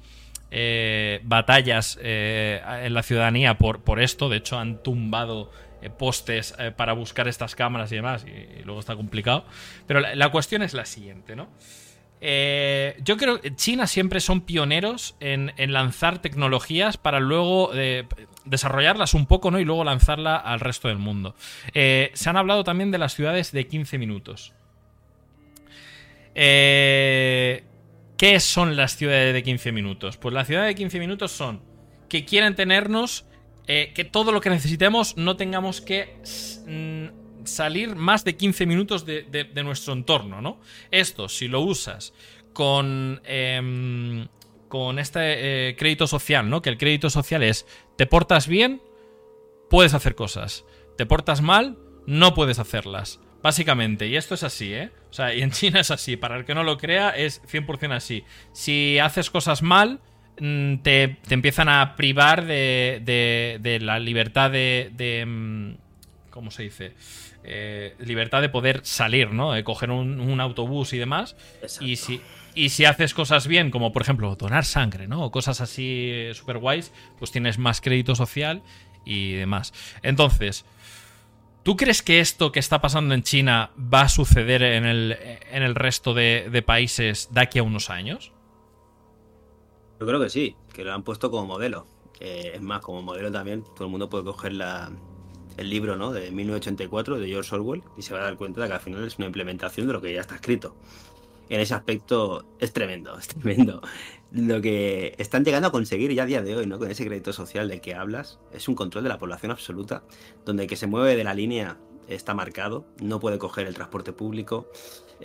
eh, 0.49 1.19
batallas 1.23 1.99
eh, 2.01 2.61
en 2.83 2.93
la 2.93 3.03
ciudadanía 3.03 3.57
por, 3.57 3.81
por 3.81 3.99
esto. 3.99 4.27
De 4.27 4.37
hecho, 4.37 4.57
han 4.57 4.81
tumbado 4.81 5.51
postes 5.89 6.53
eh, 6.59 6.71
para 6.71 6.93
buscar 6.93 7.27
estas 7.27 7.55
cámaras 7.55 7.91
y 7.91 7.95
demás, 7.95 8.25
y, 8.25 8.63
luego 8.63 8.79
está 8.79 8.95
complicado. 8.95 9.45
Pero 9.87 9.99
la, 9.99 10.29
cuestión 10.29 10.61
es 10.61 10.73
la 10.73 10.85
siguiente, 10.85 11.35
¿no? 11.35 11.49
Eh, 12.21 12.95
yo 13.03 13.17
creo 13.17 13.41
que 13.41 13.53
China 13.55 13.85
siempre 13.85 14.21
son 14.21 14.41
pioneros 14.41 15.15
en, 15.19 15.51
lanzar 15.73 16.21
tecnologías 16.21 16.97
para 16.97 17.19
luego 17.19 17.71
desarrollarlas 18.45 19.13
un 19.13 19.25
poco, 19.25 19.51
¿no? 19.51 19.59
Y 19.59 19.65
luego 19.65 19.83
lanzarla 19.83 20.37
al 20.37 20.61
resto 20.61 20.87
del 20.87 20.99
mundo. 20.99 21.35
se 21.73 22.11
han 22.25 22.37
hablado 22.37 22.63
también 22.63 22.91
de 22.91 22.97
las 22.97 23.13
ciudades 23.13 23.51
de 23.51 23.67
15 23.67 23.97
minutos. 23.97 24.53
¿Qué 28.23 28.39
son 28.39 28.77
las 28.77 28.95
ciudades 28.95 29.33
de 29.33 29.43
15 29.43 29.73
minutos? 29.73 30.15
Pues 30.15 30.33
las 30.33 30.47
ciudades 30.47 30.69
de 30.69 30.75
15 30.75 30.99
minutos 30.99 31.33
son 31.33 31.73
que 32.13 32.25
quieren 32.25 32.55
tenernos 32.55 33.25
eh, 33.67 33.91
que 33.95 34.03
todo 34.03 34.31
lo 34.31 34.41
que 34.41 34.49
necesitemos 34.49 35.17
no 35.17 35.37
tengamos 35.37 35.81
que 35.81 36.17
mm, 36.67 37.45
salir 37.45 37.95
más 37.95 38.23
de 38.25 38.35
15 38.35 38.65
minutos 38.65 39.05
de, 39.05 39.63
nuestro 39.63 39.93
entorno, 39.93 40.41
¿no? 40.41 40.59
Esto, 40.91 41.29
si 41.29 41.47
lo 41.47 41.61
usas 41.61 42.13
con, 42.53 43.21
em, 43.25 44.27
con 44.67 44.99
este 44.99 45.69
eh, 45.69 45.75
crédito 45.75 46.07
social, 46.07 46.49
¿no? 46.49 46.61
Que 46.61 46.69
el 46.69 46.77
crédito 46.77 47.09
social 47.09 47.43
es, 47.43 47.65
te 47.95 48.05
portas 48.05 48.47
bien, 48.47 48.81
puedes 49.69 49.93
hacer 49.93 50.15
cosas. 50.15 50.65
Te 50.97 51.05
portas 51.05 51.41
mal, 51.41 51.77
no 52.05 52.33
puedes 52.33 52.59
hacerlas. 52.59 53.19
Básicamente, 53.41 54.07
y 54.07 54.15
esto 54.15 54.35
es 54.35 54.43
así, 54.43 54.73
¿eh? 54.73 54.91
O 55.09 55.13
sea, 55.13 55.33
y 55.33 55.41
en 55.41 55.51
China 55.51 55.81
es 55.81 55.91
así, 55.91 56.15
para 56.15 56.37
el 56.37 56.45
que 56.45 56.55
no 56.55 56.63
lo 56.63 56.77
crea, 56.77 57.09
es 57.09 57.41
100% 57.43 57.93
así. 57.93 58.23
Si 58.53 58.99
haces 58.99 59.29
cosas 59.29 59.61
mal, 59.61 59.99
Mm, 60.39 60.77
te, 60.77 61.17
empiezan 61.29 61.69
a 61.69 61.95
privar 61.95 62.45
de, 62.45 63.59
de, 63.61 63.79
la 63.79 63.99
libertad 63.99 64.51
de, 64.51 65.23
mm, 65.25 66.31
¿Cómo 66.31 66.49
se 66.49 66.63
dice? 66.63 66.93
Eh, 67.43 67.95
libertad 67.99 68.41
de 68.41 68.49
poder 68.49 68.81
salir, 68.83 69.31
¿no? 69.31 69.51
De 69.51 69.63
coger 69.63 69.91
un, 69.91 70.39
autobús 70.41 70.93
y 70.93 70.97
demás. 70.97 71.35
Y 71.79 71.97
si, 71.97 72.21
y 72.55 72.69
si 72.69 72.85
haces 72.85 73.13
cosas 73.13 73.47
bien, 73.47 73.69
como 73.69 73.93
por 73.93 74.01
ejemplo 74.01 74.35
donar 74.35 74.65
sangre, 74.65 75.07
¿no? 75.07 75.23
O 75.25 75.31
cosas 75.31 75.61
así 75.61 76.29
super 76.33 76.57
guays, 76.57 76.91
pues 77.19 77.31
tienes 77.31 77.59
más 77.59 77.81
crédito 77.81 78.15
social 78.15 78.63
y 79.05 79.33
demás. 79.33 79.73
Entonces, 80.01 80.65
¿tú 81.61 81.77
crees 81.77 82.01
que 82.01 82.19
esto 82.19 82.51
que 82.51 82.59
está 82.59 82.81
pasando 82.81 83.13
en 83.13 83.21
China 83.21 83.69
va 83.77 84.01
a 84.01 84.09
suceder 84.09 84.63
en 84.63 84.85
el, 84.85 85.17
en 85.51 85.61
el 85.61 85.75
resto 85.75 86.15
de, 86.15 86.49
de 86.51 86.61
países 86.63 87.29
de 87.31 87.41
aquí 87.41 87.59
a 87.59 87.63
unos 87.63 87.91
años? 87.91 88.32
Yo 90.03 90.07
creo 90.07 90.19
que 90.19 90.29
sí, 90.29 90.57
que 90.73 90.83
lo 90.83 90.91
han 90.91 91.03
puesto 91.03 91.31
como 91.31 91.45
modelo. 91.45 91.87
es 92.19 92.61
más, 92.61 92.81
como 92.81 93.01
modelo 93.01 93.31
también, 93.31 93.63
todo 93.73 93.85
el 93.85 93.89
mundo 93.89 94.09
puede 94.09 94.25
coger 94.25 94.51
la, 94.51 94.91
el 95.55 95.69
libro 95.69 95.95
¿no? 95.95 96.11
de 96.11 96.29
1984 96.29 97.19
de 97.19 97.27
George 97.29 97.55
Orwell 97.55 97.83
y 97.95 98.01
se 98.01 98.13
va 98.13 98.19
a 98.19 98.23
dar 98.23 98.35
cuenta 98.35 98.59
de 98.59 98.67
que 98.67 98.73
al 98.73 98.81
final 98.81 99.05
es 99.05 99.17
una 99.17 99.27
implementación 99.27 99.87
de 99.87 99.93
lo 99.93 100.01
que 100.01 100.13
ya 100.13 100.19
está 100.19 100.35
escrito. 100.35 100.75
En 101.47 101.61
ese 101.61 101.73
aspecto 101.73 102.43
es 102.59 102.73
tremendo, 102.73 103.17
es 103.17 103.29
tremendo. 103.29 103.81
Lo 104.33 104.59
que 104.61 105.15
están 105.19 105.45
llegando 105.45 105.69
a 105.69 105.71
conseguir 105.71 106.11
ya 106.11 106.23
a 106.23 106.25
día 106.25 106.41
de 106.41 106.53
hoy, 106.53 106.65
¿no? 106.65 106.79
Con 106.79 106.91
ese 106.91 107.05
crédito 107.05 107.31
social 107.31 107.69
del 107.69 107.79
que 107.79 107.95
hablas, 107.95 108.39
es 108.51 108.67
un 108.67 108.75
control 108.75 109.05
de 109.05 109.09
la 109.09 109.19
población 109.19 109.53
absoluta, 109.53 110.03
donde 110.43 110.63
el 110.63 110.69
que 110.69 110.75
se 110.75 110.85
mueve 110.85 111.15
de 111.15 111.23
la 111.23 111.33
línea 111.33 111.77
está 112.09 112.33
marcado, 112.33 112.85
no 113.01 113.21
puede 113.21 113.37
coger 113.37 113.67
el 113.67 113.73
transporte 113.73 114.11
público, 114.11 114.67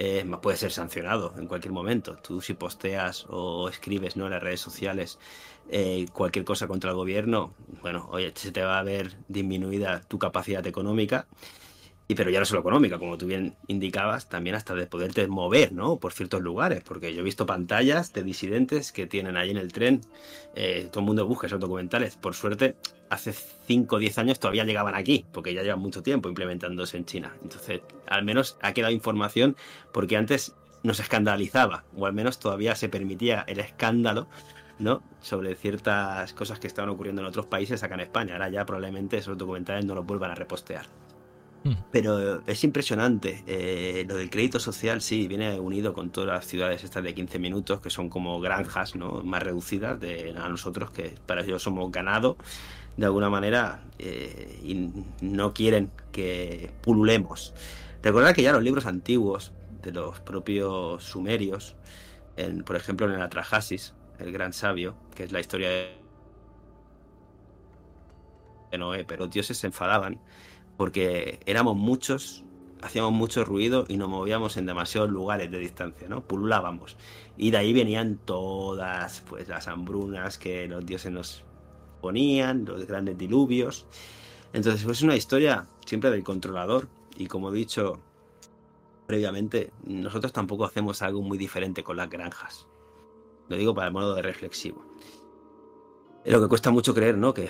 eh, 0.00 0.24
puede 0.40 0.56
ser 0.56 0.70
sancionado 0.70 1.34
en 1.38 1.48
cualquier 1.48 1.72
momento. 1.72 2.16
Tú 2.22 2.40
si 2.40 2.54
posteas 2.54 3.26
o 3.28 3.68
escribes 3.68 4.16
¿no? 4.16 4.26
en 4.26 4.30
las 4.30 4.42
redes 4.42 4.60
sociales 4.60 5.18
eh, 5.70 6.06
cualquier 6.12 6.44
cosa 6.44 6.68
contra 6.68 6.90
el 6.90 6.96
gobierno, 6.96 7.52
bueno, 7.82 8.08
oye, 8.12 8.32
se 8.36 8.52
te 8.52 8.62
va 8.62 8.78
a 8.78 8.84
ver 8.84 9.16
disminuida 9.26 10.02
tu 10.06 10.16
capacidad 10.20 10.64
económica 10.68 11.26
y 12.10 12.14
pero 12.14 12.30
ya 12.30 12.40
no 12.40 12.46
solo 12.46 12.60
económica, 12.60 12.98
como 12.98 13.18
tú 13.18 13.26
bien 13.26 13.54
indicabas, 13.66 14.30
también 14.30 14.56
hasta 14.56 14.74
de 14.74 14.86
poderte 14.86 15.28
mover, 15.28 15.72
¿no? 15.72 15.98
Por 15.98 16.14
ciertos 16.14 16.40
lugares, 16.40 16.82
porque 16.82 17.12
yo 17.14 17.20
he 17.20 17.22
visto 17.22 17.44
pantallas 17.44 18.14
de 18.14 18.22
disidentes 18.22 18.92
que 18.92 19.06
tienen 19.06 19.36
ahí 19.36 19.50
en 19.50 19.58
el 19.58 19.72
tren, 19.74 20.00
eh, 20.54 20.88
todo 20.90 21.00
el 21.00 21.06
mundo 21.06 21.26
busca 21.26 21.48
esos 21.48 21.60
documentales. 21.60 22.16
Por 22.16 22.34
suerte, 22.34 22.76
hace 23.10 23.32
5 23.32 23.96
o 23.96 23.98
10 23.98 24.18
años 24.18 24.40
todavía 24.40 24.64
llegaban 24.64 24.94
aquí, 24.94 25.26
porque 25.32 25.52
ya 25.52 25.62
llevan 25.62 25.80
mucho 25.80 26.02
tiempo 26.02 26.30
implementándose 26.30 26.96
en 26.96 27.04
China. 27.04 27.36
Entonces, 27.42 27.82
al 28.06 28.24
menos 28.24 28.56
ha 28.62 28.72
quedado 28.72 28.94
información, 28.94 29.54
porque 29.92 30.16
antes 30.16 30.54
nos 30.82 31.00
escandalizaba, 31.00 31.84
o 31.94 32.06
al 32.06 32.14
menos 32.14 32.38
todavía 32.38 32.74
se 32.74 32.88
permitía 32.88 33.44
el 33.46 33.60
escándalo 33.60 34.28
¿no? 34.78 35.02
sobre 35.20 35.54
ciertas 35.56 36.32
cosas 36.32 36.58
que 36.58 36.68
estaban 36.68 36.88
ocurriendo 36.88 37.20
en 37.20 37.28
otros 37.28 37.44
países 37.44 37.82
acá 37.82 37.96
en 37.96 38.00
España. 38.00 38.32
Ahora 38.32 38.48
ya 38.48 38.64
probablemente 38.64 39.18
esos 39.18 39.36
documentales 39.36 39.84
no 39.84 39.94
los 39.94 40.06
vuelvan 40.06 40.30
a 40.30 40.34
repostear. 40.34 40.86
Mm. 41.64 41.72
Pero 41.90 42.42
es 42.46 42.64
impresionante. 42.64 43.42
Eh, 43.46 44.04
lo 44.08 44.16
del 44.16 44.30
crédito 44.30 44.60
social, 44.60 45.00
sí, 45.00 45.26
viene 45.26 45.58
unido 45.58 45.92
con 45.92 46.10
todas 46.10 46.28
las 46.28 46.46
ciudades 46.46 46.84
estas 46.84 47.02
de 47.02 47.14
15 47.14 47.38
minutos, 47.38 47.80
que 47.80 47.90
son 47.90 48.08
como 48.08 48.40
granjas 48.40 48.94
¿no? 48.94 49.22
más 49.22 49.42
reducidas 49.42 49.98
de 50.00 50.34
a 50.36 50.48
nosotros, 50.48 50.90
que 50.90 51.14
para 51.26 51.42
ellos 51.42 51.62
somos 51.62 51.90
ganado 51.90 52.36
de 52.96 53.06
alguna 53.06 53.30
manera 53.30 53.84
eh, 53.98 54.60
y 54.62 54.90
no 55.20 55.54
quieren 55.54 55.90
que 56.10 56.70
pululemos. 56.82 57.54
Recordad 58.02 58.34
que 58.34 58.42
ya 58.42 58.52
los 58.52 58.62
libros 58.62 58.86
antiguos 58.86 59.52
de 59.82 59.92
los 59.92 60.18
propios 60.20 61.04
sumerios, 61.04 61.76
en, 62.36 62.64
por 62.64 62.74
ejemplo 62.76 63.06
en 63.06 63.12
el 63.14 63.22
Atrahasis, 63.22 63.94
el 64.18 64.32
gran 64.32 64.52
sabio, 64.52 64.96
que 65.14 65.22
es 65.22 65.32
la 65.32 65.38
historia 65.38 65.68
de 68.70 68.78
Noé, 68.78 69.04
pero 69.04 69.28
dioses 69.28 69.58
se 69.58 69.68
enfadaban 69.68 70.18
porque 70.78 71.40
éramos 71.44 71.76
muchos 71.76 72.44
hacíamos 72.82 73.12
mucho 73.12 73.44
ruido 73.44 73.84
y 73.88 73.96
nos 73.96 74.08
movíamos 74.08 74.56
en 74.56 74.66
demasiados 74.66 75.10
lugares 75.10 75.50
de 75.50 75.58
distancia, 75.58 76.08
¿no? 76.08 76.22
Pululábamos. 76.22 76.96
Y 77.36 77.50
de 77.50 77.58
ahí 77.58 77.72
venían 77.72 78.18
todas 78.24 79.22
pues, 79.28 79.48
las 79.48 79.68
hambrunas 79.68 80.38
que 80.38 80.68
los 80.68 80.86
dioses 80.86 81.12
nos 81.12 81.44
ponían, 82.00 82.64
los 82.64 82.86
grandes 82.86 83.18
diluvios. 83.18 83.86
Entonces, 84.52 84.84
pues 84.84 84.98
es 84.98 85.02
una 85.02 85.16
historia 85.16 85.66
siempre 85.84 86.10
del 86.10 86.22
controlador. 86.22 86.88
Y 87.16 87.26
como 87.26 87.52
he 87.52 87.56
dicho 87.56 88.00
previamente, 89.06 89.72
nosotros 89.84 90.32
tampoco 90.32 90.64
hacemos 90.64 91.02
algo 91.02 91.22
muy 91.22 91.38
diferente 91.38 91.82
con 91.82 91.96
las 91.96 92.08
granjas. 92.08 92.66
Lo 93.48 93.56
digo 93.56 93.74
para 93.74 93.88
el 93.88 93.92
modo 93.92 94.14
de 94.14 94.22
reflexivo. 94.22 94.84
Es 96.24 96.32
lo 96.32 96.42
que 96.42 96.48
cuesta 96.48 96.70
mucho 96.70 96.94
creer, 96.94 97.16
¿no? 97.16 97.32
Que 97.32 97.48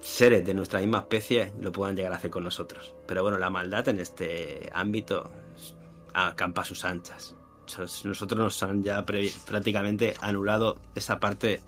seres 0.00 0.44
de 0.44 0.54
nuestra 0.54 0.80
misma 0.80 0.98
especie 0.98 1.52
lo 1.60 1.72
puedan 1.72 1.96
llegar 1.96 2.12
a 2.12 2.16
hacer 2.16 2.30
con 2.30 2.44
nosotros. 2.44 2.94
Pero 3.06 3.22
bueno, 3.22 3.38
la 3.38 3.50
maldad 3.50 3.88
en 3.88 4.00
este 4.00 4.70
ámbito 4.72 5.30
acampa 6.14 6.64
sus 6.64 6.84
anchas. 6.84 7.34
Nosotros 8.04 8.38
nos 8.38 8.62
han 8.62 8.82
ya 8.82 9.04
prácticamente 9.04 10.14
anulado 10.20 10.78
esa 10.94 11.20
parte 11.20 11.60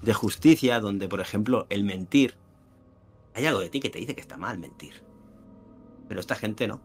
de 0.00 0.14
justicia 0.14 0.80
donde, 0.80 1.08
por 1.08 1.20
ejemplo, 1.20 1.66
el 1.68 1.84
mentir. 1.84 2.34
Hay 3.34 3.46
algo 3.46 3.60
de 3.60 3.68
ti 3.68 3.80
que 3.80 3.90
te 3.90 3.98
dice 3.98 4.14
que 4.14 4.20
está 4.20 4.36
mal 4.36 4.58
mentir. 4.58 5.02
Pero 6.08 6.20
esta 6.20 6.34
gente 6.34 6.66
no. 6.66 6.80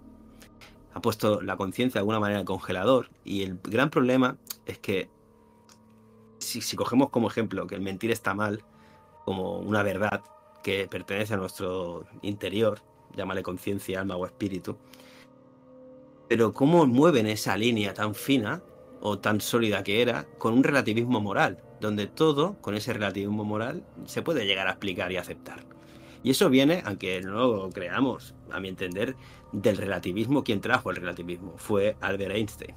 Ha 0.94 1.02
puesto 1.02 1.42
la 1.42 1.56
conciencia 1.56 2.00
de 2.00 2.02
alguna 2.02 2.20
manera 2.20 2.40
en 2.40 2.42
el 2.42 2.48
congelador. 2.48 3.10
Y 3.24 3.44
el 3.44 3.60
gran 3.64 3.90
problema 3.90 4.38
es 4.66 4.80
que 4.80 5.10
si, 6.40 6.62
si 6.62 6.76
cogemos 6.76 7.10
como 7.10 7.30
ejemplo 7.30 7.68
que 7.68 7.76
el 7.76 7.82
mentir 7.82 8.12
está 8.12 8.34
mal, 8.34 8.64
como 9.24 9.60
una 9.60 9.84
verdad, 9.84 10.24
que 10.70 10.88
pertenece 10.88 11.34
a 11.34 11.38
nuestro 11.38 12.06
interior, 12.22 12.82
llámale 13.16 13.42
conciencia, 13.42 14.02
alma 14.02 14.16
o 14.18 14.26
espíritu. 14.28 14.78
Pero 16.28 16.54
cómo 16.54 16.86
mueven 16.86 17.26
esa 17.26 17.58
línea 17.58 17.96
tan 17.96 18.14
fina 18.14 18.62
o 19.02 19.18
tan 19.18 19.42
sólida 19.42 19.84
que 19.84 20.04
era 20.04 20.28
con 20.38 20.54
un 20.54 20.64
relativismo 20.64 21.22
moral, 21.22 21.64
donde 21.82 22.06
todo, 22.06 22.62
con 22.62 22.76
ese 22.76 22.94
relativismo 22.94 23.44
moral, 23.44 23.84
se 24.06 24.22
puede 24.22 24.46
llegar 24.46 24.68
a 24.68 24.72
explicar 24.72 25.12
y 25.12 25.18
aceptar. 25.18 25.66
Y 26.22 26.30
eso 26.30 26.52
viene, 26.52 26.84
aunque 26.86 27.20
no 27.22 27.32
lo 27.32 27.70
creamos, 27.72 28.36
a 28.52 28.60
mi 28.60 28.68
entender, 28.68 29.16
del 29.52 29.76
relativismo. 29.76 30.44
Quien 30.44 30.62
trajo 30.62 30.92
el 30.92 30.98
relativismo 30.98 31.56
fue 31.58 31.96
Albert 32.00 32.36
Einstein. 32.36 32.76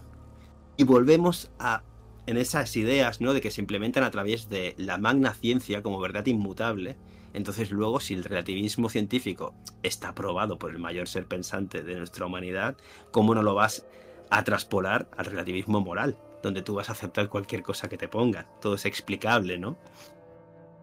Y 0.78 0.84
volvemos 0.84 1.50
a 1.58 1.82
en 2.24 2.38
esas 2.38 2.74
ideas, 2.74 3.20
¿no? 3.20 3.34
De 3.34 3.42
que 3.42 3.50
se 3.50 3.60
implementan 3.60 4.02
a 4.02 4.10
través 4.10 4.48
de 4.48 4.74
la 4.78 4.96
magna 4.96 5.34
ciencia 5.34 5.82
como 5.82 6.00
verdad 6.00 6.24
inmutable 6.24 6.96
entonces 7.34 7.70
luego, 7.70 8.00
si 8.00 8.14
el 8.14 8.24
relativismo 8.24 8.88
científico 8.88 9.54
está 9.82 10.14
probado 10.14 10.58
por 10.58 10.70
el 10.70 10.78
mayor 10.78 11.08
ser 11.08 11.26
pensante 11.26 11.82
de 11.82 11.96
nuestra 11.96 12.26
humanidad, 12.26 12.76
¿cómo 13.10 13.34
no 13.34 13.42
lo 13.42 13.54
vas 13.54 13.86
a 14.30 14.44
traspolar 14.44 15.08
al 15.16 15.26
relativismo 15.26 15.80
moral? 15.80 16.18
Donde 16.42 16.62
tú 16.62 16.74
vas 16.74 16.90
a 16.90 16.92
aceptar 16.92 17.28
cualquier 17.28 17.62
cosa 17.62 17.88
que 17.88 17.96
te 17.96 18.08
pongan. 18.08 18.46
Todo 18.60 18.74
es 18.74 18.84
explicable, 18.84 19.58
¿no? 19.58 19.78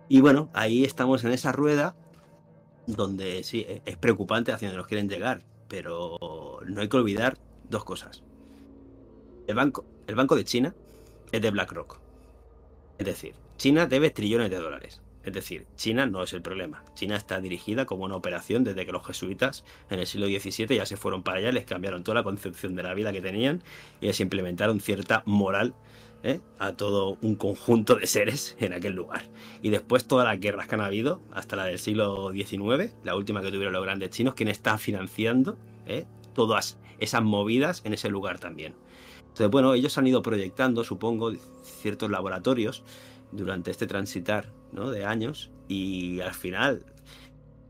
Y 0.08 0.22
bueno, 0.22 0.50
ahí 0.54 0.84
estamos 0.86 1.24
en 1.24 1.32
esa 1.32 1.52
rueda 1.52 1.96
donde 2.88 3.44
sí, 3.44 3.66
e-, 3.68 3.84
es 3.86 3.98
preocupante 3.98 4.52
hacia 4.52 4.70
donde 4.70 4.80
nos 4.80 4.88
quieren 4.88 5.08
llegar, 5.08 5.44
pero 5.68 6.18
no 6.66 6.82
hay 6.82 6.90
que 6.90 6.98
olvidar 6.98 7.38
dos 7.70 7.84
cosas. 7.84 8.24
El 9.46 9.56
banco, 9.56 9.86
el 10.08 10.16
banco 10.16 10.36
de 10.36 10.46
China 10.46 10.76
es 11.32 11.42
de 11.42 11.52
BlackRock. 11.52 12.00
Es 12.98 13.06
decir, 13.06 13.36
China 13.58 13.86
debe 13.86 14.10
trillones 14.10 14.50
de 14.50 14.58
dólares. 14.58 15.02
Es 15.24 15.34
decir, 15.34 15.68
China 15.76 16.06
no 16.06 16.24
es 16.24 16.34
el 16.34 16.42
problema. 16.42 16.84
China 16.96 17.16
está 17.16 17.42
dirigida 17.42 17.86
como 17.86 18.06
una 18.06 18.16
operación 18.16 18.64
desde 18.64 18.86
que 18.86 18.92
los 18.92 19.06
jesuitas 19.06 19.66
en 19.90 20.00
el 20.00 20.08
siglo 20.08 20.28
XVII 20.28 20.78
ya 20.78 20.86
se 20.86 20.98
fueron 20.98 21.24
para 21.24 21.40
allá, 21.40 21.52
les 21.52 21.66
cambiaron 21.66 22.04
toda 22.04 22.16
la 22.16 22.24
concepción 22.24 22.76
de 22.76 22.84
la 22.84 22.94
vida 22.94 23.12
que 23.12 23.22
tenían 23.22 23.62
y 24.00 24.08
les 24.08 24.20
implementaron 24.22 24.80
cierta 24.80 25.24
moral 25.26 25.74
¿eh? 26.24 26.40
a 26.58 26.74
todo 26.74 27.18
un 27.22 27.36
conjunto 27.36 27.96
de 27.96 28.08
seres 28.08 28.56
en 28.60 28.74
aquel 28.74 28.94
lugar. 28.94 29.24
Y 29.62 29.70
después 29.70 30.06
todas 30.06 30.26
las 30.26 30.40
guerras 30.40 30.68
que 30.68 30.76
han 30.76 30.82
habido, 30.82 31.22
hasta 31.32 31.56
la 31.56 31.66
del 31.66 31.80
siglo 31.80 32.32
XIX, 32.32 32.94
la 33.04 33.16
última 33.16 33.42
que 33.42 33.52
tuvieron 33.52 33.74
los 33.74 33.84
grandes 33.84 34.12
chinos, 34.12 34.34
quien 34.36 34.50
está 34.50 34.78
financiando 34.78 35.58
¿eh? 35.86 36.06
todas 36.34 36.78
esas 37.00 37.24
movidas 37.24 37.82
en 37.86 37.94
ese 37.94 38.10
lugar 38.10 38.40
también. 38.40 38.74
Entonces, 39.22 39.50
bueno, 39.50 39.74
ellos 39.74 39.98
han 39.98 40.08
ido 40.08 40.22
proyectando, 40.22 40.84
supongo, 40.84 41.32
ciertos 41.64 42.10
laboratorios 42.10 42.84
durante 43.32 43.72
este 43.72 43.88
transitar 43.88 44.48
¿no? 44.72 44.90
de 44.92 45.06
años 45.06 45.50
y 45.68 46.22
al 46.22 46.34
final 46.34 46.84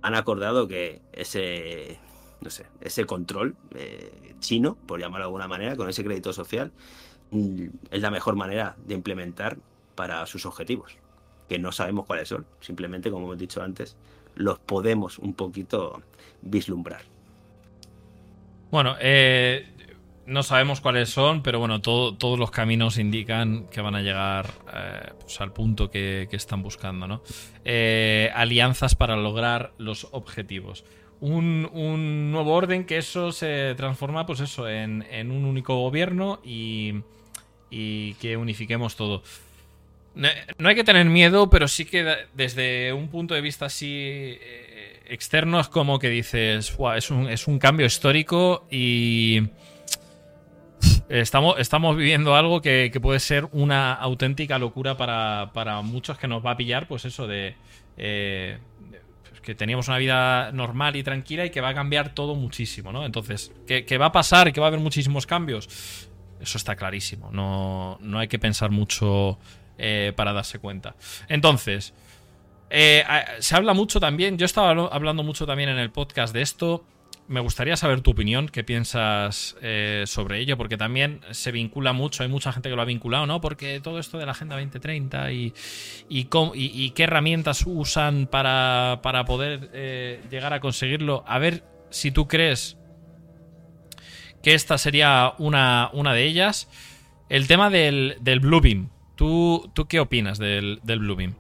han 0.02 0.16
acordado 0.16 0.68
que 0.68 1.02
ese 1.12 2.00
no 2.42 2.50
sé, 2.50 2.66
ese 2.82 3.06
control 3.06 3.56
eh, 3.76 4.34
chino, 4.40 4.76
por 4.86 5.00
llamarlo 5.00 5.26
de 5.26 5.28
alguna 5.28 5.48
manera, 5.48 5.76
con 5.76 5.90
ese 5.90 6.04
crédito 6.04 6.32
social, 6.34 6.72
mm, 7.32 7.66
es 7.92 8.02
la 8.02 8.12
mejor 8.12 8.36
manera 8.36 8.76
de 8.86 8.96
implementar 8.96 9.58
para 9.96 10.26
sus 10.26 10.46
objetivos, 10.46 10.96
que 11.50 11.60
no 11.60 11.72
sabemos 11.72 12.06
cuáles 12.06 12.30
son, 12.30 12.46
simplemente, 12.62 13.12
como 13.12 13.26
hemos 13.26 13.38
dicho 13.38 13.62
antes, 13.62 13.98
los 14.36 14.60
podemos 14.60 15.20
un 15.20 15.34
poquito 15.34 16.02
vislumbrar. 16.42 17.02
Bueno, 18.72 18.96
eh, 19.02 19.74
no 20.30 20.44
sabemos 20.44 20.80
cuáles 20.80 21.10
son, 21.10 21.42
pero 21.42 21.60
bueno, 21.60 21.82
todos 21.82 22.40
los 22.40 22.52
caminos 22.52 22.98
indican 22.98 23.68
que 23.68 23.82
van 23.82 23.96
a 23.96 24.02
llegar 24.02 24.52
eh, 24.74 25.12
pues 25.20 25.42
al 25.42 25.52
punto 25.52 25.90
que, 25.90 26.28
están 26.32 26.62
buscando, 26.62 27.08
¿no? 27.08 27.24
Eh, 27.66 28.32
alianzas 28.36 28.96
para 28.96 29.16
lograr 29.16 29.74
los 29.78 30.08
objetivos. 30.12 30.86
Un, 31.20 32.32
nuevo 32.32 32.54
orden 32.54 32.86
que 32.86 32.98
eso 32.98 33.32
se 33.32 33.74
transforma, 33.76 34.26
pues 34.26 34.40
eso, 34.40 34.70
en, 34.70 35.04
un 35.32 35.46
único 35.46 35.76
gobierno 35.76 36.40
y, 36.44 37.02
que 37.70 38.38
unifiquemos 38.38 38.96
todo. 38.96 39.24
No 40.16 40.70
hay 40.70 40.76
que 40.76 40.84
tener 40.84 41.06
miedo, 41.06 41.50
pero 41.50 41.68
sí 41.68 41.86
que 41.86 42.06
desde 42.34 42.94
un 42.94 43.10
punto 43.10 43.34
de 43.34 43.42
vista 43.42 43.66
así 43.66 44.38
eh, 44.42 45.02
externo 45.08 45.60
es 45.60 45.68
como 45.68 45.98
que 46.00 46.10
dices, 46.10 46.76
es, 46.96 47.12
un, 47.12 47.30
es 47.30 47.48
un 47.48 47.60
cambio 47.60 47.86
histórico 47.86 48.68
y 48.70 49.44
Estamos, 51.10 51.56
estamos 51.58 51.98
viviendo 51.98 52.36
algo 52.36 52.62
que, 52.62 52.96
puede 53.02 53.20
ser 53.20 53.50
una 53.52 53.94
auténtica 53.94 54.60
locura 54.60 54.96
para, 54.96 55.82
muchos 55.82 56.20
que 56.20 56.28
nos 56.28 56.46
va 56.46 56.52
a 56.52 56.58
pillar, 56.58 56.88
pues 56.88 57.04
eso 57.06 57.28
de... 57.28 57.56
Eh, 57.98 58.58
que 59.42 59.56
teníamos 59.56 59.88
una 59.88 59.98
vida 59.98 60.52
normal 60.52 60.96
y 60.96 61.02
tranquila 61.04 61.46
y 61.46 61.50
que 61.50 61.62
va 61.62 61.70
a 61.70 61.74
cambiar 61.74 62.14
todo 62.14 62.36
muchísimo, 62.36 62.92
¿no? 62.92 63.06
Entonces, 63.06 63.52
¿qué, 63.66 63.98
va 63.98 64.08
a 64.08 64.12
pasar? 64.12 64.54
¿Que 64.54 64.60
va 64.60 64.68
a 64.68 64.70
haber 64.70 64.80
muchísimos 64.82 65.26
cambios? 65.26 65.68
Eso 66.40 66.58
está 66.58 66.76
clarísimo. 66.76 67.32
No, 67.32 67.98
no 68.02 68.20
hay 68.20 68.28
que 68.28 68.38
pensar 68.38 68.70
mucho 68.70 69.40
eh, 69.80 70.14
para 70.16 70.34
darse 70.34 70.60
cuenta. 70.60 70.96
Entonces, 71.28 71.94
eh, 72.70 73.04
se 73.40 73.56
habla 73.56 73.74
mucho 73.74 74.00
también, 74.00 74.38
yo 74.38 74.46
estaba 74.46 74.70
hablando 74.88 75.24
mucho 75.24 75.48
también 75.48 75.70
en 75.70 75.80
el 75.80 75.90
podcast 75.90 76.34
de 76.34 76.44
esto 76.44 76.86
me 77.30 77.42
gustaría 77.42 77.78
saber 77.78 78.02
tu 78.02 78.12
opinión, 78.12 78.50
qué 78.50 78.64
piensas 78.64 79.56
eh, 79.62 80.04
sobre 80.08 80.40
ello, 80.40 80.58
porque 80.58 80.78
también 80.78 81.22
se 81.30 81.52
vincula 81.52 81.94
mucho, 81.94 82.24
hay 82.24 82.30
mucha 82.30 82.52
gente 82.52 82.70
que 82.70 82.76
lo 82.76 82.82
ha 82.82 82.86
vinculado, 82.86 83.28
¿no? 83.28 83.40
Porque 83.40 83.80
todo 83.82 84.00
esto 84.00 84.18
de 84.18 84.26
la 84.26 84.32
Agenda 84.32 84.56
2030 84.56 85.32
y, 85.32 85.54
y, 86.10 86.90
qué 86.92 87.04
herramientas 87.04 87.66
usan 87.68 88.26
para, 88.26 89.00
poder 89.28 89.70
eh, 89.74 90.24
llegar 90.32 90.54
a 90.54 90.60
conseguirlo. 90.60 91.24
A 91.28 91.38
ver 91.38 91.64
si 91.92 92.10
tú 92.10 92.28
crees 92.28 92.78
que 94.42 94.56
esta 94.56 94.80
sería 94.80 95.34
una, 95.38 95.92
una 95.94 96.14
de 96.14 96.26
ellas. 96.26 96.68
El 97.30 97.48
tema 97.48 97.70
del, 97.70 98.18
del 98.22 98.40
Bluebeam. 98.40 98.90
¿Tú, 99.16 99.70
¿Tú 99.76 99.86
qué 99.88 100.00
opinas 100.00 100.40
del, 100.40 100.80
del 100.82 101.00
Bluebeam? 101.00 101.36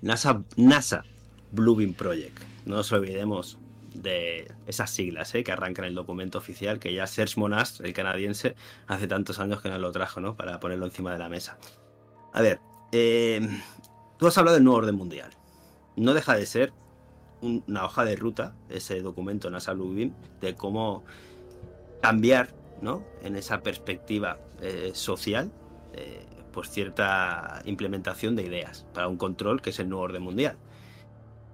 NASA, 0.00 0.42
NASA 0.56 1.04
Bluebeam 1.52 1.92
Project 1.92 2.55
no 2.66 2.76
nos 2.76 2.92
olvidemos 2.92 3.58
de 3.94 4.52
esas 4.66 4.90
siglas 4.90 5.34
¿eh? 5.34 5.44
que 5.44 5.52
arrancan 5.52 5.86
el 5.86 5.94
documento 5.94 6.36
oficial, 6.36 6.78
que 6.78 6.92
ya 6.92 7.06
Serge 7.06 7.40
Monast, 7.40 7.80
el 7.80 7.92
canadiense, 7.92 8.56
hace 8.86 9.06
tantos 9.06 9.38
años 9.38 9.62
que 9.62 9.70
nos 9.70 9.80
lo 9.80 9.92
trajo, 9.92 10.20
¿no? 10.20 10.36
Para 10.36 10.60
ponerlo 10.60 10.84
encima 10.84 11.12
de 11.12 11.18
la 11.18 11.28
mesa. 11.28 11.58
A 12.32 12.42
ver, 12.42 12.60
eh, 12.92 13.40
tú 14.18 14.26
has 14.26 14.36
hablado 14.36 14.56
del 14.56 14.64
nuevo 14.64 14.78
orden 14.78 14.96
mundial. 14.96 15.30
No 15.94 16.12
deja 16.12 16.34
de 16.36 16.44
ser 16.44 16.72
una 17.40 17.84
hoja 17.84 18.04
de 18.04 18.16
ruta, 18.16 18.54
ese 18.68 19.00
documento 19.00 19.48
NASA 19.48 19.72
Bluebeam, 19.72 20.12
de 20.40 20.54
cómo 20.54 21.04
cambiar, 22.02 22.54
¿no? 22.82 23.04
En 23.22 23.36
esa 23.36 23.62
perspectiva 23.62 24.38
eh, 24.60 24.90
social, 24.94 25.50
pues 26.52 26.68
cierta 26.70 27.62
implementación 27.64 28.36
de 28.36 28.42
ideas 28.42 28.86
para 28.92 29.08
un 29.08 29.16
control 29.16 29.62
que 29.62 29.70
es 29.70 29.78
el 29.78 29.88
nuevo 29.88 30.04
orden 30.04 30.22
mundial. 30.22 30.58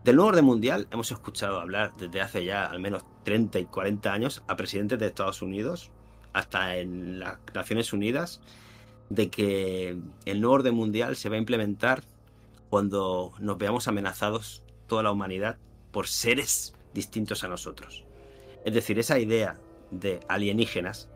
Del 0.05 0.17
nuevo 0.17 0.31
orden 0.31 0.45
mundial 0.45 0.89
hemos 0.91 1.13
escuchado 1.13 1.61
hablar 1.61 1.93
desde 1.97 2.21
hace 2.21 2.45
ya 2.45 2.67
al 2.67 2.81
menos 2.81 3.05
30 3.23 3.61
y 3.61 3.67
40 3.67 4.13
años 4.13 4.43
a 4.49 4.57
presidentes 4.57 4.99
de 4.99 5.07
Estados 5.07 5.43
Unidos, 5.43 5.93
hasta 6.33 6.77
en 6.79 7.21
las 7.21 7.39
Naciones 7.55 7.93
Unidas, 7.93 8.41
de 9.11 9.31
que 9.31 9.97
el 10.25 10.41
nuevo 10.41 10.57
orden 10.57 10.75
mundial 10.75 11.15
se 11.15 11.29
va 11.29 11.37
a 11.37 11.39
implementar 11.39 12.03
cuando 12.69 13.33
nos 13.39 13.59
veamos 13.59 13.87
amenazados 13.87 14.65
toda 14.89 15.05
la 15.05 15.13
humanidad 15.13 15.59
por 15.93 16.09
seres 16.09 16.75
distintos 16.95 17.45
a 17.45 17.49
nosotros. 17.49 18.03
Es 18.65 18.75
decir, 18.75 18.99
esa 18.99 19.21
idea 19.21 19.61
de 19.93 20.19
alienígenas 20.27 21.09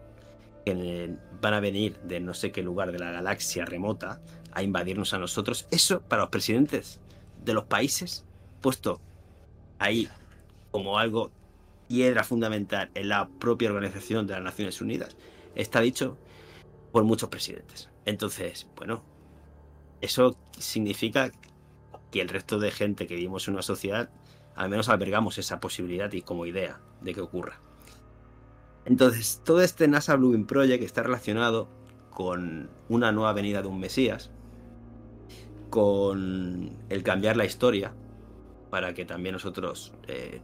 que 0.65 1.17
van 1.41 1.55
a 1.55 1.61
venir 1.61 1.99
de 2.05 2.21
no 2.21 2.35
sé 2.35 2.53
qué 2.53 2.63
lugar 2.63 2.93
de 2.93 3.01
la 3.01 3.11
galaxia 3.11 3.65
remota 3.65 4.21
a 4.53 4.63
invadirnos 4.63 5.13
a 5.13 5.19
nosotros, 5.19 5.67
eso 5.73 6.03
para 6.03 6.23
los 6.23 6.31
presidentes 6.31 7.01
de 7.45 7.55
los 7.55 7.65
países, 7.65 8.26
puesto 8.67 9.01
ahí 9.79 10.09
como 10.73 10.99
algo 10.99 11.31
piedra 11.87 12.25
fundamental 12.25 12.91
en 12.97 13.11
la 13.11 13.29
propia 13.29 13.71
organización 13.71 14.27
de 14.27 14.33
las 14.33 14.43
Naciones 14.43 14.81
Unidas, 14.81 15.17
está 15.55 15.81
dicho 15.81 16.19
por 16.91 17.05
muchos 17.05 17.29
presidentes. 17.29 17.89
Entonces, 18.07 18.67
bueno, 18.75 19.05
eso 20.01 20.37
significa 20.59 21.31
que 22.11 22.21
el 22.21 22.29
resto 22.29 22.59
de 22.59 22.73
gente 22.73 23.07
que 23.07 23.15
vivimos 23.15 23.47
en 23.47 23.55
una 23.55 23.63
sociedad, 23.63 24.11
al 24.57 24.69
menos 24.69 24.89
albergamos 24.89 25.39
esa 25.39 25.61
posibilidad 25.61 26.13
y 26.13 26.23
como 26.23 26.45
idea 26.45 26.81
de 27.03 27.15
que 27.15 27.21
ocurra. 27.21 27.61
Entonces, 28.85 29.43
todo 29.45 29.63
este 29.63 29.87
NASA 29.87 30.17
Blueprint 30.17 30.49
Project 30.49 30.83
está 30.83 31.05
relacionado 31.05 31.69
con 32.11 32.69
una 32.89 33.13
nueva 33.13 33.33
venida 33.33 33.63
de 33.63 33.69
un 33.69 33.79
Mesías, 33.79 34.33
con 35.71 36.77
el 36.89 37.05
cambiar 37.05 37.37
la 37.37 37.45
historia 37.45 37.95
para 38.71 38.95
que 38.95 39.05
también 39.05 39.35
nosotros 39.35 39.93
eh, 40.09 40.41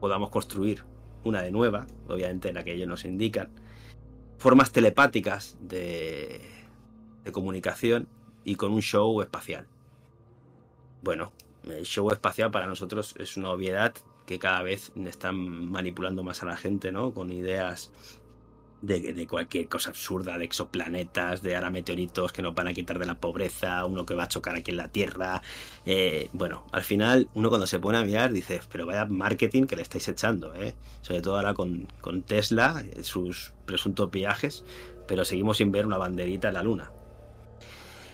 podamos 0.00 0.30
construir 0.30 0.84
una 1.24 1.42
de 1.42 1.50
nueva, 1.50 1.86
obviamente 2.08 2.52
la 2.52 2.64
que 2.64 2.74
ellos 2.74 2.88
nos 2.88 3.04
indican, 3.04 3.50
formas 4.38 4.70
telepáticas 4.72 5.56
de, 5.60 6.40
de 7.24 7.32
comunicación 7.32 8.08
y 8.44 8.54
con 8.54 8.72
un 8.72 8.82
show 8.82 9.20
espacial. 9.22 9.66
Bueno, 11.02 11.32
el 11.64 11.84
show 11.84 12.10
espacial 12.10 12.50
para 12.50 12.66
nosotros 12.66 13.14
es 13.18 13.36
una 13.36 13.50
obviedad 13.50 13.94
que 14.26 14.38
cada 14.38 14.62
vez 14.62 14.92
están 15.06 15.70
manipulando 15.70 16.22
más 16.22 16.42
a 16.42 16.46
la 16.46 16.56
gente, 16.56 16.92
¿no? 16.92 17.12
Con 17.12 17.32
ideas 17.32 17.90
de, 18.86 19.26
cualquier 19.26 19.68
cosa 19.68 19.90
absurda, 19.90 20.38
de 20.38 20.44
exoplanetas, 20.44 21.42
de 21.42 21.56
ahora 21.56 21.70
meteoritos 21.70 22.32
que 22.32 22.42
nos 22.42 22.54
van 22.54 22.68
a 22.68 22.74
quitar 22.74 22.98
de 22.98 23.06
la 23.06 23.14
pobreza, 23.14 23.84
uno 23.84 24.06
que 24.06 24.14
va 24.14 24.24
a 24.24 24.28
chocar 24.28 24.56
aquí 24.56 24.70
en 24.70 24.76
la 24.78 24.88
Tierra. 24.88 25.42
Eh, 25.84 26.28
bueno, 26.32 26.64
al 26.72 26.82
final 26.82 27.28
uno 27.34 27.48
cuando 27.48 27.66
se 27.66 27.78
pone 27.78 27.98
a 27.98 28.04
mirar 28.04 28.32
dice, 28.32 28.60
pero 28.70 28.86
vaya 28.86 29.04
marketing 29.06 29.64
que 29.64 29.76
le 29.76 29.82
estáis 29.82 30.08
echando, 30.08 30.54
¿eh? 30.54 30.74
sobre 31.02 31.20
todo 31.20 31.36
ahora 31.36 31.54
con, 31.54 31.86
con 32.00 32.22
Tesla, 32.22 32.84
eh, 32.92 33.02
sus 33.02 33.52
presuntos 33.64 34.10
viajes, 34.10 34.64
pero 35.06 35.24
seguimos 35.24 35.58
sin 35.58 35.72
ver 35.72 35.86
una 35.86 35.98
banderita 35.98 36.48
en 36.48 36.54
la 36.54 36.62
Luna. 36.62 36.90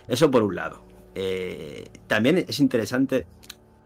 Eso 0.08 0.30
por 0.30 0.42
un 0.42 0.54
lado. 0.54 0.84
Eh, 1.14 1.88
también 2.06 2.38
es 2.38 2.60
interesante 2.60 3.26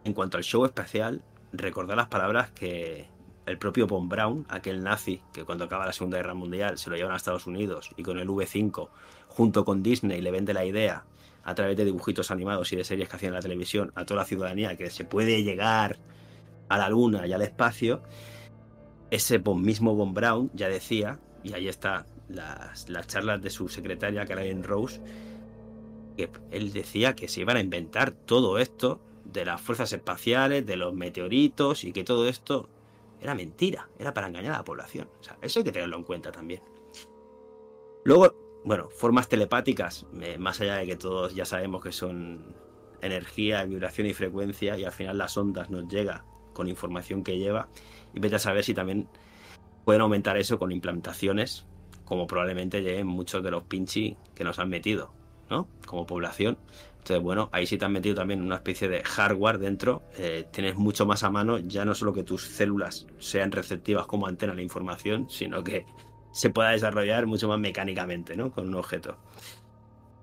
en 0.04 0.12
cuanto 0.12 0.36
al 0.36 0.44
show 0.44 0.64
espacial 0.64 1.22
recordar 1.52 1.96
las 1.96 2.08
palabras 2.08 2.50
que 2.50 3.08
el 3.46 3.58
propio 3.58 3.86
Von 3.86 4.08
Braun, 4.08 4.44
aquel 4.48 4.82
nazi 4.82 5.22
que 5.32 5.44
cuando 5.44 5.64
acaba 5.64 5.86
la 5.86 5.92
Segunda 5.92 6.18
Guerra 6.18 6.34
Mundial 6.34 6.78
se 6.78 6.90
lo 6.90 6.96
llevan 6.96 7.12
a 7.12 7.16
Estados 7.16 7.46
Unidos 7.46 7.90
y 7.96 8.02
con 8.02 8.18
el 8.18 8.28
V5, 8.28 8.88
junto 9.28 9.64
con 9.64 9.82
Disney, 9.82 10.20
le 10.20 10.32
vende 10.32 10.52
la 10.52 10.64
idea 10.64 11.04
a 11.44 11.54
través 11.54 11.76
de 11.76 11.84
dibujitos 11.84 12.32
animados 12.32 12.72
y 12.72 12.76
de 12.76 12.84
series 12.84 13.08
que 13.08 13.16
hacían 13.16 13.30
en 13.30 13.36
la 13.36 13.42
televisión 13.42 13.92
a 13.94 14.04
toda 14.04 14.22
la 14.22 14.26
ciudadanía 14.26 14.76
que 14.76 14.90
se 14.90 15.04
puede 15.04 15.44
llegar 15.44 15.98
a 16.68 16.76
la 16.76 16.88
Luna 16.88 17.24
y 17.26 17.32
al 17.32 17.42
espacio, 17.42 18.02
ese 19.10 19.38
mismo 19.38 19.94
Von 19.94 20.12
Braun 20.12 20.50
ya 20.52 20.68
decía, 20.68 21.20
y 21.44 21.52
ahí 21.52 21.68
está 21.68 22.06
las, 22.28 22.88
las 22.88 23.06
charlas 23.06 23.40
de 23.40 23.50
su 23.50 23.68
secretaria 23.68 24.26
Karen 24.26 24.64
Rose, 24.64 25.00
que 26.16 26.30
él 26.50 26.72
decía 26.72 27.14
que 27.14 27.28
se 27.28 27.42
iban 27.42 27.56
a 27.56 27.60
inventar 27.60 28.10
todo 28.10 28.58
esto 28.58 29.00
de 29.24 29.44
las 29.44 29.60
fuerzas 29.60 29.92
espaciales, 29.92 30.66
de 30.66 30.76
los 30.76 30.94
meteoritos 30.94 31.84
y 31.84 31.92
que 31.92 32.02
todo 32.02 32.28
esto 32.28 32.68
era 33.20 33.34
mentira, 33.34 33.88
era 33.98 34.12
para 34.12 34.28
engañar 34.28 34.54
a 34.54 34.58
la 34.58 34.64
población. 34.64 35.08
O 35.20 35.22
sea, 35.22 35.36
eso 35.42 35.60
hay 35.60 35.64
que 35.64 35.72
tenerlo 35.72 35.96
en 35.96 36.04
cuenta 36.04 36.32
también. 36.32 36.62
Luego, 38.04 38.34
bueno, 38.64 38.88
formas 38.90 39.28
telepáticas, 39.28 40.06
eh, 40.20 40.38
más 40.38 40.60
allá 40.60 40.76
de 40.76 40.86
que 40.86 40.96
todos 40.96 41.34
ya 41.34 41.44
sabemos 41.44 41.82
que 41.82 41.92
son 41.92 42.54
energía, 43.00 43.64
vibración 43.64 44.06
y 44.06 44.14
frecuencia, 44.14 44.78
y 44.78 44.84
al 44.84 44.92
final 44.92 45.18
las 45.18 45.36
ondas 45.36 45.70
nos 45.70 45.88
llega 45.88 46.24
con 46.52 46.68
información 46.68 47.22
que 47.22 47.38
lleva, 47.38 47.68
y 48.14 48.20
vete 48.20 48.36
a 48.36 48.38
saber 48.38 48.64
si 48.64 48.74
también 48.74 49.08
pueden 49.84 50.02
aumentar 50.02 50.36
eso 50.36 50.58
con 50.58 50.72
implantaciones, 50.72 51.66
como 52.04 52.26
probablemente 52.26 52.80
lleguen 52.80 53.06
muchos 53.06 53.42
de 53.42 53.50
los 53.50 53.64
pinchi 53.64 54.16
que 54.34 54.44
nos 54.44 54.58
han 54.58 54.68
metido, 54.68 55.12
¿no? 55.50 55.68
Como 55.86 56.06
población. 56.06 56.58
Entonces, 57.06 57.22
bueno, 57.22 57.48
ahí 57.52 57.68
sí 57.68 57.78
te 57.78 57.84
han 57.84 57.92
metido 57.92 58.16
también 58.16 58.42
una 58.42 58.56
especie 58.56 58.88
de 58.88 59.00
hardware 59.04 59.58
dentro. 59.58 60.02
Eh, 60.18 60.48
tienes 60.52 60.74
mucho 60.74 61.06
más 61.06 61.22
a 61.22 61.30
mano, 61.30 61.58
ya 61.58 61.84
no 61.84 61.94
solo 61.94 62.12
que 62.12 62.24
tus 62.24 62.42
células 62.42 63.06
sean 63.20 63.52
receptivas 63.52 64.06
como 64.06 64.26
antena 64.26 64.54
a 64.54 64.56
la 64.56 64.62
información, 64.62 65.30
sino 65.30 65.62
que 65.62 65.86
se 66.32 66.50
pueda 66.50 66.70
desarrollar 66.70 67.26
mucho 67.26 67.46
más 67.46 67.60
mecánicamente, 67.60 68.36
¿no? 68.36 68.50
Con 68.50 68.66
un 68.66 68.74
objeto. 68.74 69.18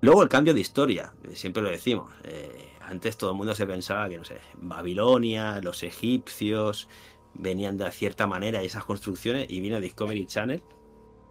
Luego 0.02 0.22
el 0.22 0.28
cambio 0.28 0.52
de 0.52 0.60
historia, 0.60 1.14
eh, 1.22 1.34
siempre 1.34 1.62
lo 1.62 1.70
decimos. 1.70 2.12
Eh, 2.24 2.74
antes 2.82 3.16
todo 3.16 3.30
el 3.30 3.36
mundo 3.38 3.54
se 3.54 3.66
pensaba 3.66 4.06
que, 4.10 4.18
no 4.18 4.24
sé, 4.24 4.42
Babilonia, 4.52 5.62
los 5.62 5.82
egipcios 5.84 6.90
venían 7.32 7.78
de 7.78 7.90
cierta 7.92 8.26
manera 8.26 8.60
esas 8.60 8.84
construcciones 8.84 9.46
y 9.48 9.60
vino 9.60 9.80
Discovery 9.80 10.26
Channel 10.26 10.62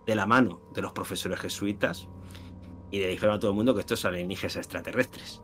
de 0.07 0.15
la 0.15 0.25
mano 0.25 0.61
de 0.73 0.81
los 0.81 0.93
profesores 0.93 1.39
jesuitas 1.39 2.07
y 2.93 2.99
le 2.99 3.07
dijeron 3.07 3.37
a 3.37 3.39
todo 3.39 3.49
el 3.49 3.57
mundo 3.57 3.73
que 3.73 3.79
estos 3.79 4.01
son 4.01 4.13
alienígenas 4.13 4.55
extraterrestres. 4.55 5.41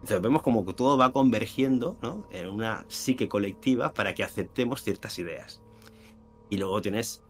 Entonces 0.00 0.20
vemos 0.20 0.42
como 0.42 0.66
que 0.66 0.74
todo 0.74 0.98
va 0.98 1.12
convergiendo 1.12 1.96
en 2.32 2.48
una 2.48 2.84
psique 2.88 3.28
colectiva 3.28 3.94
para 3.94 4.16
que 4.16 4.24
aceptemos 4.24 4.82
ciertas 4.82 5.16
ideas. 5.20 5.62
Y 6.50 6.56
luego 6.56 6.82
tienes 6.82 7.22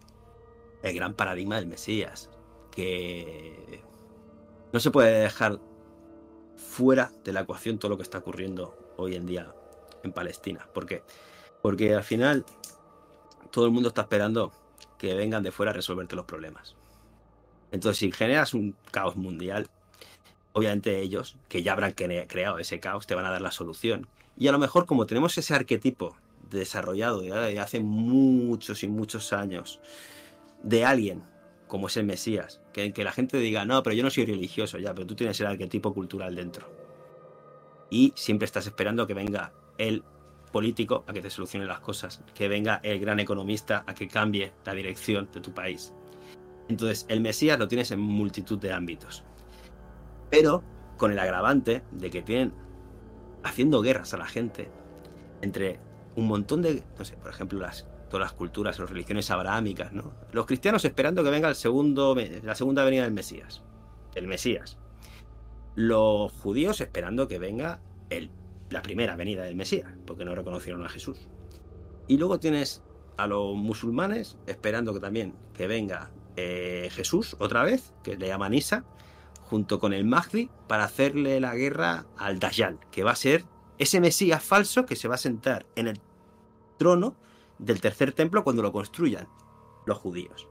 el 0.83 0.95
gran 0.95 1.13
paradigma 1.13 1.57
del 1.57 1.67
Mesías, 1.67 2.31
que 2.71 3.83
no 4.73 4.81
se 4.81 4.91
puede 4.91 5.21
dejar 5.21 5.61
fuera 6.57 7.13
de 7.23 7.35
la 7.35 7.41
ecuación 7.41 7.79
todo 7.79 7.91
lo 7.91 7.99
que 7.99 8.05
está 8.05 8.17
ocurriendo 8.17 8.95
hoy 8.97 9.17
en 9.17 9.27
día 9.27 9.53
en 10.03 10.13
Palestina. 10.13 10.67
¿Por 10.73 10.87
qué? 10.87 11.03
Porque 11.61 11.95
al 11.95 12.05
final 12.05 12.47
todo 13.51 13.67
el 13.67 13.71
mundo 13.71 13.91
está 13.91 14.01
esperando 14.01 14.51
que 14.97 15.13
vengan 15.13 15.43
de 15.43 15.53
fuera 15.53 15.73
a 15.73 15.75
resolverte 15.75 16.17
los 16.17 16.25
problemas. 16.25 16.78
Entonces, 17.73 17.99
si 17.99 18.13
generas 18.13 18.55
un 18.55 18.75
caos 18.91 19.17
mundial, 19.17 19.69
obviamente 20.53 21.01
ellos, 21.01 21.37
que 21.49 21.63
ya 21.63 21.73
habrán 21.73 21.93
creado 21.93 22.59
ese 22.59 22.81
caos, 22.81 23.07
te 23.07 23.15
van 23.15 23.27
a 23.27 23.31
dar 23.31 23.43
la 23.43 23.51
solución. 23.51 24.07
Y 24.37 24.49
a 24.49 24.53
lo 24.53 24.59
mejor, 24.59 24.87
como 24.87 25.07
tenemos 25.07 25.37
ese 25.39 25.55
arquetipo 25.55 26.17
desarrollado 26.51 27.21
de 27.21 27.61
hace 27.61 27.81
muchos 27.81 28.83
y 28.83 28.89
muchos 28.89 29.33
años 29.33 29.81
de 30.63 30.85
alguien 30.85 31.23
como 31.69 31.87
es 31.87 31.97
el 31.97 32.07
Mesías, 32.07 32.61
que, 32.73 32.93
que 32.93 33.05
la 33.05 33.13
gente 33.13 33.37
diga, 33.39 33.65
no, 33.65 33.83
pero 33.83 33.95
yo 33.95 34.03
no 34.03 34.11
soy 34.11 34.25
religioso 34.25 34.79
ya, 34.79 34.95
pero 34.95 35.07
tú 35.07 35.15
tienes 35.15 35.39
el 35.41 35.47
arquetipo 35.47 35.95
cultural 35.95 36.35
dentro. 36.35 36.67
Y 37.91 38.13
siempre 38.17 38.47
estás 38.47 38.67
esperando 38.67 39.07
que 39.07 39.15
venga 39.15 39.53
el 39.77 40.03
político 40.51 41.05
a 41.07 41.13
que 41.13 41.21
te 41.21 41.31
solucione 41.31 41.67
las 41.67 41.81
cosas, 41.81 42.23
que 42.35 42.49
venga 42.49 42.81
el 42.83 42.99
gran 42.99 43.21
economista 43.21 43.85
a 43.87 43.95
que 43.95 44.09
cambie 44.09 44.53
la 44.65 44.75
dirección 44.75 45.29
de 45.33 45.41
tu 45.41 45.53
país. 45.53 45.93
Entonces, 46.69 47.07
el 47.09 47.21
Mesías 47.21 47.59
lo 47.59 47.69
tienes 47.69 47.91
en 47.91 48.01
multitud 48.01 48.59
de 48.59 48.73
ámbitos. 48.73 49.25
Pero 50.31 50.63
con 50.97 51.13
el 51.13 51.19
agravante 51.19 51.83
de 51.93 52.11
que 52.11 52.23
tienen 52.23 52.53
haciendo 53.43 53.81
guerras 53.81 54.13
a 54.15 54.19
la 54.19 54.27
gente 54.27 54.71
entre 55.41 55.81
un 56.17 56.27
montón 56.27 56.63
de, 56.63 56.83
no 56.99 57.05
sé, 57.05 57.17
por 57.17 57.31
ejemplo, 57.31 57.61
las, 57.61 57.87
todas 58.11 58.27
las 58.27 58.33
culturas, 58.33 58.79
las 58.79 58.91
religiones 58.91 59.31
abrahámicas, 59.31 59.93
¿no? 59.93 60.13
Los 60.33 60.47
cristianos 60.47 60.85
esperando 60.85 61.23
que 61.23 61.31
venga 61.31 61.49
la 61.49 61.55
segunda 61.55 62.85
venida 62.85 63.05
del 63.05 63.13
Mesías, 63.13 63.63
el 64.15 64.27
Mesías. 64.27 64.79
Los 65.75 66.33
judíos 66.33 66.81
esperando 66.81 67.29
que 67.29 67.39
venga 67.39 67.81
la 68.71 68.83
primera 68.83 69.17
venida 69.17 69.45
del 69.45 69.55
Mesías, 69.55 69.91
porque 70.07 70.25
no 70.25 70.35
reconocieron 70.35 70.85
a 70.85 70.89
Jesús. 70.89 71.29
Y 72.09 72.19
luego 72.19 72.41
tienes 72.41 72.83
a 73.17 73.27
los 73.27 73.55
musulmanes 73.55 74.37
esperando 74.47 74.93
que 74.93 75.01
también 75.01 75.35
que 75.55 75.67
venga 75.67 76.11
eh, 76.41 76.89
Jesús 76.93 77.35
otra 77.41 77.65
vez, 77.65 77.93
que 78.05 78.17
le 78.17 78.29
llaman 78.29 78.55
Isa, 78.55 78.85
junto 79.43 79.81
con 79.81 79.93
el 79.93 80.05
Mahdi, 80.05 80.51
para 80.69 80.85
hacerle 80.85 81.41
la 81.41 81.57
guerra 81.57 82.07
al 82.17 82.39
Dajjal, 82.39 82.79
que 82.93 83.03
va 83.03 83.11
a 83.11 83.17
ser 83.17 83.45
ese 83.79 84.01
Mesías 84.01 84.41
falso 84.41 84.87
que 84.87 84.95
se 84.95 85.09
va 85.09 85.17
a 85.17 85.19
sentar 85.19 85.67
en 85.75 85.89
el 85.89 86.01
trono 86.77 87.17
del 87.59 87.81
tercer 87.81 88.13
templo 88.13 88.45
cuando 88.45 88.63
lo 88.63 88.71
construyan 88.71 89.27
los 89.85 89.99
judíos. 89.99 90.47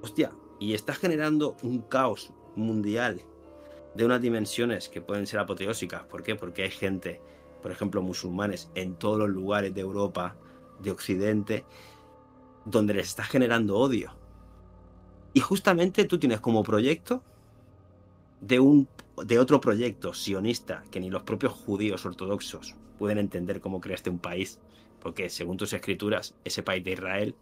Hostia, 0.00 0.32
y 0.58 0.72
está 0.72 0.94
generando 0.94 1.58
un 1.62 1.82
caos 1.82 2.32
mundial 2.56 3.22
de 3.94 4.06
unas 4.06 4.22
dimensiones 4.22 4.88
que 4.88 5.02
pueden 5.02 5.26
ser 5.26 5.40
apoteósicas. 5.40 6.04
¿Por 6.04 6.22
qué? 6.22 6.34
Porque 6.34 6.62
hay 6.62 6.70
gente, 6.70 7.20
por 7.60 7.72
ejemplo, 7.72 8.00
musulmanes 8.00 8.70
en 8.74 8.94
todos 8.94 9.18
los 9.18 9.28
lugares 9.28 9.74
de 9.74 9.82
Europa, 9.82 10.36
de 10.78 10.92
Occidente, 10.92 11.66
donde 12.64 12.94
les 12.94 13.08
está 13.08 13.24
generando 13.24 13.76
odio. 13.76 14.19
Y 15.32 15.40
justamente 15.40 16.04
tú 16.04 16.18
tienes 16.18 16.40
como 16.40 16.62
proyecto 16.62 17.22
de, 18.40 18.60
un, 18.60 18.88
de 19.24 19.38
otro 19.38 19.60
proyecto 19.60 20.14
sionista 20.14 20.84
que 20.90 21.00
ni 21.00 21.10
los 21.10 21.22
propios 21.22 21.52
judíos 21.52 22.04
ortodoxos 22.04 22.74
pueden 22.98 23.18
entender 23.18 23.60
cómo 23.60 23.80
creaste 23.80 24.10
un 24.10 24.18
país, 24.18 24.58
porque 25.00 25.30
según 25.30 25.56
tus 25.56 25.72
escrituras, 25.72 26.34
ese 26.44 26.62
país 26.62 26.84
de 26.84 26.92
Israel 26.92 27.34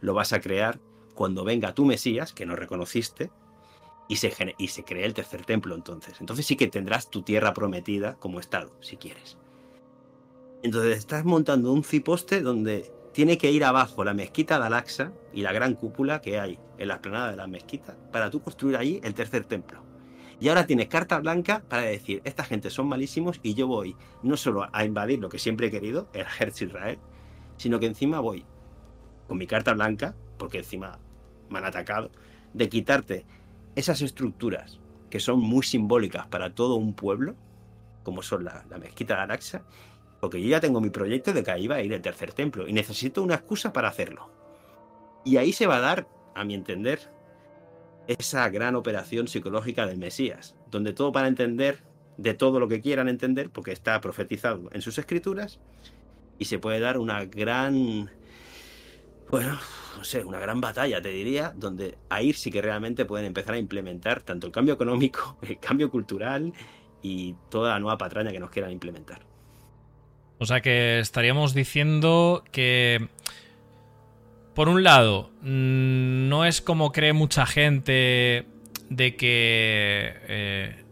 lo 0.00 0.14
vas 0.14 0.32
a 0.32 0.40
crear 0.40 0.80
cuando 1.14 1.44
venga 1.44 1.74
tu 1.74 1.84
Mesías, 1.84 2.32
que 2.32 2.46
no 2.46 2.56
reconociste, 2.56 3.30
y 4.08 4.16
se, 4.16 4.32
y 4.58 4.68
se 4.68 4.84
cree 4.84 5.04
el 5.04 5.14
tercer 5.14 5.44
templo 5.44 5.74
entonces. 5.74 6.20
Entonces 6.20 6.46
sí 6.46 6.56
que 6.56 6.66
tendrás 6.66 7.10
tu 7.10 7.22
tierra 7.22 7.54
prometida 7.54 8.14
como 8.14 8.40
Estado, 8.40 8.72
si 8.80 8.96
quieres. 8.96 9.36
Entonces 10.62 10.98
estás 10.98 11.24
montando 11.24 11.72
un 11.72 11.84
ciposte 11.84 12.40
donde 12.40 12.90
tiene 13.12 13.38
que 13.38 13.50
ir 13.50 13.64
abajo 13.64 14.04
la 14.04 14.14
mezquita 14.14 14.58
de 14.58 14.66
Al-Aqsa 14.66 15.12
y 15.32 15.42
la 15.42 15.52
gran 15.52 15.74
cúpula 15.74 16.20
que 16.20 16.40
hay 16.40 16.58
en 16.78 16.88
la 16.88 16.94
explanada 16.94 17.30
de 17.30 17.36
la 17.36 17.46
mezquita 17.46 17.96
para 18.10 18.30
tú 18.30 18.42
construir 18.42 18.76
allí 18.76 19.00
el 19.04 19.14
tercer 19.14 19.44
templo. 19.44 19.82
Y 20.40 20.48
ahora 20.48 20.66
tienes 20.66 20.88
carta 20.88 21.20
blanca 21.20 21.62
para 21.68 21.82
decir, 21.82 22.20
esta 22.24 22.42
gente 22.42 22.70
son 22.70 22.88
malísimos 22.88 23.38
y 23.42 23.54
yo 23.54 23.68
voy 23.68 23.94
no 24.22 24.36
solo 24.36 24.68
a 24.72 24.84
invadir 24.84 25.20
lo 25.20 25.28
que 25.28 25.38
siempre 25.38 25.68
he 25.68 25.70
querido, 25.70 26.08
el 26.14 26.22
ejército 26.22 26.72
Israel, 26.72 26.98
sino 27.56 27.78
que 27.78 27.86
encima 27.86 28.18
voy 28.18 28.44
con 29.28 29.38
mi 29.38 29.46
carta 29.46 29.72
blanca, 29.72 30.16
porque 30.38 30.58
encima 30.58 30.98
me 31.48 31.58
han 31.58 31.66
atacado, 31.66 32.10
de 32.54 32.68
quitarte 32.68 33.24
esas 33.76 34.02
estructuras 34.02 34.80
que 35.10 35.20
son 35.20 35.40
muy 35.40 35.62
simbólicas 35.62 36.26
para 36.26 36.54
todo 36.54 36.74
un 36.74 36.94
pueblo, 36.94 37.36
como 38.02 38.22
son 38.22 38.44
la, 38.44 38.64
mezquita 38.80 39.14
de 39.14 39.20
Araxa, 39.20 39.62
porque 40.22 40.40
yo 40.40 40.48
ya 40.50 40.60
tengo 40.60 40.80
mi 40.80 40.90
proyecto 40.90 41.32
de 41.32 41.42
que 41.42 41.50
ahí 41.50 41.66
va 41.66 41.74
a 41.74 41.82
ir 41.82 41.92
el 41.92 42.00
tercer 42.00 42.32
templo 42.32 42.68
y 42.68 42.72
necesito 42.72 43.24
una 43.24 43.34
excusa 43.34 43.72
para 43.72 43.88
hacerlo. 43.88 44.30
Y 45.24 45.36
ahí 45.36 45.52
se 45.52 45.66
va 45.66 45.78
a 45.78 45.80
dar, 45.80 46.06
a 46.36 46.44
mi 46.44 46.54
entender, 46.54 47.10
esa 48.06 48.48
gran 48.48 48.76
operación 48.76 49.26
psicológica 49.26 49.84
del 49.84 49.98
Mesías, 49.98 50.54
donde 50.70 50.92
todo 50.92 51.10
para 51.10 51.26
entender 51.26 51.82
de 52.18 52.34
todo 52.34 52.60
lo 52.60 52.68
que 52.68 52.80
quieran 52.80 53.08
entender, 53.08 53.50
porque 53.50 53.72
está 53.72 54.00
profetizado 54.00 54.70
en 54.70 54.80
sus 54.80 54.96
escrituras, 54.96 55.58
y 56.38 56.44
se 56.44 56.60
puede 56.60 56.78
dar 56.78 56.98
una 56.98 57.24
gran, 57.24 58.08
bueno, 59.28 59.58
no 59.98 60.04
sé, 60.04 60.24
una 60.24 60.38
gran 60.38 60.60
batalla, 60.60 61.02
te 61.02 61.08
diría, 61.08 61.52
donde 61.56 61.98
ahí 62.10 62.32
sí 62.32 62.52
que 62.52 62.62
realmente 62.62 63.06
pueden 63.06 63.26
empezar 63.26 63.56
a 63.56 63.58
implementar 63.58 64.22
tanto 64.22 64.46
el 64.46 64.52
cambio 64.52 64.74
económico, 64.74 65.36
el 65.42 65.58
cambio 65.58 65.90
cultural 65.90 66.52
y 67.02 67.34
toda 67.50 67.72
la 67.72 67.80
nueva 67.80 67.98
patraña 67.98 68.30
que 68.30 68.38
nos 68.38 68.50
quieran 68.50 68.70
implementar. 68.70 69.31
O 70.42 70.46
sea 70.46 70.60
que 70.60 70.98
estaríamos 70.98 71.54
diciendo 71.54 72.42
que, 72.50 73.06
por 74.56 74.68
un 74.68 74.82
lado, 74.82 75.30
mm, 75.42 76.28
no 76.28 76.44
es 76.44 76.60
como 76.60 76.90
cree 76.90 77.12
mucha 77.12 77.46
gente 77.46 78.44
de 78.90 79.14
que... 79.14 80.14
Eh, 80.28 80.84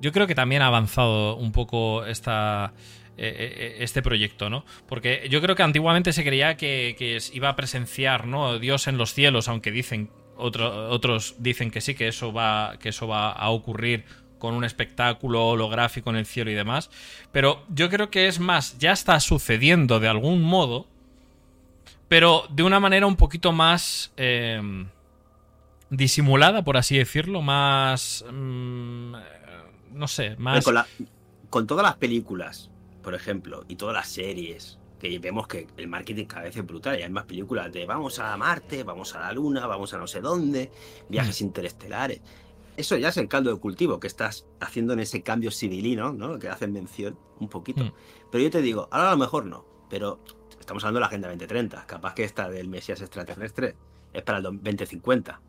yo 0.00 0.10
creo 0.10 0.26
que 0.26 0.34
también 0.34 0.62
ha 0.62 0.66
avanzado 0.66 1.36
un 1.36 1.52
poco 1.52 2.04
esta, 2.06 2.72
eh, 3.16 3.54
eh, 3.56 3.76
este 3.78 4.02
proyecto, 4.02 4.50
¿no? 4.50 4.64
Porque 4.88 5.28
yo 5.30 5.40
creo 5.40 5.54
que 5.54 5.62
antiguamente 5.62 6.12
se 6.12 6.24
creía 6.24 6.56
que, 6.56 7.20
iba 7.34 7.48
a 7.48 7.54
presenciar, 7.54 8.26
¿no? 8.26 8.58
Dios 8.58 8.88
en 8.88 8.98
los 8.98 9.14
cielos, 9.14 9.46
aunque 9.48 9.70
dicen 9.70 10.10
otros 10.38 11.36
dicen 11.38 11.70
que 11.70 11.80
sí, 11.80 11.94
que 11.94 12.08
eso 12.08 12.32
va, 12.32 12.78
que 12.80 12.88
eso 12.88 13.06
va 13.06 13.30
a 13.30 13.48
ocurrir 13.48 14.04
con 14.38 14.54
un 14.54 14.64
espectáculo 14.64 15.46
holográfico 15.48 16.10
en 16.10 16.16
el 16.16 16.26
cielo 16.26 16.50
y 16.50 16.54
demás. 16.54 16.90
Pero 17.32 17.62
yo 17.68 17.88
creo 17.90 18.10
que 18.10 18.28
es 18.28 18.40
más, 18.40 18.78
ya 18.78 18.92
está 18.92 19.18
sucediendo 19.20 20.00
de 20.00 20.08
algún 20.08 20.42
modo, 20.42 20.86
pero 22.08 22.44
de 22.50 22.62
una 22.62 22.80
manera 22.80 23.06
un 23.06 23.16
poquito 23.16 23.52
más 23.52 24.12
em, 24.16 24.88
disimulada, 25.90 26.62
por 26.62 26.76
así 26.76 26.96
decirlo, 26.96 27.42
más... 27.42 28.24
Mm, 28.30 29.14
no 29.92 30.08
sé, 30.08 30.36
más... 30.36 30.64
con 31.48 31.66
todas 31.66 31.84
las 31.84 31.96
películas 31.96 32.70
por 33.06 33.14
ejemplo, 33.14 33.64
y 33.68 33.76
todas 33.76 33.94
las 33.94 34.08
series, 34.08 34.80
que 34.98 35.16
vemos 35.20 35.46
que 35.46 35.68
el 35.76 35.86
marketing 35.86 36.24
cada 36.24 36.42
vez 36.42 36.56
es 36.56 36.66
brutal 36.66 36.98
y 36.98 37.04
hay 37.04 37.08
más 37.08 37.24
películas 37.24 37.72
de 37.72 37.86
vamos 37.86 38.18
a 38.18 38.36
Marte, 38.36 38.82
vamos 38.82 39.14
a 39.14 39.20
la 39.20 39.30
Luna, 39.30 39.64
vamos 39.68 39.94
a 39.94 39.98
no 39.98 40.08
sé 40.08 40.20
dónde, 40.20 40.72
viajes 41.08 41.40
mm. 41.40 41.44
interestelares. 41.44 42.20
Eso 42.76 42.96
ya 42.96 43.08
es 43.08 43.16
el 43.16 43.28
caldo 43.28 43.52
de 43.52 43.58
cultivo 43.58 43.98
que 44.00 44.06
estás 44.06 44.46
haciendo 44.60 44.92
en 44.92 45.00
ese 45.00 45.22
cambio 45.22 45.50
civilino, 45.50 46.12
¿no? 46.12 46.38
Que 46.38 46.48
hacen 46.48 46.72
mención 46.72 47.18
un 47.40 47.48
poquito. 47.48 47.84
Mm. 47.84 47.92
Pero 48.30 48.44
yo 48.44 48.50
te 48.50 48.60
digo, 48.60 48.88
ahora 48.90 49.08
a 49.08 49.12
lo 49.12 49.18
mejor 49.18 49.46
no, 49.46 49.64
pero 49.88 50.20
estamos 50.60 50.84
hablando 50.84 50.98
de 50.98 51.00
la 51.00 51.06
Agenda 51.06 51.28
2030. 51.28 51.86
Capaz 51.86 52.14
que 52.14 52.24
esta 52.24 52.48
del 52.48 52.68
Mesías 52.68 53.00
extraterrestre 53.00 53.76
es 54.12 54.22
para 54.22 54.38
el 54.38 54.44
2050. 54.44 55.40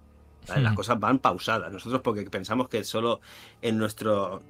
Las 0.47 0.73
mm. 0.73 0.75
cosas 0.75 0.99
van 0.99 1.19
pausadas. 1.19 1.71
Nosotros 1.71 2.01
porque 2.01 2.23
pensamos 2.29 2.69
que 2.69 2.83
solo 2.83 3.19
en 3.61 3.77
nuestro 3.77 4.41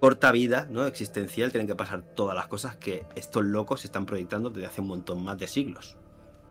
corta 0.00 0.32
vida 0.32 0.66
¿no? 0.68 0.84
existencial 0.86 1.52
tienen 1.52 1.68
que 1.68 1.76
pasar 1.76 2.02
todas 2.02 2.34
las 2.34 2.48
cosas 2.48 2.74
que 2.74 3.06
estos 3.14 3.44
locos 3.44 3.84
están 3.84 4.04
proyectando 4.04 4.50
desde 4.50 4.66
hace 4.66 4.80
un 4.80 4.88
montón 4.88 5.22
más 5.22 5.38
de 5.38 5.46
siglos. 5.46 5.96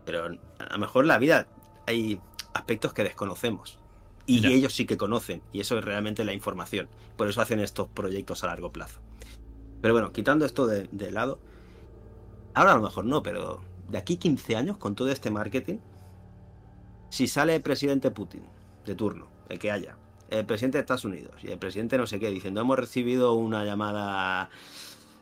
Pero 0.05 0.25
a 0.25 0.73
lo 0.73 0.77
mejor 0.77 1.05
la 1.05 1.17
vida 1.17 1.47
hay 1.85 2.21
aspectos 2.53 2.93
que 2.93 3.03
desconocemos. 3.03 3.80
Y 4.39 4.45
ellos 4.47 4.73
sí 4.73 4.85
que 4.85 4.97
conocen. 4.97 5.41
Y 5.51 5.59
eso 5.59 5.77
es 5.77 5.85
realmente 5.85 6.23
la 6.23 6.33
información. 6.33 6.87
Por 7.17 7.27
eso 7.27 7.41
hacen 7.41 7.59
estos 7.59 7.87
proyectos 7.89 8.43
a 8.43 8.47
largo 8.47 8.71
plazo. 8.71 8.99
Pero 9.81 9.93
bueno, 9.93 10.11
quitando 10.11 10.45
esto 10.45 10.67
de, 10.67 10.87
de 10.91 11.11
lado, 11.11 11.39
ahora 12.53 12.73
a 12.73 12.75
lo 12.75 12.83
mejor 12.83 13.05
no, 13.05 13.23
pero 13.23 13.61
de 13.89 13.97
aquí 13.97 14.17
15 14.17 14.55
años, 14.55 14.77
con 14.77 14.95
todo 14.95 15.09
este 15.09 15.31
marketing, 15.31 15.77
si 17.09 17.27
sale 17.27 17.55
el 17.55 17.61
presidente 17.61 18.11
Putin 18.11 18.43
de 18.85 18.95
turno, 18.95 19.27
el 19.49 19.59
que 19.59 19.71
haya, 19.71 19.97
el 20.29 20.45
presidente 20.45 20.77
de 20.77 20.81
Estados 20.81 21.05
Unidos 21.05 21.35
y 21.43 21.51
el 21.51 21.59
presidente 21.59 21.97
no 21.97 22.07
sé 22.07 22.19
qué, 22.19 22.29
diciendo, 22.29 22.61
hemos 22.61 22.79
recibido 22.79 23.33
una 23.33 23.65
llamada 23.65 24.49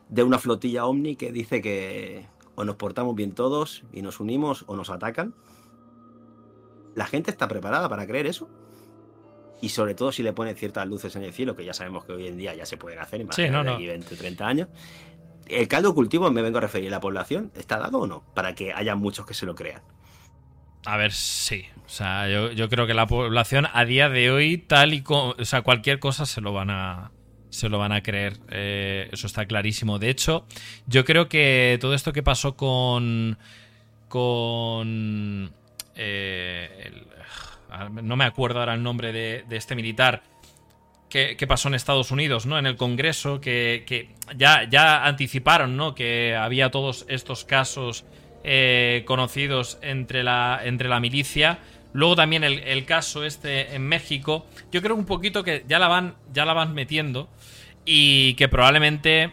de 0.08 0.22
una 0.22 0.38
flotilla 0.38 0.86
Omni 0.86 1.16
que 1.16 1.32
dice 1.32 1.60
que 1.60 2.26
o 2.54 2.64
nos 2.64 2.76
portamos 2.76 3.14
bien 3.14 3.32
todos 3.32 3.82
y 3.92 4.02
nos 4.02 4.20
unimos 4.20 4.64
o 4.66 4.76
nos 4.76 4.90
atacan. 4.90 5.34
¿La 6.94 7.06
gente 7.06 7.30
está 7.30 7.48
preparada 7.48 7.88
para 7.88 8.06
creer 8.06 8.26
eso? 8.26 8.48
Y 9.62 9.68
sobre 9.68 9.94
todo 9.94 10.10
si 10.12 10.22
le 10.22 10.32
ponen 10.32 10.56
ciertas 10.56 10.86
luces 10.86 11.14
en 11.16 11.22
el 11.22 11.32
cielo, 11.32 11.54
que 11.54 11.64
ya 11.64 11.74
sabemos 11.74 12.04
que 12.04 12.12
hoy 12.12 12.26
en 12.26 12.36
día 12.36 12.54
ya 12.54 12.64
se 12.64 12.76
pueden 12.76 12.98
hacer, 12.98 13.20
en 13.20 13.32
sí, 13.32 13.48
no, 13.48 13.62
no. 13.62 13.78
20 13.78 14.16
30 14.16 14.46
años. 14.46 14.68
¿El 15.46 15.68
caldo 15.68 15.94
cultivo, 15.94 16.30
me 16.30 16.42
vengo 16.42 16.58
a 16.58 16.60
referir 16.60 16.88
a 16.88 16.92
la 16.92 17.00
población, 17.00 17.50
está 17.56 17.78
dado 17.78 17.98
o 17.98 18.06
no? 18.06 18.24
Para 18.34 18.54
que 18.54 18.72
haya 18.72 18.94
muchos 18.94 19.26
que 19.26 19.34
se 19.34 19.46
lo 19.46 19.54
crean. 19.54 19.82
A 20.86 20.96
ver, 20.96 21.12
sí. 21.12 21.64
O 21.84 21.88
sea, 21.88 22.28
yo, 22.28 22.68
creo 22.68 22.86
que 22.86 22.94
la 22.94 23.06
población 23.06 23.66
a 23.72 23.84
día 23.84 24.08
de 24.08 24.30
hoy, 24.30 24.58
tal 24.58 24.94
y 24.94 25.02
como. 25.02 25.34
O 25.38 25.44
sea, 25.44 25.62
cualquier 25.62 25.98
cosa 25.98 26.24
se 26.24 26.40
lo 26.40 26.52
van 26.52 26.70
a. 26.70 27.10
Se 27.50 27.68
lo 27.68 27.78
van 27.78 27.92
a 27.92 28.02
creer. 28.02 28.38
Eh, 28.48 29.08
eso 29.12 29.26
está 29.26 29.44
clarísimo. 29.46 29.98
De 29.98 30.08
hecho, 30.08 30.46
yo 30.86 31.04
creo 31.04 31.28
que 31.28 31.78
todo 31.80 31.94
esto 31.94 32.12
que 32.12 32.22
pasó 32.22 32.56
con. 32.56 33.38
Con. 34.08 35.52
Eh, 35.96 37.04
no 38.02 38.16
me 38.16 38.24
acuerdo 38.24 38.60
ahora 38.60 38.74
el 38.74 38.82
nombre 38.82 39.12
de, 39.12 39.44
este 39.50 39.74
militar. 39.74 40.22
Que, 41.08 41.36
pasó 41.48 41.66
en 41.68 41.74
Estados 41.74 42.12
Unidos, 42.12 42.46
¿no? 42.46 42.58
En 42.58 42.66
el 42.66 42.76
Congreso, 42.76 43.40
que, 43.40 43.82
que 43.86 44.10
ya, 44.36 44.68
ya 44.70 45.04
anticiparon, 45.04 45.76
¿no? 45.76 45.94
Que 45.94 46.36
había 46.36 46.70
todos 46.70 47.04
estos 47.08 47.44
casos 47.44 48.04
eh, 48.42 49.02
conocidos 49.06 49.78
entre 49.82 50.22
la, 50.22 50.60
entre 50.62 50.88
la 50.88 50.98
milicia. 51.00 51.58
Luego 51.92 52.16
también 52.16 52.44
el, 52.44 52.84
caso 52.86 53.24
este 53.24 53.74
en 53.74 53.86
México. 53.86 54.46
Yo 54.72 54.80
creo 54.80 54.94
un 54.94 55.04
poquito 55.04 55.42
que 55.42 55.64
ya 55.68 55.78
la 55.78 55.88
van, 55.88 56.14
ya 56.32 56.44
la 56.44 56.54
van 56.54 56.72
metiendo. 56.72 57.28
Y 57.84 58.34
que 58.34 58.48
probablemente 58.48 59.32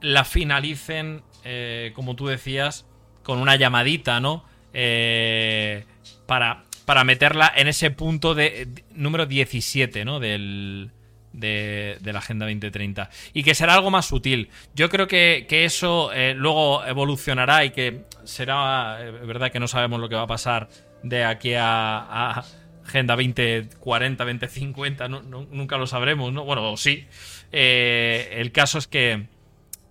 la 0.00 0.24
finalicen, 0.24 1.22
eh, 1.44 1.92
como 1.94 2.16
tú 2.16 2.26
decías, 2.26 2.84
con 3.22 3.38
una 3.38 3.56
llamadita, 3.56 4.20
¿no? 4.20 4.44
Eh, 4.74 5.84
para, 6.26 6.64
para 6.84 7.04
meterla 7.04 7.52
en 7.54 7.68
ese 7.68 7.90
punto 7.90 8.34
de 8.34 8.68
número 8.94 9.26
17, 9.26 10.04
¿no? 10.04 10.20
Del, 10.20 10.90
de, 11.32 11.98
la 12.04 12.18
Agenda 12.18 12.46
2030 12.46 13.10
y 13.32 13.42
que 13.42 13.54
será 13.54 13.74
algo 13.74 13.90
más 13.90 14.06
sutil. 14.06 14.50
Yo 14.74 14.88
creo 14.88 15.06
que, 15.06 15.46
eso 15.50 16.12
eh, 16.12 16.34
luego 16.36 16.84
evolucionará 16.84 17.64
y 17.64 17.70
que 17.70 18.04
será, 18.24 18.98
eh, 19.00 19.10
verdad 19.10 19.50
que 19.50 19.60
no 19.60 19.68
sabemos 19.68 20.00
lo 20.00 20.08
que 20.08 20.14
va 20.14 20.22
a 20.22 20.26
pasar 20.26 20.68
de 21.02 21.24
aquí 21.24 21.54
a, 21.56 22.44
Agenda 22.84 23.14
2040, 23.14 24.24
2050, 24.24 25.08
nunca 25.08 25.78
lo 25.78 25.86
sabremos, 25.86 26.32
¿no? 26.32 26.44
Bueno, 26.44 26.76
sí. 26.76 27.06
Eh, 27.52 28.34
el 28.38 28.50
caso 28.50 28.78
es 28.78 28.88
que 28.88 29.28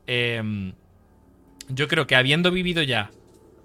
em, 0.08 0.74
yo 1.70 1.88
creo 1.88 2.06
que 2.06 2.18
habiendo 2.18 2.52
vivido 2.52 2.84
ya 2.84 3.10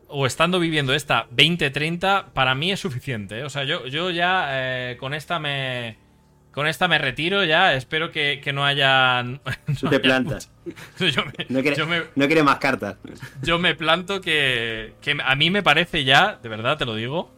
o 0.08 0.26
estando 0.26 0.60
viviendo 0.60 0.94
esta 0.94 1.26
2030, 1.30 2.30
para 2.32 2.54
mí 2.54 2.72
es 2.72 2.80
suficiente. 2.80 3.44
O 3.44 3.50
sea, 3.50 3.64
yo, 3.64 3.86
yo 3.86 4.10
ya 4.10 4.96
con 4.98 5.14
esta 5.14 5.38
me, 5.38 5.96
con 6.56 6.66
esta 6.66 6.88
me 6.88 6.96
retiro 6.96 7.44
ya. 7.44 7.74
Espero 7.74 8.10
que, 8.10 8.40
no 8.54 8.64
haya. 8.64 9.22
No 9.82 9.90
te 9.90 10.00
plantas. 10.00 10.50
no, 11.50 11.62
quiere, 11.62 12.42
más 12.42 12.56
cartas. 12.56 12.96
Yo 13.42 13.58
me 13.58 13.74
planto 13.74 14.22
que, 14.22 14.94
a 15.22 15.34
mí 15.36 15.50
me 15.50 15.62
parece 15.62 16.04
ya, 16.04 16.38
de 16.42 16.48
verdad 16.48 16.78
te 16.78 16.86
lo 16.86 16.94
digo, 16.94 17.30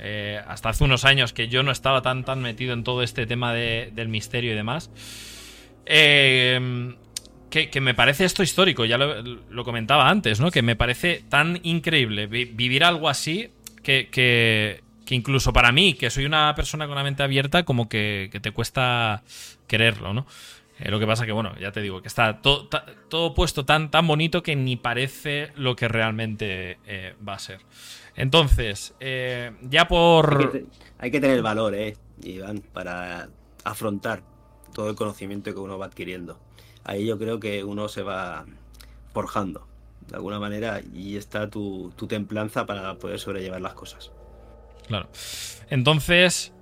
eh, 0.00 0.42
hasta 0.48 0.70
hace 0.70 0.82
unos 0.82 1.04
años 1.04 1.32
que 1.32 1.46
yo 1.46 1.62
no 1.62 1.70
estaba 1.70 2.02
tan, 2.02 2.24
tan 2.24 2.42
metido 2.42 2.72
en 2.72 2.82
todo 2.82 3.04
este 3.04 3.26
tema 3.26 3.54
del 3.54 4.08
misterio 4.08 4.50
y 4.50 4.56
demás. 4.56 4.90
Eh, 5.86 6.96
que, 7.70 7.80
me 7.80 7.94
parece 7.94 8.24
esto 8.24 8.42
histórico, 8.42 8.84
ya 8.84 8.98
lo, 8.98 9.64
comentaba 9.64 10.08
antes, 10.08 10.40
¿no? 10.40 10.50
Que 10.50 10.62
me 10.62 10.76
parece 10.76 11.22
tan 11.28 11.60
increíble 11.62 12.26
vivir 12.26 12.84
algo 12.84 13.08
así 13.08 13.50
que, 13.82 14.08
que, 14.10 14.82
incluso 15.10 15.52
para 15.52 15.70
mí, 15.70 15.94
que 15.94 16.10
soy 16.10 16.24
una 16.24 16.54
persona 16.54 16.86
con 16.86 16.96
la 16.96 17.04
mente 17.04 17.22
abierta, 17.22 17.64
como 17.64 17.88
que, 17.88 18.30
te 18.42 18.50
cuesta 18.50 19.22
quererlo, 19.66 20.12
¿no? 20.12 20.26
Eh, 20.80 20.90
lo 20.90 20.98
que 20.98 21.06
pasa 21.06 21.24
que, 21.24 21.32
bueno, 21.32 21.54
ya 21.60 21.70
te 21.70 21.80
digo, 21.80 22.02
que 22.02 22.08
está 22.08 22.42
todo, 22.42 22.68
todo 23.08 23.32
puesto 23.32 23.64
tan, 23.64 23.92
tan 23.92 24.08
bonito 24.08 24.42
que 24.42 24.56
ni 24.56 24.74
parece 24.74 25.52
lo 25.54 25.76
que 25.76 25.86
realmente 25.86 26.78
eh, 26.86 27.14
va 27.26 27.34
a 27.34 27.38
ser. 27.38 27.60
Entonces, 28.16 28.94
eh, 29.00 29.52
ya 29.62 29.86
por... 29.86 30.66
Hay 30.98 31.10
que, 31.10 31.20
tener 31.20 31.42
valor, 31.42 31.74
¿eh, 31.74 31.96
Iván, 32.22 32.62
para 32.72 33.28
afrontar 33.64 34.22
todo 34.72 34.90
el 34.90 34.96
conocimiento 34.96 35.52
que 35.52 35.60
uno 35.60 35.78
va 35.78 35.86
adquiriendo. 35.86 36.38
Ahí 36.84 37.06
yo 37.06 37.18
creo 37.18 37.40
que 37.40 37.64
uno 37.64 37.88
se 37.88 38.02
va 38.02 38.44
forjando, 39.12 39.66
de 40.08 40.16
alguna 40.16 40.38
manera, 40.38 40.80
y 40.92 41.16
está 41.16 41.48
tu, 41.48 41.92
tu 41.96 42.06
templanza 42.06 42.66
para 42.66 42.94
poder 42.98 43.18
sobrellevar 43.18 43.60
las 43.60 43.74
cosas. 43.74 44.12
Claro. 44.86 45.08
Entonces, 45.70 46.52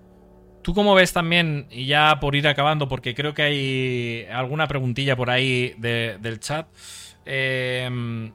¿Tú 0.62 0.74
cómo 0.74 0.94
ves 0.94 1.12
también, 1.12 1.66
y 1.70 1.86
ya 1.86 2.20
por 2.20 2.36
ir 2.36 2.47
acabando, 2.47 2.89
porque 2.89 3.16
creo 3.16 3.35
que 3.35 3.43
hay 3.43 4.27
alguna 4.32 4.69
preguntilla 4.69 5.16
por 5.16 5.28
ahí 5.28 5.74
del 5.77 6.39
chat? 6.39 6.69
Eh, 7.27 8.31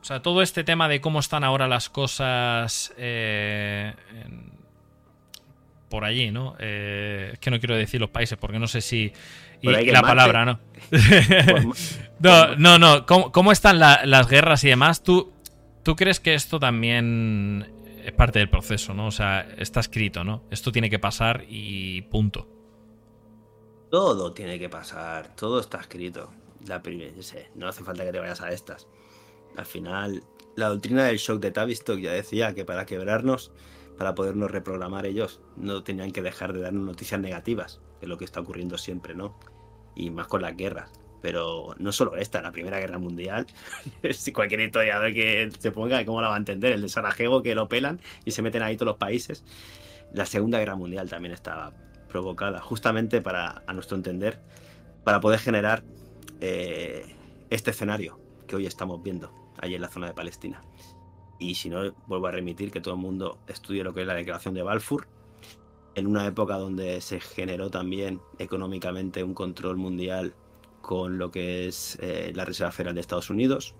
o 0.00 0.04
sea, 0.04 0.22
todo 0.22 0.40
este 0.40 0.62
tema 0.62 0.88
de 0.88 1.00
cómo 1.00 1.18
están 1.18 1.42
ahora 1.42 1.66
las 1.66 1.88
cosas 1.88 2.94
eh, 2.96 3.92
por 5.88 6.04
allí, 6.04 6.30
¿no? 6.30 6.56
Eh, 6.60 7.30
es 7.32 7.38
que 7.40 7.50
no 7.50 7.58
quiero 7.58 7.74
decir 7.74 8.00
los 8.00 8.10
países 8.10 8.38
porque 8.38 8.58
no 8.58 8.68
sé 8.68 8.80
si... 8.80 9.12
Y, 9.64 9.90
la 9.90 10.02
palabra, 10.02 10.44
¿no? 10.44 10.60
no, 12.20 12.56
no, 12.56 12.78
no. 12.78 13.06
¿Cómo, 13.06 13.52
están 13.52 13.78
las 13.78 14.28
guerras 14.28 14.62
y 14.64 14.68
demás? 14.68 15.02
¿Tú, 15.02 15.32
¿Tú 15.82 15.96
crees 15.96 16.20
que 16.20 16.34
esto 16.34 16.58
también 16.58 17.72
es 18.04 18.12
parte 18.12 18.38
del 18.38 18.50
proceso, 18.50 18.92
¿no? 18.92 19.06
O 19.06 19.10
sea, 19.10 19.40
está 19.56 19.80
escrito, 19.80 20.24
¿no? 20.24 20.44
Esto 20.50 20.70
tiene 20.70 20.90
que 20.90 20.98
pasar 20.98 21.44
y 21.48 22.02
punto. 22.02 22.48
Todo 23.90 24.32
tiene 24.32 24.58
que 24.58 24.68
pasar, 24.68 25.34
todo 25.34 25.60
está 25.60 25.80
escrito. 25.80 26.30
La 26.66 26.82
primera, 26.82 27.12
no 27.54 27.68
hace 27.68 27.84
falta 27.84 28.04
que 28.04 28.12
te 28.12 28.18
vayas 28.18 28.40
a 28.40 28.50
estas. 28.50 28.86
Al 29.56 29.66
final, 29.66 30.22
la 30.56 30.68
doctrina 30.68 31.04
del 31.04 31.18
shock 31.18 31.40
de 31.40 31.50
Tavistock 31.50 31.98
ya 31.98 32.12
decía 32.12 32.54
que 32.54 32.64
para 32.64 32.86
quebrarnos, 32.86 33.52
para 33.96 34.14
podernos 34.14 34.50
reprogramar 34.50 35.06
ellos, 35.06 35.40
no 35.56 35.82
tenían 35.84 36.10
que 36.10 36.22
dejar 36.22 36.52
de 36.52 36.60
darnos 36.60 36.84
noticias 36.84 37.20
negativas, 37.20 37.80
que 38.00 38.06
es 38.06 38.08
lo 38.08 38.18
que 38.18 38.24
está 38.24 38.40
ocurriendo 38.40 38.78
siempre, 38.78 39.14
¿no? 39.14 39.38
Y 39.94 40.10
más 40.10 40.26
con 40.26 40.42
las 40.42 40.56
guerras. 40.56 40.90
Pero 41.22 41.74
no 41.78 41.92
solo 41.92 42.16
esta, 42.16 42.42
la 42.42 42.52
Primera 42.52 42.78
Guerra 42.78 42.98
Mundial. 42.98 43.46
si 44.12 44.32
cualquier 44.32 44.60
historiador 44.60 45.12
que 45.12 45.50
se 45.58 45.70
ponga, 45.70 46.04
¿cómo 46.04 46.20
la 46.20 46.28
va 46.28 46.34
a 46.34 46.38
entender? 46.38 46.72
El 46.72 46.82
de 46.82 46.88
Sarajevo 46.88 47.42
que 47.42 47.54
lo 47.54 47.68
pelan 47.68 48.00
y 48.24 48.32
se 48.32 48.42
meten 48.42 48.62
ahí 48.62 48.76
todos 48.76 48.88
los 48.88 48.98
países. 48.98 49.44
La 50.12 50.26
Segunda 50.26 50.58
Guerra 50.58 50.76
Mundial 50.76 51.08
también 51.08 51.32
estaba 51.32 51.72
provocada, 52.08 52.60
justamente 52.60 53.20
para, 53.20 53.64
a 53.66 53.72
nuestro 53.72 53.96
entender, 53.96 54.38
para 55.02 55.20
poder 55.20 55.40
generar 55.40 55.82
eh, 56.40 57.16
este 57.50 57.72
escenario 57.72 58.20
que 58.46 58.54
hoy 58.54 58.66
estamos 58.66 59.02
viendo 59.02 59.32
allí 59.58 59.74
en 59.74 59.80
la 59.80 59.88
zona 59.88 60.06
de 60.06 60.14
Palestina. 60.14 60.62
Y 61.38 61.56
si 61.56 61.68
no, 61.68 61.92
vuelvo 62.06 62.26
a 62.28 62.30
remitir 62.30 62.70
que 62.70 62.80
todo 62.80 62.94
el 62.94 63.00
mundo 63.00 63.38
estudie 63.48 63.82
lo 63.82 63.92
que 63.92 64.02
es 64.02 64.06
la 64.06 64.14
declaración 64.14 64.54
de 64.54 64.62
Balfour, 64.62 65.08
en 65.94 66.06
una 66.06 66.26
época 66.26 66.56
donde 66.56 67.00
se 67.00 67.20
generó 67.20 67.70
también 67.70 68.20
económicamente 68.38 69.22
un 69.22 69.34
control 69.34 69.76
mundial 69.76 70.34
con 70.80 71.18
lo 71.18 71.30
que 71.30 71.68
es 71.68 71.98
eh, 72.00 72.32
la 72.34 72.44
Reserva 72.44 72.72
Federal 72.72 72.94
de 72.94 73.00
Estados 73.00 73.30
Unidos. 73.30 73.74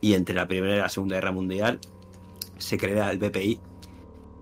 Y 0.00 0.14
entre 0.14 0.34
la 0.34 0.46
Primera 0.46 0.76
y 0.76 0.78
la 0.78 0.88
Segunda 0.88 1.16
Guerra 1.16 1.32
Mundial 1.32 1.80
se 2.58 2.76
crea 2.76 3.10
el 3.10 3.18
BPI, 3.18 3.60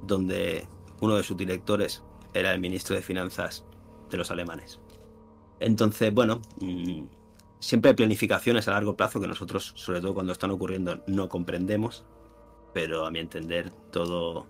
donde 0.03 0.67
uno 1.01 1.17
de 1.17 1.23
sus 1.23 1.37
directores 1.37 2.03
era 2.33 2.53
el 2.53 2.61
ministro 2.61 2.97
de 2.97 3.03
Finanzas 3.03 3.65
de 4.11 4.17
los 4.17 4.31
alemanes. 4.31 4.81
Entonces, 5.61 6.13
bueno, 6.13 6.43
mm, 6.61 7.05
Siempre 7.65 7.89
hay 7.89 7.95
planificaciones 7.97 8.69
a 8.69 8.73
largo 8.73 8.95
plazo 8.95 9.23
que 9.23 9.27
nosotros, 9.27 9.73
sobre 9.75 10.03
todo 10.03 10.13
cuando 10.13 10.35
están 10.35 10.51
ocurriendo, 10.51 11.03
no 11.07 11.31
comprendemos, 11.31 12.05
pero 12.75 13.07
a 13.07 13.11
mi 13.11 13.21
entender 13.21 13.71
todo, 13.91 14.45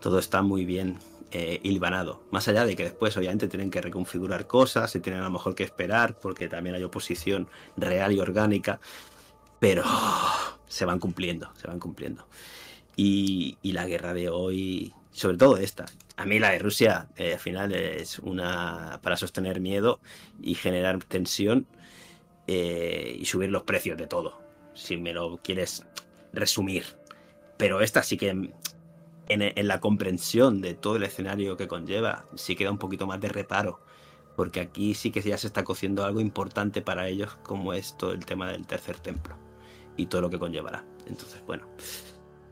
todo 0.00 0.20
está 0.20 0.40
muy 0.40 0.64
bien 0.64 1.00
eh, 1.36 1.58
hilvanado. 1.64 2.22
Más 2.30 2.46
allá 2.46 2.64
de 2.64 2.76
que 2.76 2.84
después 2.84 3.16
obviamente 3.16 3.48
tienen 3.48 3.68
que 3.68 3.80
reconfigurar 3.80 4.46
cosas 4.46 4.94
y 4.94 5.00
tienen 5.00 5.20
a 5.20 5.24
lo 5.24 5.32
mejor 5.32 5.56
que 5.56 5.64
esperar 5.64 6.16
porque 6.20 6.46
también 6.46 6.76
hay 6.76 6.84
oposición 6.84 7.48
real 7.76 8.12
y 8.12 8.20
orgánica, 8.20 8.78
pero 9.58 9.82
se 10.68 10.84
van 10.84 11.00
cumpliendo, 11.00 11.52
se 11.56 11.66
van 11.66 11.80
cumpliendo. 11.80 12.28
Y, 12.94 13.58
la 13.64 13.84
guerra 13.84 14.14
de 14.14 14.28
hoy, 14.28 14.94
sobre 15.10 15.36
todo 15.36 15.56
esta, 15.56 15.86
a 16.16 16.24
mí 16.24 16.38
la 16.38 16.52
de 16.52 16.60
Rusia 16.60 17.08
eh, 17.16 17.32
al 17.32 17.40
final 17.40 17.72
es 17.72 18.20
una 18.20 19.00
para 19.02 19.16
sostener 19.16 19.60
miedo 19.60 19.98
y 20.40 20.54
generar 20.54 21.02
tensión 21.02 21.66
eh, 22.46 23.16
y 23.18 23.24
subir 23.24 23.50
los 23.50 23.64
precios 23.64 23.98
de 23.98 24.06
todo, 24.06 24.40
si 24.74 24.98
me 24.98 25.12
lo 25.12 25.38
quieres 25.38 25.84
resumir. 26.32 26.84
Pero 27.56 27.80
esta 27.80 28.04
sí 28.04 28.16
que 28.16 28.52
en, 29.28 29.68
la 29.68 29.80
comprensión 29.80 30.60
de 30.60 30.74
todo 30.74 30.96
el 30.96 31.02
escenario 31.04 31.56
que 31.56 31.68
conlleva, 31.68 32.26
sí 32.34 32.56
queda 32.56 32.70
un 32.70 32.78
poquito 32.78 33.06
más 33.06 33.20
de 33.20 33.28
reparo, 33.28 33.80
porque 34.36 34.60
aquí 34.60 34.94
sí 34.94 35.10
que 35.10 35.22
ya 35.22 35.38
se 35.38 35.46
está 35.46 35.64
cociendo 35.64 36.04
algo 36.04 36.20
importante 36.20 36.82
para 36.82 37.08
ellos, 37.08 37.36
como 37.42 37.72
es 37.72 37.96
todo 37.96 38.12
el 38.12 38.24
tema 38.24 38.50
del 38.50 38.66
tercer 38.66 38.98
templo 38.98 39.36
y 39.96 40.06
todo 40.06 40.22
lo 40.22 40.30
que 40.30 40.38
conllevará. 40.38 40.84
Entonces, 41.06 41.42
bueno, 41.46 41.66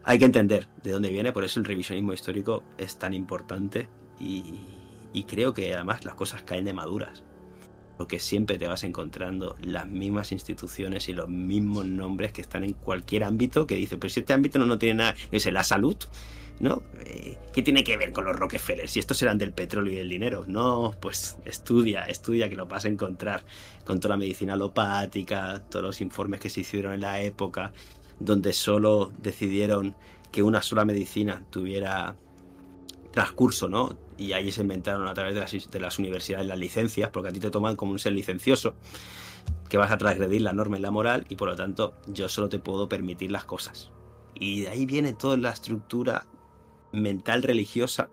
hay 0.05 0.19
que 0.19 0.25
entender 0.25 0.69
de 0.83 0.93
dónde 0.93 1.11
viene, 1.11 1.33
por 1.33 1.45
eso 1.45 1.61
el 1.61 1.67
revisionismo 1.67 2.13
histórico 2.13 2.63
es 2.79 2.99
tan 2.99 3.15
importante 3.15 3.89
y, 4.19 5.25
creo 5.29 5.53
que 5.53 5.75
además 5.75 6.05
las 6.05 6.15
cosas 6.15 6.43
caen 6.43 6.65
de 6.65 6.73
maduras 6.73 7.23
porque 7.99 8.19
siempre 8.19 8.59
te 8.59 8.67
vas 8.67 8.83
encontrando 8.83 9.57
las 9.63 9.87
mismas 9.87 10.33
instituciones 10.33 11.09
y 11.09 11.13
los 11.13 11.29
mismos 11.29 11.87
nombres 11.87 12.33
que 12.33 12.41
están 12.41 12.65
en 12.65 12.73
cualquier 12.73 13.23
ámbito 13.23 13.67
que 13.67 13.77
dice, 13.77 13.97
pero 13.97 14.11
si 14.11 14.21
este 14.21 14.33
ámbito 14.33 14.59
no, 14.59 14.67
no 14.67 14.79
tiene 14.79 14.95
nada, 14.95 15.15
es 15.31 15.47
la 15.53 15.63
salud, 15.63 15.97
¿no? 16.63 16.83
Eh, 17.05 17.37
¿Qué 17.53 17.63
tiene 17.63 17.85
que 17.85 17.99
ver 17.99 18.13
con 18.13 18.25
los 18.25 18.37
Rockefeller? 18.37 18.89
Si 18.89 18.99
estos 18.99 19.21
eran 19.21 19.37
del 19.37 19.53
petróleo 19.53 19.93
y 19.93 19.97
del 19.97 20.09
dinero, 20.09 20.45
no, 20.47 20.95
pues 20.99 21.37
estudia, 21.45 22.05
estudia 22.05 22.49
que 22.49 22.57
lo 22.57 22.67
vas 22.67 22.87
a 22.87 22.89
encontrar 22.89 23.45
con 23.85 24.01
toda 24.01 24.15
la 24.15 24.19
medicina 24.19 24.55
alopática, 24.55 25.63
todos 25.69 25.85
los 25.85 26.01
informes 26.01 26.41
que 26.41 26.49
se 26.49 26.61
hicieron 26.61 26.95
en 26.95 27.01
la 27.03 27.21
época, 27.21 27.73
donde 28.19 28.55
solo 28.55 29.13
decidieron 29.19 29.95
que 30.31 30.43
una 30.43 30.63
sola 30.63 30.85
medicina 30.87 31.43
tuviera 31.51 32.17
transcurso, 33.11 33.69
¿no? 33.69 33.99
y 34.17 34.33
ahí 34.33 34.53
se 34.53 34.63
inventaron 34.63 35.09
a 35.09 35.15
través 35.15 35.35
de 35.35 35.41
las, 35.41 35.71
de 35.71 35.81
las, 35.81 35.99
universidades 35.99 36.47
las 36.47 36.59
licencias, 36.59 37.11
porque 37.11 37.31
a 37.31 37.33
ti 37.33 37.41
te 37.41 37.51
toman 37.51 37.75
como 37.77 37.93
un 37.93 37.99
ser 37.99 38.13
licencioso, 38.13 38.75
que 39.69 39.77
vas 39.79 39.91
a 39.91 39.99
transgredir 39.99 40.43
la 40.43 40.53
norma 40.53 40.79
y 40.79 40.81
la 40.81 40.91
moral, 40.91 41.27
y 41.29 41.35
por 41.35 41.49
lo 41.49 41.57
tanto 41.57 41.95
yo 42.07 42.29
solo 42.29 42.49
te 42.49 42.61
puedo 42.61 42.89
permitir 42.89 43.33
las 43.33 43.45
cosas. 43.45 43.91
Y 44.35 44.63
de 44.63 44.69
ahí 44.69 44.87
viene 44.87 45.13
toda 45.13 45.37
la 45.37 45.51
estructura 45.51 46.27
mental 46.93 47.43
religiosa 47.43 48.09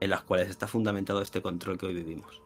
en 0.00 0.10
las 0.10 0.22
cuales 0.22 0.48
está 0.48 0.66
fundamentado 0.66 1.22
este 1.22 1.42
control 1.42 1.78
que 1.78 1.86
hoy 1.86 1.94
vivimos. 1.94 2.42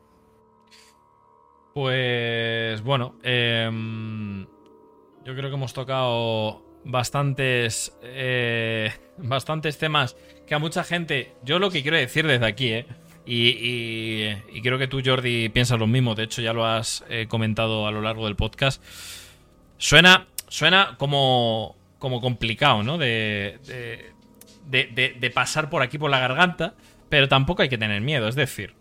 Pues 1.75 2.83
bueno, 2.83 3.15
em, 3.23 4.47
yo 5.25 5.35
creo 5.35 5.49
que 5.49 5.55
hemos 5.55 5.73
tocado 5.73 6.63
bastantes, 6.85 7.97
eh, 8.03 8.93
bastantes 9.19 9.79
temas 9.79 10.17
que 10.47 10.55
a 10.55 10.59
mucha 10.59 10.83
gente, 10.83 11.35
yo 11.45 11.59
lo 11.59 11.71
que 11.71 11.83
quiero 11.83 11.97
decir 11.97 12.27
desde 12.27 12.47
aquí, 12.47 12.73
¿eh? 12.73 12.87
Y, 13.31 14.61
creo 14.63 14.79
que 14.79 14.89
tú, 14.89 15.03
Jordi, 15.05 15.51
piensas 15.51 15.79
lo 15.79 15.87
mismo. 15.87 16.15
De 16.15 16.25
hecho, 16.25 16.41
ya 16.41 16.55
lo 16.55 16.65
has 16.65 17.05
eh, 17.11 17.27
comentado 17.29 17.87
a 17.87 17.91
lo 17.91 18.01
largo 18.01 18.25
del 18.25 18.37
podcast. 18.37 18.83
Suena, 19.77 20.27
suena 20.49 20.97
como, 20.97 21.77
como 21.99 22.23
complicado, 22.23 22.83
¿no? 22.83 22.97
De, 22.97 24.13
de, 24.69 25.33
pasar 25.35 25.71
por 25.71 25.83
aquí 25.83 25.99
por 25.99 26.11
la 26.11 26.21
garganta, 26.21 26.75
pero 27.09 27.29
tampoco 27.29 27.63
hay 27.63 27.69
que 27.69 27.79
tener 27.79 28.01
miedo. 28.01 28.29
Es 28.29 28.35
decir, 28.35 28.75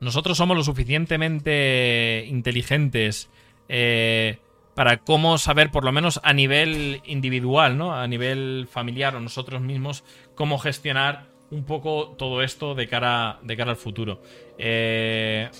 nosotros 0.00 0.36
somos 0.36 0.56
lo 0.56 0.64
suficientemente 0.64 2.24
inteligentes 2.28 3.30
eh, 3.68 4.38
para 4.74 4.98
cómo 4.98 5.38
saber, 5.38 5.70
por 5.70 5.84
lo 5.84 5.92
menos 5.92 6.20
a 6.22 6.32
nivel 6.32 7.02
individual, 7.04 7.76
¿no? 7.76 7.94
A 7.94 8.06
nivel 8.06 8.68
familiar 8.70 9.16
o 9.16 9.20
nosotros 9.20 9.60
mismos, 9.60 10.04
cómo 10.34 10.58
gestionar 10.58 11.26
un 11.50 11.64
poco 11.64 12.14
todo 12.16 12.42
esto 12.42 12.74
de 12.74 12.88
cara, 12.88 13.38
de 13.42 13.56
cara 13.56 13.72
al 13.72 13.76
futuro. 13.76 14.22
Eh, 14.58 15.50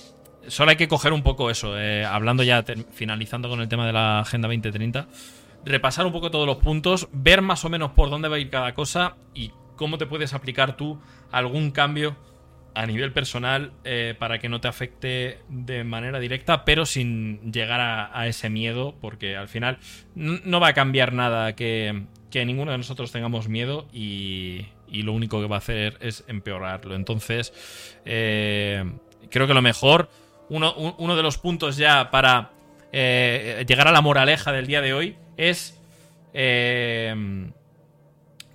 solo 0.47 0.71
hay 0.71 0.77
que 0.77 0.87
coger 0.87 1.13
un 1.13 1.21
poco 1.21 1.49
eso, 1.51 1.79
eh, 1.79 2.03
hablando 2.03 2.43
ya, 2.43 2.63
finalizando 2.91 3.47
con 3.47 3.61
el 3.61 3.67
tema 3.67 3.85
de 3.85 3.93
la 3.93 4.19
Agenda 4.19 4.47
2030, 4.47 5.07
repasar 5.65 6.05
un 6.05 6.11
poco 6.11 6.31
todos 6.31 6.45
los 6.45 6.57
puntos, 6.57 7.07
ver 7.11 7.41
más 7.41 7.63
o 7.65 7.69
menos 7.69 7.91
por 7.91 8.09
dónde 8.09 8.27
va 8.27 8.37
a 8.37 8.39
ir 8.39 8.49
cada 8.49 8.73
cosa 8.73 9.15
y 9.33 9.51
cómo 9.75 9.97
te 9.97 10.05
puedes 10.05 10.33
aplicar 10.33 10.77
tú 10.77 10.99
algún 11.31 11.71
cambio 11.71 12.15
a 12.75 12.85
nivel 12.85 13.11
personal 13.11 13.71
eh, 13.83 14.15
para 14.17 14.39
que 14.39 14.49
no 14.49 14.59
te 14.59 14.67
afecte 14.67 15.39
de 15.47 15.83
manera 15.83 16.19
directa, 16.19 16.65
pero 16.65 16.85
sin 16.85 17.51
llegar 17.51 17.79
a, 17.81 18.27
ese 18.27 18.49
miedo, 18.49 18.95
porque 18.99 19.35
al 19.35 19.47
final 19.47 19.77
no 20.15 20.59
va 20.59 20.69
a 20.69 20.73
cambiar 20.73 21.13
nada 21.13 21.55
que, 21.55 22.05
ninguno 22.33 22.71
de 22.71 22.77
nosotros 22.77 23.11
tengamos 23.11 23.47
miedo 23.47 23.87
y, 23.93 24.65
lo 24.87 25.13
único 25.13 25.41
que 25.41 25.47
va 25.47 25.55
a 25.55 25.59
hacer 25.59 25.97
es 26.01 26.23
empeorarlo. 26.27 26.95
Entonces, 26.95 27.53
eh, 28.05 28.83
creo 29.29 29.47
que 29.47 29.53
lo 29.53 29.61
mejor, 29.61 30.09
uno, 30.49 30.73
uno, 30.75 31.15
de 31.15 31.23
los 31.23 31.39
puntos 31.39 31.77
ya 31.77 32.11
para 32.11 32.51
eh, 32.91 33.65
llegar 33.67 33.87
a 33.87 33.91
la 33.91 34.01
moraleja 34.01 34.51
del 34.51 34.67
día 34.67 34.81
de 34.81 34.93
hoy 34.93 35.17
es 35.37 35.79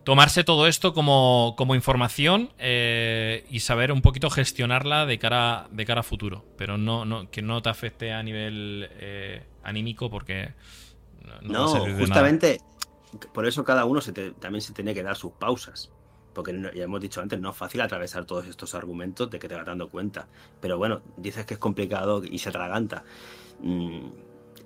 tomarse 0.08 0.42
todo 0.42 0.66
esto 0.66 0.94
como, 0.94 1.54
información 1.74 2.48
eh, 2.58 3.44
y 3.50 3.60
saber 3.60 3.92
un 3.92 4.00
poquito 4.00 4.30
gestionarla 4.30 5.04
de 5.04 5.18
cara, 5.18 5.68
de 5.70 5.84
cara 5.84 6.00
a 6.00 6.02
futuro. 6.02 6.46
Pero 6.56 6.78
no, 6.78 7.04
no, 7.04 7.30
que 7.30 7.42
no 7.42 7.60
te 7.60 7.68
afecte 7.68 8.12
a 8.12 8.22
nivel 8.22 8.88
eh, 9.00 9.42
anímico 9.62 10.08
porque... 10.08 10.54
No, 11.42 11.68
justamente 11.98 12.58
por 13.34 13.46
eso 13.46 13.64
cada 13.64 13.84
uno 13.84 14.00
se 14.00 14.12
también 14.12 14.62
se 14.62 14.72
tiene 14.72 14.94
que 14.94 15.02
dar 15.02 15.14
sus 15.14 15.32
pausas. 15.32 15.90
Porque 16.32 16.58
ya 16.74 16.84
hemos 16.84 17.00
dicho 17.00 17.20
antes, 17.20 17.38
no 17.38 17.50
es 17.50 17.56
fácil 17.56 17.80
atravesar 17.80 18.24
todos 18.24 18.46
estos 18.46 18.74
argumentos 18.74 19.28
de 19.30 19.38
que 19.38 19.46
te 19.46 19.56
vas 19.56 19.66
dando 19.66 19.90
cuenta. 19.90 20.26
Pero 20.60 20.78
bueno, 20.78 21.02
dices 21.16 21.44
que 21.44 21.52
es 21.54 21.60
complicado 21.60 22.22
y 22.24 22.38
se 22.38 22.48
atraganta. 22.48 23.04
Mm, 23.60 24.06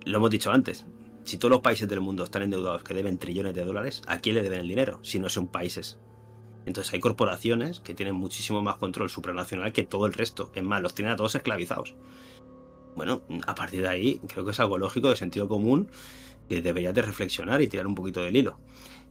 lo 0.04 0.18
hemos 0.18 0.30
dicho 0.30 0.52
antes, 0.52 0.84
si 1.24 1.38
todos 1.38 1.50
los 1.50 1.60
países 1.60 1.88
del 1.88 2.00
mundo 2.00 2.24
están 2.24 2.42
endeudados 2.42 2.82
que 2.82 2.94
deben 2.94 3.18
trillones 3.18 3.54
de 3.54 3.64
dólares, 3.64 4.02
¿a 4.06 4.18
quién 4.20 4.34
le 4.34 4.42
deben 4.42 4.60
el 4.60 4.68
dinero 4.68 4.98
si 5.02 5.18
no 5.18 5.28
son 5.28 5.48
países? 5.48 5.98
Entonces 6.66 6.92
hay 6.92 7.00
corporaciones 7.00 7.80
que 7.80 7.94
tienen 7.94 8.14
muchísimo 8.14 8.62
más 8.62 8.76
control 8.76 9.10
supranacional 9.10 9.72
que 9.72 9.82
todo 9.82 10.06
el 10.06 10.12
resto. 10.12 10.50
Es 10.54 10.62
más, 10.62 10.80
los 10.80 10.94
tienen 10.94 11.12
a 11.12 11.16
todos 11.16 11.34
esclavizados. 11.34 11.94
Bueno, 12.94 13.22
a 13.46 13.54
partir 13.54 13.82
de 13.82 13.88
ahí 13.88 14.20
creo 14.28 14.44
que 14.44 14.52
es 14.52 14.60
algo 14.60 14.78
lógico, 14.78 15.08
de 15.08 15.16
sentido 15.16 15.48
común, 15.48 15.88
que 16.48 16.62
deberías 16.62 16.94
de 16.94 17.02
reflexionar 17.02 17.62
y 17.62 17.68
tirar 17.68 17.86
un 17.86 17.94
poquito 17.94 18.22
del 18.22 18.36
hilo. 18.36 18.58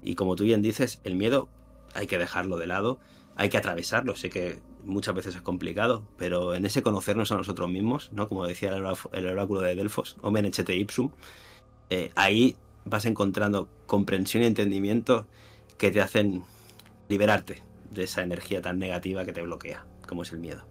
Y 0.03 0.15
como 0.15 0.35
tú 0.35 0.43
bien 0.43 0.61
dices, 0.61 1.01
el 1.03 1.15
miedo 1.15 1.49
hay 1.93 2.07
que 2.07 2.17
dejarlo 2.17 2.57
de 2.57 2.67
lado, 2.67 2.99
hay 3.35 3.49
que 3.49 3.57
atravesarlo. 3.57 4.15
Sé 4.15 4.29
que 4.29 4.59
muchas 4.85 5.13
veces 5.13 5.35
es 5.35 5.41
complicado, 5.41 6.03
pero 6.17 6.55
en 6.55 6.65
ese 6.65 6.81
conocernos 6.81 7.31
a 7.31 7.38
nosotros 7.38 7.69
mismos, 7.69 8.11
¿no? 8.13 8.29
Como 8.29 8.45
decía 8.45 8.73
el 8.75 9.25
oráculo 9.27 9.61
de 9.61 9.75
Delfos, 9.75 10.17
Omen 10.21 10.45
Echete 10.45 10.75
Ipsum, 10.75 11.11
eh, 11.91 12.09
ahí 12.15 12.55
vas 12.85 13.05
encontrando 13.05 13.68
comprensión 13.85 14.43
y 14.43 14.47
entendimiento 14.47 15.27
que 15.77 15.91
te 15.91 15.99
hacen 16.01 16.43
liberarte 17.09 17.61
de 17.91 18.05
esa 18.05 18.23
energía 18.23 18.61
tan 18.61 18.80
negativa 18.80 19.26
que 19.26 19.34
te 19.34 19.41
bloquea, 19.41 19.85
como 20.07 20.23
es 20.23 20.31
el 20.31 20.39
miedo. 20.39 20.65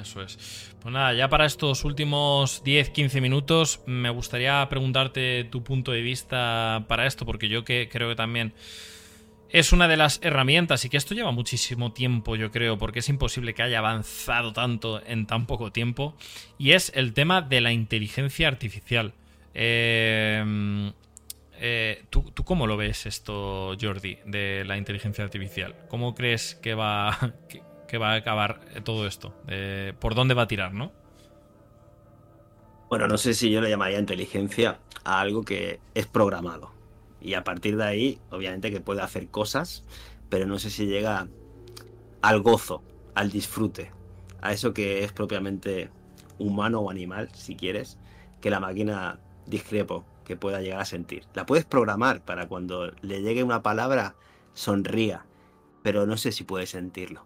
Eso 0.00 0.22
es. 0.22 0.72
Pues 0.80 0.92
nada, 0.92 1.12
ya 1.14 1.28
para 1.28 1.46
estos 1.46 1.84
últimos 1.84 2.62
10-15 2.62 3.20
minutos 3.20 3.80
me 3.86 4.08
gustaría 4.08 4.64
preguntarte 4.68 5.48
tu 5.50 5.64
punto 5.64 5.90
de 5.90 6.00
vista 6.00 6.84
para 6.86 7.06
esto, 7.08 7.26
porque 7.26 7.48
yo 7.48 7.64
que 7.64 7.88
creo 7.90 8.10
que 8.10 8.14
también 8.14 8.54
es 9.48 9.72
una 9.72 9.88
de 9.88 9.96
las 9.96 10.20
herramientas 10.22 10.84
y 10.84 10.90
que 10.90 10.96
esto 10.96 11.12
lleva 11.12 11.32
muchísimo 11.32 11.92
tiempo, 11.92 12.36
yo 12.36 12.52
creo, 12.52 12.78
porque 12.78 13.00
es 13.00 13.08
imposible 13.08 13.52
que 13.52 13.64
haya 13.64 13.80
avanzado 13.80 14.52
tanto 14.52 15.04
en 15.04 15.26
tan 15.26 15.46
poco 15.46 15.72
tiempo, 15.72 16.14
y 16.56 16.70
es 16.70 16.92
el 16.94 17.14
tema 17.14 17.42
de 17.42 17.60
la 17.60 17.72
inteligencia 17.72 18.46
artificial. 18.46 19.12
Eh, 19.54 20.92
eh, 21.58 22.04
¿tú, 22.10 22.24
cómo 22.44 22.66
lo 22.66 22.76
ves 22.76 23.06
esto, 23.06 23.76
Jordi, 23.80 24.18
de 24.24 24.64
la 24.66 24.76
inteligencia 24.76 25.24
artificial? 25.24 25.74
¿Cómo 25.88 26.14
crees 26.14 26.54
que 26.54 26.74
va, 26.74 27.34
que, 27.88 27.98
va 27.98 28.12
a 28.12 28.16
acabar 28.16 28.60
todo 28.84 29.06
esto? 29.06 29.34
¿Por 29.98 30.14
dónde 30.14 30.34
va 30.34 30.42
a 30.42 30.48
tirar, 30.48 30.72
no? 30.72 30.92
Bueno, 32.90 33.06
no 33.06 33.18
sé 33.18 33.34
si 33.34 33.50
yo 33.50 33.60
le 33.60 33.70
llamaría 33.70 34.00
inteligencia 34.00 34.80
a 35.04 35.20
algo 35.20 35.44
que 35.44 35.78
es 35.94 36.06
programado. 36.06 36.72
Y 37.20 37.34
a 37.34 37.44
partir 37.44 37.76
de 37.76 37.84
ahí, 37.84 38.18
obviamente 38.30 38.72
que 38.72 38.80
puede 38.80 39.00
hacer 39.00 39.28
cosas, 39.28 39.84
pero 40.28 40.46
no 40.46 40.58
sé 40.58 40.70
si 40.70 40.86
llega 40.86 41.28
al 42.20 42.40
gozo, 42.40 42.82
al 43.14 43.30
disfrute, 43.30 43.92
a 44.40 44.52
eso 44.52 44.74
que 44.74 45.04
es 45.04 45.12
propiamente 45.12 45.90
humano 46.38 46.80
o 46.80 46.90
animal, 46.90 47.28
si 47.32 47.54
quieres, 47.54 47.96
que 48.40 48.50
la 48.50 48.58
máquina 48.58 49.20
discrepo 49.50 50.04
que 50.24 50.36
pueda 50.36 50.60
llegar 50.60 50.80
a 50.80 50.84
sentir. 50.84 51.24
La 51.34 51.46
puedes 51.46 51.64
programar 51.64 52.24
para 52.24 52.48
cuando 52.48 52.92
le 53.02 53.20
llegue 53.20 53.42
una 53.42 53.62
palabra 53.62 54.14
sonría, 54.54 55.26
pero 55.82 56.06
no 56.06 56.16
sé 56.16 56.32
si 56.32 56.44
puede 56.44 56.66
sentirlo. 56.66 57.24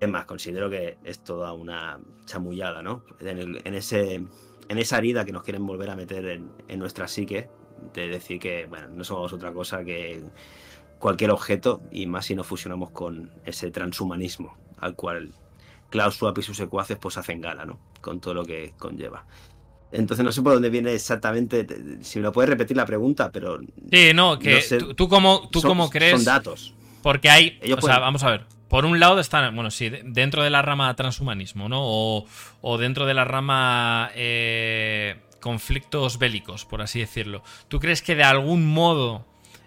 Es 0.00 0.08
más, 0.08 0.24
considero 0.24 0.68
que 0.68 0.98
es 1.04 1.20
toda 1.20 1.52
una 1.52 2.00
chamullada, 2.26 2.82
¿no? 2.82 3.04
En, 3.20 3.74
ese, 3.74 4.14
en 4.14 4.78
esa 4.78 4.98
herida 4.98 5.24
que 5.24 5.32
nos 5.32 5.44
quieren 5.44 5.66
volver 5.66 5.90
a 5.90 5.96
meter 5.96 6.26
en, 6.26 6.50
en, 6.68 6.78
nuestra 6.78 7.08
psique, 7.08 7.48
de 7.92 8.08
decir 8.08 8.38
que, 8.38 8.66
bueno, 8.66 8.88
no 8.88 9.04
somos 9.04 9.32
otra 9.32 9.52
cosa 9.52 9.84
que 9.84 10.22
cualquier 10.98 11.30
objeto, 11.30 11.80
y 11.90 12.06
más 12.06 12.26
si 12.26 12.34
nos 12.34 12.46
fusionamos 12.46 12.90
con 12.90 13.30
ese 13.44 13.70
transhumanismo 13.70 14.56
al 14.78 14.94
cual 14.94 15.32
Klaus 15.90 16.14
Schwab 16.16 16.38
y 16.38 16.42
sus 16.42 16.56
secuaces 16.56 16.98
pues 16.98 17.16
hacen 17.16 17.40
gala, 17.40 17.64
¿no? 17.64 17.78
Con 18.00 18.20
todo 18.20 18.34
lo 18.34 18.44
que 18.44 18.74
conlleva. 18.78 19.24
Entonces 19.94 20.24
no 20.24 20.32
sé 20.32 20.42
por 20.42 20.54
dónde 20.54 20.70
viene 20.70 20.92
exactamente, 20.92 21.66
si 22.02 22.18
me 22.18 22.24
lo 22.24 22.32
puedes 22.32 22.48
repetir 22.50 22.76
la 22.76 22.84
pregunta, 22.84 23.30
pero... 23.30 23.60
Sí, 23.92 24.12
no, 24.12 24.38
que 24.38 24.60
tú, 24.96 25.08
como, 25.08 25.48
tú 25.50 25.62
como 25.62 25.88
crees... 25.88 26.16
Son 26.16 26.24
datos. 26.24 26.74
Porque 27.00 27.30
hay... 27.30 27.60
o 27.76 27.80
sea, 27.80 28.00
vamos 28.00 28.24
a 28.24 28.30
ver. 28.30 28.46
Por 28.68 28.86
un 28.86 28.98
lado 28.98 29.20
están, 29.20 29.54
bueno, 29.54 29.70
sí, 29.70 29.92
dentro 30.04 30.42
de 30.42 30.50
la 30.50 30.62
rama 30.62 30.92
transhumanismo, 30.96 31.68
¿no? 31.68 31.80
O, 31.82 32.78
dentro 32.78 33.06
de 33.06 33.14
la 33.14 33.24
rama 33.24 34.10
eh, 34.16 35.16
conflictos 35.40 36.18
bélicos, 36.18 36.64
por 36.64 36.82
así 36.82 36.98
decirlo. 36.98 37.44
¿Tú 37.68 37.78
crees 37.78 38.02
que 38.02 38.16
de 38.16 38.24
algún 38.24 38.66
modo 38.66 39.24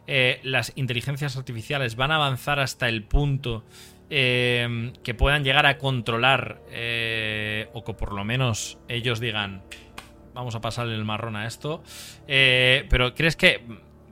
eh, 0.07 0.41
las 0.43 0.73
inteligencias 0.75 1.37
artificiales 1.37 1.95
van 1.95 2.11
a 2.11 2.15
avanzar 2.15 2.59
hasta 2.59 2.89
el 2.89 3.03
punto 3.03 3.63
eh, 4.09 4.91
que 5.03 5.13
puedan 5.13 5.45
llegar 5.45 5.67
a 5.67 5.77
controlar 5.77 6.59
o 7.71 7.83
que 7.85 7.93
por 7.97 8.11
lo 8.11 8.25
menos 8.25 8.77
ellos 8.89 9.21
digan 9.21 9.63
vamos 10.37 10.53
a 10.53 10.61
pasarle 10.61 10.93
el 10.93 11.03
marrón 11.03 11.35
a 11.35 11.47
esto. 11.47 11.83
Eh, 12.27 12.85
pero 12.89 13.15
¿crees 13.15 13.35
que 13.35 13.61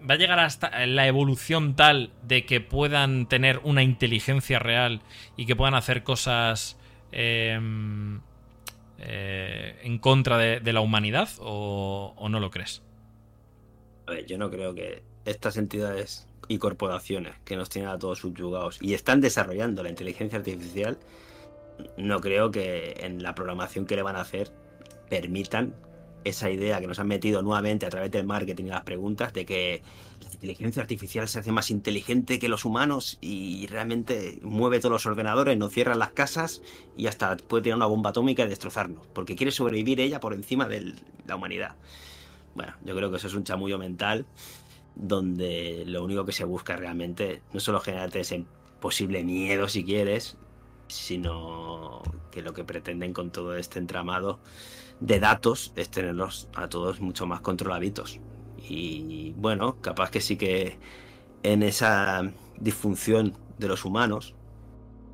va 0.09 0.15
a 0.15 0.17
llegar 0.17 0.39
hasta 0.39 0.85
la 0.87 1.07
evolución 1.07 1.75
tal 1.75 2.11
de 2.23 2.45
que 2.45 2.61
puedan 2.61 3.27
tener 3.27 3.59
una 3.63 3.83
inteligencia 3.83 4.59
real 4.59 5.01
y 5.37 5.45
que 5.45 5.55
puedan 5.55 5.75
hacer 5.75 6.03
cosas 6.03 6.77
em, 7.11 8.21
eh, 8.97 9.79
en 9.83 9.99
contra 9.99 10.37
de, 10.37 10.73
la 10.73 10.81
humanidad 10.81 11.29
o, 11.39 12.27
no 12.29 12.39
lo 12.39 12.49
crees? 12.49 12.81
A 14.07 14.11
ver, 14.11 14.25
yo 14.25 14.37
no 14.37 14.49
creo 14.49 14.73
que 14.73 15.03
estas 15.25 15.57
entidades 15.57 16.27
y 16.47 16.57
corporaciones 16.57 17.35
que 17.43 17.55
nos 17.55 17.69
tienen 17.69 17.89
a 17.89 17.99
todos 17.99 18.19
subyugados 18.19 18.79
y 18.81 18.95
están 18.95 19.21
desarrollando 19.21 19.83
la 19.83 19.89
inteligencia 19.89 20.39
artificial, 20.39 20.97
no 21.97 22.19
creo 22.19 22.49
que 22.49 22.95
en 22.99 23.21
la 23.21 23.35
programación 23.35 23.85
que 23.85 23.95
le 23.95 24.03
van 24.03 24.15
a 24.15 24.21
hacer 24.21 24.51
permitan 25.09 25.75
esa 26.25 26.49
idea 26.49 26.81
que 26.81 26.87
nos 26.87 26.99
han 26.99 27.07
metido 27.07 27.41
nuevamente 27.43 27.85
a 27.85 27.89
través 27.89 28.11
del 28.11 28.25
marketing 28.25 28.65
y 28.65 28.69
las 28.69 28.83
preguntas 28.83 29.31
de 29.31 29.45
que 29.45 29.83
la 30.21 30.33
inteligencia 30.33 30.81
artificial 30.81 31.27
se 31.27 31.39
hace 31.39 31.51
más 31.51 31.69
inteligente 31.69 32.39
que 32.39 32.49
los 32.49 32.65
humanos 32.65 33.17
y 33.21 33.67
realmente 33.67 34.39
mueve 34.41 34.79
todos 34.79 34.91
los 34.91 35.05
ordenadores, 35.05 35.57
nos 35.57 35.71
cierra 35.71 35.93
las 35.95 36.09
casas 36.09 36.61
y 36.97 37.07
hasta 37.07 37.37
puede 37.37 37.63
tirar 37.63 37.77
una 37.77 37.85
bomba 37.85 38.09
atómica 38.09 38.43
y 38.43 38.49
destrozarnos, 38.49 39.05
porque 39.13 39.35
quiere 39.35 39.51
sobrevivir 39.51 39.99
ella 39.99 40.19
por 40.19 40.33
encima 40.33 40.67
de 40.67 40.95
la 41.27 41.35
humanidad. 41.35 41.75
Bueno, 42.55 42.73
yo 42.83 42.95
creo 42.95 43.11
que 43.11 43.17
eso 43.17 43.27
es 43.27 43.35
un 43.35 43.43
chamullo 43.43 43.77
mental 43.77 44.25
donde 44.95 45.83
lo 45.85 46.03
único 46.03 46.25
que 46.25 46.31
se 46.31 46.43
busca 46.43 46.75
realmente 46.75 47.41
no 47.53 47.59
solo 47.59 47.79
generarte 47.81 48.21
ese 48.21 48.45
posible 48.79 49.23
miedo 49.23 49.67
si 49.67 49.83
quieres, 49.83 50.37
sino 50.87 52.01
que 52.31 52.41
lo 52.41 52.53
que 52.53 52.63
pretenden 52.63 53.13
con 53.13 53.29
todo 53.29 53.55
este 53.55 53.77
entramado 53.77 54.39
de 54.99 55.19
datos 55.19 55.73
es 55.75 55.89
tenerlos 55.89 56.47
a 56.55 56.67
todos 56.69 57.01
mucho 57.01 57.27
más 57.27 57.41
controladitos. 57.41 58.19
Y 58.57 59.33
bueno, 59.37 59.79
capaz 59.81 60.09
que 60.11 60.21
sí 60.21 60.37
que 60.37 60.77
en 61.43 61.63
esa 61.63 62.23
disfunción 62.59 63.37
de 63.57 63.67
los 63.67 63.85
humanos 63.85 64.35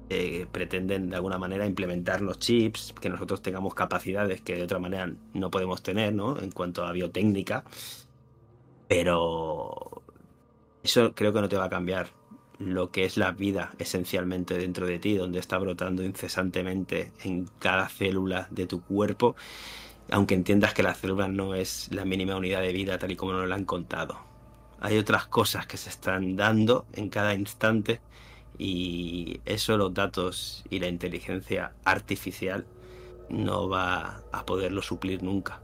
eh, 0.09 0.45
pretenden 0.51 1.09
de 1.09 1.15
alguna 1.15 1.37
manera 1.37 1.65
implementar 1.65 2.21
los 2.21 2.39
chips, 2.39 2.93
que 2.99 3.09
nosotros 3.09 3.41
tengamos 3.41 3.73
capacidades 3.73 4.41
que 4.41 4.55
de 4.55 4.63
otra 4.63 4.79
manera 4.79 5.13
no 5.33 5.51
podemos 5.51 5.81
tener, 5.83 6.13
¿no? 6.13 6.37
En 6.39 6.51
cuanto 6.51 6.85
a 6.85 6.91
biotécnica. 6.91 7.63
Pero 8.87 10.03
eso 10.83 11.13
creo 11.15 11.33
que 11.33 11.41
no 11.41 11.49
te 11.49 11.57
va 11.57 11.65
a 11.65 11.69
cambiar 11.69 12.09
lo 12.65 12.91
que 12.91 13.05
es 13.05 13.17
la 13.17 13.31
vida 13.31 13.73
esencialmente 13.79 14.57
dentro 14.57 14.87
de 14.87 14.99
ti, 14.99 15.15
donde 15.15 15.39
está 15.39 15.57
brotando 15.57 16.03
incesantemente 16.03 17.13
en 17.23 17.47
cada 17.59 17.89
célula 17.89 18.47
de 18.51 18.67
tu 18.67 18.83
cuerpo, 18.83 19.35
aunque 20.09 20.35
entiendas 20.35 20.73
que 20.73 20.83
la 20.83 20.93
célula 20.95 21.27
no 21.27 21.55
es 21.55 21.89
la 21.91 22.05
mínima 22.05 22.35
unidad 22.37 22.61
de 22.61 22.73
vida 22.73 22.97
tal 22.99 23.11
y 23.11 23.15
como 23.15 23.33
nos 23.33 23.47
lo 23.47 23.55
han 23.55 23.65
contado. 23.65 24.27
Hay 24.79 24.97
otras 24.97 25.27
cosas 25.27 25.67
que 25.67 25.77
se 25.77 25.89
están 25.89 26.35
dando 26.35 26.87
en 26.93 27.09
cada 27.09 27.33
instante 27.35 28.01
Y 28.57 29.41
eso, 29.45 29.77
los 29.77 29.93
datos 29.93 30.63
y 30.69 30.79
la 30.79 30.87
inteligencia 30.87 31.75
artificial 31.83 32.67
no 33.29 33.69
va 33.69 34.25
a 34.31 34.45
poderlo 34.45 34.81
suplir 34.83 35.23
nunca. 35.23 35.63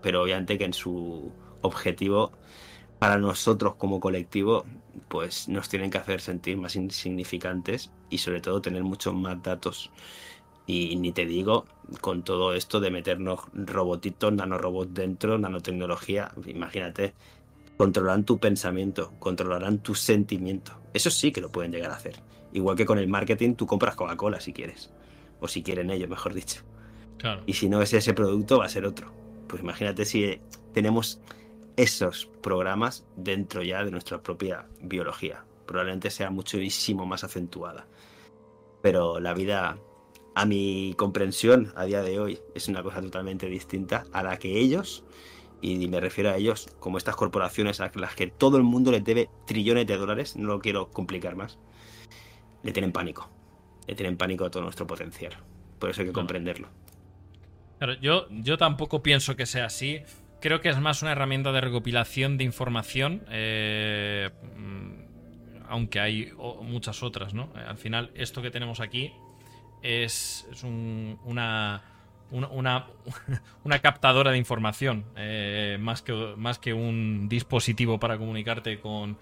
Pero 0.00 0.22
obviamente 0.22 0.58
que 0.58 0.64
en 0.64 0.72
su 0.74 1.36
objetivo, 1.60 2.32
para 2.98 3.18
nosotros 3.18 3.76
como 3.76 4.00
colectivo, 4.00 4.66
pues 5.06 5.48
nos 5.48 5.68
tienen 5.68 5.90
que 5.90 5.98
hacer 5.98 6.20
sentir 6.20 6.56
más 6.56 6.76
insignificantes 6.76 7.90
y 8.10 8.18
sobre 8.18 8.40
todo 8.40 8.60
tener 8.60 8.82
muchos 8.82 9.14
más 9.14 9.42
datos. 9.42 9.90
Y 10.66 10.96
ni 10.96 11.12
te 11.12 11.24
digo 11.24 11.64
con 12.00 12.22
todo 12.22 12.54
esto 12.54 12.80
de 12.80 12.90
meternos 12.90 13.40
robotitos, 13.54 14.32
nanorobots 14.32 14.92
dentro, 14.92 15.38
nanotecnología, 15.38 16.32
imagínate, 16.46 17.14
controlarán 17.78 18.24
tu 18.24 18.38
pensamiento, 18.38 19.12
controlarán 19.18 19.78
tus 19.78 20.00
sentimientos. 20.00 20.74
Eso 20.92 21.10
sí 21.10 21.32
que 21.32 21.40
lo 21.40 21.50
pueden 21.50 21.72
llegar 21.72 21.90
a 21.90 21.96
hacer. 21.96 22.16
Igual 22.52 22.76
que 22.76 22.84
con 22.84 22.98
el 22.98 23.08
marketing, 23.08 23.54
tú 23.54 23.66
compras 23.66 23.94
Coca-Cola 23.94 24.40
si 24.40 24.52
quieres. 24.52 24.90
O 25.40 25.48
si 25.48 25.62
quieren 25.62 25.90
ellos, 25.90 26.08
mejor 26.08 26.34
dicho. 26.34 26.62
Y 27.46 27.54
si 27.54 27.68
no 27.68 27.80
es 27.82 27.92
ese 27.92 28.14
producto, 28.14 28.58
va 28.58 28.66
a 28.66 28.68
ser 28.68 28.84
otro. 28.84 29.12
Pues 29.46 29.62
imagínate 29.62 30.04
si 30.04 30.40
tenemos 30.72 31.20
esos 31.78 32.26
programas 32.42 33.06
dentro 33.16 33.62
ya 33.62 33.84
de 33.84 33.92
nuestra 33.92 34.20
propia 34.20 34.66
biología. 34.82 35.44
Probablemente 35.64 36.10
sea 36.10 36.28
muchísimo 36.28 37.06
más 37.06 37.22
acentuada. 37.22 37.86
Pero 38.82 39.20
la 39.20 39.32
vida, 39.32 39.78
a 40.34 40.44
mi 40.44 40.94
comprensión 40.98 41.72
a 41.76 41.84
día 41.84 42.02
de 42.02 42.18
hoy, 42.18 42.40
es 42.56 42.66
una 42.66 42.82
cosa 42.82 43.00
totalmente 43.00 43.46
distinta 43.46 44.04
a 44.12 44.24
la 44.24 44.38
que 44.38 44.58
ellos, 44.58 45.04
y 45.60 45.86
me 45.86 46.00
refiero 46.00 46.30
a 46.30 46.36
ellos 46.36 46.68
como 46.80 46.98
estas 46.98 47.14
corporaciones 47.14 47.80
a 47.80 47.92
las 47.94 48.16
que 48.16 48.26
todo 48.26 48.56
el 48.56 48.64
mundo 48.64 48.90
les 48.90 49.04
debe 49.04 49.30
trillones 49.46 49.86
de 49.86 49.96
dólares, 49.96 50.34
no 50.36 50.48
lo 50.48 50.58
quiero 50.58 50.90
complicar 50.90 51.36
más, 51.36 51.60
le 52.64 52.72
tienen 52.72 52.90
pánico. 52.90 53.30
Le 53.86 53.94
tienen 53.94 54.16
pánico 54.16 54.44
a 54.44 54.50
todo 54.50 54.64
nuestro 54.64 54.86
potencial. 54.86 55.32
Por 55.78 55.90
eso 55.90 56.00
hay 56.00 56.08
que 56.08 56.12
comprenderlo. 56.12 56.68
Claro, 57.78 57.94
yo, 58.00 58.26
yo 58.30 58.58
tampoco 58.58 59.00
pienso 59.00 59.36
que 59.36 59.46
sea 59.46 59.66
así. 59.66 60.02
Creo 60.40 60.60
que 60.60 60.68
es 60.68 60.78
más 60.78 61.02
una 61.02 61.12
herramienta 61.12 61.50
de 61.50 61.60
recopilación 61.60 62.38
de 62.38 62.44
información, 62.44 63.24
eh, 63.30 64.30
aunque 65.68 65.98
hay 65.98 66.32
muchas 66.62 67.02
otras, 67.02 67.34
¿no? 67.34 67.52
Al 67.54 67.76
final, 67.76 68.10
esto 68.14 68.40
que 68.40 68.50
tenemos 68.50 68.80
aquí 68.80 69.12
es, 69.82 70.46
una, 71.24 71.82
una, 72.30 73.78
captadora 73.80 74.30
de 74.30 74.38
información, 74.38 75.06
eh, 75.16 75.76
más, 75.80 76.02
que, 76.02 76.72
un 76.72 77.28
dispositivo 77.28 77.98
para 77.98 78.16
comunicarte 78.16 78.78
con, 78.78 79.18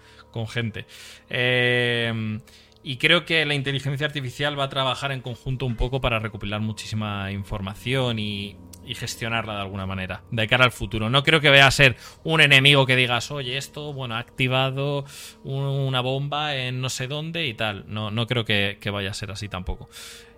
gente. 0.47 0.85
Eh, 1.29 2.39
y 2.83 2.97
creo 2.97 3.25
que 3.25 3.45
la 3.45 3.53
inteligencia 3.53 4.05
artificial 4.05 4.57
va 4.57 4.65
a 4.65 4.69
trabajar 4.69 5.11
en 5.11 5.21
conjunto 5.21 5.65
un 5.65 5.75
poco 5.75 5.99
para 5.99 6.19
recopilar 6.19 6.61
muchísima 6.61 7.31
información 7.31 8.19
y, 8.19 8.55
y 8.87 8.95
gestionarla 8.95 9.55
de 9.55 9.61
alguna 9.61 9.85
manera, 9.85 10.21
de 10.31 10.47
cara 10.47 10.65
al 10.65 10.71
futuro. 10.71 11.09
No 11.09 11.23
creo 11.23 11.41
que 11.41 11.49
vaya 11.49 11.67
a 11.67 11.71
ser 11.71 11.97
un 12.23 12.41
enemigo 12.41 12.85
que 12.85 12.95
digas, 12.95 13.29
oye, 13.31 13.57
esto, 13.57 13.93
bueno, 13.93 14.15
ha 14.15 14.19
activado 14.19 15.05
una 15.43 16.01
bomba 16.01 16.55
en 16.55 16.81
no 16.81 16.89
sé 16.89 17.07
dónde 17.07 17.47
y 17.47 17.53
tal. 17.53 17.85
No, 17.87 18.11
no 18.11 18.25
creo 18.27 18.45
que, 18.45 18.79
vaya 18.91 19.11
a 19.11 19.13
ser 19.13 19.31
así 19.31 19.49
tampoco. 19.49 19.89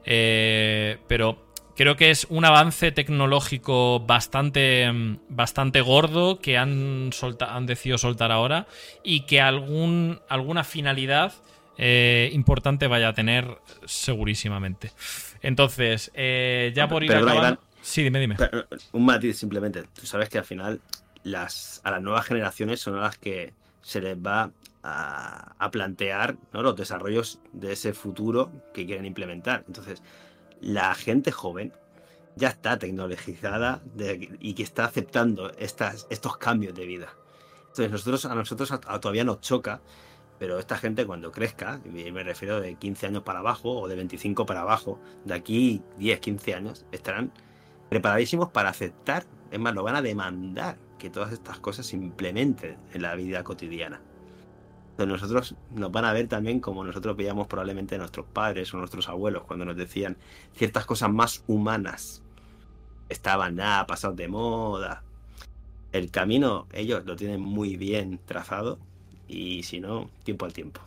Eh, 0.04 0.98
pero 1.08 1.46
creo 1.76 1.96
que 1.96 2.10
es 2.10 2.26
un 2.30 2.44
avance 2.44 2.92
tecnológico 2.92 4.02
bastante, 4.02 4.92
bastante 5.30 5.82
gordo 5.82 6.40
que 6.40 6.58
han, 6.58 7.12
han 7.40 7.66
decidido 7.68 7.98
soltar 7.98 8.32
ahora 8.32 8.68
y 9.04 9.22
que 9.22 9.40
algún, 9.40 10.20
alguna 10.28 10.64
finalidad 10.64 11.34
eh, 11.78 12.30
importante 12.34 12.88
vaya 12.88 13.08
a 13.08 13.14
tener 13.14 13.58
segurísimamente. 13.86 14.92
Entonces, 15.42 16.12
eh, 16.14 16.74
ya 16.76 16.90
por 16.90 17.06
ir 17.06 17.14
acabando... 17.14 17.62
Sí, 17.82 18.04
dime, 18.04 18.20
dime. 18.20 18.38
un 18.92 19.06
matiz 19.06 19.38
simplemente. 19.38 19.84
Tú 19.94 20.06
sabes 20.06 20.30
que 20.30 20.38
al 20.38 20.46
final 20.46 20.82
las, 21.24 21.82
a 21.84 21.92
las 21.92 22.02
nuevas 22.02 22.26
generaciones 22.26 22.80
son 22.80 23.00
las 23.00 23.18
que 23.18 23.54
se 23.82 24.02
les 24.02 24.18
va 24.18 24.52
a, 24.84 25.70
plantear 25.72 26.38
¿no? 26.54 26.62
los 26.62 26.76
desarrollos 26.76 27.40
de 27.54 27.74
ese 27.74 27.94
futuro 27.94 28.52
que 28.74 28.86
quieren 28.86 29.06
implementar. 29.06 29.64
Entonces, 29.68 30.02
la 30.62 30.94
gente 30.96 31.32
joven 31.32 31.74
ya 32.36 32.50
está 32.50 32.78
tecnologizada 32.80 33.82
y 34.40 34.54
que 34.54 34.64
está 34.64 34.86
aceptando 34.86 35.52
estas, 35.58 36.08
estos 36.10 36.38
cambios 36.38 36.74
de 36.76 36.86
vida. 36.86 37.10
Entonces, 37.62 37.92
nosotros, 37.92 38.26
a 38.26 38.36
nosotros 38.36 38.74
todavía 39.02 39.24
nos 39.24 39.42
choca, 39.42 39.82
pero 40.40 40.58
esta 40.58 40.78
gente 40.78 41.06
cuando 41.06 41.32
crezca, 41.32 41.82
y 41.86 42.12
me 42.12 42.24
refiero 42.24 42.62
de 42.62 42.76
15 42.76 43.08
años 43.08 43.24
para 43.24 43.40
abajo 43.40 43.82
o 43.82 43.88
de 43.88 43.96
25 43.96 44.46
para 44.46 44.62
abajo, 44.62 45.00
de 45.26 45.34
aquí 45.34 45.82
10, 45.98 46.20
15 46.20 46.54
años, 46.56 46.86
estarán 46.92 47.32
preparadísimos 47.90 48.50
para 48.50 48.70
aceptar, 48.70 49.26
es 49.52 49.60
más, 49.60 49.74
lo 49.74 49.84
van 49.84 49.96
a 49.96 50.02
demandar 50.02 50.78
que 50.98 51.10
todas 51.10 51.34
estas 51.34 51.60
cosas 51.60 51.88
se 51.88 51.96
implementen 51.96 52.78
en 52.94 53.02
la 53.02 53.16
vida 53.16 53.44
cotidiana. 53.44 54.02
Entonces 54.92 55.22
nosotros 55.22 55.56
nos 55.72 55.92
van 55.92 56.04
a 56.04 56.14
ver 56.14 56.28
también 56.28 56.60
como 56.60 56.84
nosotros 56.84 57.16
veíamos 57.16 57.48
probablemente 57.48 57.96
a 57.96 57.98
nuestros 57.98 58.26
padres 58.26 58.74
o 58.74 58.78
nuestros 58.78 59.08
abuelos 59.08 59.44
cuando 59.44 59.64
nos 59.64 59.78
decían 59.78 60.18
ciertas 60.54 60.86
cosas 60.86 61.10
más 61.10 61.44
humanas. 61.48 62.22
Estaban 63.08 63.56
nada, 63.56 63.88
pasados 63.88 64.18
de 64.18 64.28
moda. 64.28 65.04
El 65.94 66.12
camino 66.12 66.68
ellos 66.74 67.06
lo 67.06 67.16
tienen 67.16 67.40
muy 67.40 67.78
bien 67.78 68.20
trazado 68.26 68.78
y 69.28 69.64
si 69.64 69.80
no, 69.80 70.10
tiempo 70.24 70.46
al 70.46 70.52
tiempo. 70.52 70.82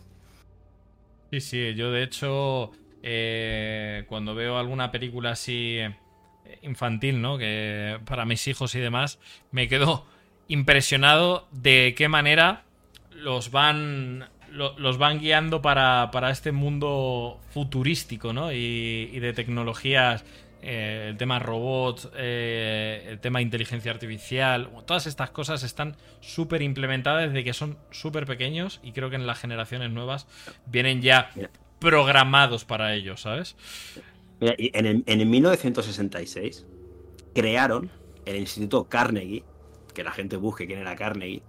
Sí, 1.30 1.40
sí, 1.40 1.74
yo 1.74 1.90
de 1.90 2.02
hecho 2.02 2.70
eh, 3.02 4.04
cuando 4.08 4.34
veo 4.34 4.58
alguna 4.58 4.92
película 4.92 5.30
así 5.30 5.78
infantil, 6.62 7.20
¿no? 7.20 7.38
Que 7.38 7.98
para 8.04 8.24
mis 8.24 8.46
hijos 8.48 8.74
y 8.74 8.80
demás, 8.80 9.18
me 9.50 9.68
quedo 9.68 10.06
impresionado 10.48 11.48
de 11.50 11.94
qué 11.96 12.08
manera 12.08 12.64
los 13.12 13.50
van 13.50 14.28
los 14.52 14.98
van 14.98 15.18
guiando 15.18 15.62
para, 15.62 16.10
este 16.30 16.52
mundo 16.52 17.40
futurístico, 17.50 18.34
¿no? 18.34 18.52
Y, 18.52 19.18
de 19.18 19.32
tecnologías, 19.32 20.26
eh, 20.60 21.06
el 21.08 21.16
tema 21.16 21.38
robots, 21.38 22.10
eh, 22.14 23.06
el 23.08 23.18
tema 23.18 23.40
inteligencia 23.40 23.90
artificial, 23.90 24.68
todas 24.86 25.06
estas 25.06 25.30
cosas 25.30 25.62
están 25.62 25.96
súper 26.20 26.60
implementadas 26.60 27.28
desde 27.28 27.44
que 27.44 27.54
son 27.54 27.78
súper 27.90 28.26
pequeños 28.26 28.80
y 28.82 28.92
creo 28.92 29.08
que 29.08 29.16
en 29.16 29.26
las 29.26 29.38
generaciones 29.40 29.90
nuevas 29.90 30.26
vienen 30.66 31.00
ya 31.00 31.30
programados 31.78 32.64
para 32.64 32.94
ello, 32.94 33.16
¿sabes? 33.16 33.56
En, 34.42 34.86
el, 34.86 35.04
en 35.06 35.30
1966 35.30 36.66
crearon 37.34 37.90
el 38.24 38.36
Instituto 38.36 38.84
Carnegie, 38.88 39.44
que 39.94 40.04
la 40.04 40.12
gente 40.12 40.36
busque 40.36 40.66
quién 40.66 40.80
era 40.80 40.96
Carnegie, 40.96 41.42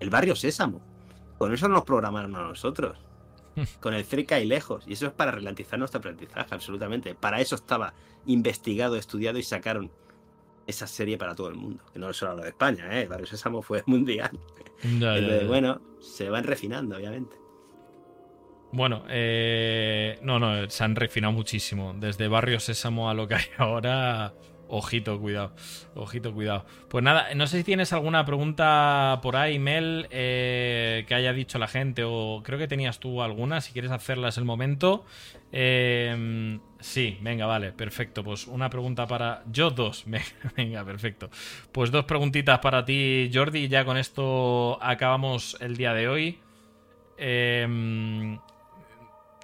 el 0.00 0.10
barrio 0.10 0.36
Sésamo. 0.36 0.80
Con 1.38 1.52
eso 1.52 1.68
nos 1.68 1.84
programaron 1.84 2.34
a 2.36 2.42
nosotros. 2.42 2.98
Con 3.80 3.94
el 3.94 4.04
cerca 4.04 4.40
y 4.40 4.46
lejos. 4.46 4.84
Y 4.86 4.94
eso 4.94 5.06
es 5.06 5.12
para 5.12 5.32
ralentizar 5.32 5.78
nuestro 5.78 5.98
aprendizaje, 5.98 6.54
absolutamente. 6.54 7.14
Para 7.14 7.40
eso 7.40 7.54
estaba 7.54 7.92
investigado, 8.26 8.96
estudiado 8.96 9.38
y 9.38 9.42
sacaron 9.42 9.90
esa 10.66 10.86
serie 10.86 11.18
para 11.18 11.34
todo 11.34 11.48
el 11.48 11.56
mundo. 11.56 11.82
Que 11.92 11.98
no 11.98 12.10
es 12.10 12.16
solo 12.16 12.36
de 12.36 12.48
España, 12.48 12.98
¿eh? 12.98 13.02
El 13.02 13.08
barrio 13.08 13.26
Sésamo 13.26 13.60
fue 13.60 13.82
mundial. 13.86 14.38
bueno, 15.46 15.80
se 16.00 16.30
van 16.30 16.44
refinando, 16.44 16.96
obviamente. 16.96 17.36
Bueno, 18.72 19.04
eh, 19.10 20.18
no, 20.22 20.38
no, 20.38 20.68
se 20.70 20.82
han 20.82 20.96
refinado 20.96 21.32
muchísimo. 21.32 21.94
Desde 21.94 22.26
Barrio 22.26 22.58
Sésamo 22.58 23.10
a 23.10 23.14
lo 23.14 23.28
que 23.28 23.34
hay 23.34 23.44
ahora, 23.58 24.32
ojito, 24.68 25.20
cuidado. 25.20 25.54
Ojito, 25.94 26.32
cuidado. 26.32 26.64
Pues 26.88 27.04
nada, 27.04 27.34
no 27.34 27.46
sé 27.46 27.58
si 27.58 27.64
tienes 27.64 27.92
alguna 27.92 28.24
pregunta 28.24 29.20
por 29.22 29.36
ahí, 29.36 29.58
Mel, 29.58 30.06
eh, 30.10 31.04
que 31.06 31.14
haya 31.14 31.34
dicho 31.34 31.58
la 31.58 31.68
gente, 31.68 32.02
o 32.06 32.40
creo 32.42 32.58
que 32.58 32.66
tenías 32.66 32.98
tú 32.98 33.20
alguna, 33.20 33.60
si 33.60 33.74
quieres 33.74 33.90
hacerlas 33.90 34.38
el 34.38 34.46
momento. 34.46 35.04
Eh, 35.52 36.58
sí, 36.80 37.18
venga, 37.20 37.44
vale, 37.44 37.72
perfecto. 37.72 38.24
Pues 38.24 38.46
una 38.46 38.70
pregunta 38.70 39.06
para. 39.06 39.42
Yo 39.52 39.70
dos. 39.70 40.06
Venga, 40.56 40.82
perfecto. 40.82 41.28
Pues 41.72 41.90
dos 41.90 42.06
preguntitas 42.06 42.58
para 42.60 42.86
ti, 42.86 43.30
Jordi, 43.32 43.68
ya 43.68 43.84
con 43.84 43.98
esto 43.98 44.78
acabamos 44.82 45.58
el 45.60 45.76
día 45.76 45.92
de 45.92 46.08
hoy. 46.08 46.38
Eh, 47.18 48.38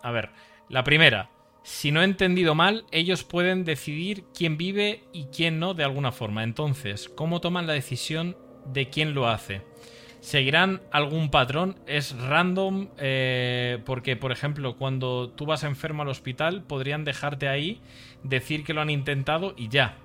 a 0.02 0.10
ver, 0.10 0.30
la 0.68 0.84
primera, 0.84 1.30
si 1.62 1.92
no 1.92 2.00
he 2.00 2.04
entendido 2.04 2.54
mal, 2.54 2.86
ellos 2.92 3.24
pueden 3.24 3.64
decidir 3.64 4.24
quién 4.34 4.56
vive 4.56 5.04
y 5.12 5.24
quién 5.26 5.58
no 5.58 5.74
de 5.74 5.84
alguna 5.84 6.12
forma. 6.12 6.42
Entonces, 6.42 7.08
¿cómo 7.08 7.40
toman 7.40 7.66
la 7.66 7.74
decisión 7.74 8.36
de 8.64 8.88
quién 8.88 9.14
lo 9.14 9.28
hace? 9.28 9.62
¿Seguirán 10.20 10.80
algún 10.90 11.30
patrón? 11.30 11.78
¿Es 11.86 12.16
random? 12.16 12.88
Eh, 12.98 13.82
porque, 13.84 14.16
por 14.16 14.32
ejemplo, 14.32 14.76
cuando 14.76 15.30
tú 15.30 15.46
vas 15.46 15.62
enfermo 15.62 16.02
al 16.02 16.08
hospital, 16.08 16.64
podrían 16.64 17.04
dejarte 17.04 17.48
ahí, 17.48 17.80
decir 18.22 18.64
que 18.64 18.74
lo 18.74 18.80
han 18.80 18.90
intentado 18.90 19.54
y 19.56 19.68
ya. 19.68 19.98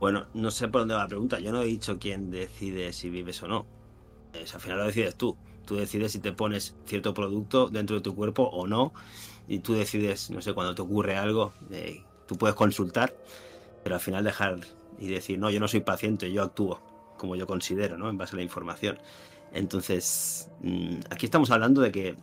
Bueno, 0.00 0.26
no 0.34 0.50
sé 0.50 0.68
por 0.68 0.80
dónde 0.80 0.94
va 0.94 1.02
la 1.02 1.08
pregunta. 1.08 1.38
Yo 1.40 1.52
no 1.52 1.62
he 1.62 1.66
dicho 1.66 1.98
quién 1.98 2.30
decide 2.30 2.92
si 2.92 3.10
vives 3.10 3.42
o 3.42 3.48
no. 3.48 3.66
al 4.34 4.60
final 4.60 4.78
lo 4.78 4.86
decides 4.86 5.16
tú 5.16 5.36
Tú 5.68 5.76
decides 5.76 6.12
si 6.12 6.18
te 6.18 6.32
pones 6.32 6.74
cierto 6.86 7.12
producto 7.12 7.68
dentro 7.68 7.96
de 7.96 8.00
tu 8.00 8.14
cuerpo 8.14 8.44
o 8.44 8.66
no. 8.66 8.94
Y 9.46 9.58
tú 9.58 9.74
decides, 9.74 10.30
no 10.30 10.40
sé, 10.40 10.54
cuando 10.54 10.74
te 10.74 10.80
ocurre 10.80 11.18
algo, 11.18 11.52
eh, 11.70 12.02
tú 12.26 12.36
puedes 12.38 12.56
consultar, 12.56 13.14
pero 13.84 13.96
al 13.96 14.00
final 14.00 14.24
dejar 14.24 14.60
y 14.98 15.08
decir, 15.08 15.38
no, 15.38 15.50
yo 15.50 15.60
no 15.60 15.68
soy 15.68 15.80
paciente, 15.80 16.32
yo 16.32 16.42
actúo 16.42 16.80
como 17.18 17.36
yo 17.36 17.46
considero, 17.46 17.98
¿no? 17.98 18.08
En 18.08 18.16
base 18.16 18.34
a 18.34 18.38
la 18.38 18.42
información. 18.42 18.98
Entonces, 19.52 20.50
mm, 20.62 21.00
aquí 21.10 21.26
estamos 21.26 21.50
hablando 21.50 21.82
de 21.82 21.92
que 21.92 22.16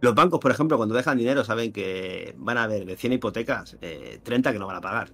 los 0.00 0.14
bancos, 0.14 0.38
por 0.38 0.52
ejemplo, 0.52 0.76
cuando 0.76 0.94
dejan 0.94 1.18
dinero, 1.18 1.42
saben 1.42 1.72
que 1.72 2.32
van 2.38 2.58
a 2.58 2.62
haber 2.62 2.86
de 2.86 2.96
100 2.96 3.14
hipotecas, 3.14 3.76
30 4.22 4.50
eh, 4.50 4.52
que 4.52 4.58
no 4.60 4.68
van 4.68 4.76
a 4.76 4.80
pagar. 4.80 5.10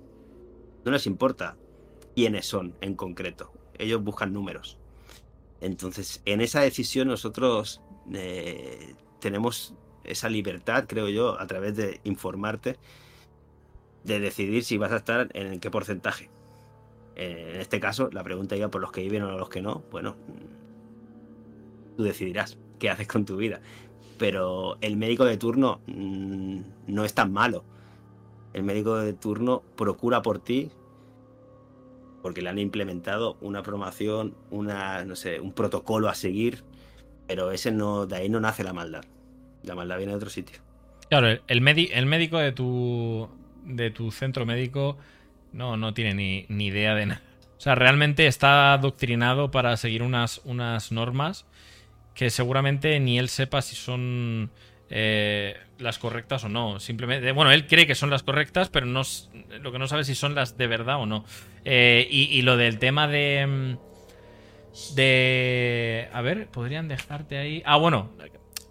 No 0.84 0.92
les 0.92 1.06
importa 1.06 1.56
quiénes 2.14 2.44
son 2.44 2.76
en 2.82 2.94
concreto. 2.94 3.54
Ellos 3.78 4.04
buscan 4.04 4.34
números. 4.34 4.81
Entonces, 5.62 6.20
en 6.24 6.40
esa 6.40 6.60
decisión 6.60 7.06
nosotros 7.06 7.80
eh, 8.12 8.94
tenemos 9.20 9.74
esa 10.02 10.28
libertad, 10.28 10.86
creo 10.89 11.09
yo, 11.09 11.40
a 11.40 11.47
través 11.47 11.76
de 11.76 12.01
informarte, 12.02 12.78
de 14.02 14.18
decidir 14.18 14.64
si 14.64 14.76
vas 14.76 14.90
a 14.90 14.97
estar 14.97 15.28
en 15.34 15.60
qué 15.60 15.70
porcentaje. 15.70 16.30
En 17.14 17.60
este 17.60 17.78
caso, 17.78 18.10
la 18.12 18.24
pregunta 18.24 18.56
iba 18.56 18.72
por 18.72 18.80
los 18.80 18.90
que 18.90 19.02
viven 19.02 19.22
o 19.22 19.39
los 19.39 19.48
que 19.48 19.62
no. 19.62 19.84
Bueno, 19.93 20.16
tú 21.97 22.02
decidirás 22.02 22.59
qué 22.80 22.90
haces 22.90 23.06
con 23.06 23.24
tu 23.24 23.36
vida. 23.36 23.60
Pero 24.18 24.78
el 24.80 24.97
médico 24.97 25.24
de 25.24 25.36
turno 25.36 25.80
mm, 25.86 26.60
no 26.89 27.05
es 27.05 27.14
tan 27.14 27.32
malo. 27.32 27.64
El 28.52 28.64
médico 28.64 28.97
de 28.97 29.12
turno 29.12 29.62
procura 29.76 30.22
por 30.22 30.40
ti 30.40 30.72
porque 32.23 32.40
le 32.40 32.49
han 32.49 32.59
implementado 32.59 33.36
una 33.40 33.62
promoción, 33.62 34.35
una, 34.51 35.05
no 35.05 35.16
sé, 35.16 35.40
un 35.40 35.53
protocolo 35.53 36.09
a 36.09 36.15
seguir, 36.15 36.62
pero 37.27 37.51
ese 37.51 37.73
no, 37.73 38.07
de 38.07 38.16
ahí 38.16 38.28
no 38.28 38.40
nace 38.40 38.65
la 38.65 38.73
maldad. 38.73 39.05
La 39.62 39.74
maldad 39.74 39.99
viene 39.99 40.12
de 40.12 40.16
otro 40.16 40.31
sitio. 40.31 40.59
Claro, 41.09 41.40
el, 41.47 41.61
médico 41.61 42.39
de 42.39 42.53
tu, 42.53 43.28
de 43.65 43.90
tu 43.90 44.11
centro 44.11 44.47
médico 44.47 44.97
no, 45.53 45.77
no 45.77 45.93
tiene 45.93 46.47
ni, 46.49 46.66
idea 46.66 46.94
de 46.94 47.07
nada. 47.07 47.23
O 47.59 47.61
sea, 47.61 47.74
realmente 47.74 48.27
está 48.27 48.73
adoctrinado 48.73 49.51
para 49.51 49.77
seguir 49.77 50.03
unas, 50.03 50.40
unas 50.44 50.90
normas 50.90 51.47
que 52.15 52.31
seguramente 52.31 52.99
ni 53.01 53.19
él 53.19 53.28
sepa 53.28 53.62
si 53.62 53.77
son 53.77 54.51
eh, 54.90 55.57
las 55.82 55.98
correctas 55.98 56.44
o 56.44 56.48
no. 56.48 56.80
Simplemente, 56.80 57.32
bueno, 57.32 57.50
él 57.50 57.66
cree 57.66 57.86
que 57.86 57.94
son 57.94 58.10
las 58.10 58.22
correctas, 58.22 58.68
pero 58.70 58.86
no, 58.86 59.02
lo 59.60 59.72
que 59.72 59.78
no 59.78 59.86
sabe 59.86 60.02
es 60.02 60.06
si 60.06 60.14
son 60.14 60.34
las 60.34 60.56
de 60.56 60.66
verdad 60.66 61.00
o 61.00 61.06
no. 61.06 61.24
Eh, 61.64 62.06
y, 62.10 62.42
lo 62.42 62.56
del 62.56 62.78
tema 62.78 63.09
de... 63.09 63.46
Mm, 63.46 64.94
de... 64.94 66.09
A 66.12 66.22
ver, 66.22 66.48
podrían 66.48 66.88
dejarte 66.88 67.38
ahí... 67.38 67.62
Ah, 67.66 67.76
bueno, 67.76 68.10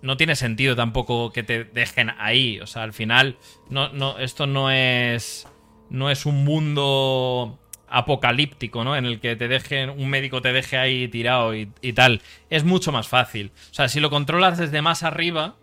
no 0.01 0.17
tiene 0.17 0.35
sentido 0.35 0.75
tampoco 0.75 1.31
que 1.31 1.43
te 1.43 1.63
dejen 1.63 2.11
ahí. 2.17 2.59
O 2.59 2.67
sea, 2.67 2.83
al 2.83 2.93
final, 2.93 3.38
no, 3.69 3.89
no, 3.89 4.17
esto 4.17 4.47
no 4.47 4.71
es 4.71 5.47
no 5.91 6.09
es 6.09 6.25
un 6.25 6.43
mundo 6.45 7.59
apocalíptico, 7.88 8.83
¿no? 8.83 8.95
En 8.95 9.05
el 9.05 9.19
que 9.19 9.35
te 9.35 9.49
dejen, 9.49 9.89
un 9.89 10.09
médico 10.09 10.41
te 10.41 10.53
deje 10.53 10.77
ahí 10.77 11.07
tirado 11.09 11.53
y, 11.53 11.67
tal. 11.93 12.21
Es 12.49 12.63
mucho 12.63 12.91
más 12.91 13.09
fácil. 13.09 13.51
O 13.69 13.73
sea, 13.73 13.89
si 13.89 13.99
lo 13.99 14.09
controlas 14.09 14.57
desde 14.57 14.81
más 14.81 15.03
arriba, 15.03 15.55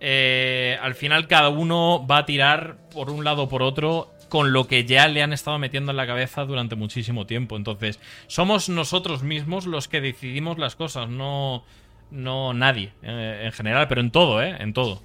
eh, 0.00 0.78
al 0.80 0.94
final 0.94 1.26
cada 1.26 1.48
uno 1.48 2.06
va 2.06 2.18
a 2.18 2.26
tirar 2.26 2.76
por 2.92 3.10
un 3.10 3.24
lado 3.24 3.44
o 3.44 3.48
por 3.48 3.62
otro 3.62 4.12
con 4.28 4.52
lo 4.52 4.66
que 4.66 4.84
ya 4.84 5.06
le 5.08 5.22
han 5.22 5.32
estado 5.32 5.58
metiendo 5.58 5.92
en 5.92 5.96
la 5.96 6.06
cabeza 6.06 6.44
durante 6.44 6.74
muchísimo 6.74 7.26
tiempo. 7.26 7.56
Entonces, 7.56 8.00
somos 8.26 8.68
nosotros 8.68 9.22
mismos 9.22 9.66
los 9.66 9.88
que 9.88 10.00
decidimos 10.00 10.58
las 10.58 10.76
cosas, 10.76 11.08
no 11.08 11.64
no 12.10 12.54
nadie 12.54 12.92
eh, 13.02 13.42
en 13.46 13.52
general, 13.52 13.88
pero 13.88 14.00
en 14.00 14.10
todo, 14.10 14.40
¿eh? 14.42 14.56
En 14.60 14.72
todo. 14.72 15.02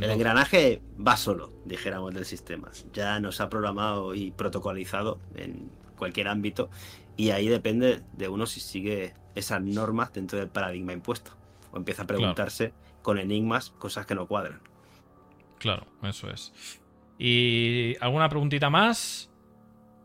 el 0.00 0.10
engranaje 0.10 0.80
va 1.04 1.16
solo, 1.16 1.52
dijéramos, 1.64 2.14
del 2.14 2.24
sistema. 2.24 2.70
Ya 2.92 3.18
nos 3.20 3.40
ha 3.40 3.48
programado 3.48 4.14
y 4.14 4.30
protocolizado 4.30 5.18
en 5.34 5.70
cualquier 5.96 6.28
ámbito 6.28 6.70
y 7.16 7.30
ahí 7.30 7.48
depende 7.48 8.00
de 8.12 8.28
uno 8.28 8.46
si 8.46 8.60
sigue 8.60 9.14
esas 9.34 9.60
normas 9.60 10.12
dentro 10.12 10.38
del 10.38 10.48
paradigma 10.48 10.92
impuesto 10.92 11.32
o 11.72 11.76
empieza 11.76 12.02
a 12.02 12.06
preguntarse 12.06 12.72
con 13.02 13.18
enigmas 13.18 13.70
cosas 13.70 14.06
que 14.06 14.14
no 14.14 14.26
cuadran. 14.26 14.60
Claro, 15.58 15.86
eso 16.02 16.30
es. 16.30 16.52
¿Y 17.18 17.96
alguna 18.00 18.28
preguntita 18.28 18.70
más? 18.70 19.30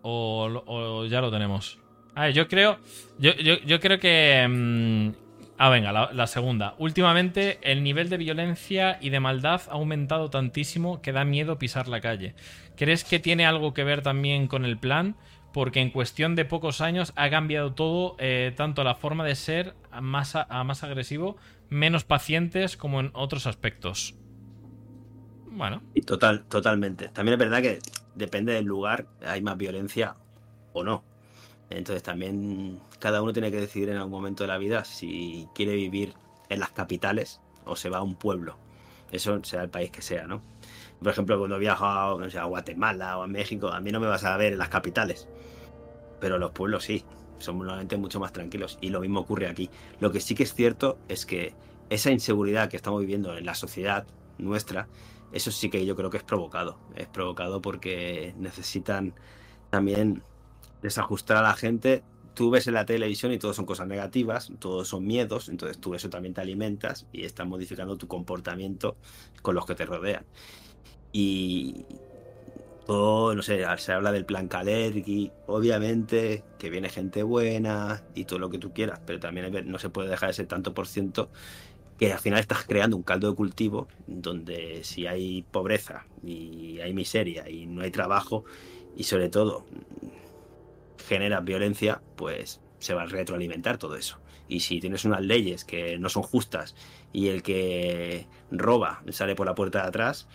¿O, 0.02 1.06
ya 1.10 1.22
lo 1.22 1.32
tenemos? 1.32 1.80
A 2.14 2.26
ver, 2.26 2.34
yo 2.34 2.48
creo. 2.48 2.78
Yo, 3.18 3.34
yo, 3.34 3.80
creo 3.80 4.00
que. 4.00 4.46
Mm, 4.48 5.26
Ah, 5.58 5.70
venga, 5.70 5.94
la, 5.94 6.28
segunda. 6.28 6.76
Últimamente 6.80 7.60
el 7.62 7.82
nivel 7.82 8.10
de 8.10 8.18
violencia 8.18 8.98
y 9.00 9.10
de 9.10 9.22
maldad 9.22 9.62
ha 9.70 9.74
aumentado 9.74 10.30
tantísimo 10.30 11.02
que 11.02 11.14
da 11.14 11.24
miedo 11.24 11.58
pisar 11.58 11.88
la 11.88 12.02
calle. 12.02 12.36
¿Crees 12.76 13.06
que 13.06 13.20
tiene 13.20 13.46
algo 13.46 13.74
que 13.74 13.86
ver 13.86 14.02
también 14.02 14.48
con 14.48 14.66
el 14.66 14.78
plan? 14.78 15.16
Porque 15.54 15.80
en 15.80 15.92
cuestión 15.92 16.36
de 16.36 16.44
pocos 16.44 16.82
años 16.82 17.14
ha 17.16 17.30
cambiado 17.30 17.74
todo, 17.74 18.18
eh, 18.20 18.54
tanto 18.58 18.84
la 18.84 18.96
forma 18.96 19.24
de 19.24 19.36
ser 19.36 19.76
más, 20.02 20.36
a, 20.36 20.64
más 20.66 20.84
agresivo, 20.84 21.38
menos 21.70 22.04
pacientes 22.04 22.78
como 22.78 23.00
en 23.00 23.12
otros 23.14 23.48
aspectos. 23.48 24.16
Bueno. 25.48 25.82
Y 25.94 26.02
total, 26.02 26.46
totalmente. 26.46 27.10
También 27.10 27.34
es 27.34 27.40
verdad 27.40 27.62
que 27.62 27.80
depende 28.14 28.54
del 28.54 28.66
lugar, 28.66 29.08
hay 29.26 29.42
más 29.42 29.58
violencia 29.58 30.16
o 30.74 30.84
no. 30.84 31.04
Entonces 31.70 32.04
también 32.04 32.80
cada 33.00 33.22
uno 33.22 33.34
tiene 33.34 33.52
que 33.52 33.60
decidir 33.60 33.90
en 33.90 33.98
algún 33.98 34.12
momento 34.12 34.44
de 34.44 34.48
la 34.48 34.58
vida 34.58 34.86
si 34.86 35.48
quiere 35.56 35.76
vivir 35.76 36.14
en 36.50 36.60
las 36.60 36.72
capitales 36.72 37.42
o 37.66 37.76
se 37.76 37.90
va 37.90 38.00
a 38.00 38.04
un 38.04 38.16
pueblo. 38.16 38.58
Eso 39.12 39.44
sea 39.44 39.64
el 39.64 39.70
país 39.70 39.92
que 39.92 40.02
sea, 40.02 40.28
¿no? 40.28 40.42
Por 41.00 41.12
ejemplo, 41.12 41.38
cuando 41.38 41.60
viajo 41.60 41.86
a, 41.86 42.12
a 42.12 42.44
Guatemala 42.46 43.18
o 43.18 43.24
a 43.24 43.28
México, 43.28 43.70
a 43.70 43.80
mí 43.80 43.92
no 43.92 44.00
me 44.00 44.08
vas 44.08 44.24
a 44.24 44.36
ver 44.38 44.54
en 44.54 44.60
las 44.60 44.70
capitales. 44.70 45.28
Pero 46.20 46.38
los 46.38 46.52
pueblos 46.52 46.84
sí, 46.84 47.04
son 47.40 47.58
normalmente 47.58 47.98
mucho 47.98 48.20
más 48.20 48.34
tranquilos. 48.34 48.78
Y 48.82 48.90
lo 48.90 49.02
mismo 49.02 49.22
ocurre 49.22 49.48
aquí. 49.48 49.70
Lo 50.00 50.12
que 50.12 50.20
sí 50.20 50.36
que 50.36 50.44
es 50.44 50.54
cierto 50.54 50.98
es 51.08 51.26
que 51.26 51.54
esa 51.90 52.12
inseguridad 52.12 52.70
que 52.70 52.78
estamos 52.78 53.02
viviendo 53.02 53.38
en 53.38 53.46
la 53.46 53.56
sociedad 53.56 54.06
nuestra, 54.38 54.88
eso 55.32 55.52
sí 55.52 55.70
que 55.70 55.86
yo 55.86 55.96
creo 55.96 56.10
que 56.10 56.18
es 56.18 56.24
provocado. 56.24 56.78
Es 56.96 57.08
provocado 57.08 57.62
porque 57.62 58.34
necesitan 58.38 59.14
también 59.70 60.24
desajustar 60.82 61.38
a 61.38 61.42
la 61.42 61.54
gente. 61.54 62.04
Tú 62.34 62.50
ves 62.50 62.68
en 62.68 62.74
la 62.74 62.86
televisión 62.86 63.32
y 63.32 63.40
todo 63.40 63.54
son 63.54 63.66
cosas 63.66 63.88
negativas, 63.88 64.52
todos 64.60 64.90
son 64.90 65.06
miedos, 65.06 65.48
entonces 65.48 65.80
tú 65.80 65.96
eso 65.96 66.10
también 66.10 66.34
te 66.34 66.42
alimentas 66.42 67.08
y 67.14 67.24
estás 67.24 67.48
modificando 67.48 67.98
tu 67.98 68.08
comportamiento 68.08 68.98
con 69.42 69.56
los 69.56 69.66
que 69.66 69.76
te 69.76 69.86
rodean. 69.86 70.26
Y 71.14 71.86
no 72.88 73.42
sé, 73.42 73.66
se 73.78 73.92
habla 73.92 74.12
del 74.12 74.26
plan 74.26 74.48
Kalergi, 74.48 75.32
obviamente 75.48 76.44
que 76.60 76.70
viene 76.70 76.90
gente 76.90 77.24
buena 77.24 78.04
y 78.14 78.26
todo 78.26 78.40
lo 78.40 78.50
que 78.50 78.60
tú 78.60 78.74
quieras, 78.74 79.00
pero 79.06 79.20
también 79.20 79.70
no 79.70 79.80
se 79.80 79.90
puede 79.90 80.10
dejar 80.10 80.30
ese 80.30 80.46
tanto 80.46 80.74
por 80.74 80.88
ciento 80.88 81.30
que 81.98 82.12
al 82.12 82.20
final 82.20 82.40
estás 82.40 82.66
creando 82.66 82.98
un 82.98 83.04
caldo 83.04 83.30
de 83.30 83.36
cultivo 83.36 83.88
donde 84.06 84.84
si 84.84 85.08
hay 85.08 85.44
pobreza 85.44 86.06
y 86.24 86.80
hay 86.80 86.94
miseria 86.94 87.50
y 87.50 87.68
no 87.68 87.82
hay 87.82 87.92
trabajo 87.92 88.44
y 88.96 89.04
sobre 89.04 89.30
todo 89.30 89.66
genera 91.08 91.40
violencia, 91.40 92.02
pues 92.16 92.62
se 92.80 92.94
va 92.94 93.04
a 93.04 93.06
retroalimentar 93.06 93.78
todo 93.78 93.96
eso. 93.96 94.20
Y 94.48 94.60
si 94.60 94.80
tienes 94.80 95.06
unas 95.06 95.22
leyes 95.22 95.66
que 95.66 95.98
no 95.98 96.10
son 96.10 96.24
justas 96.24 96.76
y 97.14 97.30
el 97.30 97.42
que 97.42 98.28
roba 98.52 99.02
sale 99.10 99.36
por 99.36 99.48
la 99.48 99.56
puerta 99.56 99.82
de 99.82 99.88
atrás, 99.88 100.28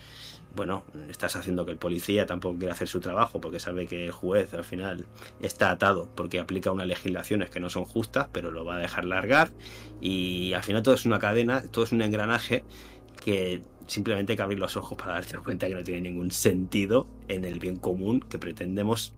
bueno, 0.55 0.83
estás 1.09 1.35
haciendo 1.35 1.65
que 1.65 1.71
el 1.71 1.77
policía 1.77 2.25
tampoco 2.25 2.57
quiera 2.59 2.73
hacer 2.73 2.87
su 2.87 2.99
trabajo 2.99 3.39
porque 3.39 3.59
sabe 3.59 3.87
que 3.87 4.05
el 4.05 4.11
juez 4.11 4.53
al 4.53 4.63
final 4.63 5.05
está 5.41 5.71
atado 5.71 6.09
porque 6.15 6.39
aplica 6.39 6.71
unas 6.71 6.87
legislaciones 6.87 7.49
que 7.49 7.59
no 7.59 7.69
son 7.69 7.85
justas, 7.85 8.27
pero 8.31 8.51
lo 8.51 8.65
va 8.65 8.75
a 8.75 8.79
dejar 8.79 9.05
largar 9.05 9.51
y 10.01 10.53
al 10.53 10.63
final 10.63 10.83
todo 10.83 10.95
es 10.95 11.05
una 11.05 11.19
cadena, 11.19 11.63
todo 11.63 11.85
es 11.85 11.91
un 11.91 12.01
engranaje 12.01 12.63
que 13.23 13.61
simplemente 13.87 14.33
hay 14.33 14.37
que 14.37 14.43
abrir 14.43 14.59
los 14.59 14.75
ojos 14.77 14.97
para 14.97 15.13
darte 15.13 15.37
cuenta 15.37 15.67
que 15.67 15.75
no 15.75 15.83
tiene 15.83 16.01
ningún 16.01 16.31
sentido 16.31 17.07
en 17.27 17.45
el 17.45 17.59
bien 17.59 17.77
común 17.77 18.19
que 18.19 18.39
pretendemos 18.39 19.13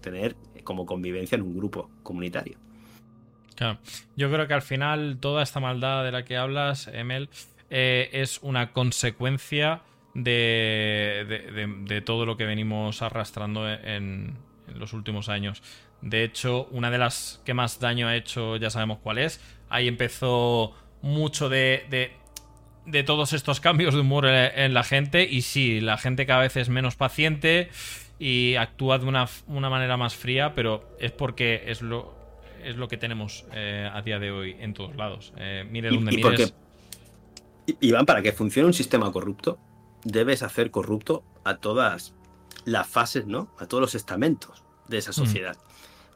tener 0.00 0.36
como 0.64 0.86
convivencia 0.86 1.36
en 1.36 1.42
un 1.42 1.56
grupo 1.56 1.90
comunitario. 2.02 2.58
Claro. 3.54 3.78
Yo 4.16 4.30
creo 4.30 4.46
que 4.46 4.54
al 4.54 4.62
final 4.62 5.18
toda 5.20 5.42
esta 5.42 5.60
maldad 5.60 6.04
de 6.04 6.12
la 6.12 6.24
que 6.24 6.36
hablas, 6.36 6.88
Emel, 6.88 7.28
eh, 7.70 8.08
es 8.12 8.38
una 8.42 8.72
consecuencia 8.72 9.82
de, 10.14 12.02
todo 12.04 12.26
lo 12.26 12.36
que 12.36 12.44
venimos 12.44 13.02
arrastrando 13.02 13.68
en, 13.70 14.36
los 14.74 14.92
últimos 14.92 15.28
años. 15.28 15.62
De 16.02 16.24
hecho, 16.24 16.68
una 16.70 16.90
de 16.90 16.98
las 16.98 17.40
que 17.44 17.54
más 17.54 17.80
daño 17.80 18.06
ha 18.06 18.16
hecho, 18.16 18.56
ya 18.56 18.70
sabemos 18.70 18.98
cuál 19.02 19.18
es. 19.18 19.40
Ahí 19.68 19.88
empezó 19.88 20.74
mucho 21.02 21.48
de, 21.48 22.12
de, 22.86 23.02
todos 23.02 23.32
estos 23.32 23.60
cambios 23.60 23.94
de 23.94 24.00
humor 24.00 24.26
en 24.26 24.74
la 24.74 24.84
gente. 24.84 25.26
Y 25.28 25.42
sí, 25.42 25.80
la 25.80 25.96
gente 25.96 26.26
cada 26.26 26.42
vez 26.42 26.56
es 26.56 26.68
menos 26.68 26.96
paciente 26.96 27.70
y 28.18 28.56
actúa 28.56 28.98
de 28.98 29.06
una, 29.06 29.28
manera 29.48 29.96
más 29.96 30.14
fría, 30.14 30.54
pero 30.54 30.96
es 31.00 31.12
porque 31.12 31.64
es 31.66 31.82
lo, 31.82 32.14
es 32.62 32.76
lo 32.76 32.88
que 32.88 32.98
tenemos 32.98 33.46
a 33.52 34.02
día 34.02 34.18
de 34.18 34.30
hoy 34.30 34.56
en 34.60 34.74
todos 34.74 34.94
lados. 34.96 35.32
mire 35.70 35.90
donde 35.90 36.12
mires. 36.12 36.54
Iván, 37.80 38.06
para 38.06 38.22
que 38.22 38.32
funcione 38.32 38.66
un 38.66 38.74
sistema 38.74 39.10
corrupto, 39.12 39.58
debes 40.04 40.42
hacer 40.42 40.70
corrupto 40.70 41.24
a 41.44 41.56
todas 41.56 42.14
las 42.64 42.86
fases, 42.86 43.26
¿no? 43.26 43.48
A 43.58 43.66
todos 43.66 43.80
los 43.80 43.94
estamentos 43.94 44.62
de 44.88 44.98
esa 44.98 45.10
mm. 45.10 45.14
sociedad. 45.14 45.56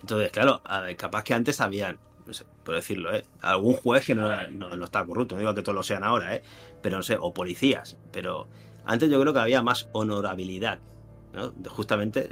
Entonces, 0.01 0.31
claro, 0.33 0.63
capaz 0.97 1.25
que 1.25 1.35
antes 1.35 1.61
habían, 1.61 1.99
no 2.27 2.35
sé, 2.35 2.45
por 2.65 2.75
decirlo, 2.75 3.15
¿eh? 3.15 3.25
Algún 3.41 3.75
juez 3.75 4.05
que 4.05 4.15
no, 4.15 4.29
no, 4.51 4.85
estaba 4.85 5.07
corrupto, 5.07 5.35
no 5.35 5.41
digo 5.41 5.55
que 5.55 5.63
todos 5.63 5.77
lo 5.77 5.83
sean 5.83 6.05
ahora, 6.05 6.35
¿eh? 6.35 6.43
Pero 6.83 6.97
no 6.97 7.03
sé, 7.03 7.17
o 7.21 7.33
policías, 7.33 7.97
pero 8.11 8.49
antes 8.85 9.09
yo 9.11 9.21
creo 9.21 9.33
que 9.33 9.39
había 9.39 9.63
más 9.63 9.89
honorabilidad. 9.93 10.81
Justamente 11.69 12.29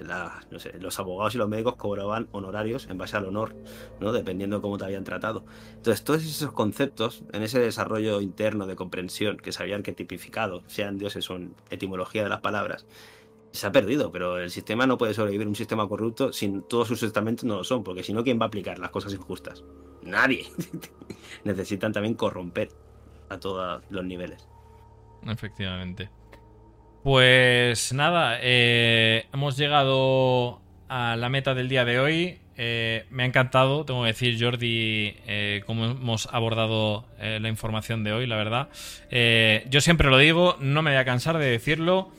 los 0.79 0.99
abogados 0.99 1.35
y 1.35 1.39
los 1.39 1.49
médicos 1.49 1.77
cobraban 1.77 2.29
honorarios 2.33 2.87
en 2.91 2.99
base 2.99 3.17
al 3.17 3.25
honor, 3.25 3.55
¿no? 3.99 4.13
dependiendo 4.13 4.57
de 4.57 4.63
cómo 4.63 4.77
te 4.77 4.85
habían 4.85 5.05
tratado. 5.05 5.45
Entonces, 5.75 6.05
todos 6.05 6.23
esos 6.23 6.53
conceptos, 6.53 7.25
en 7.33 7.43
ese 7.43 7.61
desarrollo 7.61 8.21
interno 8.21 8.67
de 8.67 8.77
comprensión 8.77 9.39
que 9.39 9.53
se 9.53 9.63
habían 9.63 9.83
que 9.83 9.93
tipificado, 9.93 10.63
sean 10.67 10.99
dioses 10.99 11.31
o 11.31 11.39
etimología 11.71 12.23
de 12.23 12.29
las 12.29 12.41
palabras, 12.41 12.87
se 13.53 13.67
ha 13.67 13.73
perdido, 13.73 14.13
pero 14.13 14.39
el 14.39 14.51
sistema 14.51 14.87
no 14.87 14.99
puede 14.99 15.15
sobrevivir 15.15 15.49
un 15.49 15.57
sistema 15.57 15.89
corrupto 15.89 16.33
sin 16.33 16.63
todos 16.63 16.89
sus 16.89 17.03
estamentos 17.03 17.45
no 17.45 17.57
lo 17.57 17.65
son, 17.65 17.83
porque 17.83 18.03
si 18.03 18.13
no, 18.13 18.23
¿quién 18.23 18.39
va 18.39 18.45
a 18.45 18.49
aplicar 18.49 18.79
las 18.79 18.91
cosas 18.91 19.13
injustas? 19.13 19.65
Nadie. 20.03 20.47
Necesitan 21.45 21.93
también 21.93 22.15
corromper 22.15 22.69
a 23.29 23.39
todos 23.39 23.83
los 23.91 24.05
niveles. 24.05 24.47
Efectivamente. 25.27 26.11
Pues 27.03 27.95
nada, 27.95 28.39
eh, 28.43 29.25
hemos 29.33 29.57
llegado 29.57 30.61
a 30.91 31.17
la 31.17 31.31
meta 31.31 31.55
del 31.55 31.71
día 31.71 31.87
de 31.87 31.99
hoy. 31.99 32.39
Eh, 32.59 33.07
me 33.09 33.23
ha 33.23 33.27
encantado, 33.27 33.87
tengo 33.87 34.03
que 34.03 34.09
decir, 34.09 34.37
Jordi, 34.39 35.17
eh, 35.27 35.63
cómo 35.65 35.87
hemos 35.87 36.29
abordado 36.31 37.07
la 37.19 37.49
información 37.49 38.05
de 38.05 38.13
hoy, 38.13 38.27
la 38.27 38.37
verdad. 38.37 38.69
yo 39.71 39.81
siempre 39.81 40.11
lo 40.11 40.19
digo, 40.19 40.57
no 40.61 40.83
me 40.83 40.91
voy 40.91 40.99
a 40.99 41.07
cansar 41.07 41.39
de 41.39 41.47
decirlo. 41.47 42.11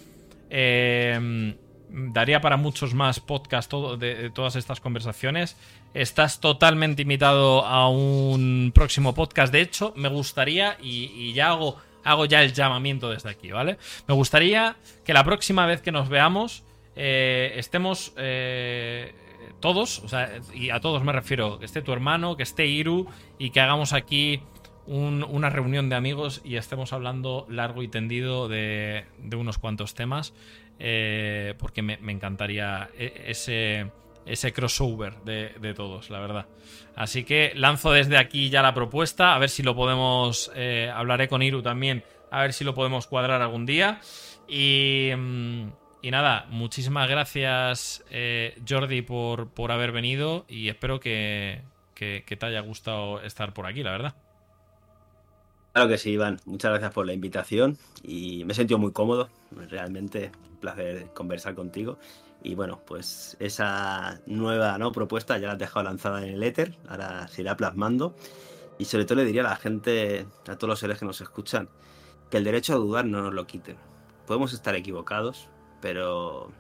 daría 0.50 2.42
para 2.42 2.58
muchos 2.58 2.96
más 2.96 3.20
podcasts 3.20 3.76
de, 4.00 4.32
todas 4.32 4.56
estas 4.56 4.80
conversaciones. 4.80 5.58
Estás 5.94 6.40
totalmente 6.40 7.04
invitado 7.04 7.64
a 7.66 7.88
un 7.88 8.72
próximo 8.74 9.14
podcast. 9.14 9.54
De 9.54 9.62
hecho, 9.62 9.94
me 9.96 10.10
gustaría, 10.10 10.76
y 10.82 11.34
ya 11.34 11.50
hago 11.50 11.78
hago 12.04 12.26
ya 12.26 12.44
el 12.44 12.54
llamamiento 12.54 13.10
desde 13.10 13.30
aquí, 13.30 13.52
¿vale? 13.52 13.78
Me 14.08 14.14
gustaría 14.14 14.76
que 15.04 15.14
la 15.14 15.24
próxima 15.24 15.66
vez 15.66 15.82
que 15.82 15.92
nos 15.92 16.10
veamos 16.10 16.64
eh, 16.96 17.54
estemos 17.56 18.14
eh, 18.18 19.14
todos, 19.60 20.00
o 20.00 20.08
sea, 20.08 20.40
y 20.54 20.70
a 20.70 20.80
todos 20.80 21.04
me 21.04 21.12
refiero, 21.12 21.60
que 21.60 21.66
esté 21.66 21.82
tu 21.82 21.94
hermano, 21.94 22.36
que 22.36 22.44
esté 22.44 22.66
Iru 22.68 23.08
y 23.38 23.52
que 23.52 23.62
hagamos 23.62 23.94
aquí 23.94 24.42
una 24.88 25.50
reunión 25.50 25.90
de 25.90 25.96
amigos 25.96 26.42
y 26.44 26.56
estemos 26.56 26.92
hablando 26.92 27.46
largo 27.50 27.84
y 27.84 27.88
tendido 27.88 28.50
de, 28.50 29.06
unos 29.32 29.58
cuantos 29.58 29.94
temas, 29.94 30.34
eh, 30.80 31.54
porque 31.60 31.82
me, 31.82 31.98
me 31.98 32.12
encantaría 32.12 32.90
e, 32.98 33.26
ese 33.28 33.92
ese 34.26 34.54
crossover 34.54 35.16
de, 35.24 35.74
todos, 35.74 36.10
la 36.10 36.20
verdad. 36.20 36.46
Así 36.96 37.24
que 37.24 37.54
lanzo 37.56 37.92
desde 37.92 38.18
aquí 38.18 38.50
ya 38.50 38.62
la 38.62 38.74
propuesta, 38.74 39.36
a 39.36 39.40
ver 39.40 39.50
si 39.50 39.64
lo 39.64 39.76
podemos, 39.76 40.52
eh, 40.56 40.92
hablaré 40.94 41.28
con 41.28 41.42
Iru 41.42 41.62
también, 41.62 42.04
a 42.30 42.42
ver 42.42 42.54
si 42.54 42.64
lo 42.64 42.74
podemos 42.74 43.08
cuadrar 43.08 43.42
algún 43.42 43.66
día. 43.66 44.00
Y, 44.48 45.12
mm, 45.16 45.68
nada, 46.04 46.46
muchísimas 46.50 47.10
gracias 47.10 48.04
eh, 48.10 48.60
Jordi 48.68 49.02
por, 49.02 49.50
por, 49.50 49.72
haber 49.72 49.92
venido 49.92 50.46
y 50.48 50.70
espero 50.70 51.00
que, 51.00 51.62
que, 51.96 52.22
te 52.22 52.46
haya 52.46 52.62
gustado 52.62 53.22
estar 53.22 53.54
por 53.54 53.66
aquí, 53.66 53.84
la 53.84 53.92
verdad. 53.92 54.16
Claro 55.74 55.88
que 55.88 55.98
sí, 55.98 56.12
Iván. 56.12 56.40
Muchas 56.46 56.72
gracias 56.72 56.92
por 56.92 57.06
la 57.06 57.14
invitación 57.14 57.78
y 58.04 58.44
me 58.44 58.54
he 58.54 58.56
sentido 58.56 58.78
muy 58.78 58.92
cómodo. 58.92 59.30
Realmente 59.70 60.32
un 60.50 60.58
placer 60.58 61.08
conversar 61.14 61.56
contigo. 61.56 61.98
Y 62.44 62.56
bueno, 62.56 62.82
pues 62.86 63.38
esa 63.40 64.20
nueva 64.26 64.78
propuesta 64.92 65.38
ya 65.38 65.48
la 65.48 65.54
has 65.54 65.60
dejado 65.60 65.84
lanzada 65.84 66.26
en 66.26 66.34
el 66.34 66.44
éter, 66.44 66.76
ahora 66.88 67.28
se 67.28 67.42
irá 67.42 67.56
plasmando. 67.56 68.16
Y 68.80 68.86
sobre 68.86 69.06
todo 69.06 69.18
le 69.18 69.26
diría 69.26 69.42
a 69.42 69.50
la 69.50 69.56
gente, 69.58 70.26
a 70.48 70.56
todos 70.56 70.70
los 70.70 70.80
seres 70.80 70.98
que 70.98 71.06
nos 71.06 71.22
escuchan, 71.22 71.70
que 72.32 72.38
el 72.38 72.44
derecho 72.44 72.74
a 72.74 72.78
dudar 72.78 73.06
no 73.06 73.22
nos 73.22 73.34
lo 73.34 73.46
quiten. 73.46 73.78
Podemos 74.26 74.54
estar 74.54 74.76
equivocados, 74.76 75.50
pero 75.82 76.52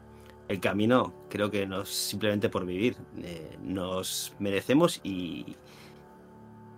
el 0.47 0.59
camino 0.59 1.13
creo 1.29 1.49
que 1.49 1.65
no 1.65 1.81
es 1.81 1.89
simplemente 1.89 2.49
por 2.49 2.65
vivir. 2.65 2.95
Eh, 3.17 3.57
nos 3.61 4.35
merecemos 4.37 4.99
y, 5.03 5.55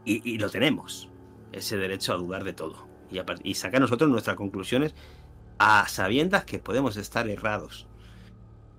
y, 0.06 0.38
lo 0.38 0.50
tenemos, 0.50 1.10
ese 1.52 1.76
derecho 1.76 2.14
a 2.14 2.18
dudar 2.18 2.46
de 2.46 2.54
todo. 2.54 2.88
Y, 3.12 3.20
y 3.44 3.56
sacar 3.56 3.82
nosotros 3.82 4.10
nuestras 4.10 4.38
conclusiones 4.38 4.96
a 5.58 5.90
sabiendas 5.90 6.46
que 6.46 6.60
podemos 6.60 6.96
estar 6.96 7.28
errados 7.28 7.88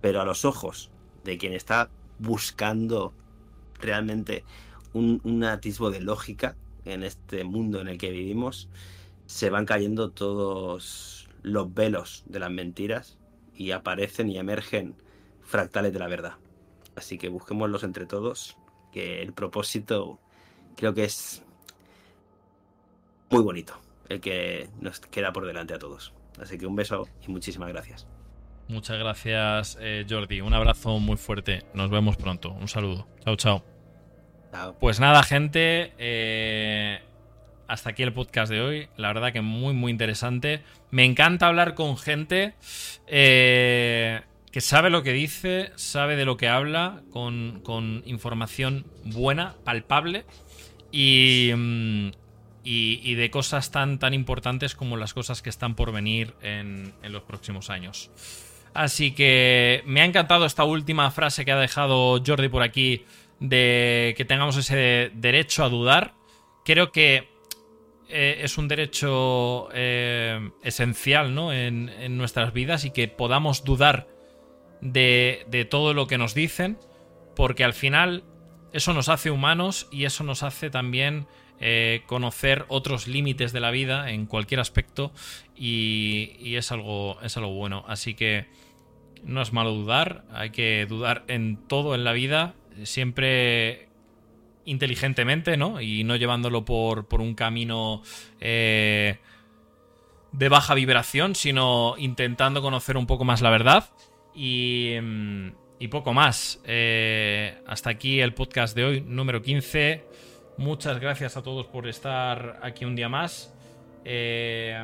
pero 0.05 0.21
a 0.21 0.27
los 0.27 0.45
ojos 0.45 0.91
de 1.25 1.39
quien 1.39 1.55
está 1.55 1.89
buscando 2.19 3.15
realmente 3.81 4.45
un, 4.93 5.45
atisbo 5.45 5.91
de 5.91 6.03
lógica 6.03 6.57
en 6.85 7.03
este 7.03 7.43
mundo 7.43 7.81
en 7.81 7.89
el 7.89 7.97
que 7.97 8.11
vivimos, 8.11 8.69
se 9.25 9.49
van 9.49 9.65
cayendo 9.65 10.11
todos 10.11 11.31
los 11.41 11.73
velos 11.73 12.23
de 12.27 12.39
las 12.39 12.51
mentiras 12.51 13.17
y 13.55 13.71
aparecen 13.71 14.29
y 14.29 14.37
emergen 14.37 14.95
fractales 15.41 15.95
de 15.95 16.01
la 16.01 16.09
verdad. 16.09 16.35
Así 16.97 17.17
que 17.17 17.31
busquémoslos 17.31 17.83
entre 17.83 18.05
todos, 18.05 18.59
que 18.93 19.23
el 19.23 19.33
propósito 19.33 20.19
creo 20.77 20.93
que 20.93 21.05
es 21.05 21.43
muy 23.31 23.43
bonito, 23.43 23.81
el 24.11 24.21
que 24.21 24.69
nos 24.83 25.01
queda 25.01 25.33
por 25.33 25.47
delante 25.47 25.73
a 25.73 25.79
todos. 25.79 26.13
Así 26.39 26.59
que 26.59 26.67
un 26.67 26.77
beso 26.77 27.09
y 27.27 27.31
muchísimas 27.31 27.71
gracias. 27.71 28.07
Muchas 28.69 28.99
gracias, 28.99 29.79
eh, 29.81 30.07
Jordi. 30.09 30.41
Un 30.41 30.55
abrazo 30.55 30.99
muy 30.99 31.17
fuerte. 31.17 31.65
Nos 31.75 31.91
vemos 31.91 32.17
pronto. 32.17 32.51
Un 32.53 32.69
saludo. 32.69 33.07
Chao, 33.25 33.37
chao. 33.37 33.65
Pues 34.81 35.01
nada, 35.01 35.23
gente. 35.23 35.93
Eh, 35.99 37.01
hasta 37.69 37.91
aquí 37.91 38.03
el 38.03 38.13
podcast 38.13 38.51
de 38.51 38.61
hoy. 38.61 38.89
La 38.97 39.09
verdad 39.09 39.33
que 39.33 39.43
muy, 39.43 39.75
muy 39.75 39.93
interesante. 39.93 40.63
Me 40.91 41.05
encanta 41.05 41.49
hablar 41.49 41.75
con 41.75 41.99
gente 41.99 42.55
eh, 43.07 44.23
que 44.51 44.61
sabe 44.61 44.91
lo 44.91 45.03
que 45.03 45.13
dice, 45.13 45.73
sabe 45.75 46.17
de 46.17 46.25
lo 46.25 46.37
que 46.37 46.49
habla, 46.49 47.03
con, 47.11 48.03
información 48.07 48.87
buena, 49.05 49.57
palpable. 49.65 50.25
Y, 50.93 51.51
mm, 51.55 52.11
y, 52.63 53.15
de 53.15 53.31
cosas 53.31 53.71
tan, 53.73 53.99
tan 53.99 54.15
importantes 54.15 54.75
como 54.75 54.97
las 54.97 55.13
cosas 55.13 55.43
que 55.43 55.51
están 55.51 55.75
por 55.75 55.93
venir 55.93 56.35
en, 56.41 56.95
en 57.03 57.13
los 57.13 57.25
próximos 57.25 57.69
años. 57.69 58.11
Así 58.75 59.13
que 59.13 59.83
me 59.87 60.01
ha 60.01 60.05
encantado 60.05 60.45
esta 60.45 60.65
última 60.65 61.11
frase 61.13 61.45
que 61.45 61.53
ha 61.53 61.57
dejado 61.57 62.21
Jordi 62.25 62.49
por 62.49 62.63
aquí 62.63 63.05
de 63.39 64.15
que 64.17 64.25
tengamos 64.25 64.57
ese 64.57 65.13
derecho 65.15 65.65
a 65.65 65.69
dudar. 65.69 66.15
Creo 66.65 66.91
que 66.91 67.29
eh, 68.09 68.41
es 68.43 68.59
un 68.59 68.69
derecho 68.69 69.69
eh, 69.73 70.51
esencial 70.63 71.35
¿no? 71.35 71.53
en, 71.53 72.17
nuestras 72.17 72.53
vidas 72.53 72.85
y 72.85 72.91
que 72.91 73.09
podamos 73.09 73.65
dudar 73.65 74.09
de, 74.81 75.67
todo 75.71 75.95
lo 75.95 76.07
que 76.07 76.19
nos 76.19 76.35
dicen, 76.35 76.79
porque 77.37 77.65
al 77.65 77.75
final 77.75 78.25
eso 78.73 78.93
nos 78.93 79.09
hace 79.09 79.31
humanos 79.31 79.89
y 79.91 80.05
eso 80.05 80.25
nos 80.25 80.43
hace 80.43 80.69
también 80.69 81.27
eh, 81.61 82.03
conocer 82.07 82.67
otros 82.69 83.07
límites 83.07 83.53
de 83.53 83.61
la 83.61 83.71
vida 83.71 84.11
en 84.11 84.27
cualquier 84.27 84.61
aspecto 84.61 85.13
y, 85.57 86.57
es, 86.57 86.73
algo, 86.73 87.19
es 87.23 87.37
algo 87.37 87.55
bueno. 87.55 87.85
Así 87.89 88.15
que 88.15 88.47
no 89.25 89.43
es 89.43 89.53
malo 89.53 89.73
dudar, 89.73 90.25
hay 90.33 90.51
que 90.51 90.87
dudar 90.87 91.25
en 91.29 91.57
todo 91.67 91.95
en 91.95 92.05
la 92.05 92.13
vida, 92.13 92.55
siempre 92.83 93.89
inteligentemente, 94.65 95.57
¿no? 95.57 95.81
Y 95.81 96.05
no 96.05 96.17
llevándolo 96.17 96.65
por, 96.65 97.07
un 97.21 97.35
camino 97.35 98.03
eh, 98.41 99.19
de 100.33 100.49
baja 100.49 100.75
vibración, 100.75 101.35
sino 101.35 101.95
intentando 101.99 102.63
conocer 102.63 102.97
un 102.97 103.07
poco 103.07 103.25
más 103.25 103.41
la 103.43 103.51
verdad. 103.51 103.91
Y, 104.35 104.97
mm, 105.01 105.49
y 105.79 105.89
poco 105.89 106.13
más. 106.13 106.61
Eh, 106.65 107.59
hasta 107.67 107.91
aquí 107.91 108.21
el 108.21 108.35
podcast 108.35 108.75
de 108.75 108.85
hoy, 108.85 109.01
número 109.03 109.43
15. 109.43 110.05
Muchas 110.57 111.01
gracias 111.01 111.37
a 111.37 111.43
todos 111.43 111.67
por 111.67 111.89
estar 111.89 112.59
aquí 112.63 112.85
un 112.85 112.97
día 112.97 113.09
más. 113.09 113.53
Eh, 114.05 114.83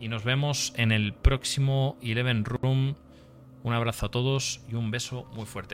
y 0.00 0.08
nos 0.08 0.24
vemos 0.24 0.72
en 0.76 0.90
el 0.92 1.12
próximo 1.12 1.98
Eleven 2.02 2.44
Room 2.44 2.96
un 3.64 3.72
abrazo 3.72 4.06
a 4.06 4.10
todos 4.10 4.60
y 4.68 4.74
un 4.74 4.92
beso 4.92 5.26
muy 5.34 5.46
fuerte. 5.46 5.62